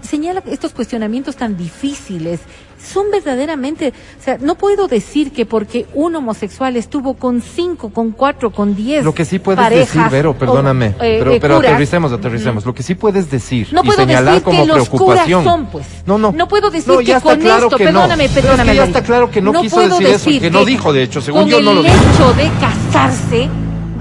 señala 0.04 0.42
que 0.42 0.54
estos 0.54 0.74
cuestionamientos 0.74 1.36
tan 1.36 1.58
difíciles 1.58 2.40
son 2.84 3.10
verdaderamente, 3.12 3.94
o 4.20 4.24
sea, 4.24 4.38
no 4.42 4.56
puedo 4.56 4.88
decir 4.90 5.32
que 5.32 5.46
porque 5.46 5.86
un 5.94 6.16
homosexual 6.16 6.76
estuvo 6.76 7.14
con 7.14 7.42
cinco, 7.42 7.90
con 7.92 8.12
cuatro, 8.12 8.52
con 8.52 8.76
diez 8.76 9.06
Lo 9.06 9.14
que 9.14 9.24
sí 9.24 9.40
puedes 9.40 9.58
parejas, 9.58 9.94
decir, 9.96 10.12
Vero, 10.12 10.32
o, 10.32 10.34
perdóname, 10.34 10.88
eh, 10.88 11.16
pero, 11.20 11.32
eh, 11.32 11.38
pero 11.40 11.58
aterricemos, 11.58 12.12
aterricemos. 12.12 12.66
Lo 12.66 12.74
que 12.74 12.84
sí 12.84 12.96
puedes 12.96 13.32
decir 13.32 13.70
no 13.72 13.82
y 13.84 13.86
puedo 13.88 14.00
señalar 14.00 14.34
decir 14.36 14.44
como 14.44 14.66
que 14.66 14.74
los 14.74 14.90
curas 14.90 15.30
son, 15.30 15.68
pues. 15.68 15.86
No, 16.06 16.18
no. 16.18 16.34
No 16.34 16.48
puedo 16.50 16.70
decir 16.70 16.92
No, 16.94 17.00
que 17.00 17.12
está 17.14 17.22
con 17.22 17.40
claro 17.40 17.66
esto, 17.68 17.78
que 17.78 17.86
no. 17.86 17.92
perdóname, 18.02 18.26
es 18.26 18.32
perdóname. 18.32 18.72
que 18.72 18.76
ya 18.78 18.84
está 18.84 19.04
claro 19.04 19.32
que 19.32 19.42
no 19.42 19.54
quiso 19.62 19.76
puedo 19.78 20.00
decir 20.00 20.08
eso, 20.36 20.42
que 20.42 20.52
no 20.52 20.66
dijo, 20.66 20.92
de 20.92 21.04
hecho, 21.04 21.22
según 21.22 21.44
con 21.44 21.50
yo 21.50 21.62
no 21.62 21.72
el 21.72 21.78
lo 21.78 21.84
dijo. 21.84 21.96
hecho 21.96 22.34
de 22.34 22.52
casarse 22.60 23.50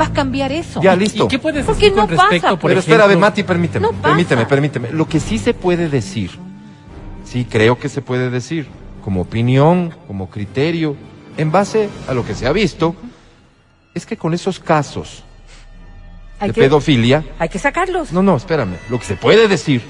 va 0.01 0.06
a 0.06 0.12
cambiar 0.12 0.52
eso. 0.52 0.81
Ya, 0.82 0.94
listo. 0.97 1.24
¿Y 1.24 1.28
qué 1.28 1.39
puedes 1.39 1.64
Porque 1.64 1.86
decir 1.86 1.97
no 1.97 2.02
con 2.06 2.10
respecto, 2.10 2.47
pasa, 2.47 2.56
por 2.59 2.69
Pero 2.70 2.81
ejemplo? 2.81 3.02
espera, 3.05 3.19
Mati, 3.19 3.43
permíteme, 3.43 3.86
No 3.86 3.93
pasa. 3.93 4.02
permíteme, 4.09 4.47
permíteme. 4.47 4.90
Lo 4.93 5.09
que 5.09 5.20
sí 5.20 5.39
se 5.39 5.55
puede 5.55 5.89
decir, 5.89 6.31
sí 7.24 7.47
creo 7.48 7.78
que 7.78 7.89
se 7.89 8.02
puede 8.02 8.31
decir, 8.31 8.66
como 9.02 9.20
opinión, 9.23 9.94
como 10.06 10.31
criterio, 10.31 10.97
en 11.36 11.51
base 11.51 11.89
a 12.09 12.14
lo 12.14 12.24
que 12.24 12.35
se 12.35 12.47
ha 12.47 12.52
visto, 12.52 12.94
es 13.94 14.06
que 14.06 14.16
con 14.16 14.35
esos 14.35 14.59
casos 14.59 15.23
hay, 16.40 16.48
de 16.48 16.55
que, 16.55 16.60
pedofilia, 16.62 17.24
hay 17.39 17.48
que 17.48 17.59
sacarlos. 17.59 18.12
no, 18.12 18.23
no, 18.23 18.36
espérame, 18.36 18.77
lo 18.90 18.98
que 18.98 19.05
se 19.05 19.16
puede 19.16 19.48
decir 19.48 19.82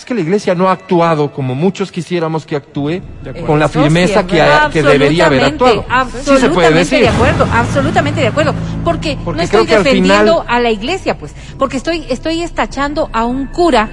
es 0.00 0.06
que 0.06 0.14
la 0.14 0.22
iglesia 0.22 0.54
no 0.54 0.68
ha 0.68 0.72
actuado 0.72 1.30
como 1.30 1.54
muchos 1.54 1.92
quisiéramos 1.92 2.46
que 2.46 2.56
actúe, 2.56 3.02
con 3.46 3.58
la 3.60 3.68
firmeza 3.68 4.26
que, 4.26 4.40
ha- 4.40 4.70
que 4.72 4.82
debería 4.82 5.26
haber 5.26 5.44
absolutamente, 5.44 5.84
actuado. 5.86 6.10
Sí 6.10 6.16
se 6.24 6.30
Absolutamente 6.30 6.54
puede 6.54 6.72
decir. 6.72 7.00
de 7.02 7.08
acuerdo, 7.08 7.46
absolutamente 7.52 8.20
de 8.22 8.26
acuerdo. 8.28 8.54
Porque, 8.82 9.18
Porque 9.22 9.36
no 9.38 9.42
estoy 9.44 9.66
que 9.66 9.76
defendiendo 9.76 10.40
final- 10.40 10.56
a 10.56 10.58
la 10.60 10.70
iglesia, 10.70 11.18
pues, 11.18 11.34
porque 11.58 11.76
estoy, 11.76 12.06
estoy 12.08 12.42
estachando 12.42 13.10
a 13.12 13.26
un 13.26 13.46
cura 13.48 13.90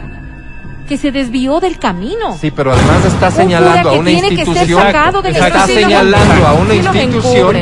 que 0.87 0.95
se 0.97 1.11
desvió 1.11 1.59
del 1.59 1.77
camino. 1.77 2.37
Sí, 2.39 2.51
pero 2.51 2.71
además 2.71 3.03
está 3.03 3.27
Un 3.27 3.33
señalando 3.33 3.89
a 3.89 3.91
que 3.91 3.99
una 3.99 4.09
tiene 4.09 4.29
que 4.29 4.35
ser 4.37 4.47
institución, 4.47 4.81
sacado 4.81 5.21
de 5.21 5.31
la 5.33 5.47
está 5.47 5.67
señalando 5.67 6.47
a 6.47 6.53
una 6.53 6.73
institución 6.73 7.57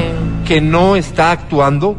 que 0.45 0.61
no 0.61 0.95
está 0.95 1.31
actuando 1.31 1.97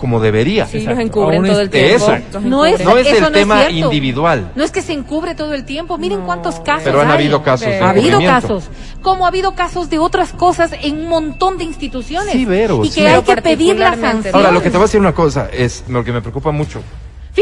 como 0.00 0.18
debería. 0.18 0.66
Sí, 0.66 0.78
Exacto. 0.78 0.96
los 0.98 1.06
encubren 1.06 1.38
Aún 1.40 1.46
todo 1.48 1.60
el 1.60 1.66
es- 1.66 1.70
tiempo. 1.72 1.92
Exacto. 2.06 2.40
los 2.40 2.48
No 2.50 2.64
es, 2.64 2.80
encubren. 2.80 2.94
No 2.94 2.98
es 3.00 3.06
eso 3.06 3.16
el 3.16 3.22
no 3.22 3.30
tema 3.32 3.70
individual. 3.70 4.52
No 4.54 4.64
es 4.64 4.70
que 4.70 4.80
se 4.80 4.94
encubre 4.94 5.34
todo 5.34 5.52
el 5.52 5.64
tiempo. 5.66 5.98
Miren 5.98 6.22
cuántos 6.22 6.58
casos 6.60 6.84
Pero 6.84 7.02
han 7.02 7.08
hay. 7.08 7.14
habido 7.14 7.42
casos 7.42 7.66
de 7.68 7.78
Ha 7.78 7.90
habido 7.90 8.18
casos. 8.20 8.64
Como 9.02 9.26
ha 9.26 9.28
habido 9.28 9.54
casos 9.54 9.90
de 9.90 9.98
otras 9.98 10.32
cosas 10.32 10.70
en 10.82 11.00
un 11.00 11.08
montón 11.08 11.58
de 11.58 11.64
instituciones. 11.64 12.32
Sí, 12.32 12.46
Vero, 12.46 12.82
Y 12.84 12.88
sí. 12.88 13.00
que 13.00 13.08
hay 13.08 13.22
que 13.22 13.36
pedir 13.42 13.78
la 13.78 13.94
sanción. 13.96 14.34
Ahora, 14.34 14.50
lo 14.50 14.62
que 14.62 14.70
te 14.70 14.78
voy 14.78 14.84
a 14.84 14.86
decir 14.86 15.00
una 15.00 15.12
cosa 15.14 15.48
es 15.52 15.84
lo 15.88 16.02
que 16.02 16.12
me 16.12 16.22
preocupa 16.22 16.50
mucho. 16.50 16.80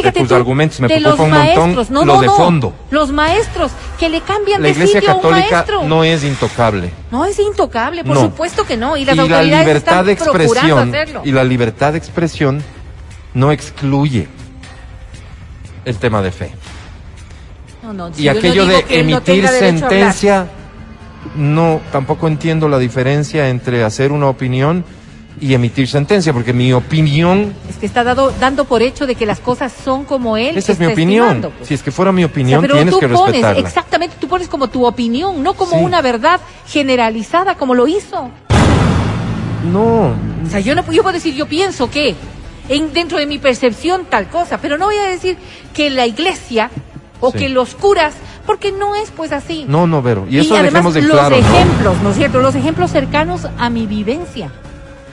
Fíjate 0.00 0.18
de 0.18 0.24
tus 0.24 0.28
tú, 0.28 0.34
argumentos 0.34 0.80
me 0.80 0.88
de 0.88 0.94
preocupa 0.96 1.22
los 1.22 1.26
un 1.26 1.30
montón 1.38 1.64
maestros. 1.74 1.90
No, 1.90 2.04
lo 2.04 2.14
no, 2.14 2.20
de 2.20 2.26
no. 2.26 2.36
fondo. 2.36 2.74
Los 2.90 3.12
maestros 3.12 3.72
que 3.98 4.08
le 4.08 4.20
cambian 4.20 4.62
La 4.62 4.66
de 4.68 4.72
iglesia 4.72 5.00
sitio 5.00 5.12
a 5.12 5.16
un 5.16 5.22
católica 5.22 5.50
maestro. 5.56 5.82
no 5.84 6.04
es 6.04 6.24
intocable. 6.24 6.90
No 7.10 7.24
es 7.24 7.38
intocable, 7.38 8.04
por 8.04 8.16
supuesto 8.18 8.64
que 8.64 8.76
no. 8.76 8.96
Y 8.96 9.04
las 9.04 9.16
y 9.16 9.28
la 9.28 9.42
libertad 9.42 10.04
de 10.04 10.12
están 10.12 10.28
expresión 10.28 10.88
hacerlo. 10.88 11.22
y 11.24 11.32
la 11.32 11.44
libertad 11.44 11.92
de 11.92 11.98
expresión 11.98 12.62
no 13.34 13.52
excluye 13.52 14.28
el 15.84 15.96
tema 15.96 16.22
de 16.22 16.32
fe. 16.32 16.52
Si 18.14 18.24
Y 18.24 18.28
aquello 18.28 18.66
de 18.66 18.84
emitir 18.90 19.48
sentencia, 19.48 20.46
no, 21.34 21.80
tampoco 21.90 22.28
entiendo 22.28 22.68
la 22.68 22.78
diferencia 22.78 23.48
entre 23.48 23.82
hacer 23.82 24.12
una 24.12 24.28
opinión 24.28 24.84
y 25.40 25.54
emitir 25.54 25.88
sentencia, 25.88 26.32
porque 26.32 26.52
mi 26.52 26.72
opinión, 26.72 27.54
Es 27.68 27.76
que 27.76 27.86
está 27.86 28.04
dado, 28.04 28.32
dando 28.40 28.64
por 28.64 28.82
hecho 28.82 29.06
de 29.06 29.14
que 29.14 29.26
las 29.26 29.40
cosas 29.40 29.72
son 29.84 30.04
como 30.04 30.36
él. 30.36 30.56
esa 30.58 30.72
es 30.72 30.78
mi 30.78 30.86
opinión. 30.86 31.40
pues. 31.40 31.68
Si 31.68 31.74
es 31.74 31.82
que 31.82 31.90
fuera 31.90 32.12
mi 32.12 32.24
O 32.24 32.26
sea, 32.28 32.32
opinión, 32.32 32.60
pero 32.62 32.74
tienes 32.74 32.94
tú 32.94 33.00
que 33.00 33.08
pones, 33.08 33.32
respetarla. 33.34 33.60
exactamente, 33.68 34.16
tú 34.20 34.28
pones 34.28 34.48
como 34.48 34.68
tu 34.68 34.86
opinión, 34.86 35.42
no 35.42 35.54
como 35.54 35.72
Sí. 35.78 35.84
una 35.84 36.02
verdad 36.02 36.40
generalizada 36.66 37.54
como 37.56 37.74
lo 37.74 37.86
hizo. 37.88 38.30
No, 39.72 40.14
O 40.46 40.50
sea, 40.50 40.60
yo 40.60 40.74
no 40.74 40.82
yo 40.90 41.02
puedo 41.02 41.12
decir, 41.14 41.34
yo 41.34 41.46
pienso 41.46 41.90
que 41.90 42.14
en, 42.68 42.92
dentro 42.92 43.18
de 43.18 43.26
mi 43.26 43.38
percepción 43.38 44.06
tal 44.08 44.28
cosa, 44.28 44.58
pero 44.58 44.78
no 44.78 44.86
voy 44.86 44.96
a 44.96 45.02
decir 45.08 45.36
que 45.74 45.90
la 45.90 46.06
iglesia 46.06 46.70
o 47.20 47.32
Sí. 47.32 47.38
que 47.38 47.48
los 47.48 47.74
curas, 47.74 48.14
porque 48.46 48.70
no 48.72 48.94
es 48.94 49.10
pues 49.10 49.32
así. 49.32 49.64
no, 49.68 49.86
no, 49.86 50.00
Vero. 50.00 50.26
Y 50.30 50.38
eso 50.38 50.54
además 50.54 50.72
dejemos 50.72 50.94
de 50.94 51.02
los 51.02 51.10
claro. 51.18 51.36
¿no? 51.36 51.46
ejemplos, 51.46 51.96
¿no 52.02 52.10
es 52.10 52.16
cierto? 52.16 52.38
Los 52.40 52.54
ejemplos 52.54 52.90
cercanos 52.92 53.46
a 53.58 53.68
mi 53.68 53.86
vivencia. 53.86 54.50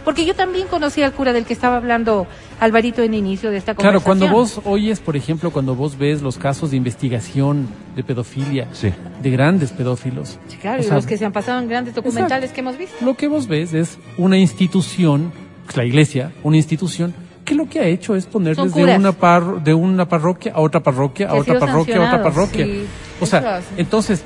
Porque 0.06 0.24
yo 0.26 0.36
también 0.36 0.68
conocí 0.68 1.02
al 1.04 1.12
cura 1.14 1.34
del 1.34 1.46
que 1.46 1.54
estaba 1.54 1.78
hablando 1.78 2.28
Alvarito 2.60 3.02
en 3.02 3.14
el 3.16 3.20
inicio 3.20 3.50
de 3.52 3.58
esta 3.58 3.74
Claro, 3.74 4.00
conversación. 4.02 4.30
cuando 4.30 4.62
vos 4.62 4.62
oyes, 4.64 5.00
por 5.00 5.18
ejemplo, 5.18 5.50
cuando 5.52 5.76
vos 5.76 5.98
ves 5.98 6.22
los 6.22 6.38
casos 6.38 6.72
de 6.72 6.78
investigación 6.78 7.68
de 7.96 8.04
pedofilia, 8.04 8.68
Sí. 8.72 8.94
de 9.22 9.30
grandes 9.32 9.72
pedófilos, 9.72 10.38
Sí, 10.48 10.58
claro, 10.58 10.78
o 10.80 10.82
y 10.82 10.86
sea, 10.86 10.96
los 10.96 11.06
que 11.08 11.18
se 11.18 11.26
han 11.26 11.32
pasado 11.34 11.60
en 11.60 11.68
grandes 11.68 11.96
documentales 11.96 12.52
que 12.52 12.60
hemos 12.62 12.78
visto. 12.78 12.96
lo 13.04 13.16
que 13.16 13.28
vos 13.28 13.48
ves 13.48 13.74
es 13.74 13.98
una 14.18 14.38
institución, 14.38 15.32
pues, 15.66 15.76
la 15.76 15.84
iglesia, 15.86 16.32
una 16.44 16.58
institución 16.58 17.14
que 17.44 17.56
lo 17.56 17.68
que 17.68 17.80
ha 17.80 17.86
hecho 17.86 18.16
es 18.16 18.26
ponerles 18.28 18.74
de 18.74 18.84
una, 18.96 19.12
par- 19.12 19.64
de 19.64 19.74
una 19.74 20.08
parroquia 20.08 20.54
a 20.54 20.62
otra 20.62 20.82
parroquia, 20.82 21.30
a 21.30 21.36
otra 21.36 21.60
parroquia, 21.60 21.98
a 21.98 22.06
otra 22.08 22.24
parroquia. 22.24 22.66
sí. 22.66 22.86
O 23.22 23.26
sea, 23.26 23.62
entonces, 23.78 24.24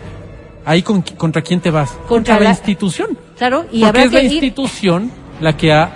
ahí 0.65 0.81
con, 0.81 1.01
contra 1.01 1.41
quién 1.41 1.60
te 1.61 1.69
vas? 1.72 1.91
Contra 2.07 2.35
la, 2.35 2.41
la- 2.45 2.49
institución. 2.51 3.18
Claro, 3.38 3.65
y 3.72 3.80
Porque 3.81 3.85
habrá 3.85 4.03
es 4.03 4.11
la 4.14 4.22
ir 4.23 4.31
institución 4.34 5.11
la 5.39 5.55
que 5.57 5.71
ha, 5.73 5.91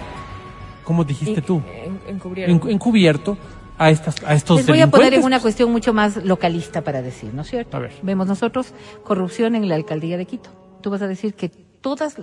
¿cómo 0.83 1.03
dijiste 1.03 1.41
tú? 1.41 1.61
En- 2.07 2.61
encubierto 2.69 3.37
a 3.77 3.89
estas 3.89 4.15
a 4.23 4.33
estos 4.35 4.57
Les 4.57 4.67
voy 4.67 4.81
a 4.81 4.89
poner 4.89 5.13
en 5.15 5.23
una 5.23 5.39
cuestión 5.39 5.71
mucho 5.71 5.93
más 5.93 6.17
localista 6.23 6.81
para 6.81 7.01
decir, 7.01 7.33
¿no 7.33 7.41
es 7.41 7.49
cierto? 7.49 7.77
A 7.77 7.79
ver. 7.81 7.91
Vemos 8.03 8.27
nosotros 8.27 8.73
corrupción 9.03 9.55
en 9.55 9.67
la 9.67 9.75
alcaldía 9.75 10.17
de 10.17 10.25
Quito. 10.25 10.49
¿Tú 10.81 10.89
vas 10.89 11.01
a 11.01 11.07
decir 11.07 11.33
que 11.33 11.49
todos 11.81 12.15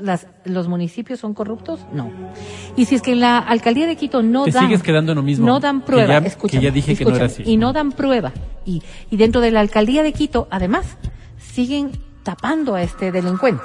los 0.45 0.69
municipios 0.69 1.19
son 1.21 1.35
corruptos? 1.35 1.81
No. 1.93 2.11
Y 2.77 2.85
si 2.87 2.95
es 2.95 3.03
que 3.03 3.13
en 3.13 3.21
la 3.21 3.39
alcaldía 3.39 3.87
de 3.87 3.97
Quito 3.97 4.23
no 4.23 4.45
Te 4.45 4.53
dan... 4.53 4.65
sigues 4.65 4.83
quedando 4.83 5.13
en 5.13 5.17
lo 5.17 5.23
mismo, 5.23 5.45
No 5.47 5.61
dan 5.61 5.81
que 5.81 5.87
prueba. 5.87 6.21
ya- 6.21 6.27
escúchame, 6.27 6.61
que 6.61 6.65
ya 6.67 6.71
dije 6.73 6.95
que 6.97 7.05
no 7.05 7.17
era 7.17 7.27
así. 7.27 7.43
Y 7.45 7.57
no 7.57 7.73
dan 7.73 7.93
prueba. 7.93 8.33
Y, 8.65 8.83
y 9.11 9.17
dentro 9.17 9.41
de 9.41 9.51
la 9.51 9.61
alcaldía 9.61 10.03
de 10.03 10.13
Quito, 10.13 10.47
además, 10.51 10.87
siguen 11.39 11.91
tapando 12.23 12.75
a 12.75 12.83
este 12.83 13.11
delincuente. 13.13 13.63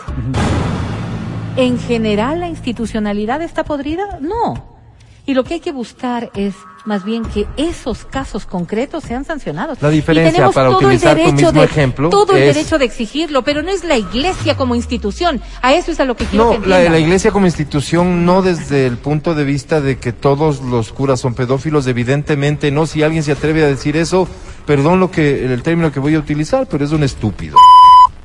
¿En 1.58 1.80
general 1.80 2.40
la 2.42 2.48
institucionalidad 2.50 3.42
está 3.42 3.64
podrida? 3.64 4.20
No. 4.20 4.76
Y 5.26 5.34
lo 5.34 5.44
que 5.44 5.56
hay 5.56 5.60
que 5.60 5.72
buscar 5.72 6.30
es 6.36 6.54
más 6.86 7.04
bien 7.04 7.24
que 7.26 7.48
esos 7.58 8.06
casos 8.06 8.46
concretos 8.46 9.04
sean 9.06 9.26
sancionados. 9.26 9.82
La 9.82 9.90
diferencia, 9.90 10.30
y 10.30 10.34
tenemos 10.34 10.54
para 10.54 10.68
todo 10.70 10.78
utilizar 10.80 11.18
el 11.18 11.24
tu 11.24 11.32
derecho 11.32 11.46
mismo 11.48 11.62
de, 11.62 11.66
ejemplo, 11.66 12.10
todo 12.10 12.36
el 12.36 12.44
es- 12.44 12.56
derecho 12.56 12.78
de 12.78 12.86
exigirlo, 12.86 13.44
pero 13.44 13.64
no 13.64 13.72
es 13.72 13.84
la 13.84 13.98
iglesia 13.98 14.56
como 14.56 14.76
institución. 14.76 15.42
A 15.64 15.74
eso 15.74 15.92
es 15.92 16.00
a 16.00 16.06
lo 16.06 16.16
que 16.16 16.26
quiero 16.26 16.54
No, 16.54 16.62
que 16.62 16.68
la, 16.68 16.84
la 16.90 17.00
iglesia 17.00 17.32
como 17.32 17.48
institución, 17.48 18.24
no 18.24 18.44
desde 18.44 18.86
el 18.86 18.98
punto 18.98 19.34
de 19.34 19.46
vista 19.46 19.82
de 19.82 19.98
que 19.98 20.12
todos 20.14 20.62
los 20.62 20.92
curas 20.92 21.22
son 21.22 21.34
pedófilos, 21.34 21.88
evidentemente 21.88 22.70
no. 22.70 22.86
Si 22.86 23.02
alguien 23.02 23.24
se 23.24 23.32
atreve 23.32 23.64
a 23.64 23.68
decir 23.68 23.98
eso, 23.98 24.28
perdón 24.68 25.00
lo 25.00 25.10
que 25.10 25.44
el 25.46 25.64
término 25.64 25.92
que 25.92 26.00
voy 26.00 26.14
a 26.14 26.20
utilizar, 26.20 26.68
pero 26.68 26.86
es 26.86 26.92
un 26.92 27.02
estúpido. 27.02 27.58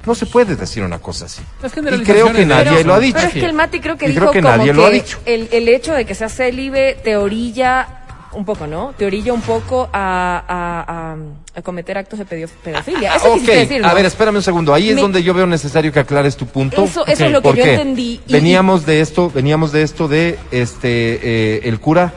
No 0.07 0.15
se 0.15 0.25
puede 0.27 0.57
decir 0.57 0.83
una 0.83 0.99
cosa 0.99 1.27
así. 1.27 1.43
Y 1.63 1.99
creo 2.03 2.33
que 2.33 2.47
nadie 2.47 2.71
pero- 2.77 2.87
lo 2.89 2.95
ha 2.95 3.01
dicho. 3.01 3.17
Pero 3.17 3.29
es 3.29 3.35
que 3.35 3.45
el 3.45 3.53
Mati 3.53 3.81
creo 3.81 3.97
que 3.99 4.07
Y 4.07 4.09
dijo 4.09 4.21
creo 4.21 4.33
que 4.33 4.41
como 4.41 4.57
nadie 4.57 4.71
que 4.71 4.77
lo 4.77 4.87
ha 4.87 4.91
dicho. 4.91 5.19
El, 5.27 5.49
el 5.53 5.69
hecho 5.69 5.93
de 5.93 6.05
que 6.07 6.15
sea 6.15 6.29
célibe 6.29 6.97
te 7.05 7.17
orilla 7.17 7.97
un 8.33 8.45
poco, 8.45 8.67
¿no? 8.67 8.95
Te 8.97 9.05
orilla 9.05 9.33
un 9.33 9.41
poco 9.43 9.91
a, 9.93 10.43
a, 10.49 11.13
a- 11.13 11.59
a 11.59 11.63
cometer 11.63 11.99
actos 11.99 12.19
de 12.19 12.25
pedo- 12.25 12.49
pedofilia. 12.63 13.17
Eso 13.17 13.27
Ah, 13.27 13.31
quisiste 13.35 13.53
ok, 13.53 13.59
decir, 13.59 13.83
¿no? 13.83 13.89
a 13.89 13.95
ver, 13.95 14.07
espérame 14.07 14.37
un 14.37 14.43
segundo. 14.43 14.73
Ahí 14.73 14.89
es 14.91 14.97
donde 14.97 15.23
yo 15.23 15.35
veo 15.35 15.47
necesario 15.47 15.93
que 15.93 15.99
aclares 15.99 16.37
tu 16.37 16.47
punto. 16.47 16.85
Eso- 16.85 17.05
eso 17.07 17.25
es 17.27 17.33
lo 17.33 17.43
que 17.43 17.49
¿Por 17.49 17.57
yo 17.57 17.65
qué? 17.65 17.73
entendí. 17.75 18.21
Y- 18.27 18.33
Veníamos 18.33 18.87
de 18.87 19.01
esto, 19.01 19.31
veníamos 19.35 19.73
de 19.73 19.83
esto 19.83 20.07
de 20.09 20.39
este 20.53 21.21
eh, 21.23 21.61
el 21.65 21.79
cura 21.81 22.13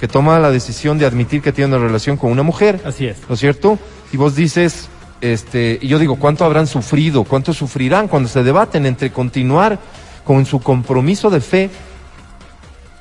que 0.00 0.08
toma 0.08 0.38
la 0.40 0.50
decisión 0.50 0.98
de 0.98 1.06
admitir 1.06 1.42
que 1.42 1.52
tiene 1.52 1.76
una 1.76 1.84
relación 1.86 2.16
con 2.16 2.32
una 2.32 2.42
mujer. 2.42 2.80
Así 2.84 3.06
es. 3.06 3.18
¿No 3.28 3.34
es 3.34 3.40
cierto? 3.40 3.78
Y 4.12 4.16
vos 4.16 4.34
dices, 4.34 4.88
este, 5.22 5.78
y 5.80 5.88
yo 5.88 5.98
digo, 5.98 6.16
¿cuánto 6.16 6.44
habrán 6.44 6.66
sufrido? 6.66 7.24
¿Cuánto 7.24 7.54
sufrirán 7.54 8.08
cuando 8.08 8.28
se 8.28 8.42
debaten 8.42 8.84
entre 8.84 9.10
continuar 9.10 9.78
con 10.24 10.44
su 10.44 10.60
compromiso 10.60 11.30
de 11.30 11.40
fe 11.40 11.70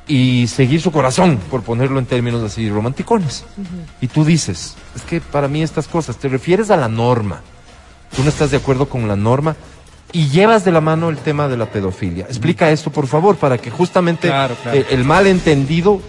y 0.08 0.48
seguir 0.48 0.82
su 0.82 0.92
corazón, 0.92 1.38
por 1.50 1.62
ponerlo 1.64 2.00
en 2.00 2.06
términos 2.06 2.44
así 2.44 2.70
romanticones? 2.70 3.44
Y 4.02 4.08
tú 4.08 4.24
dices, 4.24 4.76
es 4.96 5.02
que 5.02 5.20
para 5.20 5.48
mí 5.48 5.64
estas 5.64 5.88
cosas, 5.88 6.18
te 6.18 6.30
refieres 6.30 6.70
a 6.70 6.78
la 6.78 6.88
norma. 6.88 7.42
Tú 8.16 8.24
no 8.24 8.30
estás 8.30 8.52
de 8.52 8.58
acuerdo 8.58 8.88
con 8.88 9.08
la 9.08 9.16
norma 9.16 9.56
y 10.12 10.28
llevas 10.28 10.64
de 10.66 10.72
la 10.72 10.82
mano 10.82 11.10
el 11.10 11.18
tema 11.18 11.48
de 11.48 11.58
la 11.58 11.66
pedofilia. 11.68 12.26
Explica 12.26 12.70
esto, 12.70 12.92
por 12.92 13.08
favor, 13.08 13.38
para 13.38 13.58
que 13.58 13.72
justamente 13.72 14.28
Claro, 14.28 14.56
claro. 14.62 14.78
eh, 14.78 14.86
el 14.92 15.06
malentendido 15.06 16.02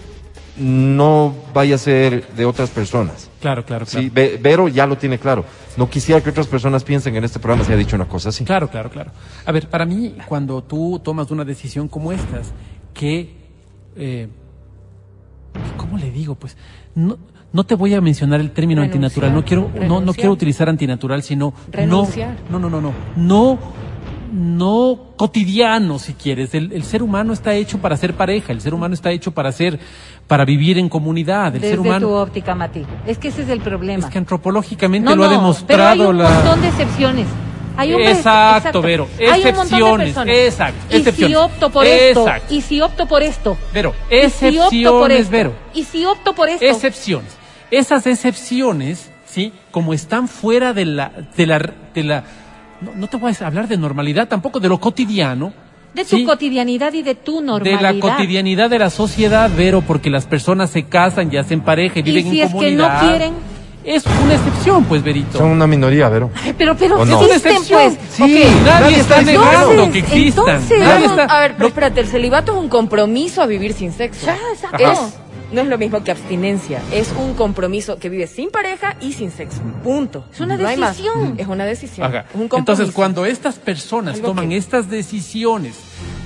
no 0.57 1.35
vaya 1.55 1.77
a 1.77 1.79
ser 1.79 2.27
de 2.35 2.45
otras 2.45 2.71
personas. 2.71 3.29
Claro, 3.43 3.65
claro, 3.67 3.85
claro. 3.85 4.03
Sí, 4.05 4.09
Ve- 4.09 4.39
Vero 4.41 4.69
ya 4.69 4.87
lo 4.87 4.97
tiene 4.97 5.19
claro. 5.19 5.45
No 5.77 5.91
quisiera 5.91 6.23
que 6.23 6.31
otras 6.31 6.47
personas 6.47 6.85
piensen 6.85 7.13
que 7.13 7.19
en 7.19 7.25
este 7.25 7.39
programa 7.41 7.65
se 7.65 7.73
ha 7.75 7.77
dicho 7.77 7.97
una 7.97 8.07
cosa 8.07 8.31
así. 8.31 8.45
Claro, 8.45 8.71
claro, 8.71 8.89
claro. 8.89 9.11
A 9.45 9.53
ver, 9.53 9.69
para 9.69 9.85
mí, 9.85 10.15
cuando 10.27 10.63
tú 10.63 11.01
tomas 11.03 11.31
una 11.31 11.45
decisión 11.45 11.89
como 11.89 12.13
estas, 12.13 12.53
que, 12.95 13.35
eh, 13.97 14.29
¿cómo 15.77 15.99
le 15.99 16.11
digo? 16.11 16.35
Pues, 16.37 16.57
no, 16.95 17.19
no 17.53 17.65
te 17.65 17.75
voy 17.75 17.95
a 17.95 18.01
mencionar 18.01 18.41
el 18.41 18.53
término 18.53 18.81
Renunciar, 18.83 19.05
antinatural. 19.05 19.35
No 19.35 19.45
quiero, 19.45 19.71
no, 19.89 20.01
no 20.01 20.15
quiero 20.15 20.31
utilizar 20.33 20.69
antinatural, 20.69 21.23
sino 21.23 21.53
Renunciar. 21.71 22.37
no, 22.51 22.59
no, 22.59 22.71
no, 22.71 22.81
no, 22.81 22.93
no, 23.17 23.59
no, 24.33 24.73
no 24.93 24.99
cotidiano, 25.17 25.99
si 25.99 26.15
quieres. 26.15 26.55
El, 26.55 26.73
el 26.73 26.83
ser 26.85 27.03
humano 27.03 27.33
está 27.33 27.55
hecho 27.55 27.79
para 27.79 27.97
ser 27.97 28.15
pareja. 28.15 28.53
El 28.53 28.61
ser 28.61 28.75
humano 28.75 28.95
está 28.95 29.11
hecho 29.11 29.33
para 29.33 29.53
ser, 29.53 29.79
para 30.27 30.45
vivir 30.45 30.79
en 30.79 30.89
comunidad. 30.89 31.55
El 31.55 31.61
Desde 31.61 31.71
ser 31.71 31.81
humano. 31.81 32.09
tu 32.09 32.15
óptica, 32.15 32.55
Mati. 32.55 32.85
Es 33.07 33.19
que 33.19 33.29
ese 33.29 33.43
es 33.43 33.49
el 33.49 33.61
problema. 33.61 34.05
Es 34.07 34.11
que 34.13 34.19
antropológicamente 34.19 35.09
no, 35.11 35.17
lo 35.17 35.25
ha 35.25 35.29
demostrado 35.29 35.93
pero 35.93 36.03
hay 36.05 36.09
un 36.11 36.19
la. 36.19 36.31
montón 36.31 36.61
de 36.63 36.69
excepciones. 36.69 37.27
Hay 37.77 37.95
hombres- 37.95 38.19
Exacto, 38.19 38.83
Vero, 38.83 39.05
un 39.19 39.25
excepciones, 39.25 40.15
exacto, 40.17 40.79
Y 40.91 40.97
excepciones. 40.97 41.31
si 41.39 41.43
opto 41.43 41.71
por 41.71 41.87
esto, 41.87 42.21
Exacto. 42.21 42.55
y 42.55 42.61
si 42.61 42.81
opto 42.83 43.07
por 43.09 43.23
esto, 43.23 43.57
Vero, 43.73 43.95
y 44.11 44.29
si 44.29 44.59
opto 44.59 44.99
por 44.99 45.11
excepciones, 45.11 45.19
esto, 45.21 45.31
Vero. 45.31 45.53
y 45.73 45.85
si 45.85 46.05
opto 46.05 46.35
por 46.35 46.49
esto, 46.51 46.65
Excepciones. 46.67 47.33
Esas 47.71 48.07
excepciones, 48.07 49.11
¿sí? 49.25 49.55
Como 49.71 49.95
están 49.95 50.29
fuera 50.29 50.75
de 50.75 50.85
la, 50.85 51.13
de 51.35 51.47
la, 51.47 51.73
de 51.95 52.03
la, 52.05 52.25
no, 52.83 52.93
no 52.97 53.07
te 53.07 53.17
voy 53.17 53.33
a 53.41 53.47
hablar 53.47 53.69
de 53.69 53.77
normalidad, 53.77 54.29
tampoco 54.29 54.61
de 54.61 54.69
lo 54.69 54.79
cotidiano. 54.79 55.53
de 55.95 56.05
tu 56.05 56.17
¿sí? 56.17 56.25
cotidianidad 56.25 56.93
y 56.95 57.03
de 57.03 57.15
tu 57.15 57.41
De 57.41 57.47
normalidad. 57.47 57.95
la 57.95 58.01
cotidianidad 58.01 58.71
de 58.71 58.79
la 58.79 58.91
sociedad, 58.91 59.51
Vero, 59.57 59.83
porque 59.83 60.09
las 60.11 60.27
personas 60.27 60.71
se 60.71 60.85
casan 60.85 61.31
y 61.33 61.37
hacen 61.37 61.61
pareja 61.61 61.97
y 61.99 62.01
Y 62.01 62.03
viven 62.03 62.31
si 62.31 62.41
en 62.41 62.47
es 62.47 62.55
que 62.55 62.71
no 62.73 62.85
comunidad. 62.85 63.01
quieren, 63.09 63.35
Es 63.85 64.05
una 64.07 64.35
excepción, 64.35 64.85
pues, 64.85 65.03
Verito. 65.03 65.39
Son 65.39 65.49
una 65.51 65.67
minoría, 65.67 66.09
Vero. 66.09 66.31
Ay, 66.45 66.55
pero 66.57 66.77
pero 66.77 67.01
¿O 67.01 67.05
no? 67.05 67.21
existen 67.21 67.53
Es 67.57 67.69
una 67.69 67.79
pues. 67.81 67.93
excepción. 67.95 68.29
Sí, 68.29 68.35
nadie, 68.65 68.81
nadie 68.81 68.97
está 69.01 69.21
está 69.21 69.33
negando 69.33 69.91
que 69.91 69.99
existan. 69.99 70.45
Entonces, 70.49 70.79
Nadie 70.79 71.07
está- 71.07 71.25
a 71.25 71.41
ver, 71.41 71.55
pero 71.57 71.67
espérate, 71.69 72.01
el 72.01 72.07
celibato 72.07 72.53
es 72.53 72.59
un 72.59 72.69
compromiso 72.69 73.43
a 73.43 73.47
vivir 73.47 73.73
sin 73.73 73.91
sexo. 73.93 74.27
Ya, 74.27 74.37
exacto. 74.55 74.79
Es, 74.89 74.99
no 75.53 75.61
es 75.63 75.67
lo 75.69 75.79
mismo 75.79 76.03
que 76.03 76.11
abstinencia, 76.11 76.81
es 76.93 77.13
un 77.19 77.35
compromiso 77.35 77.99
que 77.99 78.09
vives 78.09 78.31
sin 78.31 78.51
pareja 78.51 78.97
y 79.01 79.13
sin 79.13 79.31
sexo. 79.31 79.61
Punto. 79.85 80.25
Es 80.33 80.41
una 80.41 80.57
No 80.57 80.69
decisión. 80.69 81.35
Es 81.39 81.47
una 81.47 81.65
decisión. 81.65 82.07
Ajá. 82.07 82.21
Es 82.29 82.35
un 82.35 82.49
compromiso. 82.49 82.59
Entonces, 82.73 82.95
cuando 82.95 83.27
estas 83.27 83.59
personas 83.59 84.17
Algo 84.17 84.29
toman 84.29 84.49
que- 84.51 84.57
estas 84.57 84.89
decisiones, 84.91 85.79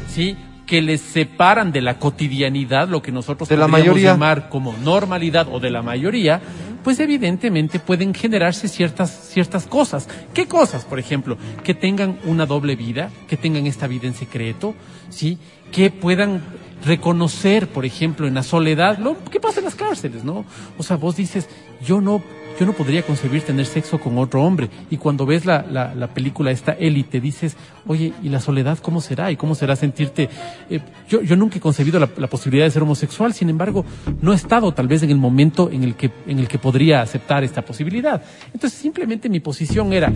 ¿sí? 0.09 0.37
Que 0.67 0.83
les 0.83 1.01
separan 1.01 1.71
de 1.73 1.81
la 1.81 1.99
cotidianidad, 1.99 2.89
lo 2.89 3.01
que 3.03 3.13
nosotros 3.13 3.49
De 3.49 3.57
la 3.57 3.67
podríamos 3.67 3.87
mayoría. 3.87 4.11
llamar 4.13 4.49
como 4.49 4.73
normalidad 4.79 5.47
o 5.51 5.61
de 5.61 5.71
la 5.71 5.83
mayoría, 5.83 6.41
pues 6.83 6.99
evidentemente 7.01 7.79
pueden 7.81 8.15
generarse 8.15 8.69
ciertas, 8.69 9.11
ciertas 9.33 9.67
cosas. 9.67 10.09
¿Qué 10.35 10.47
cosas, 10.47 10.85
por 10.85 10.99
ejemplo? 10.99 11.37
Que 11.65 11.75
tengan 11.75 12.19
una 12.25 12.47
doble 12.47 12.75
vida, 12.77 13.11
que 13.29 13.37
tengan 13.37 13.67
esta 13.67 13.87
vida 13.87 14.07
en 14.09 14.15
secreto, 14.15 14.75
¿sí? 15.09 15.39
Que 15.73 15.91
puedan 15.91 16.43
reconocer, 16.87 17.69
por 17.69 17.85
ejemplo, 17.85 18.27
en 18.27 18.35
la 18.35 18.43
soledad, 18.43 18.99
lo 18.99 19.17
que 19.25 19.41
pasa 19.41 19.59
en 19.59 19.65
las 19.65 19.75
cárceles, 19.75 20.25
¿no? 20.25 20.45
O 20.79 20.83
sea, 20.83 20.97
vos 20.97 21.17
dices, 21.17 21.49
yo 21.85 22.01
no, 22.01 22.23
yo 22.59 22.65
no 22.65 22.73
podría 22.73 23.03
concebir 23.03 23.43
tener 23.43 23.67
sexo 23.67 23.99
con 23.99 24.17
otro 24.19 24.43
hombre. 24.43 24.71
Y 24.89 24.97
cuando 24.97 25.27
ves 25.27 25.45
la, 25.45 25.67
la, 25.69 25.95
la 25.95 26.07
película 26.15 26.51
esta 26.51 26.73
élite, 26.73 27.21
dices, 27.21 27.57
oye, 27.87 28.13
¿y 28.23 28.29
la 28.29 28.41
soledad 28.41 28.79
cómo 28.79 29.01
será? 29.01 29.31
¿Y 29.33 29.37
cómo 29.37 29.55
será 29.55 29.75
sentirte? 29.75 30.29
eh, 30.71 30.81
yo, 31.09 31.23
yo 31.23 31.37
nunca 31.37 31.57
he 31.59 31.61
concebido 31.61 31.99
la, 31.99 32.09
la 32.17 32.29
posibilidad 32.29 32.67
de 32.67 32.71
ser 32.71 32.83
homosexual, 32.83 33.35
sin 33.35 33.51
embargo, 33.51 33.85
no 34.23 34.33
he 34.33 34.37
estado 34.37 34.73
tal 34.73 34.87
vez 34.87 35.03
en 35.03 35.11
el 35.11 35.19
momento 35.19 35.71
en 35.71 35.83
el 35.83 35.97
que, 35.97 36.11
en 36.27 36.39
el 36.39 36.47
que 36.47 36.59
podría 36.59 37.03
aceptar 37.03 37.43
esta 37.43 37.63
posibilidad. 37.63 38.23
Entonces, 38.55 38.79
simplemente 38.79 39.29
mi 39.29 39.41
posición 39.41 39.93
era, 39.93 40.13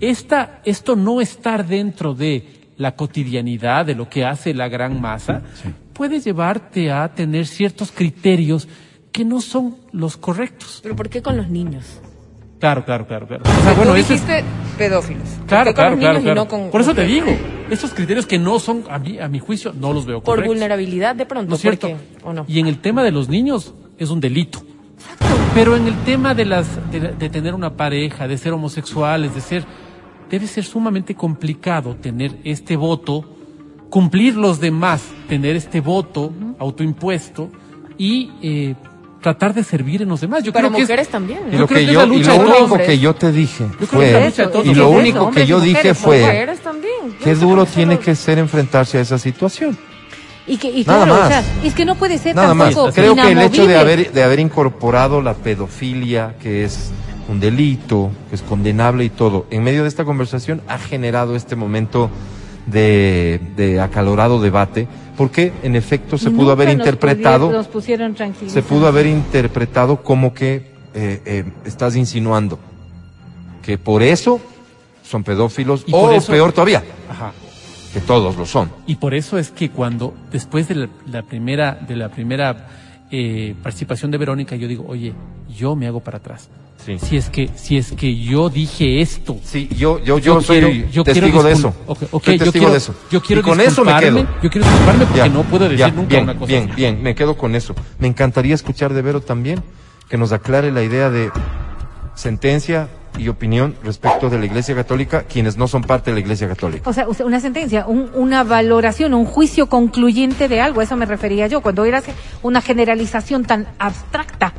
esta, 0.00 0.60
esto 0.64 0.96
no 0.96 1.20
estar 1.20 1.66
dentro 1.66 2.14
de 2.14 2.56
la 2.78 2.94
cotidianidad, 2.94 3.86
de 3.86 3.96
lo 3.96 4.08
que 4.08 4.24
hace 4.24 4.54
la 4.54 4.68
gran 4.68 5.00
masa, 5.00 5.42
puede 5.98 6.20
llevarte 6.20 6.90
a 6.90 7.12
tener 7.12 7.46
ciertos 7.46 7.90
criterios 7.92 8.68
que 9.12 9.24
no 9.24 9.40
son 9.40 9.76
los 9.92 10.16
correctos. 10.16 10.78
Pero 10.82 10.94
¿por 10.96 11.08
qué 11.08 11.20
con 11.20 11.36
los 11.36 11.48
niños? 11.50 11.84
Claro, 12.60 12.84
claro, 12.84 13.06
claro, 13.06 13.26
claro. 13.28 13.42
O 13.44 13.62
sea, 13.62 13.72
bueno, 13.74 13.90
Tú 13.92 13.96
es- 13.98 14.08
dijiste 14.08 14.44
pedófilos. 14.78 15.28
¿Por 15.28 15.46
Claro, 15.46 15.64
con 15.66 15.74
claro, 15.74 15.96
claro, 15.98 16.20
claro. 16.22 16.34
no 16.42 16.48
con- 16.48 16.70
Por 16.70 16.80
eso 16.80 16.94
te 16.94 17.04
digo, 17.04 17.26
estos 17.70 17.92
criterios 17.94 18.26
que 18.26 18.38
no 18.38 18.58
son, 18.58 18.84
a 18.88 18.98
mi, 18.98 19.18
a 19.18 19.28
mi 19.28 19.38
juicio, 19.40 19.72
no 19.72 19.92
los 19.92 20.06
veo 20.06 20.18
Por 20.20 20.36
correctos. 20.36 20.54
vulnerabilidad 20.54 21.14
de 21.16 21.26
pronto. 21.26 21.50
¿No 21.50 21.56
es 21.56 21.60
cierto? 21.60 21.90
¿O 22.24 22.32
no? 22.32 22.44
Y 22.48 22.58
en 22.60 22.66
el 22.68 22.78
tema 22.80 23.02
de 23.02 23.10
los 23.12 23.28
niños 23.28 23.74
es 23.98 24.10
un 24.10 24.20
delito. 24.20 24.62
Pero 25.54 25.76
en 25.76 25.86
el 25.88 25.96
tema 26.04 26.34
de 26.34 26.44
las 26.44 26.66
de, 26.92 27.00
de 27.00 27.28
tener 27.30 27.54
una 27.54 27.76
pareja, 27.76 28.26
de 28.28 28.38
ser 28.38 28.52
homosexuales, 28.52 29.34
de 29.34 29.40
ser 29.40 29.64
debe 30.30 30.46
ser 30.46 30.64
sumamente 30.64 31.14
complicado 31.14 31.96
tener 31.96 32.36
este 32.44 32.76
voto, 32.76 33.37
cumplir 33.90 34.36
los 34.36 34.60
demás, 34.60 35.02
tener 35.28 35.56
este 35.56 35.80
voto 35.80 36.32
autoimpuesto 36.58 37.50
y 37.96 38.30
eh, 38.42 38.74
tratar 39.22 39.54
de 39.54 39.64
servir 39.64 40.02
en 40.02 40.08
los 40.08 40.20
demás. 40.20 40.44
Yo 40.44 40.52
Para 40.52 40.68
creo 40.68 40.76
que 40.76 40.82
es- 40.82 40.88
mujeres 40.88 41.08
también. 41.08 41.40
Y 41.48 41.52
Yo 41.52 41.58
lo 41.60 41.66
creo 41.66 41.78
que 41.80 41.84
que 41.86 41.90
es 41.90 41.92
yo, 41.92 42.04
y 42.14 42.24
lo 42.24 42.36
único 42.36 42.68
hombres. 42.70 42.86
que 42.86 42.98
yo 42.98 43.14
te 43.14 43.32
dije 43.32 43.64
fue, 43.86 44.32
y 44.64 44.74
lo 44.74 44.88
único 44.90 45.30
que 45.30 45.46
yo 45.46 45.58
y 45.58 45.68
dije 45.68 45.76
mujeres, 45.92 45.98
fue, 45.98 46.20
Mujeres 46.20 46.60
qué 47.24 47.34
no 47.34 47.40
duro 47.40 47.66
tiene 47.66 47.98
que 47.98 48.14
ser 48.14 48.38
enfrentarse 48.38 48.98
a 48.98 49.00
esa 49.00 49.18
situación. 49.18 49.76
Y 50.46 50.56
que, 50.56 50.68
y 50.70 50.84
Nada 50.84 51.04
claro, 51.04 51.14
o 51.14 51.18
más. 51.20 51.28
sea, 51.28 51.44
es 51.62 51.74
que 51.74 51.84
no 51.84 51.94
puede 51.96 52.16
ser 52.16 52.34
Nada 52.34 52.54
más. 52.54 52.68
tampoco 52.74 52.92
Creo 52.94 53.14
que 53.14 53.32
el 53.32 53.38
hecho 53.38 53.66
de 53.66 53.72
inamovible. 53.74 53.76
haber, 53.78 54.12
de 54.12 54.22
haber 54.22 54.40
incorporado 54.40 55.20
la 55.20 55.34
pedofilia, 55.34 56.36
que 56.40 56.64
es 56.64 56.90
un 57.28 57.38
delito, 57.40 58.10
que 58.30 58.36
es 58.36 58.40
condenable 58.42 59.04
y 59.04 59.10
todo, 59.10 59.46
en 59.50 59.62
medio 59.62 59.82
de 59.82 59.88
esta 59.88 60.04
conversación 60.06 60.62
ha 60.68 60.78
generado 60.78 61.36
este 61.36 61.54
momento 61.56 62.08
de, 62.70 63.40
de 63.56 63.80
acalorado 63.80 64.40
debate, 64.40 64.86
porque 65.16 65.52
en 65.62 65.76
efecto 65.76 66.18
se 66.18 66.30
pudo 66.30 66.40
nunca 66.50 66.52
haber 66.52 66.68
nos 66.68 66.86
interpretado, 66.86 67.50
nos 67.52 67.66
pusieron 67.68 68.14
se 68.46 68.62
pudo 68.62 68.86
haber 68.86 69.06
interpretado 69.06 70.02
como 70.02 70.32
que 70.34 70.72
eh, 70.94 71.22
eh, 71.24 71.44
estás 71.64 71.96
insinuando 71.96 72.58
que 73.62 73.78
por 73.78 74.02
eso 74.02 74.40
son 75.02 75.24
pedófilos 75.24 75.84
Y 75.86 75.90
por 75.92 76.10
o 76.10 76.12
eso- 76.12 76.32
peor 76.32 76.52
todavía, 76.52 76.82
Ajá. 77.10 77.32
que 77.92 78.00
todos 78.00 78.36
lo 78.36 78.46
son. 78.46 78.70
Y 78.86 78.96
por 78.96 79.14
eso 79.14 79.38
es 79.38 79.50
que 79.50 79.70
cuando, 79.70 80.14
después 80.30 80.68
de 80.68 80.74
la, 80.74 80.88
la 81.06 81.22
primera, 81.22 81.72
de 81.86 81.96
la 81.96 82.08
primera 82.10 82.68
eh, 83.10 83.54
participación 83.62 84.10
de 84.10 84.18
Verónica, 84.18 84.56
yo 84.56 84.68
digo, 84.68 84.84
oye, 84.88 85.12
yo 85.56 85.74
me 85.76 85.86
hago 85.86 86.00
para 86.00 86.18
atrás. 86.18 86.48
Sí. 86.84 86.96
Si 86.98 87.16
es 87.16 87.28
que, 87.28 87.48
si 87.56 87.76
es 87.76 87.92
que 87.92 88.16
yo 88.16 88.48
dije 88.48 89.00
esto. 89.00 89.36
Sí, 89.42 89.68
yo, 89.76 89.98
yo, 90.02 90.18
yo, 90.18 90.40
soy 90.40 90.60
quiero- 90.60 90.90
yo 90.90 91.02
testigo 91.04 91.26
quiero 91.26 91.42
de 91.42 91.52
eso. 91.52 91.74
Ok, 91.86 92.02
ok, 92.12 92.24
soy 92.24 92.38
yo 92.38 92.44
testigo 92.44 92.52
quiero- 92.52 92.70
de 92.72 92.78
eso. 92.78 92.94
Yo 93.10 93.20
quiero 93.22 93.40
y 93.40 93.44
con 93.44 93.60
eso 93.60 93.84
me 93.84 93.98
quedo. 93.98 94.26
Yo 94.42 94.48
quiero 94.50 94.66
disculparme 94.66 95.04
porque 95.06 95.18
Ya, 95.18 95.28
no 95.28 95.42
puedo 95.42 95.64
decir 95.64 95.78
ya, 95.78 95.88
nunca 95.90 96.08
bien, 96.08 96.22
una 96.24 96.34
cosa 96.34 96.46
Bien, 96.46 96.64
así. 96.70 96.76
bien, 96.76 97.02
me 97.02 97.14
quedo 97.14 97.36
con 97.36 97.54
eso. 97.56 97.74
Me 97.98 98.06
encantaría 98.06 98.54
escuchar 98.54 98.94
de 98.94 99.02
Vero 99.02 99.20
también 99.20 99.62
que 100.08 100.16
nos 100.16 100.32
aclare 100.32 100.70
la 100.70 100.82
idea 100.82 101.10
de 101.10 101.30
sentencia 102.14 102.88
y 103.18 103.28
opinión 103.28 103.74
respecto 103.84 104.30
de 104.30 104.38
la 104.38 104.46
Iglesia 104.46 104.74
Católica, 104.74 105.22
quienes 105.24 105.56
no 105.56 105.68
son 105.68 105.82
parte 105.82 106.10
de 106.10 106.14
la 106.14 106.20
Iglesia 106.20 106.48
Católica. 106.48 106.88
O 106.88 106.92
sea, 106.92 107.06
una 107.24 107.40
sentencia, 107.40 107.86
un- 107.86 108.10
una 108.14 108.44
valoración, 108.44 109.12
un 109.14 109.24
juicio 109.26 109.68
concluyente 109.68 110.48
de 110.48 110.60
algo, 110.60 110.80
a 110.80 110.84
eso 110.84 110.96
me 110.96 111.06
refería 111.06 111.46
yo, 111.48 111.60
cuando 111.60 111.84
era 111.84 112.02
una 112.42 112.60
generalización 112.60 113.44
tan 113.44 113.66
abstracta 113.78 114.52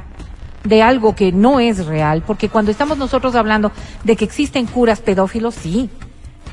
de 0.63 0.81
algo 0.81 1.15
que 1.15 1.31
no 1.31 1.59
es 1.59 1.85
real, 1.85 2.21
porque 2.27 2.49
cuando 2.49 2.69
estamos 2.71 2.97
nosotros 2.97 3.33
hablando 3.35 3.71
de 4.03 4.15
que 4.15 4.25
existen 4.25 4.65
curas 4.65 4.99
pedófilos, 4.99 5.55
sí, 5.55 5.89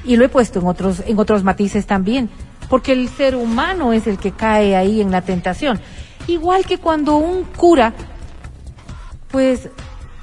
y 0.04 0.16
lo 0.16 0.24
he 0.24 0.28
puesto 0.28 0.60
en 0.60 0.66
otros, 0.68 1.02
en 1.06 1.18
otros 1.18 1.42
matices 1.42 1.86
también, 1.86 2.30
porque 2.68 2.92
el 2.92 3.08
ser 3.08 3.34
humano 3.34 3.92
es 3.92 4.06
el 4.06 4.18
que 4.18 4.30
cae 4.30 4.76
ahí 4.76 5.00
en 5.00 5.10
la 5.10 5.22
tentación. 5.22 5.80
Igual 6.28 6.64
que 6.66 6.78
cuando 6.78 7.16
un 7.16 7.42
cura, 7.44 7.92
pues, 9.30 9.68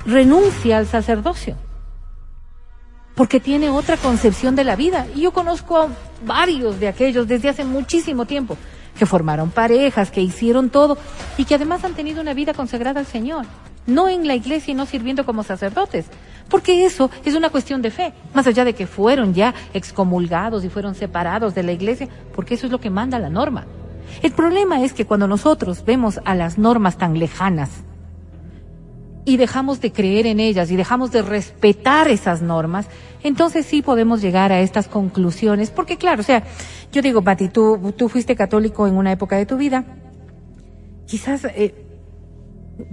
renuncia 0.05 0.77
al 0.77 0.87
sacerdocio 0.87 1.55
porque 3.15 3.39
tiene 3.39 3.69
otra 3.69 3.97
concepción 3.97 4.55
de 4.55 4.63
la 4.63 4.75
vida. 4.75 5.07
Y 5.15 5.21
yo 5.21 5.31
conozco 5.31 5.77
a 5.77 5.87
varios 6.25 6.79
de 6.79 6.87
aquellos 6.87 7.27
desde 7.27 7.49
hace 7.49 7.63
muchísimo 7.63 8.25
tiempo 8.25 8.57
que 8.97 9.05
formaron 9.05 9.51
parejas, 9.51 10.11
que 10.11 10.21
hicieron 10.21 10.69
todo 10.69 10.97
y 11.37 11.45
que 11.45 11.55
además 11.55 11.83
han 11.83 11.93
tenido 11.93 12.21
una 12.21 12.33
vida 12.33 12.53
consagrada 12.53 12.99
al 12.99 13.05
Señor. 13.05 13.45
No 13.85 14.07
en 14.07 14.27
la 14.27 14.35
iglesia 14.35 14.71
y 14.71 14.75
no 14.75 14.85
sirviendo 14.85 15.25
como 15.25 15.43
sacerdotes. 15.43 16.05
Porque 16.49 16.85
eso 16.85 17.09
es 17.25 17.35
una 17.35 17.49
cuestión 17.49 17.81
de 17.81 17.91
fe. 17.91 18.13
Más 18.33 18.47
allá 18.47 18.63
de 18.63 18.73
que 18.73 18.87
fueron 18.87 19.33
ya 19.33 19.53
excomulgados 19.73 20.63
y 20.63 20.69
fueron 20.69 20.95
separados 20.95 21.55
de 21.55 21.63
la 21.63 21.71
iglesia, 21.71 22.07
porque 22.35 22.53
eso 22.53 22.65
es 22.67 22.71
lo 22.71 22.79
que 22.79 22.89
manda 22.89 23.19
la 23.19 23.29
norma. 23.29 23.65
El 24.21 24.31
problema 24.31 24.83
es 24.83 24.93
que 24.93 25.05
cuando 25.05 25.27
nosotros 25.27 25.83
vemos 25.85 26.19
a 26.25 26.35
las 26.35 26.57
normas 26.57 26.97
tan 26.97 27.17
lejanas, 27.17 27.69
y 29.25 29.37
dejamos 29.37 29.79
de 29.81 29.91
creer 29.91 30.27
en 30.27 30.39
ellas 30.39 30.69
y 30.71 30.75
dejamos 30.75 31.11
de 31.11 31.21
respetar 31.21 32.07
esas 32.09 32.41
normas, 32.41 32.87
entonces 33.23 33.65
sí 33.65 33.81
podemos 33.81 34.21
llegar 34.21 34.51
a 34.51 34.59
estas 34.59 34.87
conclusiones. 34.87 35.71
Porque 35.71 35.97
claro, 35.97 36.21
o 36.21 36.23
sea, 36.23 36.43
yo 36.91 37.01
digo, 37.01 37.21
Pati, 37.21 37.49
tú, 37.49 37.93
tú 37.95 38.09
fuiste 38.09 38.35
católico 38.35 38.87
en 38.87 38.95
una 38.95 39.11
época 39.11 39.37
de 39.37 39.45
tu 39.45 39.57
vida, 39.57 39.85
quizás 41.05 41.45
eh, 41.45 41.73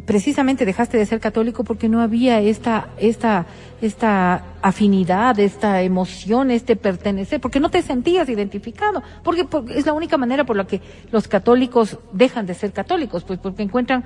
precisamente 0.06 0.66
dejaste 0.66 0.98
de 0.98 1.06
ser 1.06 1.20
católico 1.20 1.64
porque 1.64 1.88
no 1.88 2.00
había 2.00 2.40
esta, 2.40 2.90
esta, 2.98 3.46
esta 3.80 4.44
afinidad, 4.62 5.38
esta 5.38 5.82
emoción, 5.82 6.50
este 6.50 6.76
pertenecer, 6.76 7.40
porque 7.40 7.60
no 7.60 7.70
te 7.70 7.82
sentías 7.82 8.28
identificado, 8.28 9.02
porque, 9.24 9.44
porque 9.44 9.78
es 9.78 9.86
la 9.86 9.94
única 9.94 10.18
manera 10.18 10.44
por 10.44 10.56
la 10.56 10.66
que 10.66 10.80
los 11.10 11.28
católicos 11.28 11.98
dejan 12.12 12.46
de 12.46 12.54
ser 12.54 12.72
católicos, 12.72 13.24
pues 13.24 13.38
porque 13.38 13.62
encuentran, 13.62 14.04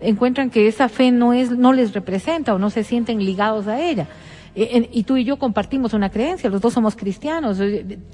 encuentran 0.00 0.50
que 0.50 0.68
esa 0.68 0.88
fe 0.88 1.10
no 1.10 1.32
es, 1.32 1.50
no 1.50 1.72
les 1.72 1.92
representa 1.94 2.54
o 2.54 2.58
no 2.58 2.70
se 2.70 2.84
sienten 2.84 3.18
ligados 3.24 3.66
a 3.66 3.80
ella. 3.80 4.06
En- 4.54 4.88
y 4.92 5.02
tú 5.02 5.16
y 5.16 5.24
yo 5.24 5.38
compartimos 5.38 5.92
una 5.92 6.10
creencia, 6.10 6.48
los 6.48 6.60
dos 6.60 6.72
somos 6.72 6.96
cristianos, 6.96 7.58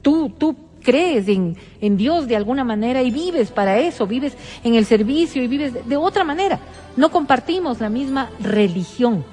tú, 0.02 0.30
tú 0.30 0.56
crees 0.82 1.28
en, 1.28 1.56
en 1.80 1.96
Dios 1.96 2.26
de 2.26 2.34
alguna 2.34 2.64
manera 2.64 3.02
y 3.02 3.12
vives 3.12 3.52
para 3.52 3.78
eso, 3.78 4.06
vives 4.06 4.36
en 4.64 4.74
el 4.74 4.84
servicio 4.84 5.42
y 5.42 5.46
vives 5.46 5.72
de, 5.72 5.82
de 5.82 5.96
otra 5.96 6.24
manera. 6.24 6.58
No 6.96 7.10
compartimos 7.10 7.80
la 7.80 7.88
misma 7.88 8.30
religión. 8.40 9.24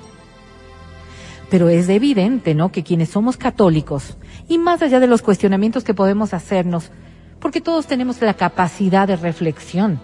Pero 1.50 1.68
es 1.68 1.90
evidente, 1.90 2.54
¿no? 2.54 2.72
Que 2.72 2.84
quienes 2.84 3.10
somos 3.10 3.36
católicos, 3.38 4.16
y 4.48 4.60
más 4.60 4.84
allá 4.84 5.00
de 5.00 5.08
los 5.08 5.24
cuestionamientos 5.24 5.84
que 5.84 5.96
podemos 5.96 6.36
hacernos, 6.36 6.92
porque 7.40 7.60
todos 7.60 7.88
tenemos 7.88 8.22
la 8.22 8.36
capacidad 8.36 9.08
de 9.08 9.16
reflexión. 9.16 10.00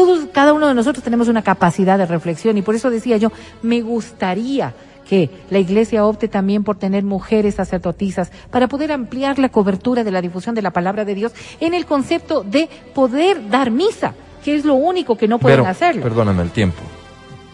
Todos, 0.00 0.28
cada 0.32 0.52
uno 0.54 0.66
de 0.66 0.74
nosotros 0.74 1.04
tenemos 1.04 1.28
una 1.28 1.42
capacidad 1.42 1.98
de 1.98 2.06
reflexión 2.06 2.56
y 2.56 2.62
por 2.62 2.74
eso 2.74 2.88
decía 2.88 3.18
yo, 3.18 3.30
me 3.62 3.82
gustaría 3.82 4.72
que 5.06 5.28
la 5.50 5.58
iglesia 5.58 6.06
opte 6.06 6.26
también 6.28 6.64
por 6.64 6.78
tener 6.78 7.02
mujeres 7.04 7.56
sacerdotisas 7.56 8.30
para 8.50 8.66
poder 8.68 8.92
ampliar 8.92 9.38
la 9.38 9.50
cobertura 9.50 10.02
de 10.04 10.10
la 10.10 10.22
difusión 10.22 10.54
de 10.54 10.62
la 10.62 10.70
palabra 10.70 11.04
de 11.04 11.14
Dios 11.14 11.32
en 11.60 11.74
el 11.74 11.84
concepto 11.84 12.42
de 12.44 12.68
poder 12.94 13.50
dar 13.50 13.70
misa, 13.70 14.14
que 14.42 14.54
es 14.54 14.64
lo 14.64 14.74
único 14.74 15.16
que 15.18 15.28
no 15.28 15.38
pueden 15.38 15.58
Pero, 15.60 15.70
hacerlo. 15.70 16.02
perdóname 16.02 16.42
el 16.44 16.50
tiempo. 16.50 16.80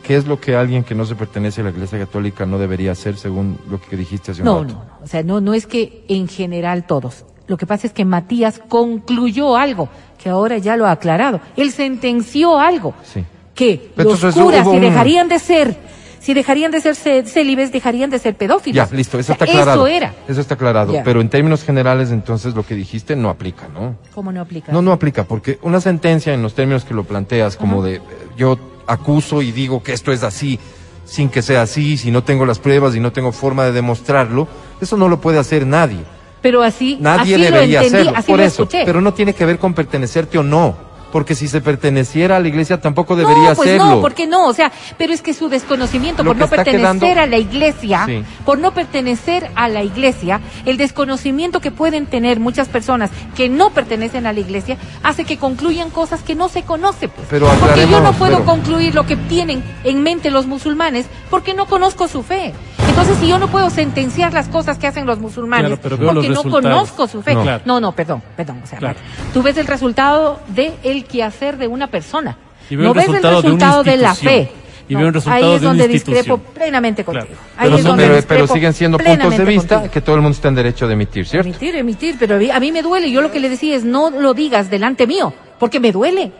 ¿Qué 0.05 0.14
es 0.16 0.27
lo 0.28 0.39
que 0.40 0.55
alguien 0.55 0.85
que 0.85 0.94
no 0.94 1.05
se 1.05 1.16
pertenece 1.16 1.62
a 1.62 1.64
la 1.64 1.70
Iglesia 1.70 1.98
Católica 1.98 2.47
no 2.47 2.59
debería 2.59 2.93
hacer 2.93 3.16
según 3.16 3.59
lo 3.68 3.81
que 3.81 3.97
dijiste 3.97 4.31
hace 4.31 4.43
un 4.43 4.47
No, 4.47 4.62
rato? 4.62 4.74
no, 4.74 4.85
no. 4.85 4.90
O 5.02 5.06
sea, 5.09 5.23
no, 5.24 5.40
no 5.40 5.52
es 5.52 5.66
que 5.66 6.05
en 6.09 6.28
general 6.28 6.86
todos. 6.86 7.24
Lo 7.48 7.56
que 7.56 7.66
pasa 7.66 7.86
es 7.86 7.93
que 7.93 8.05
Matías 8.05 8.60
concluyó 8.68 9.56
algo, 9.56 9.89
que 10.19 10.29
ahora 10.29 10.59
ya 10.59 10.77
lo 10.77 10.87
ha 10.87 10.93
aclarado. 10.93 11.41
Él 11.57 11.71
sentenció 11.73 12.59
algo, 12.59 12.95
Sí. 13.05 13.25
que 13.55 13.91
Pero 13.97 14.11
los 14.11 14.35
curas, 14.35 14.67
si 14.69 14.79
dejarían 14.79 15.29
de 15.29 15.39
ser, 15.39 15.77
si 16.21 16.35
dejarían 16.35 16.73
de 16.73 16.81
ser 16.81 16.95
cé- 16.97 17.25
célibes, 17.25 17.71
dejarían 17.73 18.11
de 18.11 18.19
ser 18.19 18.35
pedófilos. 18.35 18.91
Ya, 18.91 18.97
listo, 18.97 19.19
eso 19.19 19.33
O 19.33 19.37
sea, 19.37 19.45
está 19.45 19.45
aclarado. 19.45 19.87
Eso 19.87 19.97
era. 19.97 20.15
Eso 20.29 20.41
está 20.41 20.55
aclarado. 20.55 20.93
Ya. 20.93 21.05
Pero 21.05 21.21
en 21.21 21.29
términos 21.29 21.63
generales, 21.63 22.11
entonces 22.11 22.55
lo 22.55 22.65
que 22.65 22.75
dijiste 22.75 23.15
no 23.17 23.29
aplica, 23.31 23.69
¿no? 23.69 23.97
¿Cómo 24.15 24.33
no 24.33 24.41
aplica? 24.41 24.73
No, 24.73 24.83
no 24.83 24.93
aplica, 24.93 25.25
porque 25.25 25.59
una 25.63 25.81
sentencia 25.81 26.35
en 26.35 26.43
los 26.43 26.55
términos 26.55 26.85
que 26.85 26.95
lo 26.95 27.05
planteas, 27.05 27.57
como 27.57 27.83
de 27.83 27.97
eh, 27.97 28.01
yo 28.37 28.59
acuso 28.87 29.43
y 29.43 29.53
digo 29.53 29.83
que 29.83 29.93
esto 29.93 30.13
es 30.13 30.23
así, 30.23 30.59
sin 31.05 31.29
que 31.29 31.41
sea 31.43 31.63
así, 31.63 31.97
si 31.97 32.11
no 32.11 32.25
tengo 32.25 32.45
las 32.45 32.59
pruebas 32.59 32.97
y 32.97 33.01
no 33.01 33.13
tengo 33.13 33.31
forma 33.33 33.65
de 33.65 33.73
demostrarlo, 33.73 34.49
eso 34.81 34.97
no 34.97 35.09
lo 35.09 35.21
puede 35.21 35.39
hacer 35.39 35.65
nadie. 35.67 35.99
Pero 36.43 36.63
así, 36.63 36.99
Nadie 37.01 37.35
así 37.35 37.43
debería 37.45 37.81
lo 37.81 37.87
entendí, 37.87 37.97
hacerlo, 38.09 38.19
así 38.19 38.31
por 38.31 38.39
lo 38.39 38.45
eso. 38.45 38.63
escuché. 38.65 38.83
Pero 38.85 39.01
no 39.01 39.15
tiene 39.15 39.35
que 39.35 39.45
ver 39.45 39.59
con 39.59 39.75
pertenecerte 39.75 40.39
o 40.39 40.43
no, 40.43 40.77
porque 41.17 41.35
si 41.35 41.49
se 41.49 41.63
perteneciera 41.63 42.37
a 42.37 42.41
la 42.41 42.49
iglesia 42.49 42.79
tampoco 42.79 43.17
debería 43.17 43.49
no, 43.51 43.55
pues 43.57 43.69
hacerlo. 43.71 43.87
no, 43.87 44.01
porque 44.03 44.27
no, 44.27 44.49
o 44.49 44.53
sea, 44.53 44.71
pero 44.99 45.15
es 45.15 45.23
que 45.23 45.33
su 45.33 45.49
desconocimiento 45.49 46.23
Lo 46.23 46.33
por 46.33 46.37
no 46.37 46.47
pertenecer 46.47 46.79
quedando- 46.79 47.07
a 47.23 47.25
la 47.27 47.39
iglesia, 47.39 48.03
Sí. 48.05 48.23
por 48.45 48.59
no 48.59 48.75
pertenecer 48.75 49.51
a 49.55 49.71
la 49.71 49.83
iglesia, 49.83 50.43
el 50.67 50.77
desconocimiento 50.77 51.61
que 51.63 51.71
pueden 51.71 52.05
tener 52.05 52.39
muchas 52.39 52.69
personas 52.69 53.09
que 53.35 53.49
no 53.49 53.71
pertenecen 53.71 54.27
a 54.27 54.35
la 54.35 54.41
iglesia 54.41 54.77
hace 55.03 55.25
que 55.25 55.39
concluyan 55.39 55.89
cosas 55.89 56.21
que 56.23 56.35
no 56.35 56.51
se 56.51 56.65
conocen. 56.65 57.09
pues. 57.09 57.27
Pero 57.31 57.49
porque 57.61 57.89
yo 57.89 58.01
no 58.03 58.13
puedo 58.13 58.33
pero- 58.41 58.45
concluir 58.45 58.95
lo 58.95 59.07
que 59.07 59.17
tienen 59.17 59.65
en 59.85 60.03
mente 60.03 60.31
los 60.31 60.47
musulmanes 60.47 61.07
porque 61.31 61.55
no 61.55 61.65
conozco 61.65 62.09
su 62.09 62.23
fe. 62.23 62.53
Entonces, 62.89 63.17
si 63.19 63.27
yo 63.29 63.39
no 63.39 63.49
puedo 63.49 63.69
sentenciar 63.71 64.33
las 64.35 64.49
cosas 64.49 64.77
que 64.79 64.87
hacen 64.87 65.07
los 65.07 65.19
musulmanes 65.19 65.67
Claro, 65.67 65.81
porque 65.83 66.05
los 66.05 66.15
no 66.15 66.21
resultados. 66.23 66.63
conozco 66.63 67.09
su 67.09 67.23
fe. 67.23 67.33
No. 67.33 67.39
No, 67.41 67.45
Claro. 67.45 67.81
no, 67.81 67.93
perdón, 67.93 68.23
perdón. 68.37 68.61
O 68.63 68.67
sea, 68.67 68.79
Claro. 68.79 68.99
tú 69.35 69.43
ves 69.43 69.57
el 69.57 69.67
resultado 69.67 70.41
de 70.49 70.73
el 70.83 71.05
quehacer 71.07 71.57
de 71.57 71.66
una 71.69 71.87
persona. 71.89 72.37
Y 72.70 72.77
veo 72.77 72.89
no 72.89 72.95
ves 72.95 73.09
el 73.09 73.23
resultado 73.23 73.83
de 73.85 73.97
la 73.97 74.15
fe. 74.15 74.51
veo 74.89 75.11
resultado 75.11 75.47
ahí 75.47 75.55
es 75.55 75.61
de 75.61 75.66
donde 75.66 75.89
discrepo 75.89 76.39
plenamente 76.39 77.05
contigo. 77.05 77.27
Claro. 77.27 77.41
Ahí 77.57 77.65
Pero, 77.66 77.77
es 77.77 77.85
donde 77.85 78.07
pero- 78.09 78.27
pero 78.28 78.47
siguen 78.47 78.73
siendo 78.73 78.99
puntos 78.99 79.37
de 79.37 79.45
vista 79.45 79.74
contigo. 79.77 79.93
que 79.93 80.01
todo 80.01 80.16
el 80.16 80.23
mundo 80.23 80.35
está 80.37 80.49
en 80.49 80.55
derecho 80.57 80.87
de 80.87 80.93
emitir, 80.95 81.27
¿cierto? 81.27 81.49
Emitir, 81.49 81.77
emitir, 81.77 82.16
pero 82.19 82.37
a 82.37 82.39
mí- 82.39 82.51
a 82.51 82.61
mí 82.61 82.73
me 82.73 82.83
duele. 82.83 83.11
Yo 83.11 83.20
lo 83.23 83.31
que 83.33 83.41
le 83.41 83.49
decía 83.49 83.74
es 83.77 83.85
no 83.85 84.11
lo 84.11 84.35
digas 84.35 84.70
delante 84.70 85.07
mío, 85.07 85.33
porque 85.59 85.81
me 85.81 85.93
duele, 85.93 86.33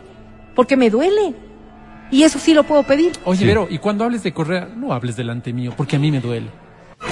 porque 0.55 0.77
me 0.77 0.91
duele. 0.91 1.35
Y 2.11 2.23
eso 2.23 2.39
sí 2.39 2.55
lo 2.55 2.63
puedo 2.63 2.85
pedir. 2.85 3.13
Oye, 3.25 3.41
Sí. 3.41 3.47
Vero, 3.47 3.67
y 3.69 3.79
cuando 3.79 4.05
hables 4.05 4.23
de 4.23 4.33
Correa, 4.33 4.69
no 4.77 4.93
hables 4.93 5.17
delante 5.17 5.53
mío, 5.53 5.73
porque 5.77 5.97
a 5.97 5.99
mí 5.99 6.11
me 6.13 6.21
duele. 6.21 6.47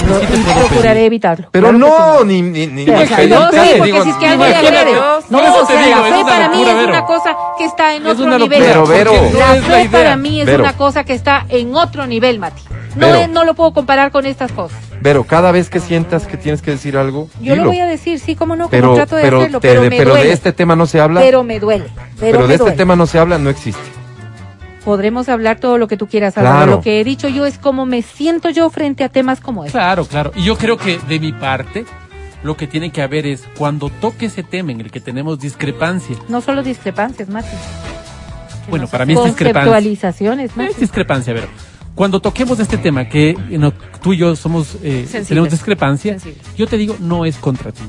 Lo- 0.08 0.18
Sí 0.20 0.44
procuraré 0.68 1.04
evitarlo. 1.06 1.48
Pero 1.50 1.68
Claro 1.70 1.78
no, 1.78 2.18
sí. 2.20 2.24
ni, 2.26 2.42
ni, 2.42 2.66
ni- 2.66 2.84
Pero, 2.84 2.98
ni 2.98 3.04
o 3.04 3.06
sea, 3.06 3.16
que- 3.18 3.28
yo 3.28 3.48
te 3.50 3.60
sí, 3.60 3.68
porque 3.78 3.92
digo, 3.92 4.04
si 4.04 4.10
es 4.10 4.16
que 4.16 4.26
alguien 4.26 4.50
le 4.50 4.56
agrede. 4.56 4.92
No, 4.94 5.40
eso 5.40 5.62
o 5.62 5.66
sea, 5.66 5.82
digo, 5.86 6.00
la 6.00 6.08
es 6.08 6.14
fe 6.14 6.20
una 6.22 6.32
para 6.32 6.48
mí 6.48 6.54
locura, 6.56 6.70
es 6.72 6.76
Vero. 6.78 6.88
una 6.88 7.04
cosa 7.06 7.36
que 7.58 7.64
está 7.64 7.94
en 7.94 8.06
Es 8.06 8.12
otro 8.18 8.38
nivel. 8.38 8.62
Pero, 8.62 8.86
Vero. 8.86 9.12
no 9.12 9.38
La 9.38 9.56
es 9.56 9.62
la 9.68 9.74
fe 9.74 9.80
idea. 9.82 9.90
para 9.90 10.16
mí 10.16 10.40
es 10.40 10.46
Vero. 10.46 10.62
una 10.62 10.72
cosa 10.76 11.04
que 11.04 11.12
está 11.12 11.44
en 11.48 11.74
otro 11.76 12.06
nivel, 12.06 12.38
Mati. 12.38 12.62
No, 12.96 13.06
es- 13.14 13.28
no 13.28 13.44
lo 13.44 13.54
puedo 13.54 13.72
comparar 13.72 14.10
con 14.10 14.24
estas 14.26 14.52
cosas. 14.52 14.78
Pero 15.02 15.24
cada 15.24 15.52
vez 15.52 15.68
que 15.68 15.80
sientas 15.80 16.26
que 16.26 16.36
tienes 16.38 16.62
que 16.62 16.70
decir 16.72 16.96
algo, 16.96 17.28
Yo 17.40 17.52
dilo. 17.52 17.64
lo 17.64 17.70
voy 17.70 17.80
a 17.80 17.86
decir, 17.86 18.18
sí, 18.20 18.36
cómo 18.36 18.56
no, 18.56 18.64
como 18.64 18.70
pero, 18.70 18.94
trato 18.94 19.16
de 19.16 19.22
pero, 19.22 19.38
hacerlo, 19.40 19.60
te- 19.60 19.68
pero 19.68 19.82
me 19.82 19.90
pero 19.90 20.10
duele. 20.10 20.26
de 20.28 20.32
este 20.32 20.52
tema 20.52 20.74
no 20.76 20.86
se 20.86 21.00
habla. 21.00 21.20
Pero 21.20 21.44
me 21.44 21.60
duele. 21.60 21.84
Pero, 21.94 22.08
pero 22.20 22.40
me 22.40 22.46
de 22.48 22.54
este 22.54 22.62
duele. 22.64 22.76
tema 22.76 22.96
no 22.96 23.06
se 23.06 23.18
habla, 23.18 23.36
no 23.38 23.50
existe. 23.50 23.82
Podremos 24.84 25.28
hablar 25.28 25.58
todo 25.60 25.78
lo 25.78 25.88
que 25.88 25.96
tú 25.96 26.06
quieras. 26.08 26.34
Claro. 26.34 26.72
Lo 26.72 26.80
que 26.82 27.00
he 27.00 27.04
dicho 27.04 27.28
yo 27.28 27.46
es 27.46 27.58
cómo 27.58 27.86
me 27.86 28.02
siento 28.02 28.50
yo 28.50 28.68
frente 28.70 29.02
a 29.04 29.08
temas 29.08 29.40
como 29.40 29.64
este. 29.64 29.72
Claro, 29.78 30.04
claro. 30.04 30.32
Y 30.36 30.44
yo 30.44 30.56
creo 30.58 30.76
que 30.76 30.98
de 31.08 31.18
mi 31.20 31.32
parte, 31.32 31.86
lo 32.42 32.56
que 32.56 32.66
tiene 32.66 32.90
que 32.92 33.00
haber 33.00 33.26
es, 33.26 33.44
cuando 33.56 33.88
toque 33.88 34.26
ese 34.26 34.42
tema 34.42 34.72
en 34.72 34.80
el 34.82 34.90
que 34.90 35.00
tenemos 35.00 35.38
discrepancia, 35.38 36.16
No 36.28 36.40
solo 36.42 36.62
discrepancias, 36.62 37.28
Mati. 37.30 37.48
bueno, 38.68 38.86
para 38.86 39.06
mí 39.06 39.14
es 39.14 39.24
discrepancia. 39.24 39.62
Conceptualizaciones, 39.72 40.56
Mati. 40.56 40.70
Es 40.72 40.80
discrepancia, 40.80 41.32
Vero. 41.32 41.48
Cuando 41.94 42.20
toquemos 42.20 42.58
este 42.58 42.76
tema, 42.76 43.08
que 43.08 43.36
no, 43.50 43.72
tú 44.02 44.12
y 44.12 44.18
yo 44.18 44.34
somos, 44.36 44.76
eh, 44.82 45.06
tenemos 45.28 45.48
discrepancia, 45.50 46.18
Sensibles. 46.18 46.56
yo 46.56 46.66
te 46.66 46.76
digo, 46.76 46.96
no 47.00 47.24
es 47.24 47.36
contra 47.36 47.70
ti. 47.72 47.82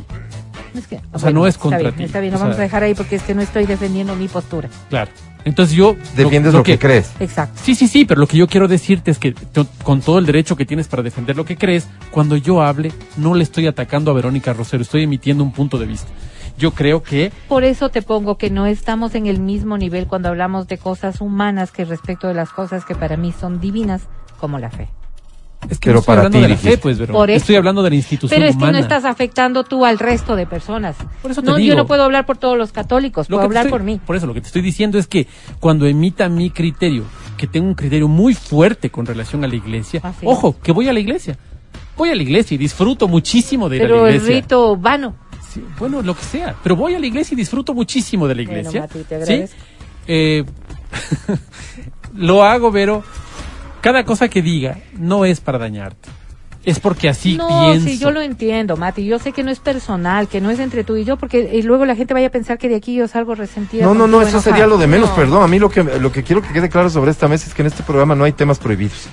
Es 0.77 0.87
que- 0.87 0.99
O 1.11 1.19
sea, 1.19 1.31
no 1.31 1.47
es 1.47 1.55
está 1.55 1.61
contra 1.63 1.79
bien, 1.79 1.95
ti. 1.95 2.03
Está 2.03 2.19
bien, 2.19 2.33
O 2.33 2.37
lo 2.37 2.39
vamos 2.41 2.55
sea- 2.55 2.61
a 2.61 2.65
dejar 2.65 2.83
ahí 2.83 2.93
porque 2.93 3.15
es 3.15 3.23
que 3.23 3.33
no 3.33 3.41
estoy 3.41 3.65
defendiendo 3.65 4.15
mi 4.15 4.27
postura. 4.27 4.69
Claro. 4.89 5.09
Entonces 5.45 5.75
yo... 5.75 5.95
Defiendes 6.15 6.53
lo, 6.53 6.63
que, 6.63 6.77
crees. 6.77 7.11
Exacto. 7.19 7.61
Sí, 7.63 7.75
sí, 7.75 7.87
sí, 7.87 8.03
pero 8.03 8.19
lo 8.19 8.27
que 8.27 8.35
yo 8.35 8.47
quiero 8.47 8.67
decirte 8.67 9.11
es 9.11 9.19
que 9.19 9.35
con 9.83 10.01
todo 10.01 10.17
el 10.19 10.25
derecho 10.25 10.55
que 10.55 10.65
tienes 10.65 10.87
para 10.87 11.03
defender 11.03 11.37
lo 11.37 11.45
que 11.45 11.55
crees, 11.55 11.87
cuando 12.11 12.35
yo 12.35 12.61
hable, 12.61 12.91
no 13.15 13.35
le 13.35 13.43
estoy 13.43 13.67
atacando 13.67 14.11
a 14.11 14.15
Verónica 14.15 14.53
Rosero, 14.53 14.81
estoy 14.81 15.03
emitiendo 15.03 15.43
un 15.43 15.51
punto 15.51 15.77
de 15.77 15.85
vista. 15.85 16.09
Yo 16.57 16.71
creo 16.71 17.03
que 17.03 17.31
Por 17.47 17.63
eso 17.63 17.89
te 17.89 18.01
pongo 18.01 18.37
que 18.37 18.49
no 18.49 18.65
estamos 18.65 19.13
en 19.13 19.27
el 19.27 19.39
mismo 19.39 19.77
nivel 19.77 20.07
cuando 20.07 20.29
hablamos 20.29 20.67
de 20.67 20.77
cosas 20.77 21.21
humanas 21.21 21.71
que 21.71 21.85
respecto 21.85 22.27
de 22.27 22.33
las 22.33 22.49
cosas 22.49 22.85
que 22.85 22.95
para 22.95 23.17
mí 23.17 23.31
son 23.31 23.59
divinas, 23.59 24.03
como 24.39 24.57
la 24.57 24.71
fe. 24.71 24.89
Es 25.69 25.79
que 25.79 25.85
Pero 25.89 25.93
no 25.95 25.99
estoy 25.99 26.05
para 26.05 26.19
hablando 26.21 26.37
ti, 26.37 26.41
de 26.43 26.49
la 26.49 26.57
fe, 26.57 26.77
pues, 26.77 26.97
Vero. 26.97 27.13
Por 27.13 27.29
eso. 27.29 27.37
Estoy 27.37 27.55
hablando 27.55 27.81
de 27.83 27.89
la 27.89 27.95
institución 27.95 28.37
Pero 28.39 28.49
es 28.49 28.55
que 28.57 28.71
no 28.71 28.77
estás 28.77 29.05
afectando 29.05 29.63
tú 29.63 29.85
al 29.85 29.97
resto 29.99 30.35
de 30.35 30.45
personas. 30.45 30.95
Por 31.21 31.31
eso 31.31 31.41
te 31.41 31.47
no, 31.49 31.55
digo. 31.57 31.69
yo 31.69 31.75
no 31.75 31.85
puedo 31.87 32.03
hablar 32.03 32.25
por 32.25 32.37
todos 32.37 32.57
los 32.57 32.71
católicos, 32.71 33.29
Lo 33.29 33.37
puedo 33.37 33.45
hablar 33.45 33.65
estoy- 33.65 33.71
por 33.79 33.83
mí. 33.83 33.99
Por 34.05 34.15
eso, 34.15 34.27
lo 34.27 34.33
que 34.33 34.41
te 34.41 34.47
estoy 34.47 34.61
diciendo 34.61 34.97
es 34.97 35.07
que 35.07 35.27
cuando 35.59 35.85
emita 35.87 36.29
mi 36.29 36.49
criterio, 36.51 37.03
que 37.37 37.47
tengo 37.47 37.67
un 37.67 37.75
criterio 37.75 38.07
muy 38.07 38.33
fuerte 38.33 38.89
con 38.89 39.05
relación 39.05 39.43
a 39.43 39.47
la 39.47 39.55
iglesia, 39.55 39.99
Ah, 40.03 40.13
sí. 40.19 40.25
ojo, 40.27 40.55
que 40.61 40.71
voy 40.71 40.87
a 40.87 40.93
la 40.93 40.99
iglesia. 40.99 41.37
Voy 41.97 42.09
a 42.09 42.15
la 42.15 42.21
iglesia 42.23 42.55
y 42.55 42.57
disfruto 42.57 43.07
muchísimo 43.07 43.69
de 43.69 43.77
ir 43.77 43.81
a 43.83 43.85
Pero 43.85 44.03
la 44.03 44.09
el 44.09 44.15
iglesia. 44.15 44.35
rito 44.41 44.75
vano. 44.77 45.15
Sí, 45.53 45.63
bueno, 45.79 46.01
lo 46.01 46.13
que 46.15 46.23
sea. 46.23 46.53
Pero 46.61 46.75
voy 46.75 46.93
a 46.95 46.99
la 46.99 47.05
iglesia 47.07 47.33
y 47.33 47.37
disfruto 47.37 47.73
muchísimo 47.73 48.27
de 48.27 48.35
la 48.35 48.43
Bueno, 48.43 48.59
iglesia. 48.59 48.81
Mati, 48.81 48.99
te 49.03 49.25
¿sí? 49.25 49.53
Eh, 50.07 50.43
lo 52.15 52.43
hago, 52.43 52.71
pero 52.71 53.03
cada 53.85 54.03
cosa 54.03 54.27
que 54.29 54.41
diga 54.41 54.79
no 54.97 55.25
es 55.25 55.41
para 55.41 55.59
dañarte. 55.59 56.09
Es 56.63 56.79
porque 56.79 57.07
así 57.07 57.37
no, 57.37 57.47
pienso. 57.47 57.85
sí, 57.87 57.99
yo 57.99 58.09
lo 58.09 58.19
entiendo, 58.19 58.77
Mati. 58.77 59.05
Yo 59.05 59.19
sé 59.19 59.31
que 59.31 59.43
no 59.43 59.51
es 59.51 59.59
personal, 59.59 60.27
que 60.27 60.41
no 60.41 60.49
es 60.49 60.57
entre 60.59 60.83
tú 60.83 60.95
y 60.95 61.05
yo, 61.05 61.17
porque 61.17 61.51
y 61.53 61.61
luego 61.61 61.85
la 61.85 61.95
gente 61.95 62.15
vaya 62.15 62.25
a 62.25 62.31
pensar 62.31 62.57
que 62.57 62.67
de 62.67 62.77
aquí 62.77 62.95
yo 62.95 63.07
salgo 63.07 63.35
resentida. 63.35 63.85
No, 63.85 63.93
no, 63.93 64.07
no, 64.07 64.21
eso 64.23 64.31
enojada. 64.31 64.41
sería 64.41 64.65
lo 64.65 64.79
de 64.79 64.87
menos, 64.87 65.09
No. 65.09 65.15
perdón. 65.15 65.43
A 65.43 65.47
mí 65.47 65.59
lo 65.59 65.69
que, 65.69 65.83
lo 65.83 66.11
que 66.11 66.23
quiero 66.23 66.41
que 66.41 66.51
quede 66.51 66.67
claro 66.67 66.89
sobre 66.89 67.11
esta 67.11 67.27
mesa 67.27 67.45
es 67.45 67.53
que 67.53 67.61
en 67.61 67.67
este 67.67 67.83
programa 67.83 68.15
no 68.15 68.23
hay 68.23 68.31
temas 68.31 68.57
prohibidos. 68.57 69.05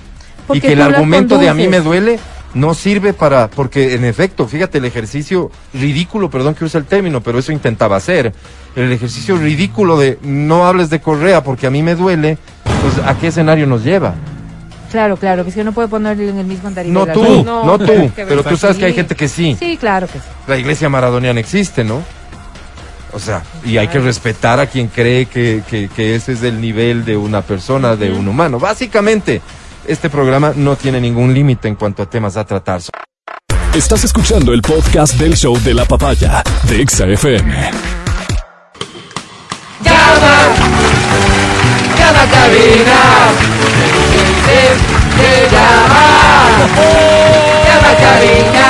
Porque 0.47 0.57
y 0.57 0.61
que 0.61 0.73
el 0.73 0.81
argumento 0.81 1.37
de 1.37 1.49
a 1.49 1.53
mí 1.53 1.67
me 1.67 1.79
duele 1.81 2.17
no 2.55 2.73
sirve 2.73 3.13
para, 3.13 3.51
porque 3.51 3.93
en 3.93 4.05
efecto, 4.05 4.47
fíjate, 4.47 4.79
el 4.79 4.85
ejercicio 4.85 5.51
ridículo, 5.75 6.31
perdón 6.31 6.55
que 6.55 6.65
use 6.65 6.79
el 6.79 6.85
término, 6.85 7.21
pero 7.21 7.37
eso 7.37 7.51
intentaba 7.51 7.97
hacer. 7.97 8.33
El 8.75 8.91
ejercicio 8.91 9.37
ridículo 9.37 9.99
de 9.99 10.17
no 10.23 10.65
hables 10.65 10.89
de 10.89 10.99
Correa 10.99 11.43
porque 11.43 11.67
a 11.67 11.69
mí 11.69 11.83
me 11.83 11.93
duele, 11.93 12.39
pues 12.63 13.07
¿a 13.07 13.15
qué 13.19 13.27
escenario 13.27 13.67
nos 13.67 13.83
lleva? 13.83 14.15
Claro, 14.93 15.17
claro, 15.17 15.43
que 15.43 15.49
yo 15.49 15.63
no 15.63 15.71
puedo 15.71 15.87
ponerle 15.87 16.29
en 16.29 16.37
el 16.37 16.45
mismo 16.45 16.67
andarivel. 16.67 16.93
No 16.93 17.07
tú, 17.07 17.43
no, 17.43 17.79
tú, 17.79 18.11
que 18.15 18.27
pero 18.27 18.43
tú 18.43 18.55
sabes 18.55 18.77
que 18.77 18.85
hay 18.85 18.93
gente 18.93 19.15
que 19.15 19.27
sí. 19.27 19.57
Sí, 19.59 19.75
claro 19.75 20.05
que 20.05 20.19
sí. 20.19 20.25
La 20.45 20.55
iglesia 20.55 20.87
maradoniana 20.87 21.39
existe, 21.39 21.83
¿no? 21.83 22.03
O 23.11 23.17
sea, 23.17 23.41
y 23.65 23.77
hay 23.77 23.87
que 23.87 23.97
respetar 23.97 24.59
a 24.59 24.67
quien 24.67 24.89
cree 24.89 25.25
que, 25.25 25.63
que, 25.67 25.89
que 25.89 26.13
ese 26.13 26.33
es 26.33 26.43
el 26.43 26.61
nivel 26.61 27.05
de 27.05 27.17
una 27.17 27.41
persona, 27.41 27.95
de 27.95 28.13
un 28.13 28.27
humano. 28.27 28.59
Básicamente, 28.59 29.41
este 29.87 30.11
programa 30.11 30.53
no 30.55 30.75
tiene 30.75 31.01
ningún 31.01 31.33
límite 31.33 31.67
en 31.67 31.73
cuanto 31.73 32.03
a 32.03 32.05
temas 32.05 32.37
a 32.37 32.45
tratar. 32.45 32.79
Estás 33.73 34.03
escuchando 34.03 34.53
el 34.53 34.61
podcast 34.61 35.15
del 35.15 35.35
show 35.35 35.59
de 35.61 35.73
la 35.73 35.85
papaya 35.85 36.43
de 36.69 36.81
Exa 36.83 37.07
FM. 37.07 37.71
Cada 41.97 42.25
cabina 42.29 43.62
se 45.53 45.59
llama 45.59 46.67
Cada 47.67 47.97
cabina 47.97 48.67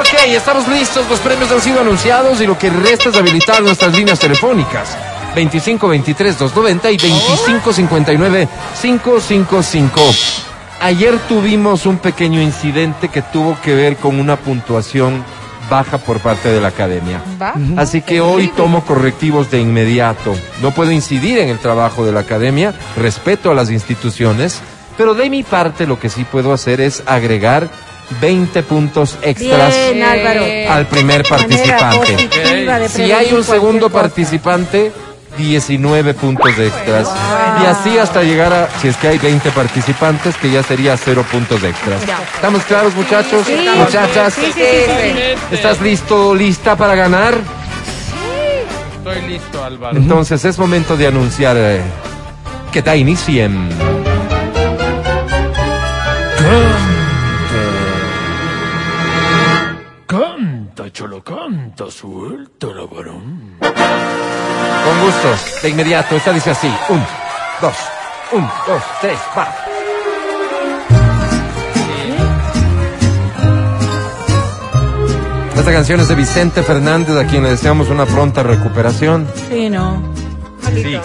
Ok, 0.00 0.12
estamos 0.28 0.68
listos, 0.68 1.08
los 1.08 1.20
premios 1.20 1.50
han 1.50 1.60
sido 1.60 1.80
anunciados 1.80 2.40
y 2.40 2.46
lo 2.46 2.58
que 2.58 2.70
resta 2.70 3.08
es 3.08 3.16
habilitar 3.16 3.62
nuestras 3.62 3.96
líneas 3.96 4.18
telefónicas. 4.18 4.96
25 5.34 5.88
23 5.88 6.38
290 6.38 6.90
y 6.90 6.96
25 6.96 7.72
59 7.72 8.48
555. 8.80 10.00
Ayer 10.80 11.18
tuvimos 11.28 11.86
un 11.86 11.98
pequeño 11.98 12.40
incidente 12.40 13.08
que 13.08 13.22
tuvo 13.22 13.58
que 13.60 13.74
ver 13.74 13.96
con 13.96 14.20
una 14.20 14.36
puntuación 14.36 15.24
baja 15.70 15.98
por 15.98 16.20
parte 16.20 16.48
de 16.48 16.60
la 16.60 16.68
academia. 16.68 17.22
¿Va? 17.40 17.54
Así 17.76 18.02
que 18.02 18.20
hoy 18.20 18.48
tomo 18.48 18.84
correctivos 18.84 19.50
de 19.50 19.60
inmediato. 19.60 20.34
No 20.62 20.72
puedo 20.72 20.92
incidir 20.92 21.38
en 21.38 21.48
el 21.48 21.58
trabajo 21.58 22.04
de 22.04 22.12
la 22.12 22.20
academia, 22.20 22.74
respeto 22.96 23.50
a 23.50 23.54
las 23.54 23.70
instituciones, 23.70 24.60
pero 24.96 25.14
de 25.14 25.30
mi 25.30 25.42
parte 25.42 25.86
lo 25.86 25.98
que 25.98 26.08
sí 26.08 26.24
puedo 26.24 26.52
hacer 26.52 26.80
es 26.80 27.02
agregar 27.06 27.68
20 28.20 28.62
puntos 28.62 29.18
extras 29.22 29.74
Bien, 29.74 30.02
al 30.68 30.86
primer 30.86 31.24
participante. 31.24 32.88
Si 32.88 33.10
hay 33.12 33.32
un 33.32 33.44
segundo 33.44 33.90
cosa. 33.90 33.98
Participante, 35.36 35.42
19 35.42 36.14
puntos 36.14 36.58
extras. 36.58 37.08
Y 37.62 37.66
así 37.66 37.98
hasta 37.98 38.22
llegar 38.22 38.52
a, 38.52 38.68
si 38.80 38.88
es 38.88 38.96
que 38.96 39.08
hay 39.08 39.18
20 39.18 39.50
participantes, 39.50 40.36
que 40.36 40.50
ya 40.50 40.62
sería 40.62 40.96
0 40.96 41.24
puntos 41.30 41.62
extras. 41.62 42.02
¿Estamos 42.34 42.62
claros, 42.64 42.94
muchachos? 42.94 43.46
Sí, 43.46 43.68
Muchachas, 43.76 44.34
Sí, 44.34 44.46
sí, 44.46 44.52
sí, 44.54 44.62
sí, 44.86 45.14
sí. 45.48 45.54
¿estás 45.54 45.80
listo, 45.80 46.34
lista 46.34 46.76
para 46.76 46.94
ganar? 46.94 47.34
Estoy 48.98 49.22
listo, 49.28 49.64
Álvaro. 49.64 49.96
Entonces 49.96 50.44
es 50.44 50.58
momento 50.58 50.96
de 50.96 51.06
anunciar 51.06 51.56
eh, 51.58 51.80
que 52.72 52.82
da 52.82 52.96
inicio 52.96 53.44
en... 53.44 53.68
Canta, 60.96 61.08
cholo, 61.10 61.22
canta, 61.22 61.90
suelta 61.90 62.68
la 62.68 62.86
varón. 62.86 63.56
Con 63.60 65.00
gusto, 65.04 65.28
de 65.62 65.68
inmediato, 65.68 66.16
esta 66.16 66.32
dice 66.32 66.52
así. 66.52 66.72
Un, 66.88 67.04
dos, 67.60 67.74
un, 68.32 68.48
dos, 68.66 68.82
tres, 69.02 69.18
va. 69.36 69.54
Esta 75.54 75.72
canción 75.72 76.00
es 76.00 76.08
de 76.08 76.14
Vicente 76.14 76.62
Fernández, 76.62 77.14
a 77.14 77.26
quien 77.26 77.42
le 77.42 77.50
deseamos 77.50 77.90
una 77.90 78.06
pronta 78.06 78.42
recuperación. 78.42 79.28
Sí, 79.50 79.68
no. 79.68 80.02
Sí. 80.72 80.98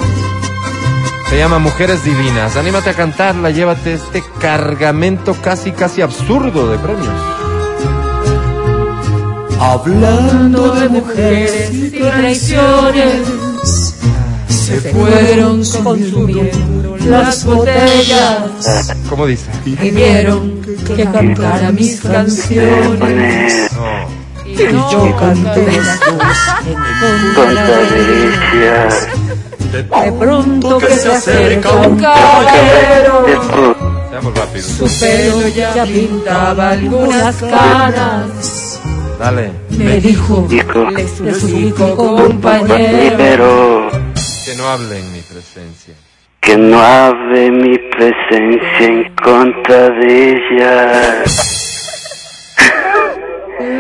Se 1.30 1.38
llama 1.38 1.60
Mujeres 1.60 2.06
Divinas. 2.06 2.56
Anímate 2.56 2.92
a 2.92 2.94
cantarla, 2.94 3.50
llévate 3.50 3.96
este 3.96 4.24
cargamento 4.40 5.36
casi, 5.42 5.74
casi 5.74 6.02
absurdo 6.02 6.70
de 6.70 6.78
premios. 6.78 7.41
Hablando 9.64 10.74
de 10.74 10.90
mujeres 10.90 11.72
y 11.72 11.92
traiciones 11.92 13.28
Se 14.48 14.82
fueron 14.92 15.64
consumiendo 15.84 16.98
las 17.06 17.46
botellas 17.46 18.92
¿Cómo 19.08 19.28
dice? 19.28 19.46
y 19.64 19.92
vieron 19.92 20.62
que 20.96 21.04
cantara 21.04 21.72
mis 21.72 22.02
canciones. 22.02 23.70
Y 24.46 24.56
yo 24.58 25.16
canté 25.20 25.78
las 25.78 26.00
dos 26.00 26.38
en 26.66 27.34
contra 27.36 27.78
de 27.78 28.02
ellas. 28.34 29.08
De 29.72 30.12
pronto 30.12 30.78
que 30.80 30.96
se 30.96 31.12
acerca 31.12 31.72
un 31.72 31.98
caballero, 32.00 33.26
su 34.60 34.86
pelo 35.00 35.48
ya 35.50 35.84
pintaba 35.86 36.72
algunas 36.72 37.36
canas. 37.36 38.71
Dale. 39.22 39.52
Me 39.78 40.02
dijo, 40.02 40.48
le 40.50 41.36
suplico 41.36 41.96
compañero, 41.96 43.88
Que 44.44 44.56
no 44.56 44.68
hable 44.68 44.98
en 44.98 45.14
mi 45.14 45.20
presencia. 45.20 45.94
Que 46.40 46.58
no 46.58 46.82
hable 46.82 47.52
mi 47.52 47.78
presencia 47.78 48.80
en 48.80 49.16
contra 49.16 49.90
de 49.92 50.32
ella. 50.32 51.24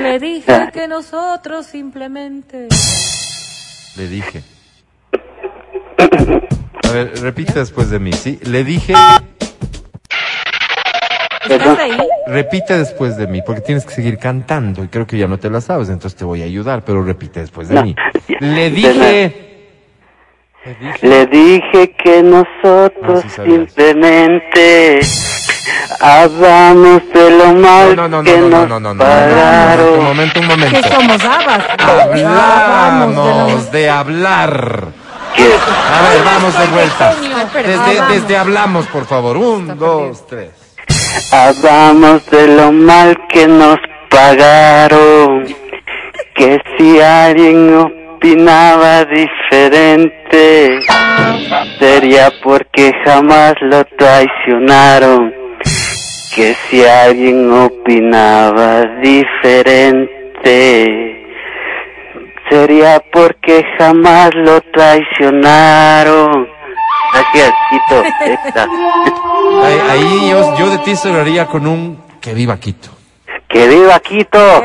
le 0.03 0.19
dije 0.19 0.69
que 0.71 0.87
nosotros 0.87 1.65
simplemente... 1.65 2.67
Le 3.95 4.07
dije. 4.07 4.43
A 6.83 6.91
ver, 6.91 7.19
repite 7.19 7.53
después 7.57 7.89
de 7.89 7.97
mí, 7.97 8.13
¿sí? 8.13 8.39
Le 8.43 8.63
dije, 8.63 8.93
¿Estás 11.49 11.79
ahí? 11.79 11.97
repite 12.27 12.77
después 12.77 13.17
de 13.17 13.27
mí, 13.27 13.41
porque 13.45 13.61
tienes 13.61 13.85
que 13.85 13.93
seguir 13.93 14.17
cantando 14.17 14.83
y 14.83 14.87
creo 14.87 15.05
que 15.07 15.17
ya 15.17 15.27
no 15.27 15.37
te 15.39 15.49
la 15.49 15.59
sabes, 15.61 15.89
entonces 15.89 16.17
te 16.17 16.23
voy 16.25 16.41
a 16.41 16.45
ayudar, 16.45 16.83
pero 16.85 17.03
repite 17.03 17.39
después 17.41 17.67
de 17.69 17.75
No, 17.75 17.83
mí. 17.83 17.95
Le 18.39 18.69
dije, 18.69 19.49
le 20.63 20.75
dije, 20.75 21.07
Le 21.07 21.25
dije 21.27 21.91
que 21.93 22.21
nosotros 22.23 23.23
Ah, 23.25 23.29
sí 23.29 23.41
simplemente 23.43 24.99
hablamos 25.99 27.01
de 27.13 27.31
lo 27.37 27.53
mal 27.53 27.95
no, 27.95 28.07
no, 28.07 28.17
no, 28.17 28.23
que 28.23 28.37
no, 28.37 28.47
no, 28.49 28.49
nos 28.49 28.69
no, 28.69 28.79
no, 28.79 28.93
no, 28.93 29.03
pagaron. 29.03 29.99
un 29.99 30.03
momento, 30.05 30.39
un 30.39 30.47
momento. 30.47 30.79
somos 30.89 31.23
habas. 31.25 31.63
Hablamos 31.79 33.71
de 33.71 33.89
hablar. 33.89 34.87
A 35.33 36.01
ver, 36.09 36.23
vamos 36.25 36.59
de 36.59 36.67
vuelta. 36.67 37.13
Desde, 37.53 38.13
desde 38.13 38.37
hablamos, 38.37 38.85
por 38.87 39.05
favor. 39.05 39.37
Un, 39.37 39.77
dos, 39.77 40.25
tres. 40.27 40.49
Hablamos 41.31 42.25
de 42.29 42.47
lo 42.47 42.71
mal 42.71 43.17
que 43.29 43.47
nos 43.47 43.77
pagaron. 44.09 45.45
Que 46.35 46.59
si 46.77 46.99
alguien 46.99 47.75
opinaba 47.75 49.05
diferente, 49.05 50.79
sería 51.79 52.31
porque 52.43 52.91
jamás 53.05 53.55
lo 53.61 53.83
traicionaron. 53.97 55.33
Que 56.35 56.55
si 56.69 56.85
alguien 56.85 57.51
opinaba 57.51 58.83
diferente, 59.01 60.09
sería 62.49 63.01
porque 63.11 63.65
jamás 63.77 64.33
lo 64.35 64.61
traicionaron. 64.73 66.60
Gracias, 67.13 67.53
Quito. 67.69 68.03
Esta. 68.25 68.63
Ahí, 69.63 69.79
ahí 69.89 70.29
yo, 70.29 70.57
yo 70.57 70.69
de 70.69 70.77
ti 70.79 70.95
cerraría 70.95 71.45
con 71.47 71.67
un 71.67 72.01
que 72.21 72.33
viva 72.33 72.57
Quito. 72.57 72.89
¡Que 73.49 73.67
viva 73.67 73.99
Quito! 73.99 74.61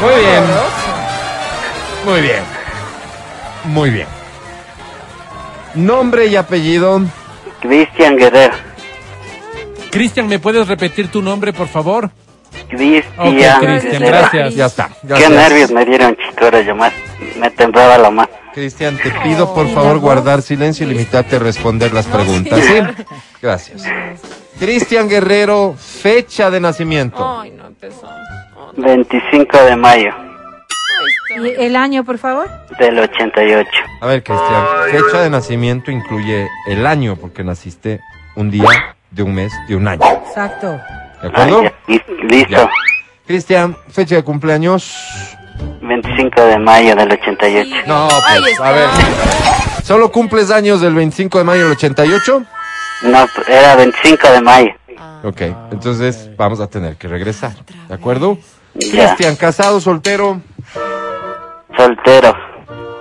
Muy 0.00 0.20
bien. 0.20 0.44
Muy 2.04 2.20
bien. 2.20 2.42
Muy 3.64 3.90
bien. 3.90 4.06
Nombre 5.74 6.26
y 6.26 6.36
apellido. 6.36 7.00
Cristian 7.60 8.16
Guerrero. 8.16 8.54
Cristian, 9.90 10.26
¿me 10.28 10.38
puedes 10.38 10.66
repetir 10.68 11.08
tu 11.10 11.22
nombre, 11.22 11.52
por 11.52 11.68
favor? 11.68 12.10
Cristian 12.68 13.12
Ok, 13.18 13.34
Cristian, 13.60 14.02
Guerrero. 14.02 14.06
gracias. 14.18 14.54
Ya 14.54 14.66
está. 14.66 14.88
Qué 14.88 14.94
gracias. 15.08 15.30
nervios 15.30 15.70
me 15.70 15.84
dieron, 15.84 16.16
chico, 16.16 16.44
ahora 16.44 16.60
llamar. 16.62 16.92
Me 17.38 17.50
temblaba 17.50 17.96
la 17.98 18.10
mano. 18.10 18.30
Cristian, 18.54 18.96
te 18.96 19.10
pido 19.22 19.52
por 19.52 19.68
favor 19.68 19.98
guardar 19.98 20.40
silencio 20.40 20.86
y 20.86 20.90
limitarte 20.90 21.36
a 21.36 21.38
responder 21.40 21.92
las 21.92 22.06
preguntas. 22.06 22.60
¿Sí? 22.60 23.04
Gracias. 23.42 23.82
Cristian 24.58 25.08
Guerrero, 25.08 25.74
fecha 25.76 26.50
de 26.50 26.60
nacimiento. 26.60 27.40
Ay, 27.40 27.50
no 27.50 27.66
empezó. 27.66 28.08
25 28.76 29.56
de 29.64 29.76
mayo 29.76 30.10
¿Y 31.36 31.48
el 31.64 31.76
año, 31.76 32.04
por 32.04 32.18
favor? 32.18 32.48
del 32.78 32.98
88. 32.98 33.68
A 34.00 34.06
ver, 34.06 34.22
Cristian, 34.22 34.64
fecha 34.90 35.20
de 35.22 35.30
nacimiento 35.30 35.90
incluye 35.90 36.48
el 36.68 36.86
año, 36.86 37.16
porque 37.16 37.42
naciste 37.42 38.00
un 38.36 38.50
día, 38.50 38.96
de 39.10 39.22
un 39.22 39.34
mes, 39.34 39.52
de 39.68 39.76
un 39.76 39.88
año. 39.88 40.02
Exacto. 40.26 40.80
¿De 41.22 41.28
acuerdo? 41.28 41.62
ya, 41.64 41.72
Listo. 42.28 42.68
Cristian, 43.26 43.76
fecha 43.90 44.16
de 44.16 44.22
cumpleaños. 44.22 45.36
25 45.82 46.40
de 46.42 46.58
mayo 46.58 46.96
del 46.96 47.12
88. 47.12 47.70
No, 47.86 48.08
pues, 48.08 48.60
a 48.60 48.72
ver. 48.72 48.88
¿Solo 49.82 50.10
cumples 50.10 50.50
años 50.50 50.80
del 50.80 50.94
25 50.94 51.38
de 51.38 51.44
mayo 51.44 51.62
del 51.64 51.72
88? 51.72 52.42
No, 53.02 53.26
era 53.46 53.76
25 53.76 54.28
de 54.28 54.40
mayo. 54.40 54.70
Ok, 55.22 55.40
entonces 55.70 56.30
vamos 56.36 56.60
a 56.60 56.66
tener 56.68 56.96
que 56.96 57.08
regresar. 57.08 57.52
¿De 57.88 57.94
acuerdo? 57.94 58.38
Cristian, 58.78 59.36
casado, 59.36 59.80
soltero. 59.80 60.40
Soltero. 61.76 62.34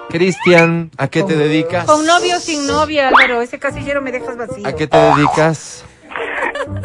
Cristian, 0.09 0.91
¿a 0.97 1.07
qué 1.07 1.23
te 1.23 1.35
dedicas? 1.35 1.85
Con 1.85 2.05
novio 2.05 2.37
o 2.37 2.39
sin 2.39 2.67
novia, 2.67 3.07
Álvaro. 3.07 3.41
Ese 3.41 3.59
casillero 3.59 4.01
me 4.01 4.11
dejas 4.11 4.37
vacío. 4.37 4.65
¿A 4.67 4.73
qué 4.73 4.87
te 4.87 4.97
dedicas? 4.97 5.83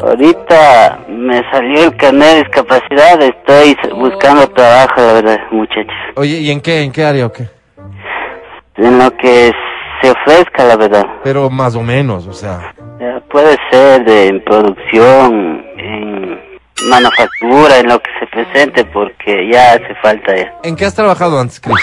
Ahorita 0.01 0.99
me 1.07 1.41
salió 1.51 1.85
el 1.85 1.97
carnet 1.97 2.27
de 2.27 2.43
discapacidad. 2.43 3.21
Estoy 3.21 3.77
buscando 3.95 4.47
trabajo, 4.49 4.93
la 4.97 5.13
verdad, 5.13 5.39
muchachos. 5.51 5.93
Oye, 6.15 6.39
¿y 6.39 6.51
en 6.51 6.61
qué? 6.61 6.81
¿En 6.81 6.91
qué 6.91 7.03
área 7.03 7.25
o 7.25 7.31
qué? 7.31 7.47
En 8.77 8.97
lo 8.97 9.15
que 9.17 9.51
se 10.01 10.11
ofrezca, 10.11 10.63
la 10.65 10.77
verdad. 10.77 11.05
Pero 11.23 11.49
más 11.49 11.75
o 11.75 11.81
menos, 11.81 12.27
o 12.27 12.33
sea. 12.33 12.73
Ya, 12.99 13.21
Puede 13.29 13.57
ser 13.71 14.03
de, 14.05 14.27
en 14.27 14.43
producción, 14.43 15.65
en 15.77 16.39
manufactura, 16.89 17.77
en 17.79 17.87
lo 17.87 17.99
que 17.99 18.09
se 18.19 18.27
presente, 18.27 18.85
porque 18.85 19.49
ya 19.51 19.73
hace 19.73 19.95
falta 20.01 20.35
ya. 20.35 20.53
¿En 20.63 20.75
qué 20.75 20.85
has 20.85 20.95
trabajado 20.95 21.39
antes, 21.39 21.59
Cris? 21.59 21.75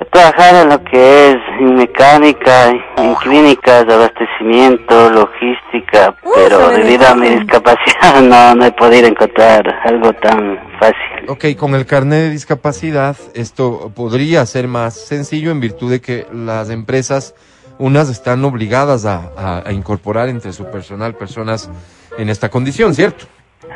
He 0.00 0.04
trabajado 0.06 0.62
en 0.62 0.68
lo 0.70 0.82
que 0.84 1.30
es 1.32 1.36
en 1.60 1.74
mecánica, 1.74 2.70
en 2.96 3.14
clínicas 3.16 3.86
de 3.86 3.94
abastecimiento, 3.94 5.10
logística, 5.10 6.14
pero 6.34 6.70
debido 6.70 7.06
a 7.06 7.14
mi 7.14 7.28
discapacidad 7.28 8.20
no, 8.22 8.54
no 8.54 8.64
he 8.64 8.72
podido 8.72 9.06
encontrar 9.08 9.62
algo 9.84 10.12
tan 10.14 10.58
fácil. 10.80 11.28
Ok, 11.28 11.44
con 11.58 11.74
el 11.74 11.84
carnet 11.84 12.20
de 12.20 12.30
discapacidad 12.30 13.16
esto 13.34 13.92
podría 13.94 14.46
ser 14.46 14.68
más 14.68 14.94
sencillo 14.94 15.50
en 15.50 15.60
virtud 15.60 15.90
de 15.90 16.00
que 16.00 16.26
las 16.32 16.70
empresas, 16.70 17.34
unas 17.78 18.08
están 18.08 18.42
obligadas 18.46 19.04
a, 19.04 19.30
a- 19.36 19.62
a 19.66 19.72
incorporar 19.72 20.30
entre 20.30 20.52
su 20.52 20.70
personal 20.70 21.14
personas 21.14 21.70
en 22.16 22.30
esta 22.30 22.48
condición, 22.48 22.94
¿cierto? 22.94 23.26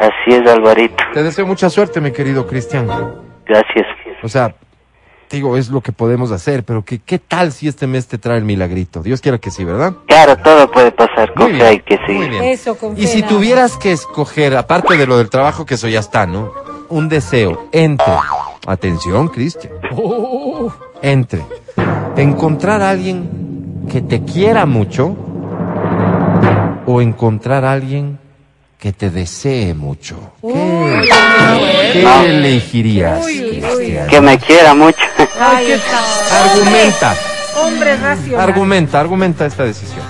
Así 0.00 0.34
es, 0.34 0.48
Alvarito. 0.50 1.04
Te 1.12 1.22
deseo 1.22 1.46
mucha 1.46 1.68
suerte, 1.68 2.00
mi 2.00 2.12
querido 2.12 2.46
Cristian. 2.46 2.86
Gracias. 3.46 3.86
O 4.22 4.28
sea, 4.28 4.54
digo, 5.32 5.56
es 5.56 5.70
lo 5.70 5.80
que 5.80 5.92
podemos 5.92 6.30
hacer, 6.30 6.62
pero 6.64 6.84
que, 6.84 6.98
¿qué 7.00 7.18
tal 7.18 7.52
si 7.52 7.66
este 7.66 7.86
mes 7.86 8.06
te 8.06 8.18
trae 8.18 8.38
el 8.38 8.44
milagrito? 8.44 9.02
Dios 9.02 9.20
quiera 9.20 9.38
que 9.38 9.50
sí, 9.50 9.64
¿verdad? 9.64 9.94
Claro, 10.06 10.36
todo 10.38 10.70
puede 10.70 10.92
pasar, 10.92 11.32
con 11.34 11.50
Muy 11.50 11.58
fe 11.58 11.66
hay 11.66 11.70
bien, 11.76 11.84
que 11.86 11.96
muy 11.98 12.06
seguir. 12.06 12.30
bien. 12.30 12.44
Eso, 12.44 12.76
Y 12.96 13.06
si 13.06 13.22
tuvieras 13.22 13.76
que 13.76 13.92
escoger, 13.92 14.56
aparte 14.56 14.96
de 14.96 15.06
lo 15.06 15.16
del 15.18 15.30
trabajo, 15.30 15.64
que 15.66 15.74
eso 15.74 15.88
ya 15.88 16.00
está, 16.00 16.26
¿no? 16.26 16.52
Un 16.88 17.08
deseo 17.08 17.68
entre, 17.72 18.12
atención, 18.66 19.28
Cristian, 19.28 19.72
entre 21.00 21.42
encontrar 22.16 22.82
a 22.82 22.90
alguien 22.90 23.86
que 23.90 24.02
te 24.02 24.22
quiera 24.24 24.66
mucho 24.66 25.16
o 26.86 27.00
encontrar 27.00 27.64
a 27.64 27.72
alguien 27.72 28.18
que 28.82 28.92
te 28.92 29.10
desee 29.10 29.74
mucho. 29.74 30.32
¿Qué, 30.42 31.08
qué 31.92 32.26
elegirías? 32.26 33.24
Que 34.10 34.20
me 34.20 34.36
quiera 34.40 34.74
mucho. 34.74 34.98
Argumenta, 36.32 37.14
Hombre 37.62 37.96
racional. 37.96 38.40
argumenta, 38.40 38.98
argumenta 38.98 39.46
esta 39.46 39.62
decisión. 39.62 40.04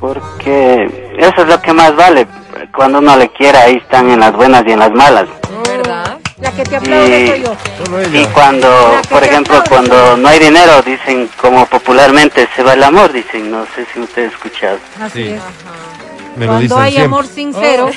Porque 0.00 1.12
eso 1.20 1.42
es 1.42 1.46
lo 1.46 1.62
que 1.62 1.72
más 1.72 1.94
vale. 1.94 2.26
Cuando 2.74 2.98
uno 2.98 3.16
le 3.16 3.28
quiera, 3.28 3.60
ahí 3.62 3.76
están 3.76 4.10
en 4.10 4.18
las 4.18 4.32
buenas 4.32 4.64
y 4.66 4.72
en 4.72 4.80
las 4.80 4.90
malas. 4.90 5.26
¿Verdad? 5.68 6.18
La 6.40 6.50
que 6.50 6.64
te 6.64 6.76
aplaude 6.78 7.20
Y- 7.20 7.28
soy 7.28 7.42
yo. 7.42 7.56
Solo 7.84 8.02
Y 8.02 8.16
ella. 8.18 8.32
cuando, 8.34 8.92
por 9.08 9.22
ejemplo, 9.22 9.56
aplaude. 9.58 9.88
cuando 9.88 10.16
no 10.16 10.28
hay 10.28 10.40
dinero, 10.40 10.82
dicen, 10.82 11.30
como 11.40 11.64
popularmente 11.66 12.48
se 12.56 12.64
va 12.64 12.72
el 12.72 12.82
amor, 12.82 13.12
dicen, 13.12 13.52
no 13.52 13.64
sé 13.76 13.86
si 13.94 14.00
usted 14.00 14.24
ha 14.24 14.28
escuchado. 14.32 14.78
Así 15.00 15.22
Sí. 15.26 15.28
es. 15.28 15.40
Me 16.36 16.46
lo 16.46 16.52
Cuando 16.52 16.60
dicen 16.60 16.78
hay 16.78 16.90
siempre. 16.92 17.04
amor 17.04 17.26
sincero, 17.26 17.90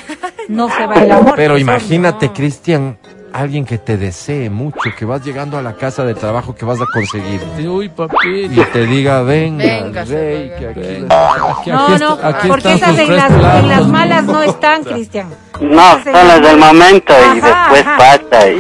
no 0.47 0.69
se 0.69 0.85
va 0.85 0.95
el 0.95 1.11
amor. 1.11 1.33
Pero 1.35 1.57
imagínate, 1.57 2.27
no. 2.27 2.33
Cristian, 2.33 2.97
alguien 3.33 3.65
que 3.65 3.77
te 3.77 3.97
desee 3.97 4.49
mucho, 4.49 4.79
que 4.97 5.05
vas 5.05 5.23
llegando 5.23 5.57
a 5.57 5.61
la 5.61 5.73
casa 5.73 6.03
de 6.05 6.13
trabajo 6.13 6.53
que 6.55 6.65
vas 6.65 6.79
a 6.79 6.85
conseguir. 6.93 7.41
Uy, 7.67 7.85
Y 7.85 7.89
papito. 7.89 8.65
te 8.71 8.85
diga, 8.85 9.21
venga, 9.23 9.63
Venga, 9.65 10.05
rey, 10.05 10.51
que 10.57 10.67
aquí 10.67 10.79
Venga. 10.79 11.31
Aquí- 11.33 11.69
No, 11.71 11.85
aquí 11.87 11.99
no, 11.99 12.13
está- 12.13 12.27
aquí 12.27 12.47
porque 12.47 12.73
esas 12.73 12.97
en 12.99 13.15
las, 13.15 13.31
en 13.31 13.69
las 13.69 13.87
malas 13.87 14.23
no 14.25 14.41
están, 14.51 14.83
Cristian. 14.83 15.27
No, 15.59 16.03
son 16.03 16.13
las 16.13 16.41
del 16.41 16.57
momento 16.57 17.13
y 17.35 17.39
Ajá, 17.39 17.69
después 17.71 17.85
ajá. 17.87 17.97
pasa 17.97 18.47
y... 18.49 18.59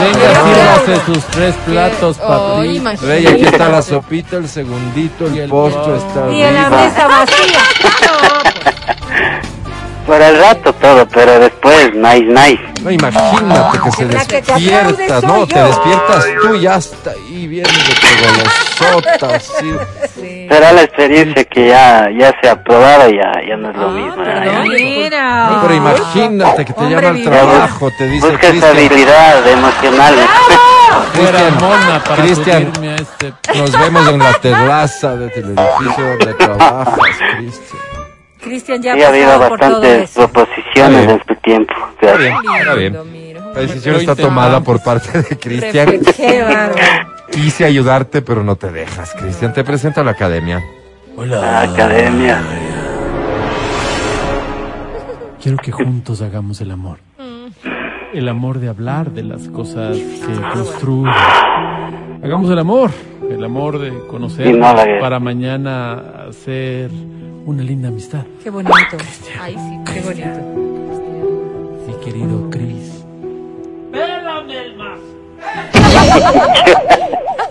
Venga, 0.00 0.28
sírvase 0.44 1.06
sus 1.06 1.24
tres 1.26 1.54
platos, 1.66 2.18
Oh, 2.22 2.28
papi. 2.56 2.76
imagínate. 2.76 3.06
Rey, 3.06 3.26
aquí 3.26 3.44
está 3.46 3.68
la 3.68 3.82
sopita, 3.82 4.36
el 4.36 4.48
segundito, 4.48 5.28
Y 5.34 5.38
el 5.40 5.48
postre 5.50 5.96
está 5.96 6.30
Y 6.30 6.42
en 6.42 6.54
la 6.54 6.70
mesa 6.70 7.06
vacía. 7.08 7.60
Por 10.06 10.22
el 10.22 10.38
rato 10.38 10.72
todo, 10.74 11.06
pero 11.08 11.40
después, 11.40 11.92
nice, 11.94 12.22
nice. 12.22 12.62
No, 12.82 12.90
imagínate 12.92 13.78
que 13.82 13.90
se 13.90 14.04
La 14.04 14.24
que 14.24 14.42
te 14.42 14.52
despierta, 14.52 15.16
aplaude 15.16 15.26
no, 15.26 15.46
te 15.48 15.62
despiertas 15.62 16.26
tú 16.42 16.54
y 16.54 16.60
ya 16.60 16.76
está 16.76 17.10
ahí 17.10 17.46
viendo 17.48 17.70
que 17.72 18.82
golosota, 18.84 19.34
así. 19.34 19.76
Será 20.48 20.72
la 20.72 20.82
experiencia 20.82 21.44
que 21.44 21.68
ya, 21.68 22.08
ya 22.16 22.32
se 22.40 22.48
ha 22.48 22.62
probado, 22.62 23.10
ya, 23.10 23.32
ya 23.48 23.56
no 23.56 23.70
es 23.70 23.76
lo 23.76 23.90
mismo. 23.90 24.24
ya, 24.24 24.44
ya. 24.44 24.62
Mira. 24.62 25.50
No, 25.50 25.62
pero 25.62 25.74
imagínate 25.74 26.64
que 26.64 26.72
te 26.72 26.80
Hombre 26.80 26.94
llama 26.94 27.08
al 27.08 27.22
trabajo, 27.24 27.90
te 27.98 28.06
dice 28.06 28.30
Busca 28.30 28.48
habilidad 28.68 29.48
emocional. 29.48 30.14
Cristian, 32.16 32.72
este. 32.84 33.32
nos 33.58 33.72
vemos 33.72 34.08
en 34.08 34.18
la 34.18 34.34
terraza 34.34 35.16
del 35.16 35.30
edificio 35.30 36.16
donde 36.16 36.34
trabajas, 36.34 36.98
Cristian. 37.38 38.05
Cristian 38.46 38.80
ya 38.80 38.94
Sí, 38.94 39.02
ha 39.02 39.06
ha 39.06 39.08
habido 39.08 39.26
pasado 39.26 39.48
por 39.48 39.58
todo 39.58 39.80
bastantes 39.80 40.10
proposiciones 40.14 41.10
en 41.10 41.22
su 41.26 41.34
tiempo. 41.42 41.74
Está 42.00 42.16
bien, 42.16 42.34
está 42.60 42.74
bien. 42.74 43.12
Mira. 43.12 43.40
La 43.52 43.60
decisión 43.60 43.96
está 43.96 44.14
tomada 44.14 44.60
por 44.60 44.80
parte 44.82 45.22
de 45.22 45.36
Cristian. 45.36 46.00
Quise 47.32 47.64
ayudarte, 47.64 48.22
pero 48.22 48.44
no 48.44 48.54
te 48.54 48.70
dejas, 48.70 49.14
Cristian. 49.14 49.52
Te 49.52 49.64
presento 49.64 50.00
a 50.00 50.04
la 50.04 50.12
academia. 50.12 50.62
La 51.16 51.62
academia. 51.62 52.40
Quiero 55.42 55.58
que 55.58 55.72
juntos 55.72 56.22
hagamos 56.22 56.60
el 56.60 56.70
amor. 56.70 56.98
El 58.12 58.28
amor 58.28 58.60
de 58.60 58.68
hablar 58.68 59.10
de 59.10 59.24
las 59.24 59.48
cosas 59.48 59.96
que 59.96 60.40
construyen. 60.52 61.12
Hagamos 62.22 62.48
el 62.50 62.58
amor. 62.60 62.90
El 63.30 63.44
amor 63.44 63.78
de 63.78 64.06
conocer 64.06 64.56
no 64.56 64.74
para 65.00 65.18
mañana 65.18 66.26
hacer 66.28 66.90
una 67.44 67.62
linda 67.62 67.88
amistad. 67.88 68.24
Qué 68.42 68.50
bonito. 68.50 68.74
Ay, 69.40 69.54
sí, 69.54 69.92
qué 69.92 70.00
bonito. 70.00 70.40
Sí, 71.86 71.92
querido 72.04 72.50
Chris. 72.50 73.04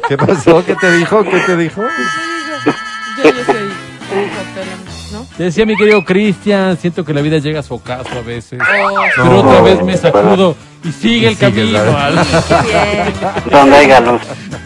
¿Qué 0.07 0.17
pasó? 0.17 0.63
¿Qué 0.65 0.75
te 0.75 0.91
dijo? 0.97 1.23
¿Qué 1.23 1.39
te 1.39 1.57
dijo? 1.57 1.81
Yo, 3.23 3.29
yo 3.31 3.43
soy. 3.43 4.84
¿No? 5.37 5.45
Decía 5.45 5.65
mi 5.65 5.75
querido 5.75 6.03
Cristian, 6.05 6.77
siento 6.77 7.03
que 7.03 7.13
la 7.13 7.21
vida 7.21 7.37
llega 7.39 7.59
a 7.59 7.63
su 7.63 7.73
ocaso 7.75 8.09
a 8.17 8.21
veces. 8.21 8.59
Oh, 8.61 9.01
Pero 9.15 9.25
No. 9.29 9.39
otra 9.39 9.61
vez 9.61 9.83
me 9.83 9.97
sacudo 9.97 10.55
y 10.83 10.91
sigue 10.91 11.17
Y 11.17 11.25
el 11.25 11.35
sigue, 11.35 11.51
camino. 11.51 11.79
Donde 13.51 14.01
luz. 14.01 14.21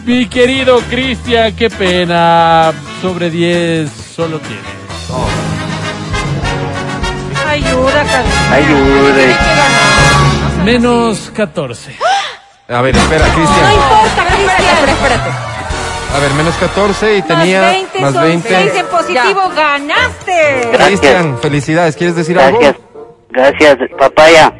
Mi 0.06 0.26
querido 0.26 0.78
Cristian, 0.90 1.54
qué 1.56 1.70
pena. 1.70 2.72
Sobre 3.02 3.30
10 3.30 3.90
solo 3.90 4.38
tienes. 4.38 4.64
Ayuda, 7.48 8.04
Carlos. 8.04 8.34
Ayude. 8.52 9.36
Menos 10.64 11.30
14. 11.34 11.96
A 12.68 12.80
ver, 12.82 12.96
espera, 12.96 13.26
No 13.26 13.34
Cristian. 13.34 13.72
importa, 13.72 14.06
Espérate, 14.06 14.36
Cristian. 14.36 14.88
espérate. 14.88 15.49
A 16.14 16.18
ver, 16.18 16.32
menos 16.34 16.54
14 16.56 17.16
y 17.18 17.22
tenía 17.22 17.60
más 17.62 17.72
20 17.72 18.00
más 18.00 18.12
son 18.12 18.22
20. 18.24 18.48
6 18.48 18.72
en 18.74 18.86
positivo. 18.86 19.52
¡Ganaste! 19.54 20.70
Cristian, 20.72 21.38
felicidades. 21.38 21.96
¿Quieres 21.96 22.16
decir 22.16 22.38
algo? 22.38 22.58
Gracias. 22.58 22.82
Gracias, 23.30 23.76
papaya. 23.98 24.52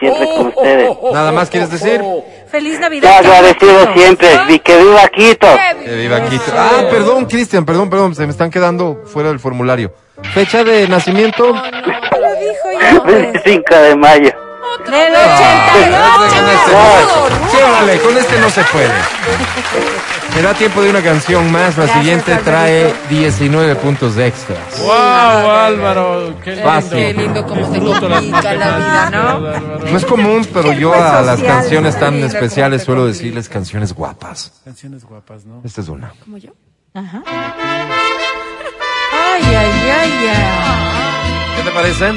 Siempre 0.00 0.26
con 0.26 0.46
ustedes. 0.48 0.90
¿Nada 1.12 1.30
más 1.32 1.48
quieres 1.50 1.70
decir? 1.70 2.02
¡Feliz 2.50 2.74
Te 2.74 2.80
Navidad! 2.80 3.18
agradecido 3.18 3.84
Carlitos. 3.84 3.94
siempre. 4.02 4.28
Y 4.48 4.58
que 4.58 4.76
viva 4.78 5.08
Quito. 5.08 5.46
Que 5.84 5.94
viva 5.94 6.24
Quito. 6.28 6.52
Ah, 6.56 6.82
perdón, 6.90 7.26
Cristian, 7.26 7.64
perdón, 7.64 7.88
perdón. 7.88 8.14
Se 8.14 8.24
me 8.24 8.32
están 8.32 8.50
quedando 8.50 9.02
fuera 9.06 9.28
del 9.28 9.38
formulario. 9.38 9.92
Fecha 10.34 10.64
de 10.64 10.88
nacimiento. 10.88 11.46
Lo 11.52 11.54
dijo 11.54 12.92
yo. 12.94 13.02
pues. 13.04 13.32
25 13.44 13.74
de 13.76 13.96
mayo. 13.96 14.30
Del 14.90 15.14
Ah, 15.14 16.16
88. 16.20 16.30
con 16.30 16.48
este 16.48 16.72
no- 16.72 17.50
Sí, 17.50 17.56
órale, 17.56 17.98
con 18.00 18.16
este 18.16 18.40
no 18.40 18.50
se 18.50 18.62
puede. 18.64 18.90
Me 20.34 20.42
da 20.42 20.54
tiempo 20.54 20.80
de 20.82 20.90
una 20.90 21.02
canción 21.02 21.50
más. 21.50 21.76
La 21.76 21.84
Gracias, 21.84 21.98
siguiente 21.98 22.36
trae 22.44 22.94
19 23.08 23.74
puntos 23.76 24.14
de 24.14 24.28
extras. 24.28 24.78
¡Wow, 24.78 24.90
Álvaro! 25.50 26.34
¡Qué 26.42 26.52
lindo! 26.52 26.70
Fácil. 26.70 26.90
Qué 26.90 27.12
lindo 27.14 27.46
cómo 27.46 27.72
se 27.72 27.78
complica 27.80 28.54
la 28.54 28.76
vida, 28.78 29.10
¿no? 29.10 29.40
No 29.90 29.96
es 29.96 30.04
común, 30.04 30.46
pero 30.52 30.72
yo 30.72 30.92
fue 30.92 31.02
a 31.02 31.22
las 31.22 31.40
canciones 31.42 31.98
tan 31.98 32.14
especiales 32.22 32.84
suelo 32.84 33.06
decirles 33.06 33.48
canciones 33.48 33.92
guapas. 33.92 34.52
Canciones 34.64 35.04
guapas, 35.04 35.44
¿no? 35.44 35.60
Esta 35.64 35.80
es 35.80 35.88
una. 35.88 36.12
¿Como 36.24 36.38
yo? 36.38 36.50
Ajá. 36.94 37.22
Ay, 39.12 39.42
ay, 39.44 39.90
ay, 40.00 40.28
ay. 40.28 41.56
¿Qué 41.56 41.62
te 41.62 41.70
parece? 41.72 42.12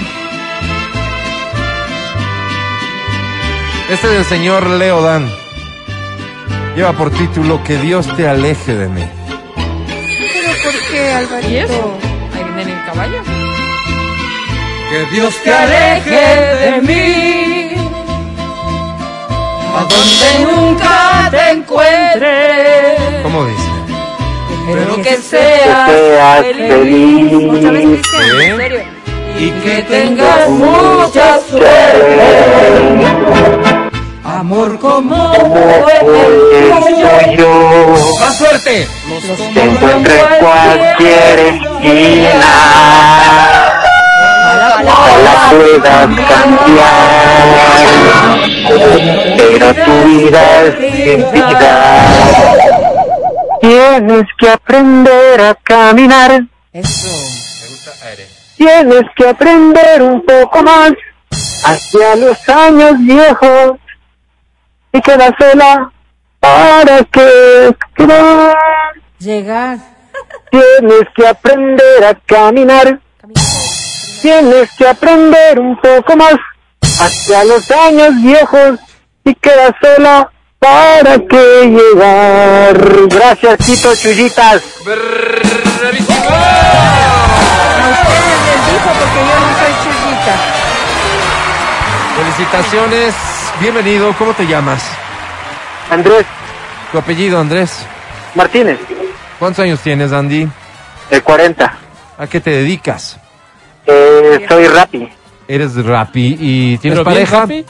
Este 3.93 4.07
es 4.07 4.13
del 4.13 4.25
señor 4.25 4.67
Leo 4.67 5.01
Dan. 5.01 5.29
Lleva 6.75 6.93
por 6.93 7.11
título 7.11 7.63
Que 7.63 7.77
Dios 7.77 8.07
te 8.15 8.27
aleje 8.27 8.73
de 8.75 8.87
mí. 8.87 9.03
¿Pero 9.55 10.53
por 10.63 10.73
qué, 10.91 11.11
Alvarito? 11.13 11.49
¿Y 11.49 11.57
eso? 11.57 11.97
Ahí 12.35 12.43
viene 12.55 12.71
el 12.73 12.85
caballo. 12.85 13.21
Que 14.89 15.05
Dios 15.15 15.35
te 15.43 15.53
aleje 15.53 16.45
de 16.65 16.81
mí, 16.81 17.71
a 19.75 19.79
donde 19.89 20.29
nunca 20.51 21.27
te 21.31 21.49
encuentre, 21.51 22.97
¿Cómo 23.23 23.45
dice? 23.45 23.69
pero 24.67 24.95
que 24.97 25.01
Que 25.01 25.17
seas 25.17 25.89
feliz. 25.89 27.33
¿Otra 27.33 27.71
vez, 27.71 27.81
feliz. 27.81 28.01
Cristian? 28.01 28.51
En 28.51 28.57
serio. 28.57 28.81
Y 29.39 29.49
Que 29.49 29.81
tengas 29.89 30.49
mucha 30.49 31.39
suerte, 31.49 32.19
amor 34.43 34.77
como 34.77 35.33
el 35.33 35.99
tuyo. 36.01 37.07
Yo 37.37 37.95
¡Más 38.19 38.37
suerte! 38.37 38.87
te 39.53 39.63
encuentro 39.63 40.13
en 40.13 40.25
cualquier 40.43 41.39
esquina. 41.39 42.53
Ojalá 44.85 45.35
puedas 45.51 46.09
cambiar, 46.31 47.45
pero 49.37 49.67
tu 49.85 49.95
vida 50.09 50.43
es 50.63 50.73
sin 50.91 51.21
vida. 51.31 51.71
Tienes 53.61 54.25
que 54.37 54.49
aprender 54.49 55.39
a 55.39 55.55
caminar. 55.55 56.43
Tienes 58.57 59.03
que 59.15 59.29
aprender 59.29 60.01
un 60.01 60.21
poco 60.25 60.63
más 60.63 60.91
hacia 61.63 62.15
los 62.17 62.49
años 62.49 62.95
viejos 62.99 63.79
y 64.93 65.01
queda 65.01 65.35
sola 65.37 65.91
para 66.39 67.03
que 67.05 67.75
creas. 67.93 68.55
Llegar. 69.19 69.77
Tienes 70.51 71.07
que 71.15 71.27
aprender 71.27 72.05
a 72.05 72.13
caminar. 72.13 72.99
Tienes 74.21 74.69
que 74.77 74.87
aprender 74.87 75.59
un 75.59 75.75
poco 75.77 76.15
más 76.15 76.35
hacia 76.99 77.43
los 77.43 77.69
años 77.71 78.21
viejos 78.21 78.79
y 79.25 79.33
queda 79.35 79.75
sola 79.81 80.31
para 80.59 81.17
que 81.19 81.65
llegar. 81.65 83.07
Gracias, 83.09 83.57
Tito 83.57 83.95
chullita. 83.95 84.59
Felicitaciones, 92.15 93.15
bienvenido. 93.63 94.13
¿Cómo 94.19 94.33
te 94.33 94.45
llamas? 94.45 94.83
Andrés 95.89 96.25
Tu 96.91 96.97
apellido, 96.97 97.39
Andrés. 97.39 97.85
Martínez, 98.35 98.77
¿Cuántos 99.39 99.63
años 99.63 99.79
tienes, 99.79 100.11
Andy? 100.11 100.47
de 101.09 101.21
40. 101.21 101.73
¿A 102.17 102.27
qué 102.27 102.39
te 102.41 102.49
dedicas? 102.51 103.17
Eh, 103.85 104.45
soy 104.49 104.67
Rappi. 104.67 105.09
¿Eres 105.47 105.75
rapi 105.85 106.37
y 106.39 106.77
tienes 106.77 106.99
¿Pero 106.99 107.09
bien, 107.09 107.25
pareja? 107.25 107.41
papi? 107.41 107.65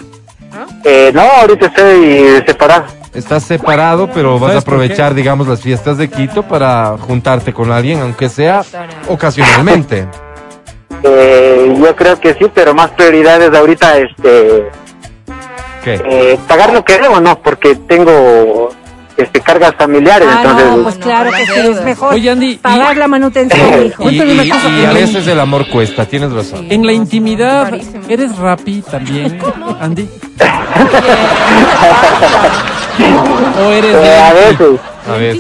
Eh, 0.84 1.12
no, 1.14 1.22
ahorita 1.22 1.68
estoy 1.68 2.44
separado. 2.46 2.86
Estás 3.14 3.44
separado, 3.44 4.10
pero 4.12 4.40
vas 4.40 4.56
a 4.56 4.60
aprovechar, 4.60 5.14
digamos, 5.14 5.48
las 5.48 5.62
fiestas 5.62 5.98
de 5.98 6.10
Quito 6.10 6.44
para 6.44 6.98
juntarte 7.00 7.54
con 7.54 7.72
alguien, 7.72 8.02
aunque 8.02 8.30
sea 8.30 8.64
ocasionalmente. 9.08 10.08
Eh, 11.04 11.76
yo 11.80 11.96
creo 11.96 12.20
que 12.20 12.34
sí, 12.36 12.46
pero 12.54 12.74
más 12.74 12.92
prioridades 12.92 13.54
ahorita, 13.54 13.98
este, 13.98 14.70
¿Qué? 15.84 16.02
eh, 16.06 16.40
pagar 16.48 16.72
lo 16.74 16.84
que 16.86 16.98
debo, 17.00 17.20
no, 17.20 17.38
porque 17.40 17.76
tengo 17.76 18.70
este 19.18 19.42
cargas 19.42 19.76
familiares, 19.78 20.28
Ah, 20.32 20.42
entonces 20.44 20.66
no, 20.78 20.84
pues 20.84 20.96
claro 20.96 21.32
que 21.32 21.46
sí, 21.46 21.52
es 21.60 21.84
mejor 21.84 22.14
Oye, 22.16 22.30
Andy, 22.32 22.52
y- 22.54 22.58
pagar 22.58 22.98
la 22.98 23.08
manutención, 23.08 23.86
hijo. 23.86 24.10
Y, 24.10 24.20
a 24.20 24.26
la- 24.26 24.94
veces 24.94 25.28
el 25.28 25.40
amor 25.40 25.70
cuesta, 25.70 26.06
tienes 26.06 26.32
razón. 26.32 26.66
En 26.70 26.86
la 26.86 26.94
intimidad. 26.94 27.74
¿eres 28.10 28.36
rapi 28.38 28.82
también, 28.82 29.40
Andy? 29.80 30.10
¿O 33.60 33.70
eres 33.72 33.96
eh, 33.96 34.18
a 34.20 34.34
veces, 34.34 34.80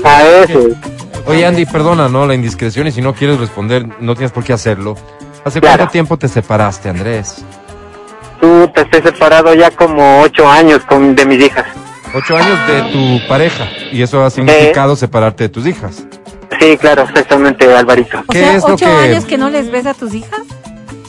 A 0.05 0.23
veces. 0.23 0.57
Oye, 1.25 1.45
Andy, 1.45 1.65
perdona, 1.65 2.09
¿no? 2.09 2.25
La 2.27 2.35
indiscreción 2.35 2.87
y 2.87 2.91
si 2.91 3.01
no 3.01 3.13
quieres 3.13 3.39
responder, 3.39 3.85
no 4.01 4.13
tienes 4.15 4.31
por 4.31 4.43
qué 4.43 4.53
hacerlo. 4.53 4.95
¿Hace 5.45 5.59
Claro. 5.61 5.77
cuánto 5.77 5.91
tiempo 5.91 6.17
te 6.17 6.27
separaste, 6.27 6.89
Andrés? 6.89 7.43
Tú 8.43 8.67
te 8.75 8.81
estoy 8.81 9.01
separado 9.03 9.53
ya 9.53 9.71
como 9.71 10.19
ocho 10.19 10.45
años 10.49 10.81
con 10.85 11.15
de 11.15 11.25
mis 11.25 11.45
hijas. 11.45 11.63
Ocho 12.13 12.35
años 12.35 12.59
de 12.67 12.81
tu 12.91 13.25
pareja 13.29 13.69
y 13.89 14.01
eso 14.01 14.21
ha 14.21 14.29
significado 14.29 14.97
separarte 14.97 15.45
de 15.45 15.49
tus 15.49 15.65
hijas. 15.65 16.03
Sí, 16.59 16.75
claro, 16.75 17.03
exactamente, 17.03 17.73
Alvarito. 17.73 18.19
O 18.19 18.23
¿Qué 18.33 18.39
sea, 18.39 18.55
es 18.57 18.63
lo 18.67 18.73
ocho 18.73 18.85
que- 18.85 18.91
años 18.91 19.23
que 19.23 19.37
no 19.37 19.49
les 19.49 19.71
ves 19.71 19.85
a 19.85 19.93
tus 19.93 20.13
hijas. 20.13 20.41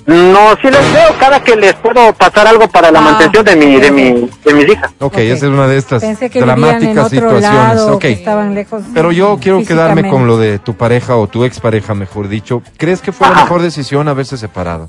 No, 0.07 0.51
sí 0.63 0.71
les 0.71 0.93
veo 0.93 1.13
cada 1.19 1.43
que 1.43 1.57
les 1.57 1.75
puedo 1.75 2.13
pasar 2.13 2.47
algo 2.47 2.69
para 2.69 2.93
la 2.93 3.01
Ah, 3.01 3.03
mantención 3.03 3.45
de 3.45 3.57
mi, 3.57 3.81
de 3.81 3.91
mi, 3.91 4.31
de 4.45 4.55
mis 4.55 4.69
hijas. 4.69 4.93
Ok, 5.01 5.15
Ok. 5.15 5.19
esa 5.19 5.47
es 5.47 5.51
una 5.53 5.67
de 5.67 5.77
estas 5.79 6.03
Pensé 6.03 6.31
que 6.31 6.39
vivían 6.39 6.57
en 6.57 6.63
dramáticas 6.63 7.07
otro 7.07 7.19
situaciones. 7.19 7.51
lado, 7.51 7.95
ok. 7.95 8.01
que 8.01 8.13
estaban 8.13 8.55
lejos. 8.55 8.83
Pero 8.95 9.11
yo 9.11 9.39
quiero 9.43 9.61
quedarme 9.65 10.09
con 10.09 10.29
lo 10.29 10.37
de 10.39 10.61
tu 10.61 10.75
pareja 10.75 11.17
o 11.17 11.27
tu 11.27 11.43
expareja, 11.45 11.95
mejor 11.95 12.29
dicho. 12.29 12.63
¿Crees 12.77 13.01
que 13.01 13.11
fue 13.11 13.29
la 13.29 13.35
mejor 13.43 13.61
decisión 13.61 14.07
haberse 14.07 14.37
separado? 14.39 14.89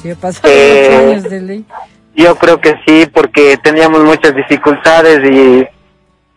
Sí, 0.00 0.10
he 0.10 0.16
pasado 0.16 0.48
Eh, 0.52 0.88
ocho 0.88 0.98
años 0.98 1.22
de 1.24 1.40
ley. 1.40 1.64
Yo 2.14 2.36
creo 2.36 2.60
que 2.60 2.74
sí, 2.86 3.06
porque 3.12 3.56
teníamos 3.62 4.00
muchas 4.04 4.34
dificultades 4.34 5.20
y, 5.30 5.66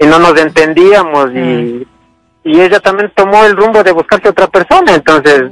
y 0.03 0.07
no 0.07 0.19
nos 0.19 0.39
entendíamos 0.39 1.31
y, 1.35 1.85
y 2.43 2.61
ella 2.61 2.79
también 2.79 3.11
tomó 3.15 3.43
el 3.43 3.57
rumbo 3.57 3.83
de 3.83 3.91
buscarse 3.91 4.29
otra 4.29 4.47
persona, 4.47 4.95
entonces 4.95 5.43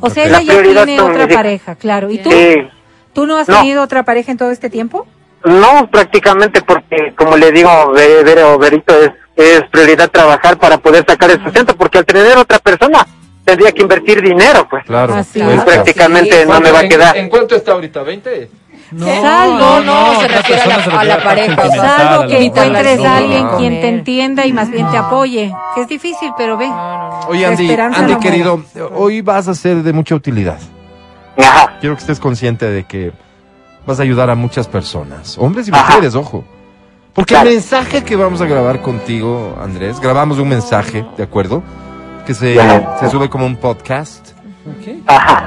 O 0.00 0.10
sea, 0.10 0.24
ella 0.24 0.38
La 0.40 0.42
ya 0.42 0.62
tiene 0.62 0.96
son 0.98 1.10
otra 1.12 1.28
pareja, 1.28 1.74
claro. 1.76 2.10
¿Y 2.10 2.18
tú? 2.18 2.30
sí, 2.30 2.68
¿Tú 3.12 3.26
no 3.26 3.36
has 3.36 3.48
No. 3.48 3.58
tenido 3.58 3.82
otra 3.82 4.02
pareja 4.02 4.32
en 4.32 4.38
todo 4.38 4.50
este 4.50 4.70
tiempo? 4.70 5.06
no 5.44 5.88
prácticamente 5.90 6.62
porque 6.62 7.12
como 7.16 7.36
le 7.36 7.52
digo, 7.52 7.92
Ve- 7.92 8.24
Vero, 8.24 8.58
Verito, 8.58 8.94
es, 8.98 9.10
es 9.36 9.62
prioridad 9.70 10.10
trabajar 10.10 10.56
para 10.58 10.78
poder 10.78 11.04
sacar 11.06 11.30
el 11.30 11.42
sustento, 11.44 11.76
porque 11.76 11.98
al 11.98 12.06
tener 12.06 12.38
otra 12.38 12.58
persona 12.58 13.06
tendría 13.44 13.72
que 13.72 13.82
invertir 13.82 14.22
dinero, 14.22 14.66
pues. 14.68 14.84
Claro. 14.84 15.14
Así 15.14 15.40
prácticamente 15.64 16.46
no 16.46 16.60
me 16.60 16.70
va 16.70 16.80
a 16.80 16.88
quedar. 16.88 17.28
cuánto 17.28 17.54
está 17.56 17.72
ahorita? 17.72 18.02
¿20? 18.02 18.48
No, 18.92 19.06
Salvo, 19.06 19.80
no, 19.80 20.20
se 20.20 20.28
refiere 20.28 20.62
a 20.62 21.04
la- 21.04 21.14
a 21.14 21.22
pareja, 21.22 21.68
Salvo 21.70 22.22
a 22.22 22.26
que 22.28 22.44
encuentres 22.44 23.00
a 23.00 23.16
alguien 23.16 23.44
No. 23.44 23.56
quien 23.56 23.80
te 23.80 23.88
entienda 23.88 24.46
y 24.46 24.52
más 24.52 24.70
bien 24.70 24.88
te 24.90 24.96
apoye. 24.96 25.52
Que 25.74 25.80
es 25.80 25.88
difícil, 25.88 26.30
pero 26.36 26.56
ve. 26.56 26.70
Oye, 27.28 27.44
Andy, 27.46 27.72
Andy 27.74 28.16
querido, 28.16 28.62
hoy 28.94 29.20
vas 29.20 29.48
a 29.48 29.54
ser 29.54 29.82
de 29.82 29.92
mucha 29.92 30.14
utilidad. 30.14 30.58
Ajá. 31.36 31.76
Quiero 31.80 31.96
que 31.96 32.00
estés 32.02 32.20
consciente 32.20 32.66
de 32.66 32.84
que 32.84 33.12
vas 33.86 33.98
a 33.98 34.02
ayudar 34.02 34.30
a 34.30 34.34
muchas 34.36 34.68
personas, 34.68 35.36
hombres 35.38 35.66
y 35.66 35.72
Ajá. 35.72 35.86
mujeres, 35.86 36.14
ojo. 36.14 36.44
Porque 37.14 37.34
Claro. 37.34 37.48
el 37.48 37.54
mensaje 37.56 38.04
que 38.04 38.16
vamos 38.16 38.40
a 38.42 38.46
grabar 38.46 38.80
contigo, 38.80 39.56
Andrés, 39.60 39.98
grabamos 39.98 40.38
un 40.38 40.48
mensaje, 40.48 41.04
¿de 41.16 41.22
acuerdo? 41.22 41.62
Que 42.26 42.34
se, 42.34 42.56
se 43.00 43.10
sube 43.10 43.28
como 43.28 43.46
un 43.46 43.56
podcast 43.56 44.30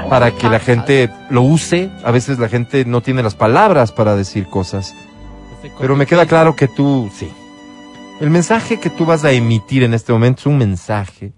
para 0.08 0.30
que 0.30 0.48
la 0.48 0.60
gente 0.60 1.10
lo 1.30 1.42
use. 1.42 1.90
A 2.04 2.10
veces 2.10 2.38
la 2.38 2.48
gente 2.48 2.84
no 2.84 3.00
tiene 3.00 3.22
las 3.22 3.34
palabras 3.34 3.92
para 3.92 4.14
decir 4.14 4.48
cosas. 4.48 4.94
Pero 5.80 5.96
me 5.96 6.06
queda 6.06 6.26
claro 6.26 6.54
que 6.54 6.68
tú, 6.68 7.10
sí. 7.12 7.30
El 8.20 8.30
mensaje 8.30 8.80
que 8.80 8.90
tú 8.90 9.06
vas 9.06 9.24
a 9.24 9.32
emitir 9.32 9.82
en 9.82 9.94
este 9.94 10.12
momento 10.12 10.40
es 10.40 10.46
un 10.46 10.58
mensaje 10.58 11.32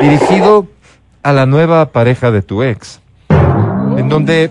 dirigido 0.00 0.66
a 1.22 1.32
la 1.32 1.46
nueva 1.46 1.92
pareja 1.92 2.30
de 2.30 2.42
tu 2.42 2.62
ex. 2.62 3.00
En 3.96 4.08
donde 4.08 4.50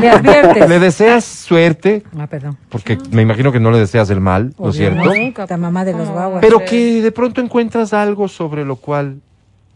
Le 0.00 0.10
adviertes. 0.10 0.68
le 0.68 0.78
deseas 0.78 1.24
suerte, 1.24 2.02
Ah, 2.18 2.26
perdón. 2.26 2.56
porque 2.68 2.98
me 3.10 3.22
imagino 3.22 3.50
que 3.52 3.60
no 3.60 3.70
le 3.70 3.78
deseas 3.78 4.08
el 4.10 4.20
mal, 4.20 4.52
¿no 4.58 4.70
es 4.70 4.76
cierto? 4.76 5.00
Obviamente, 5.02 5.44
La 5.48 5.56
mamá 5.56 5.84
de 5.84 5.92
los 5.92 6.08
guaguas. 6.08 6.40
Pero 6.40 6.64
que 6.64 7.00
de 7.02 7.12
pronto 7.12 7.40
encuentras 7.40 7.92
algo 7.92 8.28
sobre 8.28 8.64
lo 8.64 8.76
cual 8.76 9.20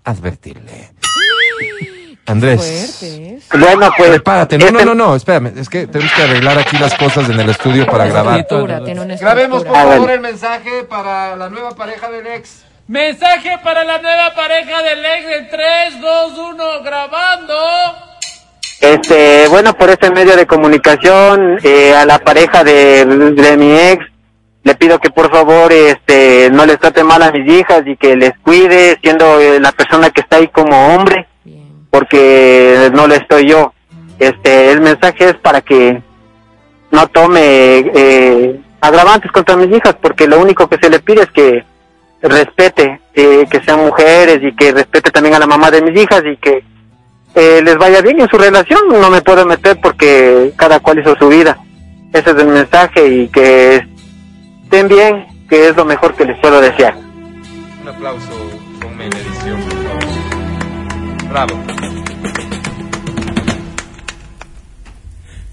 advertirle. 0.04 0.90
Andrés. 2.26 2.98
Bueno, 3.50 3.90
pues. 3.96 4.08
Prepárate. 4.10 4.58
No, 4.58 4.66
no, 4.70 4.78
este- 4.78 4.84
no, 4.84 4.94
no, 4.94 5.14
espérame. 5.16 5.52
Es 5.56 5.68
que 5.68 5.86
tenemos 5.86 6.12
que 6.12 6.22
arreglar 6.22 6.58
aquí 6.58 6.76
las 6.76 6.94
cosas 6.94 7.28
en 7.30 7.40
el 7.40 7.48
estudio 7.48 7.86
para 7.86 8.06
grabar. 8.06 8.46
Grabemos, 9.18 9.64
por. 9.64 9.74
Ah, 9.76 9.84
favor, 9.84 10.10
el 10.10 10.20
mensaje 10.20 10.84
para 10.84 11.36
la 11.36 11.48
nueva 11.48 11.70
pareja 11.74 12.10
del 12.10 12.26
ex. 12.26 12.64
Mensaje 12.86 13.58
para 13.64 13.82
la 13.84 14.00
nueva 14.02 14.34
pareja 14.34 14.82
del 14.82 14.98
ex 15.04 15.38
en 15.38 15.48
3, 15.48 16.00
2, 16.02 16.38
1, 16.38 16.64
grabando. 16.84 17.54
Este, 18.80 19.48
bueno, 19.48 19.74
por 19.74 19.90
este 19.90 20.10
medio 20.10 20.36
de 20.36 20.46
comunicación, 20.46 21.59
eh, 21.62 21.94
a 21.94 22.06
la 22.06 22.18
pareja 22.18 22.62
de, 22.62 23.05
de 23.05 23.56
mi 23.56 23.72
ex, 23.72 24.05
le 24.62 24.74
pido 24.74 24.98
que 24.98 25.10
por 25.10 25.30
favor, 25.30 25.72
este, 25.72 26.50
no 26.52 26.66
les 26.66 26.78
trate 26.78 27.02
mal 27.02 27.22
a 27.22 27.32
mis 27.32 27.50
hijas 27.50 27.82
y 27.86 27.96
que 27.96 28.16
les 28.16 28.32
cuide, 28.38 28.98
siendo 29.02 29.40
eh, 29.40 29.59
la 29.60 29.72
persona 29.72 30.10
que 30.10 30.20
está 30.20 30.36
ahí 30.36 30.48
como 30.48 30.94
hombre, 30.94 31.26
porque 31.90 32.90
no 32.92 33.06
lo 33.06 33.14
estoy 33.14 33.48
yo. 33.48 33.72
Este, 34.18 34.70
el 34.70 34.80
mensaje 34.80 35.30
es 35.30 35.36
para 35.36 35.60
que 35.60 36.02
no 36.90 37.06
tome 37.09 37.78
eh, 37.94 38.60
agravantes 38.80 39.32
contra 39.32 39.56
mis 39.56 39.74
hijas, 39.74 39.96
porque 40.00 40.26
lo 40.26 40.38
único 40.38 40.68
que 40.68 40.78
se 40.80 40.90
le 40.90 41.00
pide 41.00 41.22
es 41.22 41.30
que 41.30 41.64
respete, 42.20 43.00
eh, 43.14 43.46
que 43.50 43.60
sean 43.60 43.80
mujeres 43.80 44.40
y 44.42 44.55
que 44.55 44.72
respete 44.72 45.10
también 45.10 45.34
a 45.34 45.38
la 45.38 45.46
mamá 45.46 45.70
de 45.70 45.82
mis 45.82 46.00
hijas 46.00 46.22
y 46.24 46.36
que 46.36 46.62
eh, 47.39 47.62
les 47.62 47.78
vaya 47.78 48.02
bien 48.02 48.20
en 48.20 48.28
su 48.28 48.36
relación. 48.36 48.81
No 48.89 49.10
me 49.10 49.23
puedo 49.23 49.47
meter 49.47 49.78
porque 49.81 50.52
cada 50.56 50.81
cual 50.81 50.98
hizo 50.98 51.15
su 51.16 51.28
vida. 51.28 51.56
Ese 52.12 52.31
es 52.31 52.36
el 52.36 52.48
mensaje 52.48 53.06
y 53.06 53.28
que 53.28 53.86
estén 54.65 54.89
bien, 54.89 55.27
que 55.48 55.69
es 55.69 55.77
lo 55.77 55.85
mejor 55.85 56.15
que 56.15 56.24
les 56.24 56.36
puedo 56.40 56.60
desear. 56.60 56.97
Un 56.97 57.89
aplauso 57.89 58.32
con 58.82 59.01
edición, 59.01 59.60
por 59.60 59.73
favor. 59.85 61.31
Bravo. 61.31 61.55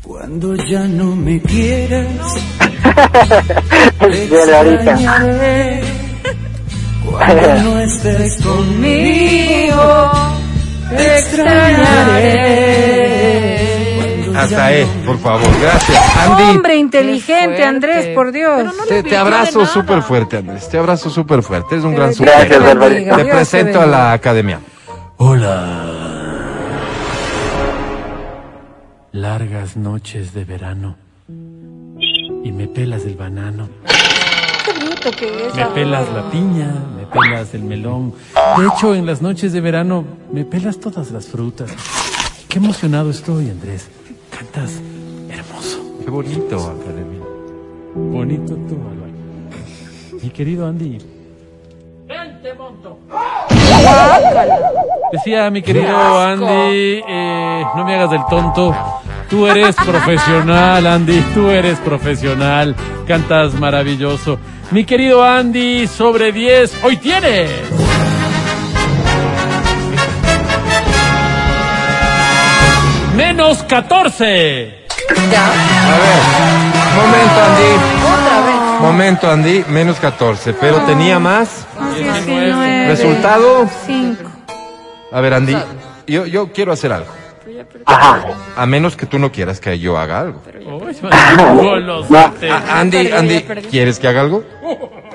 Cuando 0.02 0.56
ya 0.56 0.88
no 0.88 1.16
me 1.16 1.40
quieras, 1.41 2.07
extrañaré. 4.02 5.82
Cuando 7.06 7.56
no 7.64 7.80
estés 7.82 8.41
conmigo, 8.41 10.35
te 10.90 11.20
extrañaré. 11.20 13.76
Hasta 14.36 14.66
ahí, 14.66 14.86
por 15.06 15.18
favor. 15.20 15.48
Gracias. 15.62 16.18
Andy, 16.18 16.44
Hombre 16.44 16.76
inteligente, 16.76 17.45
fuerte. 17.45 17.64
Andrés, 17.64 18.07
por 18.14 18.32
Dios. 18.32 18.74
te, 18.88 19.03
te 19.03 19.18
abrazo 19.18 19.66
súper 19.66 20.02
fuerte, 20.02 20.38
Andrés. 20.38 20.68
Te 20.70 20.78
abrazo 20.78 21.10
súper 21.10 21.41
fuerte. 21.41 21.76
Eres 21.76 21.86
un 21.86 21.95
gran 21.95 22.10
Dios 22.10 22.20
Gracias, 22.20 22.49
te 22.49 22.56
sujeto. 22.56 23.30
Presento 23.30 23.82
a 23.82 23.86
la 23.86 24.14
academia. 24.14 24.60
Hola. 25.18 25.86
Largas 29.14 29.78
noches 29.78 30.34
de 30.34 30.44
verano. 30.44 30.98
Y 32.44 32.52
me 32.52 32.68
pelas 32.68 33.06
el 33.06 33.16
banano. 33.16 33.70
Que 35.11 35.48
es. 35.48 35.56
Me 35.56 35.65
pelas 35.68 36.07
la 36.14 36.30
piña, 36.30 36.73
me 36.98 37.06
pelas 37.06 37.53
el 37.53 37.64
melón. 37.64 38.14
De 38.57 38.65
hecho, 38.65 38.95
en 38.95 39.06
las 39.06 39.22
noches 39.22 39.53
de 39.53 39.61
verano 39.61 40.06
me 40.32 40.45
pelas 40.45 40.80
todas 40.80 41.11
las 41.11 41.27
frutas. 41.27 41.72
Qué 42.48 42.60
emocionado 42.60 43.10
estoy, 43.10 43.49
Andrés. 43.49 43.90
Cantas 44.30 44.82
hermoso. 45.30 45.80
Qué 46.03 46.10
bonito, 46.10 46.56
academia. 46.56 47.22
Bonito 47.94 48.56
tú, 48.56 48.76
Álvaro. 48.76 49.14
Mi 50.22 50.30
querido 50.30 50.68
Andy. 50.68 50.98
Vente, 52.07 52.53
monto. 52.53 52.98
Decía 55.11 55.49
mi 55.49 55.61
querido 55.61 56.19
Andy, 56.19 57.03
eh, 57.07 57.64
no 57.76 57.86
me 57.86 57.95
hagas 57.95 58.11
del 58.11 58.26
tonto. 58.30 58.76
Tú 59.30 59.47
eres 59.47 59.76
profesional, 59.76 60.85
Andy. 60.85 61.19
Tú 61.34 61.49
eres 61.49 61.80
profesional. 61.80 62.76
Cantas 63.07 63.53
maravilloso. 63.53 64.39
Mi 64.72 64.85
querido 64.85 65.23
Andy, 65.23 65.88
sobre 65.88 66.31
10, 66.31 66.84
hoy 66.84 66.97
tienes. 66.97 67.49
Menos 73.15 73.64
14. 73.64 74.85
A 75.10 75.97
ver, 75.97 76.22
momento, 76.95 77.41
Andy. 77.45 78.81
Momento, 78.81 79.31
Andy. 79.31 79.65
Menos 79.69 79.97
14. 79.99 80.53
Pero 80.53 80.77
tenía 80.81 81.19
más. 81.19 81.65
19. 81.97 82.88
¿Resultado? 82.88 83.69
5. 83.85 84.23
A 85.11 85.22
ver, 85.22 85.34
Andy. 85.34 85.56
Yo, 86.07 86.26
yo 86.26 86.52
quiero 86.52 86.72
hacer 86.72 86.91
algo. 86.91 87.24
Ajá. 87.85 88.26
A 88.55 88.65
menos 88.65 88.95
que 88.95 89.05
tú 89.05 89.19
no 89.19 89.31
quieras 89.31 89.59
que 89.59 89.77
yo 89.80 89.97
haga 89.97 90.19
algo. 90.22 90.41
Uy, 90.65 90.95
golosote. 91.61 92.49
Ah, 92.49 92.80
Andy, 92.80 93.07
Perdí, 93.07 93.13
Andy. 93.13 93.41
¿quieres 93.69 93.99
que 93.99 94.07
haga 94.07 94.22
algo? 94.22 94.43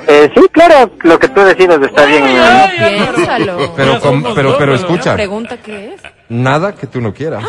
Eh, 0.07 0.31
sí, 0.35 0.41
claro, 0.53 0.91
lo 1.03 1.19
que 1.19 1.29
tú 1.29 1.41
decidas 1.43 1.81
está 1.83 2.05
bien. 2.07 2.25
No, 2.25 3.15
piénsalo. 3.15 3.73
Pero, 3.77 4.01
con- 4.01 4.23
pero, 4.35 4.57
pero 4.59 4.75
escucha, 4.75 5.15
Pregunta 5.15 5.57
qué 5.59 5.95
es. 5.95 6.01
nada 6.29 6.75
que 6.75 6.87
tú 6.87 7.01
no 7.01 7.13
quieras. 7.13 7.45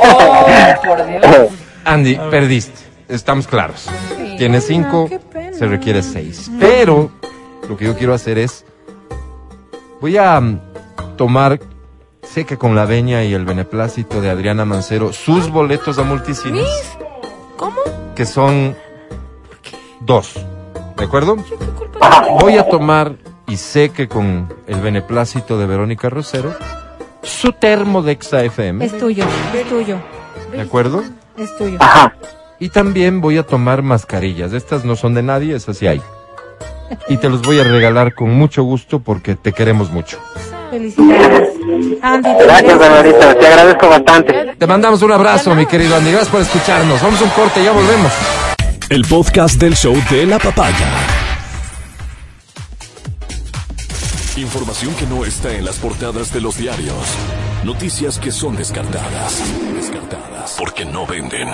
Oh, 0.00 0.46
por 0.84 1.06
Dios. 1.06 1.50
Andy, 1.84 2.16
perdiste. 2.30 2.80
Estamos 3.08 3.46
claros. 3.46 3.88
Tienes 4.38 4.66
cinco, 4.66 5.08
qué 5.08 5.18
pena. 5.18 5.56
se 5.56 5.66
requiere 5.66 6.02
seis. 6.02 6.50
Pero 6.58 7.10
lo 7.68 7.76
que 7.76 7.84
yo 7.86 7.96
quiero 7.96 8.14
hacer 8.14 8.38
es, 8.38 8.64
voy 10.00 10.16
a 10.16 10.40
mm, 10.40 10.60
tomar, 11.16 11.58
sé 12.32 12.46
que 12.46 12.56
con 12.56 12.74
la 12.74 12.86
veña 12.86 13.24
y 13.24 13.34
el 13.34 13.44
beneplácito 13.44 14.20
de 14.22 14.30
Adriana 14.30 14.64
Mancero, 14.64 15.12
sus 15.12 15.50
boletos 15.50 15.98
a 15.98 16.02
multicines, 16.02 16.66
¿Cómo? 17.56 17.76
que 18.16 18.24
son 18.24 18.74
dos. 20.00 20.34
¿De 20.96 21.04
acuerdo? 21.04 21.36
Voy 22.40 22.56
a 22.56 22.68
tomar, 22.68 23.16
y 23.46 23.56
sé 23.58 23.90
que 23.90 24.08
con 24.08 24.48
el 24.66 24.80
beneplácito 24.80 25.58
de 25.58 25.66
Verónica 25.66 26.08
Rosero, 26.08 26.54
su 27.22 27.52
termo 27.52 28.00
de 28.02 28.12
Exa 28.12 28.42
FM. 28.44 28.84
Es 28.84 28.96
tuyo, 28.98 29.24
es 29.54 29.68
tuyo, 29.68 29.98
¿De 30.52 30.60
acuerdo? 30.60 31.02
es 31.36 31.54
tuyo. 31.56 31.76
Ajá. 31.80 32.14
Y 32.58 32.68
también 32.70 33.20
voy 33.20 33.38
a 33.38 33.42
tomar 33.46 33.82
mascarillas. 33.82 34.52
Estas 34.52 34.84
no 34.84 34.96
son 34.96 35.14
de 35.14 35.22
nadie, 35.22 35.54
esas 35.54 35.76
sí 35.76 35.86
hay. 35.86 36.00
Y 37.08 37.16
te 37.16 37.28
los 37.28 37.42
voy 37.42 37.58
a 37.58 37.64
regalar 37.64 38.14
con 38.14 38.30
mucho 38.30 38.62
gusto 38.62 39.00
porque 39.00 39.34
te 39.34 39.52
queremos 39.52 39.90
mucho. 39.90 40.18
Felicidades. 40.72 41.50
Andy, 42.00 42.34
te 42.34 42.44
Gracias. 42.44 42.78
Barbarita, 42.78 43.38
te 43.38 43.46
agradezco 43.46 43.88
bastante. 43.90 44.54
Te 44.58 44.66
mandamos 44.66 45.02
un 45.02 45.12
abrazo, 45.12 45.54
mi 45.54 45.66
querido 45.66 45.96
Andy. 45.96 46.12
Gracias 46.12 46.30
por 46.30 46.40
escucharnos. 46.40 47.02
Vamos 47.02 47.20
a 47.20 47.24
un 47.24 47.30
corte, 47.30 47.62
ya 47.62 47.72
volvemos. 47.72 48.10
El 48.88 49.04
podcast 49.04 49.60
del 49.60 49.76
show 49.76 49.94
de 50.10 50.24
la 50.24 50.38
papaya. 50.38 50.88
Información 54.38 54.94
que 54.94 55.04
no 55.04 55.26
está 55.26 55.52
en 55.52 55.66
las 55.66 55.76
portadas 55.76 56.32
de 56.32 56.40
los 56.40 56.56
diarios. 56.56 56.96
Noticias 57.64 58.18
que 58.18 58.32
son 58.32 58.56
descartadas. 58.56 59.42
Descartadas. 59.74 60.54
Porque 60.58 60.86
no 60.86 61.06
venden. 61.06 61.50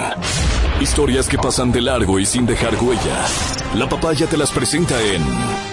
Historias 0.80 1.26
que 1.26 1.38
pasan 1.38 1.72
de 1.72 1.80
largo 1.80 2.20
y 2.20 2.24
sin 2.24 2.46
dejar 2.46 2.76
huella. 2.80 3.26
La 3.74 3.88
papaya 3.88 4.28
te 4.28 4.36
las 4.36 4.52
presenta 4.52 4.94
en 5.02 5.24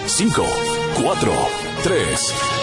5, 0.06 0.44
4, 1.00 1.32
3, 1.84 2.34
2. 2.42 2.55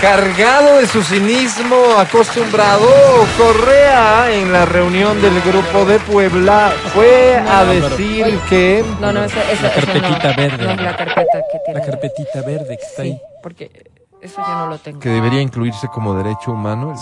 Cargado 0.00 0.78
de 0.78 0.86
su 0.86 1.02
cinismo 1.02 1.76
acostumbrado, 1.98 2.88
Correa 3.36 4.32
en 4.32 4.50
la 4.50 4.64
reunión 4.64 5.20
del 5.20 5.40
grupo 5.42 5.84
de 5.84 5.98
Puebla 5.98 6.72
fue 6.94 7.36
a 7.36 7.64
decir 7.64 8.38
que... 8.48 8.82
No, 8.98 9.12
no, 9.12 9.22
esa, 9.24 9.42
esa, 9.52 9.62
La 9.64 9.68
esa 9.68 9.80
carpetita 9.92 10.30
no. 10.30 10.36
verde. 10.36 10.64
No, 10.76 10.82
la 10.82 10.96
carpeta 10.96 11.38
que 11.52 11.58
tiene. 11.66 11.80
La 11.80 11.86
carpetita 11.86 12.40
verde 12.42 12.78
que 12.78 12.86
está 12.86 13.02
Sí, 13.02 13.08
ahí. 13.10 13.20
porque 13.42 13.70
eso 14.22 14.40
yo 14.46 14.54
no 14.54 14.66
lo 14.68 14.78
tengo. 14.78 15.00
que 15.00 15.10
debería 15.10 15.42
incluirse 15.42 15.88
como 15.88 16.14
derecho 16.14 16.52
humano 16.52 16.94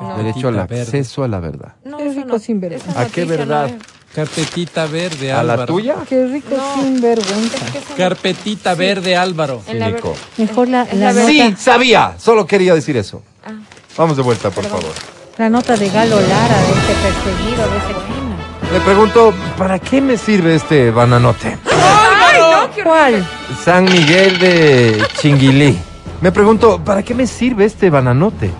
el 0.00 0.08
La 0.08 0.16
derecho 0.16 0.48
al 0.48 0.54
verde. 0.54 0.80
acceso 0.80 1.24
a 1.24 1.28
la 1.28 1.38
verdad. 1.40 1.74
No, 1.84 1.98
eso 1.98 2.24
no. 2.24 2.36
Esa 2.36 3.00
¿A 3.00 3.06
qué 3.06 3.26
verdad? 3.26 3.68
no. 3.68 3.76
Carpetita 4.14 4.86
verde, 4.86 5.32
¿A 5.32 5.40
Álvaro. 5.40 5.60
la 5.62 5.66
tuya? 5.66 5.94
Qué 6.08 6.26
rico 6.26 6.54
No. 6.56 6.82
sinvergüenza. 6.82 7.56
Es 7.56 7.70
que 7.72 7.78
eso 7.78 7.86
no- 7.90 7.96
Carpetita 7.96 8.74
verde, 8.74 9.16
Álvaro. 9.16 9.62
Cínico. 9.66 10.14
Mejor 10.36 10.68
la, 10.68 10.86
la 10.92 11.14
Sí, 11.26 11.54
sabía. 11.58 12.14
Solo 12.18 12.46
quería 12.46 12.74
decir 12.74 12.96
eso. 12.96 13.22
Ah. 13.44 13.52
Vamos 13.96 14.16
de 14.16 14.22
vuelta, 14.22 14.50
por 14.50 14.64
favor. 14.64 14.92
la 15.38 15.48
nota 15.48 15.76
de 15.76 15.88
Galo 15.88 16.20
Lara, 16.20 16.56
de 16.60 16.72
este 16.72 16.94
perseguido, 17.02 17.70
de 17.70 17.76
ese 17.78 17.92
crimen. 18.04 18.36
Le 18.72 18.80
pregunto, 18.80 19.34
¿para 19.56 19.78
qué 19.78 20.00
me 20.00 20.16
sirve 20.18 20.54
este 20.56 20.90
bananote? 20.90 21.56
¿Cuál? 22.84 23.26
San 23.64 23.84
Miguel 23.84 24.38
de 24.38 25.02
Chinguilí. 25.20 25.78
Me 26.20 26.32
pregunto, 26.32 26.80
¿para 26.84 27.02
qué 27.02 27.14
me 27.14 27.26
sirve 27.26 27.64
este 27.64 27.90
bananote? 27.90 28.50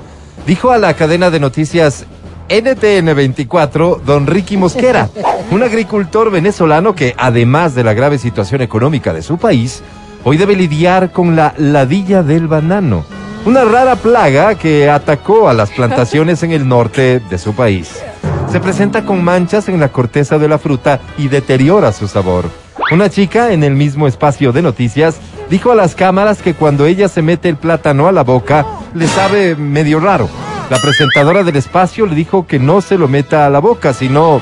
Dijo 0.46 0.70
a 0.70 0.78
la 0.78 0.94
cadena 0.94 1.30
de 1.30 1.40
noticias 1.40 2.04
NTN24 2.48 4.00
don 4.02 4.26
Ricky 4.26 4.56
Mosquera, 4.56 5.08
un 5.50 5.62
agricultor 5.62 6.30
venezolano 6.30 6.94
que, 6.94 7.14
además 7.16 7.74
de 7.74 7.84
la 7.84 7.94
grave 7.94 8.18
situación 8.18 8.60
económica 8.62 9.12
de 9.12 9.22
su 9.22 9.38
país, 9.38 9.82
hoy 10.24 10.36
debe 10.36 10.56
lidiar 10.56 11.12
con 11.12 11.36
la 11.36 11.54
ladilla 11.56 12.22
del 12.22 12.48
banano, 12.48 13.04
una 13.44 13.64
rara 13.64 13.96
plaga 13.96 14.54
que 14.54 14.90
atacó 14.90 15.48
a 15.48 15.54
las 15.54 15.70
plantaciones 15.70 16.42
en 16.42 16.52
el 16.52 16.68
norte 16.68 17.20
de 17.20 17.38
su 17.38 17.54
país. 17.54 18.02
Se 18.50 18.60
presenta 18.60 19.04
con 19.04 19.24
manchas 19.24 19.68
en 19.68 19.80
la 19.80 19.88
corteza 19.88 20.38
de 20.38 20.48
la 20.48 20.58
fruta 20.58 21.00
y 21.16 21.28
deteriora 21.28 21.92
su 21.92 22.06
sabor. 22.06 22.44
Una 22.90 23.08
chica 23.08 23.52
en 23.52 23.64
el 23.64 23.74
mismo 23.74 24.06
espacio 24.06 24.52
de 24.52 24.60
noticias 24.60 25.16
dijo 25.48 25.72
a 25.72 25.74
las 25.74 25.94
cámaras 25.94 26.42
que 26.42 26.52
cuando 26.52 26.84
ella 26.84 27.08
se 27.08 27.22
mete 27.22 27.48
el 27.48 27.56
plátano 27.56 28.06
a 28.06 28.12
la 28.12 28.22
boca 28.22 28.66
le 28.94 29.08
sabe 29.08 29.56
medio 29.56 29.98
raro. 29.98 30.28
La 30.72 30.78
presentadora 30.78 31.44
del 31.44 31.56
espacio 31.56 32.06
le 32.06 32.14
dijo 32.14 32.46
que 32.46 32.58
no 32.58 32.80
se 32.80 32.96
lo 32.96 33.06
meta 33.06 33.44
a 33.44 33.50
la 33.50 33.58
boca, 33.58 33.92
sino 33.92 34.40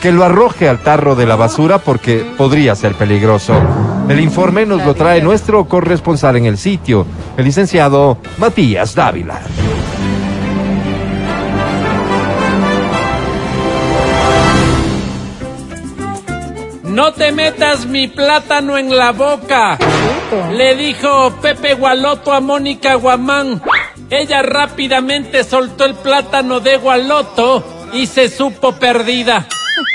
que 0.00 0.12
lo 0.12 0.22
arroje 0.22 0.68
al 0.68 0.78
tarro 0.84 1.16
de 1.16 1.26
la 1.26 1.34
basura 1.34 1.78
porque 1.78 2.24
podría 2.36 2.76
ser 2.76 2.94
peligroso. 2.94 3.60
El 4.08 4.20
informe 4.20 4.66
nos 4.66 4.84
lo 4.86 4.94
trae 4.94 5.20
nuestro 5.20 5.64
corresponsal 5.64 6.36
en 6.36 6.46
el 6.46 6.58
sitio, 6.58 7.04
el 7.36 7.44
licenciado 7.44 8.18
Matías 8.36 8.94
Dávila. 8.94 9.40
No 16.84 17.12
te 17.14 17.32
metas 17.32 17.84
mi 17.84 18.06
plátano 18.06 18.78
en 18.78 18.96
la 18.96 19.10
boca. 19.10 19.76
Le 20.52 20.76
dijo 20.76 21.32
Pepe 21.42 21.74
Gualoto 21.74 22.32
a 22.32 22.38
Mónica 22.38 22.94
Guamán. 22.94 23.60
Ella 24.10 24.40
rápidamente 24.40 25.44
soltó 25.44 25.84
el 25.84 25.94
plátano 25.94 26.60
de 26.60 26.78
Gualoto 26.78 27.62
y 27.92 28.06
se 28.06 28.30
supo 28.30 28.72
perdida. 28.72 29.46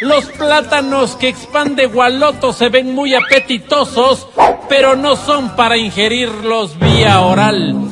Los 0.01 0.25
plátanos 0.25 1.15
que 1.15 1.29
expande 1.29 1.87
Gualoto 1.87 2.53
se 2.53 2.69
ven 2.69 2.93
muy 2.93 3.15
apetitosos, 3.15 4.27
pero 4.69 4.95
no 4.95 5.15
son 5.15 5.55
para 5.55 5.77
ingerirlos 5.77 6.77
vía 6.77 7.21
oral. 7.21 7.89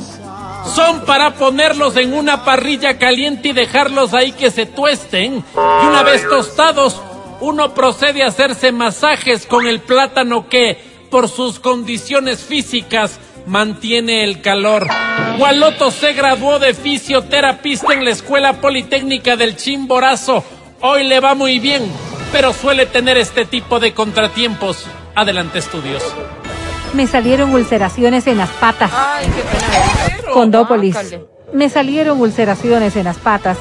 Son 0.74 1.04
para 1.04 1.34
ponerlos 1.34 1.96
en 1.96 2.14
una 2.14 2.44
parrilla 2.44 2.98
caliente 2.98 3.48
y 3.48 3.52
dejarlos 3.52 4.14
ahí 4.14 4.30
que 4.30 4.52
se 4.52 4.66
tuesten. 4.66 5.44
Y 5.54 5.86
una 5.86 6.04
vez 6.04 6.26
tostados, 6.28 7.00
uno 7.40 7.74
procede 7.74 8.22
a 8.22 8.28
hacerse 8.28 8.70
masajes 8.70 9.44
con 9.44 9.66
el 9.66 9.80
plátano 9.80 10.48
que, 10.48 10.78
por 11.10 11.28
sus 11.28 11.58
condiciones 11.58 12.44
físicas, 12.44 13.18
mantiene 13.46 14.24
el 14.24 14.40
calor. 14.40 14.86
Gualoto 15.38 15.90
se 15.90 16.12
graduó 16.12 16.58
de 16.58 16.74
fisioterapista 16.74 17.92
en 17.92 18.04
la 18.04 18.10
Escuela 18.10 18.54
Politécnica 18.54 19.36
del 19.36 19.56
Chimborazo. 19.56 20.44
Hoy 20.80 21.04
le 21.04 21.20
va 21.20 21.34
muy 21.34 21.58
bien, 21.58 21.84
pero 22.32 22.52
suele 22.52 22.86
tener 22.86 23.16
este 23.16 23.44
tipo 23.44 23.80
de 23.80 23.94
contratiempos. 23.94 24.86
Adelante, 25.14 25.58
estudios. 25.58 26.02
Me 26.94 27.06
salieron 27.06 27.54
ulceraciones 27.54 28.26
en 28.26 28.38
las 28.38 28.50
patas. 28.50 28.90
Ay, 28.94 29.26
qué 29.26 29.42
pena. 29.42 30.32
Condópolis. 30.32 30.96
Me 31.52 31.68
salieron 31.68 32.20
ulceraciones 32.20 32.96
en 32.96 33.04
las 33.04 33.18
patas. 33.18 33.58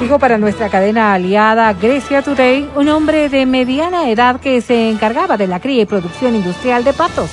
Dijo 0.00 0.18
para 0.18 0.38
nuestra 0.38 0.70
cadena 0.70 1.14
aliada 1.14 1.72
Grecia 1.74 2.22
Today, 2.22 2.68
un 2.74 2.88
hombre 2.88 3.28
de 3.28 3.46
mediana 3.46 4.10
edad 4.10 4.40
que 4.40 4.60
se 4.60 4.90
encargaba 4.90 5.36
de 5.36 5.46
la 5.46 5.60
cría 5.60 5.82
y 5.82 5.86
producción 5.86 6.34
industrial 6.34 6.82
de 6.84 6.92
patos. 6.92 7.30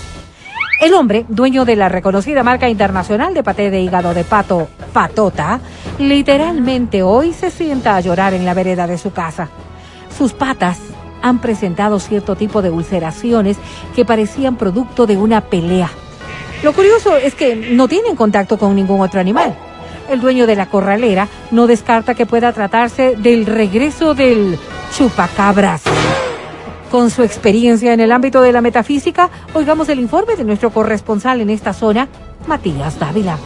El 0.82 0.96
hombre, 0.96 1.28
dueño 1.30 1.64
de 1.64 1.76
la 1.76 1.90
reconocida 1.90 2.42
marca 2.42 2.68
internacional 2.68 3.36
de 3.36 3.44
paté 3.44 3.70
de 3.70 3.82
hígado 3.82 4.16
de 4.16 4.24
pato, 4.24 4.68
Patota, 4.92 5.60
literalmente 6.00 7.04
hoy 7.04 7.34
se 7.34 7.52
sienta 7.52 7.96
a 7.96 8.00
llorar 8.00 8.34
en 8.34 8.46
la 8.46 8.56
vereda 8.56 8.88
de 8.88 8.98
su 8.98 9.14
casa. 9.14 9.50
Sus 10.18 10.34
patas 10.34 10.80
han 11.22 11.40
presentado 11.40 12.00
cierto 12.00 12.36
tipo 12.36 12.64
de 12.64 12.72
ulceraciones 12.72 13.58
que 13.96 14.06
parecían 14.06 14.56
producto 14.56 15.06
de 15.06 15.18
una 15.18 15.42
pelea. 15.42 15.92
Lo 16.64 16.74
curioso 16.74 17.16
es 17.16 17.36
que 17.36 17.56
no 17.56 17.88
tienen 17.88 18.16
contacto 18.16 18.58
con 18.58 18.76
ningún 18.76 19.02
otro 19.02 19.20
animal. 19.20 19.56
El 20.10 20.20
dueño 20.20 20.48
de 20.48 20.56
la 20.56 20.66
corralera 20.66 21.28
no 21.52 21.68
descarta 21.68 22.16
que 22.16 22.26
pueda 22.26 22.54
tratarse 22.54 23.16
del 23.18 23.46
regreso 23.46 24.16
del 24.16 24.58
chupacabras. 24.98 25.84
Con 26.92 27.10
su 27.10 27.24
experiencia 27.24 27.94
en 27.94 28.02
el 28.02 28.12
ámbito 28.12 28.42
de 28.42 28.52
la 28.52 28.60
metafísica, 28.60 29.30
oigamos 29.54 29.88
el 29.88 30.02
informe 30.02 30.36
de 30.36 30.44
nuestro 30.44 30.72
corresponsal 30.72 31.40
en 31.40 31.50
esta 31.50 31.72
zona, 31.72 32.10
Matías 32.48 33.00
Dávila. 33.00 33.38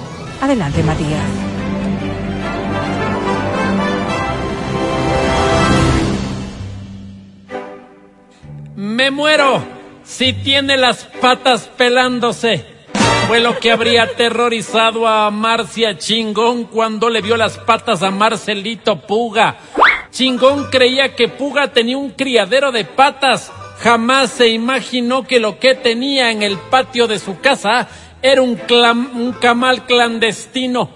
Adelante, 0.42 0.82
Matías. 0.82 1.22
Me 8.76 9.12
muero 9.12 9.62
si 10.04 10.34
tiene 10.34 10.76
las 10.76 11.06
patas 11.06 11.70
pelándose. 11.78 12.66
fue 13.28 13.40
lo 13.42 13.60
que 13.60 13.72
habría 13.72 14.04
aterrorizado 14.04 15.08
a 15.08 15.30
Marcia 15.30 16.00
Chingón 16.00 16.66
cuando 16.66 17.12
le 17.12 17.22
vio 17.22 17.38
las 17.38 17.60
patas 17.60 18.02
a 18.02 18.10
Marcelito 18.10 19.02
Puga. 19.02 19.58
Chingón 20.16 20.70
creía 20.72 21.14
que 21.14 21.28
Puga 21.28 21.74
tenía 21.74 21.98
un 21.98 22.12
criadero 22.12 22.72
de 22.72 22.86
patas. 22.86 23.52
Jamás 23.80 24.30
se 24.32 24.48
imaginó 24.48 25.28
que 25.28 25.42
lo 25.42 25.60
que 25.60 25.76
tenía 25.76 26.32
en 26.32 26.42
el 26.42 26.58
patio 26.58 27.06
de 27.06 27.20
su 27.20 27.42
casa 27.42 27.90
era 28.22 28.42
un, 28.42 28.58
clam- 28.58 29.12
un 29.14 29.34
camal 29.34 29.86
clandestino. 29.86 30.90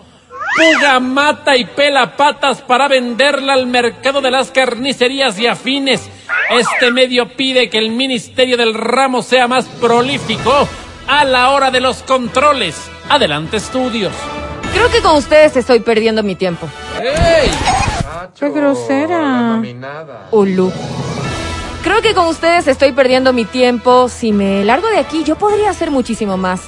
Puga 0.56 1.02
mata 1.02 1.58
y 1.58 1.66
pela 1.66 2.16
patas 2.16 2.62
para 2.62 2.88
venderla 2.88 3.56
al 3.56 3.68
mercado 3.68 4.22
de 4.22 4.32
las 4.32 4.52
carnicerías 4.52 5.38
y 5.38 5.48
afines. 5.48 6.10
Este 6.52 6.90
medio 6.90 7.28
pide 7.36 7.70
que 7.70 7.78
el 7.78 7.90
Ministerio 7.90 8.56
del 8.56 8.74
Ramo 8.74 9.22
sea 9.22 9.50
más 9.50 9.66
prolífico 9.66 10.66
a 11.08 11.26
la 11.26 11.50
hora 11.50 11.72
de 11.72 11.82
los 11.82 12.04
controles. 12.04 12.90
Adelante, 13.10 13.58
estudios. 13.58 14.14
Creo 14.74 14.90
que 14.90 15.02
con 15.02 15.16
ustedes 15.16 15.56
estoy 15.58 15.80
perdiendo 15.80 16.24
mi 16.24 16.36
tiempo. 16.36 16.68
Qué 18.40 18.50
grosera. 18.50 19.62
Ulu. 20.32 20.72
Creo 21.84 22.02
que 22.02 22.14
con 22.14 22.28
ustedes 22.28 22.68
estoy 22.68 22.92
perdiendo 22.92 23.34
mi 23.34 23.46
tiempo. 23.46 24.10
Si 24.10 24.32
me 24.32 24.64
largo 24.64 24.90
de 24.90 24.98
aquí, 24.98 25.24
yo 25.24 25.38
podría 25.38 25.70
hacer 25.70 25.92
muchísimo 25.92 26.38
más. 26.38 26.62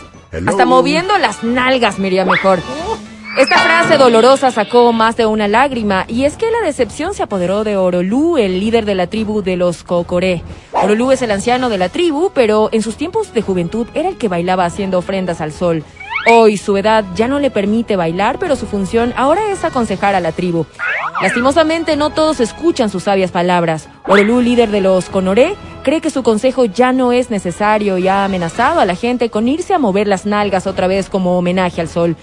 Hasta 0.48 0.66
moviendo 0.66 1.18
las 1.18 1.44
nalgas 1.44 2.00
me 2.00 2.08
iría 2.08 2.26
mejor. 2.26 2.60
Esta 3.38 3.60
frase 3.60 3.98
dolorosa 3.98 4.52
sacó 4.52 4.92
más 4.92 5.16
de 5.16 5.26
una 5.26 5.48
lágrima 5.48 6.04
y 6.08 6.26
es 6.26 6.36
que 6.36 6.52
la 6.52 6.60
decepción 6.60 7.14
se 7.14 7.24
apoderó 7.24 7.64
de 7.64 7.78
Orolú, 7.78 8.38
el 8.38 8.60
líder 8.60 8.84
de 8.84 8.94
la 8.94 9.08
tribu 9.08 9.42
de 9.42 9.56
los 9.56 9.84
Cocoré. 9.84 10.44
Orolú 10.74 11.12
es 11.12 11.22
el 11.22 11.32
anciano 11.32 11.70
de 11.70 11.78
la 11.78 11.88
tribu, 11.88 12.32
pero 12.34 12.68
en 12.74 12.82
sus 12.82 12.98
tiempos 12.98 13.34
de 13.34 13.42
juventud 13.42 13.88
era 13.94 14.10
el 14.10 14.18
que 14.18 14.28
bailaba 14.28 14.66
haciendo 14.66 14.98
ofrendas 14.98 15.40
al 15.40 15.54
sol. 15.54 15.86
Hoy 16.28 16.58
su 16.58 16.78
edad 16.78 17.04
ya 17.16 17.28
no 17.28 17.40
le 17.40 17.50
permite 17.50 17.96
bailar, 17.96 18.38
pero 18.38 18.56
su 18.56 18.68
función 18.68 19.14
ahora 19.18 19.52
es 19.52 19.64
aconsejar 19.64 20.14
a 20.14 20.20
la 20.20 20.32
tribu. 20.32 20.66
Lastimosamente 21.22 21.96
no 21.96 22.12
todos 22.12 22.40
escuchan 22.40 22.90
sus 22.90 23.04
sabias 23.04 23.32
palabras. 23.32 23.90
Orolú, 24.08 24.40
líder 24.40 24.70
de 24.70 24.82
los 24.82 25.10
Conoré, 25.10 25.56
cree 25.84 26.00
que 26.00 26.10
su 26.10 26.22
consejo 26.22 26.66
ya 26.66 26.92
no 26.94 27.12
es 27.12 27.32
necesario 27.32 27.98
y 27.98 28.08
ha 28.08 28.24
amenazado 28.24 28.80
a 28.80 28.86
la 28.86 28.96
gente 28.96 29.30
con 29.30 29.48
irse 29.48 29.74
a 29.74 29.80
mover 29.80 30.08
las 30.08 30.26
nalgas 30.26 30.68
otra 30.68 30.88
vez 30.88 31.10
como 31.10 31.38
homenaje 31.38 31.82
al 31.82 31.90
sol. 31.90 32.16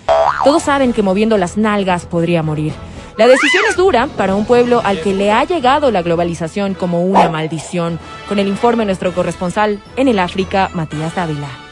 Todos 0.45 0.63
saben 0.63 0.93
que 0.93 1.03
moviendo 1.03 1.37
las 1.37 1.57
nalgas 1.57 2.07
podría 2.07 2.43
morir. 2.43 2.73
La 3.17 3.27
decisión 3.27 3.65
es 3.69 3.77
dura 3.77 4.07
para 4.17 4.37
un 4.37 4.45
pueblo 4.45 4.81
al 4.85 5.01
que 5.01 5.13
le 5.13 5.33
ha 5.33 5.43
llegado 5.43 5.91
la 5.91 6.03
globalización 6.03 6.75
como 6.75 7.03
una 7.03 7.29
maldición. 7.29 7.99
Con 8.29 8.39
el 8.39 8.47
informe 8.47 8.85
nuestro 8.85 9.13
corresponsal 9.13 9.81
en 9.97 10.07
el 10.07 10.21
África, 10.21 10.71
Matías 10.73 11.17
Dávila. 11.17 11.68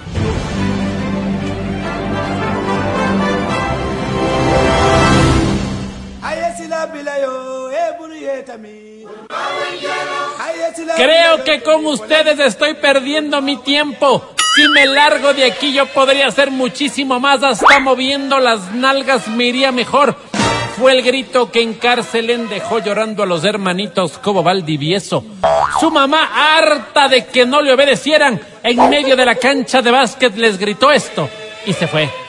Creo 10.96 11.44
que 11.44 11.62
con 11.62 11.86
ustedes 11.86 12.38
estoy 12.38 12.74
perdiendo 12.74 13.40
mi 13.40 13.56
tiempo. 13.58 14.24
Si 14.54 14.68
me 14.68 14.86
largo 14.86 15.34
de 15.34 15.44
aquí 15.44 15.72
yo 15.72 15.86
podría 15.86 16.28
hacer 16.28 16.50
muchísimo 16.50 17.20
más, 17.20 17.42
hasta 17.42 17.78
moviendo 17.80 18.40
las 18.40 18.72
nalgas 18.72 19.28
me 19.28 19.44
iría 19.44 19.72
mejor. 19.72 20.16
Fue 20.78 20.92
el 20.92 21.02
grito 21.02 21.50
que 21.50 21.62
en 21.62 21.74
Cárcelen 21.74 22.48
dejó 22.48 22.78
llorando 22.78 23.22
a 23.22 23.26
los 23.26 23.44
hermanitos 23.44 24.18
Cobo 24.18 24.42
Valdivieso. 24.42 25.24
Su 25.80 25.90
mamá, 25.90 26.56
harta 26.58 27.08
de 27.08 27.26
que 27.26 27.46
no 27.46 27.62
le 27.62 27.72
obedecieran, 27.72 28.40
en 28.62 28.90
medio 28.90 29.16
de 29.16 29.24
la 29.24 29.34
cancha 29.34 29.82
de 29.82 29.90
básquet 29.90 30.36
les 30.36 30.58
gritó 30.58 30.90
esto 30.90 31.28
y 31.66 31.72
se 31.72 31.86
fue. 31.86 32.25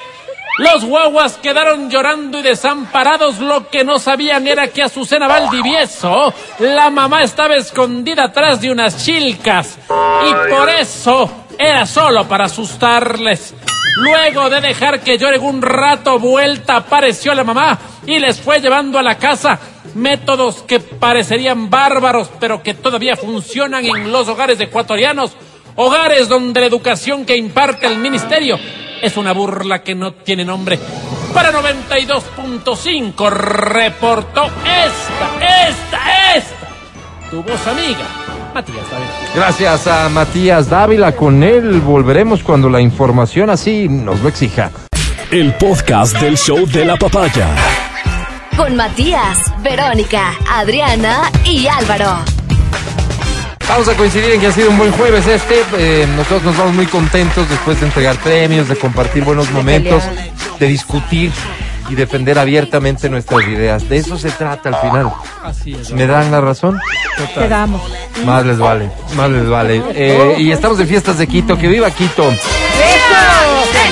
Los 0.57 0.85
guaguas 0.85 1.37
quedaron 1.37 1.89
llorando 1.89 2.39
y 2.39 2.41
desamparados. 2.41 3.39
Lo 3.39 3.69
que 3.69 3.83
no 3.83 3.99
sabían 3.99 4.47
era 4.47 4.67
que 4.69 4.81
Azucena 4.81 5.27
Valdivieso, 5.27 6.33
la 6.59 6.89
mamá 6.89 7.23
estaba 7.23 7.55
escondida 7.55 8.25
atrás 8.25 8.59
de 8.61 8.71
unas 8.71 9.05
chilcas. 9.05 9.77
Y 9.89 10.49
por 10.49 10.69
eso 10.69 11.29
era 11.59 11.85
solo 11.85 12.27
para 12.27 12.45
asustarles. 12.45 13.53
Luego 13.97 14.49
de 14.49 14.61
dejar 14.61 15.01
que 15.01 15.17
lloren 15.17 15.41
un 15.41 15.61
rato, 15.61 16.19
vuelta 16.19 16.77
apareció 16.77 17.33
la 17.33 17.43
mamá 17.43 17.79
y 18.05 18.19
les 18.19 18.39
fue 18.39 18.59
llevando 18.59 18.99
a 18.99 19.03
la 19.03 19.17
casa 19.17 19.59
métodos 19.95 20.63
que 20.63 20.79
parecerían 20.79 21.69
bárbaros, 21.69 22.29
pero 22.39 22.61
que 22.61 22.75
todavía 22.75 23.15
funcionan 23.15 23.85
en 23.85 24.11
los 24.11 24.27
hogares 24.27 24.59
ecuatorianos. 24.59 25.35
Hogares 25.79 26.27
donde 26.27 26.59
la 26.59 26.65
educación 26.65 27.23
que 27.23 27.37
imparte 27.37 27.85
el 27.85 27.99
ministerio 27.99 28.57
es 28.99 29.15
una 29.15 29.31
burla 29.31 29.83
que 29.83 29.93
no 29.93 30.11
tiene 30.11 30.43
nombre. 30.43 30.79
Para 31.35 31.51
92.5 31.51 33.29
reportó 33.29 34.45
esta, 34.45 35.67
esta, 35.69 36.35
esta. 36.35 36.67
Tu 37.29 37.43
voz 37.43 37.67
amiga, 37.67 38.07
Matías 38.55 38.89
David. 38.89 39.05
Gracias 39.35 39.85
a 39.85 40.09
Matías 40.09 40.67
Dávila. 40.67 41.11
Con 41.15 41.43
él 41.43 41.79
volveremos 41.81 42.41
cuando 42.41 42.71
la 42.71 42.81
información 42.81 43.51
así 43.51 43.87
nos 43.87 44.19
lo 44.21 44.29
exija. 44.29 44.71
El 45.29 45.53
podcast 45.57 46.19
del 46.19 46.39
show 46.39 46.65
de 46.65 46.85
la 46.85 46.97
papaya. 46.97 47.49
Con 48.57 48.75
Matías, 48.75 49.53
Verónica, 49.61 50.33
Adriana 50.49 51.31
y 51.45 51.67
Álvaro. 51.67 52.36
Vamos 53.69 53.87
a 53.89 53.95
coincidir 53.95 54.31
en 54.31 54.39
que 54.39 54.47
ha 54.47 54.51
sido 54.51 54.69
un 54.69 54.77
buen 54.77 54.91
jueves 54.93 55.27
este. 55.27 55.63
Eh, 55.77 56.07
nosotros 56.15 56.43
nos 56.43 56.57
vamos 56.57 56.73
muy 56.73 56.85
contentos 56.87 57.49
después 57.49 57.79
de 57.79 57.87
entregar 57.87 58.15
premios, 58.17 58.67
de 58.69 58.75
compartir 58.75 59.23
buenos 59.23 59.51
momentos, 59.51 60.03
de 60.59 60.67
discutir 60.67 61.31
y 61.89 61.95
defender 61.95 62.39
abiertamente 62.39 63.09
nuestras 63.09 63.43
ideas. 63.43 63.87
De 63.87 63.97
eso 63.97 64.17
se 64.17 64.31
trata 64.31 64.69
al 64.69 64.75
final. 64.77 65.11
Así 65.43 65.73
es. 65.73 65.91
¿Me 65.91 66.07
dan 66.07 66.31
la 66.31 66.41
razón? 66.41 66.79
Te 67.35 67.47
damos. 67.47 67.81
Más 68.25 68.45
les 68.45 68.57
vale, 68.57 68.89
más 69.15 69.29
les 69.29 69.47
vale. 69.47 69.83
Eh, 69.93 70.35
y 70.39 70.51
estamos 70.51 70.77
de 70.77 70.85
fiestas 70.85 71.17
de 71.17 71.27
Quito. 71.27 71.57
¡Que 71.57 71.67
viva 71.67 71.91
Quito! 71.91 72.29
¡Que 72.29 72.35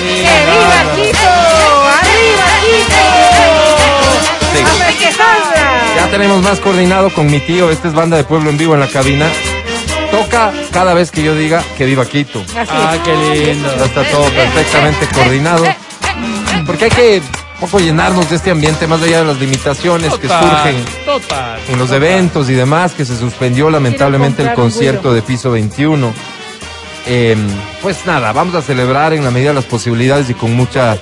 viva 0.02 0.96
Quito! 0.96 1.28
¡Arriba 2.00 2.48
Quito! 2.62 3.04
Sí. 4.54 4.64
Ya 5.98 6.08
tenemos 6.10 6.42
más 6.42 6.60
coordinado 6.60 7.14
con 7.14 7.28
mi 7.28 7.40
tío. 7.40 7.70
Esta 7.70 7.88
es 7.90 7.94
banda 7.94 8.18
de 8.18 8.24
pueblo 8.24 8.50
en 8.50 8.58
vivo 8.58 8.74
en 8.74 8.80
la 8.80 8.88
cabina. 8.88 9.28
Cada 10.72 10.94
vez 10.94 11.12
que 11.12 11.24
yo 11.24 11.36
diga 11.36 11.64
que 11.78 11.86
viva 11.86 12.06
Quito. 12.06 12.42
Así. 12.42 12.72
Ah, 12.72 12.98
qué 13.04 13.16
lindo. 13.16 13.76
Ya 13.78 13.86
está 13.86 14.04
todo 14.04 14.26
perfectamente 14.30 15.08
coordinado. 15.14 15.64
Porque 16.66 16.86
hay 16.86 16.92
que 16.92 17.22
un 17.56 17.62
poco 17.62 17.80
llenarnos 17.80 18.30
de 18.30 18.36
este 18.36 18.52
ambiente 18.52 18.86
más 18.88 19.02
allá 19.02 19.20
de 19.20 19.26
las 19.26 19.40
limitaciones 19.40 20.14
que 20.16 20.28
surgen 20.28 20.84
total. 21.06 21.60
en 21.70 21.80
los 21.80 21.90
eventos 21.92 22.50
y 22.50 22.54
demás, 22.54 22.94
que 22.94 23.06
se 23.06 23.18
suspendió 23.18 23.70
lamentablemente 23.70 24.44
el 24.44 24.54
concierto 24.54 25.14
de 25.14 25.22
piso 25.22 25.52
21. 25.52 26.14
Eh, 27.08 27.38
pues 27.82 28.06
nada, 28.06 28.34
vamos 28.34 28.56
a 28.56 28.62
celebrar 28.62 29.14
en 29.14 29.24
la 29.24 29.32
medida 29.32 29.50
de 29.50 29.56
las 29.56 29.66
posibilidades 29.66 30.30
y 30.30 30.34
con 30.34 30.54
mucha 30.54 30.98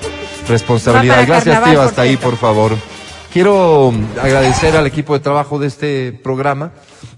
responsabilidad. 0.48 1.26
Gracias, 1.26 1.54
carnaval, 1.54 1.70
tío, 1.70 1.78
por 1.80 1.88
hasta 1.88 2.02
ahí, 2.02 2.08
cierto. 2.10 2.30
por 2.30 2.38
favor. 2.38 2.76
Quiero 3.34 3.92
agradecer 4.22 4.76
al 4.76 4.86
equipo 4.86 5.12
de 5.14 5.18
trabajo 5.18 5.58
de 5.58 5.66
este 5.66 6.12
programa, 6.12 6.70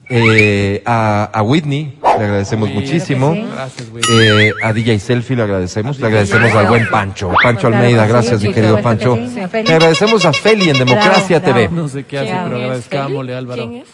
eh, 0.08 0.82
a, 0.86 1.24
a 1.24 1.42
Whitney, 1.42 1.98
le 2.02 2.24
agradecemos 2.24 2.70
muchísimo. 2.70 3.34
sí. 3.34 3.44
Gracias. 3.52 3.88
Eh, 4.10 4.52
a 4.62 4.72
DJ 4.72 4.98
Selfie 4.98 5.36
le 5.36 5.42
agradecemos, 5.42 6.00
le 6.00 6.06
agradecemos 6.06 6.54
al 6.54 6.68
buen 6.68 6.88
Pancho, 6.88 7.30
Pancho 7.42 7.68
Claro, 7.68 7.76
Almeida, 7.76 8.04
sí, 8.06 8.08
gracias 8.12 8.42
mi 8.42 8.50
querido 8.54 8.80
Pancho. 8.80 9.14
Le 9.16 9.42
agradecemos 9.74 10.24
a 10.24 10.32
Feli 10.32 10.70
en 10.70 10.78
Democracia 10.78 11.42
TV. 11.42 11.68
No 11.68 11.86
sé 11.86 12.04
qué 12.04 12.18
hace, 12.20 12.30
¿Quién 12.30 12.44
pero 12.44 12.56
agradezcámosle? 12.56 13.34
Álvaro. 13.36 13.68
¿Quién 13.68 13.82
es? 13.82 13.88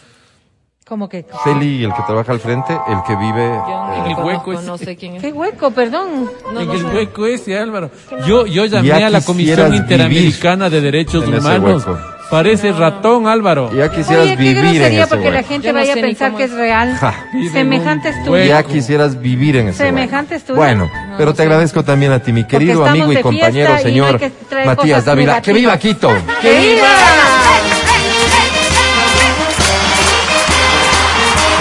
¿Cómo 0.87 1.09
que? 1.09 1.25
Feli, 1.43 1.83
el 1.85 1.93
que 1.93 2.03
trabaja 2.07 2.33
al 2.33 2.41
frente, 2.41 2.73
el 2.73 2.99
que 3.07 3.17
vive... 3.17 3.49
Yo 3.49 4.05
eh, 4.07 4.11
el 4.11 4.25
hueco 4.25 4.53
ese. 4.53 4.67
no 4.67 4.77
sé 4.79 4.95
quién 4.95 5.15
es. 5.17 5.23
¿Qué 5.23 5.33
hueco, 5.33 5.71
perdón? 5.71 6.31
No, 6.53 6.61
en 6.61 6.67
no 6.67 6.73
el 6.75 6.81
sé. 6.81 6.87
hueco 6.87 7.27
ese, 7.27 7.59
Álvaro. 7.59 7.91
Yo, 8.27 8.47
yo 8.47 8.67
llamé 8.67 8.89
Ya 8.89 9.07
a 9.07 9.11
la 9.11 9.23
Comisión 9.23 9.75
Interamericana 9.75 10.69
de 10.69 10.81
Derechos 10.83 11.25
en 11.25 11.35
Humanos. 11.39 11.87
hueco. 11.87 12.12
Parece 12.33 12.73
ratón, 12.73 13.29
Álvaro. 13.29 13.71
ya 13.75 13.91
quisieras 13.91 14.25
Oye, 14.25 14.37
vivir 14.37 14.57
en 14.57 14.63
grosería 14.65 15.01
ese 15.05 15.07
porque 15.15 15.31
la 15.31 15.43
gente 15.43 15.69
no 15.69 15.75
vaya 15.75 15.93
a 15.93 15.97
pensar 15.97 16.35
que 16.35 16.45
es. 16.45 16.51
real. 16.53 16.97
Ja. 16.99 17.15
Semejante 17.53 18.09
estudio. 18.09 18.45
Ya 18.47 18.63
quisieras 18.63 19.21
vivir 19.21 19.57
en 19.57 19.69
ese 19.69 19.85
Semejante 19.85 20.37
hueco. 20.37 20.41
estudio. 20.41 20.57
Bueno, 20.57 20.91
pero 21.19 21.35
te 21.35 21.43
agradezco 21.43 21.85
también 21.85 22.11
a 22.11 22.21
ti, 22.21 22.33
mi 22.33 22.45
querido 22.45 22.87
amigo 22.87 23.13
y 23.13 23.17
compañero, 23.21 23.75
y 23.79 23.83
señor 23.83 24.19
que 24.19 24.33
Matías 24.65 25.05
Dávila. 25.05 25.43
¡Que 25.43 25.53
viva 25.53 25.77
Quito! 25.77 26.09
¡Que 26.41 26.59
viva! 26.59 26.89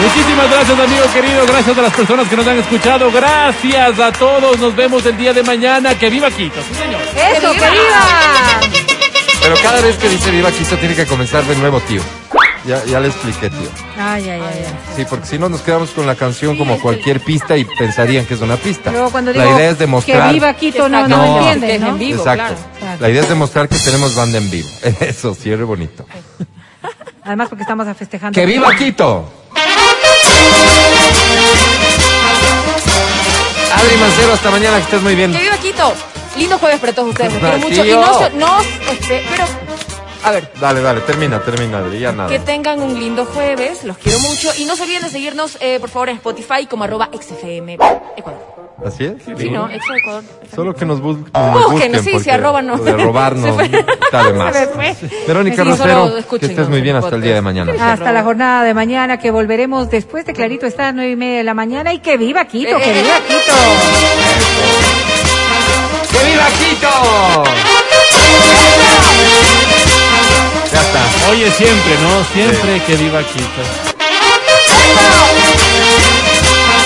Muchísimas 0.01 0.49
gracias, 0.51 0.79
amigo 0.79 1.03
querido. 1.13 1.45
Gracias 1.47 1.77
a 1.77 1.81
las 1.81 1.93
personas 1.93 2.27
que 2.29 2.37
nos 2.37 2.47
han 2.47 2.59
escuchado. 2.59 3.11
Gracias 3.11 3.99
a 3.99 4.11
todos. 4.13 4.57
Nos 4.57 4.73
vemos 4.73 5.05
el 5.05 5.17
día 5.17 5.33
de 5.33 5.43
mañana. 5.43 5.95
Que 5.99 6.09
viva 6.09 6.31
Quito. 6.31 6.61
Sí, 6.61 6.75
señor. 6.75 7.01
¡Eso, 7.35 7.51
que 7.51 7.69
viva! 7.71 8.90
Pero 9.41 9.55
cada 9.61 9.81
vez 9.81 9.95
que 9.97 10.09
dice 10.09 10.31
viva 10.31 10.51
Quito 10.51 10.77
tiene 10.77 10.95
que 10.95 11.05
comenzar 11.05 11.43
de 11.45 11.55
nuevo, 11.55 11.79
tío. 11.81 12.01
Ya, 12.65 12.83
ya 12.85 12.99
le 12.99 13.07
expliqué, 13.07 13.49
tío. 13.49 13.69
Ay, 13.97 14.29
ay, 14.29 14.39
ay, 14.39 14.41
ay. 14.43 14.65
Sí, 14.95 15.03
porque 15.09 15.25
si 15.25 15.39
no 15.39 15.49
nos 15.49 15.61
quedamos 15.61 15.89
con 15.91 16.05
la 16.05 16.13
canción 16.13 16.55
como 16.57 16.79
cualquier 16.79 17.19
pista 17.19 17.57
y 17.57 17.65
pensarían 17.65 18.25
que 18.27 18.35
es 18.35 18.41
una 18.41 18.55
pista. 18.55 18.91
Luego 18.91 19.09
cuando 19.09 19.33
la 19.33 19.43
digo 19.45 19.57
idea 19.57 19.71
es 19.71 19.79
demostrar. 19.79 20.27
que 20.27 20.33
viva 20.35 20.53
Quito, 20.53 20.87
no, 20.87 21.07
no, 21.07 21.17
No. 21.17 21.37
entienden, 21.39 21.69
Que 21.69 21.75
es 21.75 21.81
¿no? 21.81 21.87
en 21.89 21.97
vivo, 21.97 22.19
Exacto. 22.19 22.55
claro. 22.79 22.97
La 23.01 23.09
idea 23.09 23.21
es 23.23 23.29
demostrar 23.29 23.67
que 23.67 23.77
tenemos 23.79 24.13
banda 24.15 24.37
en 24.37 24.51
vivo. 24.51 24.69
Eso, 24.99 25.33
cierre 25.33 25.63
bonito. 25.63 26.05
Además 27.23 27.49
porque 27.49 27.63
estamos 27.63 27.87
festejando. 27.97 28.39
¡Que 28.39 28.45
viva 28.45 28.75
Quito! 28.75 29.27
Adri 33.73 33.97
Mancero, 33.97 34.33
hasta 34.33 34.51
mañana, 34.51 34.77
que 34.77 34.83
estés 34.83 35.01
muy 35.01 35.15
bien. 35.15 35.31
Que 35.31 35.39
viva 35.39 35.57
Quito. 35.57 35.93
Lindo 36.37 36.57
jueves 36.57 36.79
para 36.79 36.93
todos 36.93 37.09
ustedes. 37.09 37.33
Los 37.33 37.41
quiero 37.41 37.57
mucho. 37.59 37.85
Y 37.85 37.91
no, 37.91 38.13
se- 38.19 38.29
no, 38.31 38.61
este, 38.91 39.23
pero, 39.29 39.43
a 40.23 40.31
ver, 40.31 40.51
Dale, 40.59 40.81
dale, 40.81 41.01
termina, 41.01 41.39
termina, 41.41 41.79
Adri, 41.79 41.99
ya 41.99 42.11
nada. 42.11 42.29
que 42.29 42.39
tengan 42.39 42.81
un 42.81 42.99
lindo 42.99 43.25
jueves. 43.25 43.83
Los 43.83 43.97
quiero 43.97 44.19
mucho. 44.19 44.49
Y 44.57 44.65
no 44.65 44.75
se 44.75 44.83
olviden 44.83 45.01
de 45.03 45.09
seguirnos, 45.09 45.57
eh, 45.61 45.77
por 45.79 45.89
favor, 45.89 46.09
en 46.09 46.15
Spotify 46.17 46.65
como 46.69 46.83
arroba 46.83 47.09
XFM 47.11 47.73
Ecuador. 47.73 48.51
¿Así 48.85 49.03
es? 49.05 49.13
Sí, 49.37 49.49
¿no? 49.51 49.69
Ecuador. 49.69 50.23
Solo 50.55 50.73
que 50.73 50.85
nos, 50.85 51.01
bus 51.01 51.17
nos 51.17 51.25
Búsquenos, 51.31 51.71
busquen. 51.71 52.03
sí, 52.03 52.09
porque 52.13 52.23
si 52.23 52.29
arroba 52.31 52.61
no. 52.63 52.77
De 52.77 52.93
robarnos, 52.93 53.55
Se 53.61 53.85
dale 54.11 54.33
más. 54.33 54.55
Se 54.55 54.67
fue. 54.67 54.95
Verónica 55.27 55.63
Sí, 55.63 55.71
solo 55.77 56.05
Rosero, 56.09 56.39
que 56.39 56.45
estés 56.47 56.69
muy 56.69 56.81
bien 56.81 56.95
en 56.95 57.03
hasta 57.03 57.15
el 57.15 57.21
día 57.21 57.35
de 57.35 57.41
mañana. 57.41 57.73
Hasta 57.93 58.11
la 58.11 58.23
jornada 58.23 58.63
de 58.63 58.73
mañana 58.73 59.19
que 59.19 59.29
volveremos 59.29 59.89
después 59.91 60.25
de 60.25 60.33
Clarito 60.33 60.65
está 60.65 60.87
a 60.87 60.91
nueve 60.93 61.11
y 61.11 61.15
media 61.15 61.37
de 61.39 61.43
la 61.43 61.53
mañana 61.53 61.93
y 61.93 61.99
que 61.99 62.17
viva 62.17 62.45
Quito, 62.45 62.75
que 62.77 62.89
Eh. 62.89 63.03
viva 63.03 63.15
Quito. 63.27 63.53
¡Que 66.41 66.47
viva 66.47 66.47
Quito! 66.57 67.43
Ya 70.71 70.81
está. 70.81 71.29
Oye, 71.29 71.51
siempre, 71.51 71.97
¿no? 72.01 72.23
Siempre 72.33 72.81
que 72.83 72.95
viva 72.95 73.23
Quito. 73.23 73.61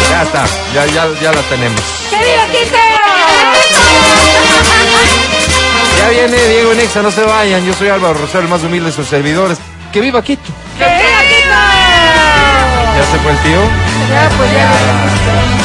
Ya 0.09 0.23
está, 0.23 0.45
ya, 0.73 0.85
ya, 0.87 1.07
ya 1.21 1.31
la 1.31 1.41
tenemos. 1.43 1.81
¡Que 2.09 2.17
viva 2.17 2.45
Quito! 2.51 2.77
Ya 5.97 6.09
viene 6.09 6.47
Diego 6.47 6.73
Nexa, 6.73 7.01
no 7.01 7.11
se 7.11 7.23
vayan. 7.23 7.65
Yo 7.65 7.73
soy 7.73 7.89
Álvaro 7.89 8.15
Rosero, 8.15 8.41
el 8.41 8.49
más 8.49 8.63
humilde 8.63 8.89
de 8.89 8.95
sus 8.95 9.07
servidores. 9.07 9.57
¡Que 9.93 10.01
viva 10.01 10.21
Quito! 10.21 10.51
¡Que 10.77 10.85
viva 10.85 11.21
Quito! 11.29 11.55
¿Ya 12.97 13.05
se 13.11 13.19
fue 13.19 13.31
el 13.31 13.37
tío? 13.39 13.61
Ya, 14.09 14.29
pues 14.37 14.51
ya. 14.51 15.64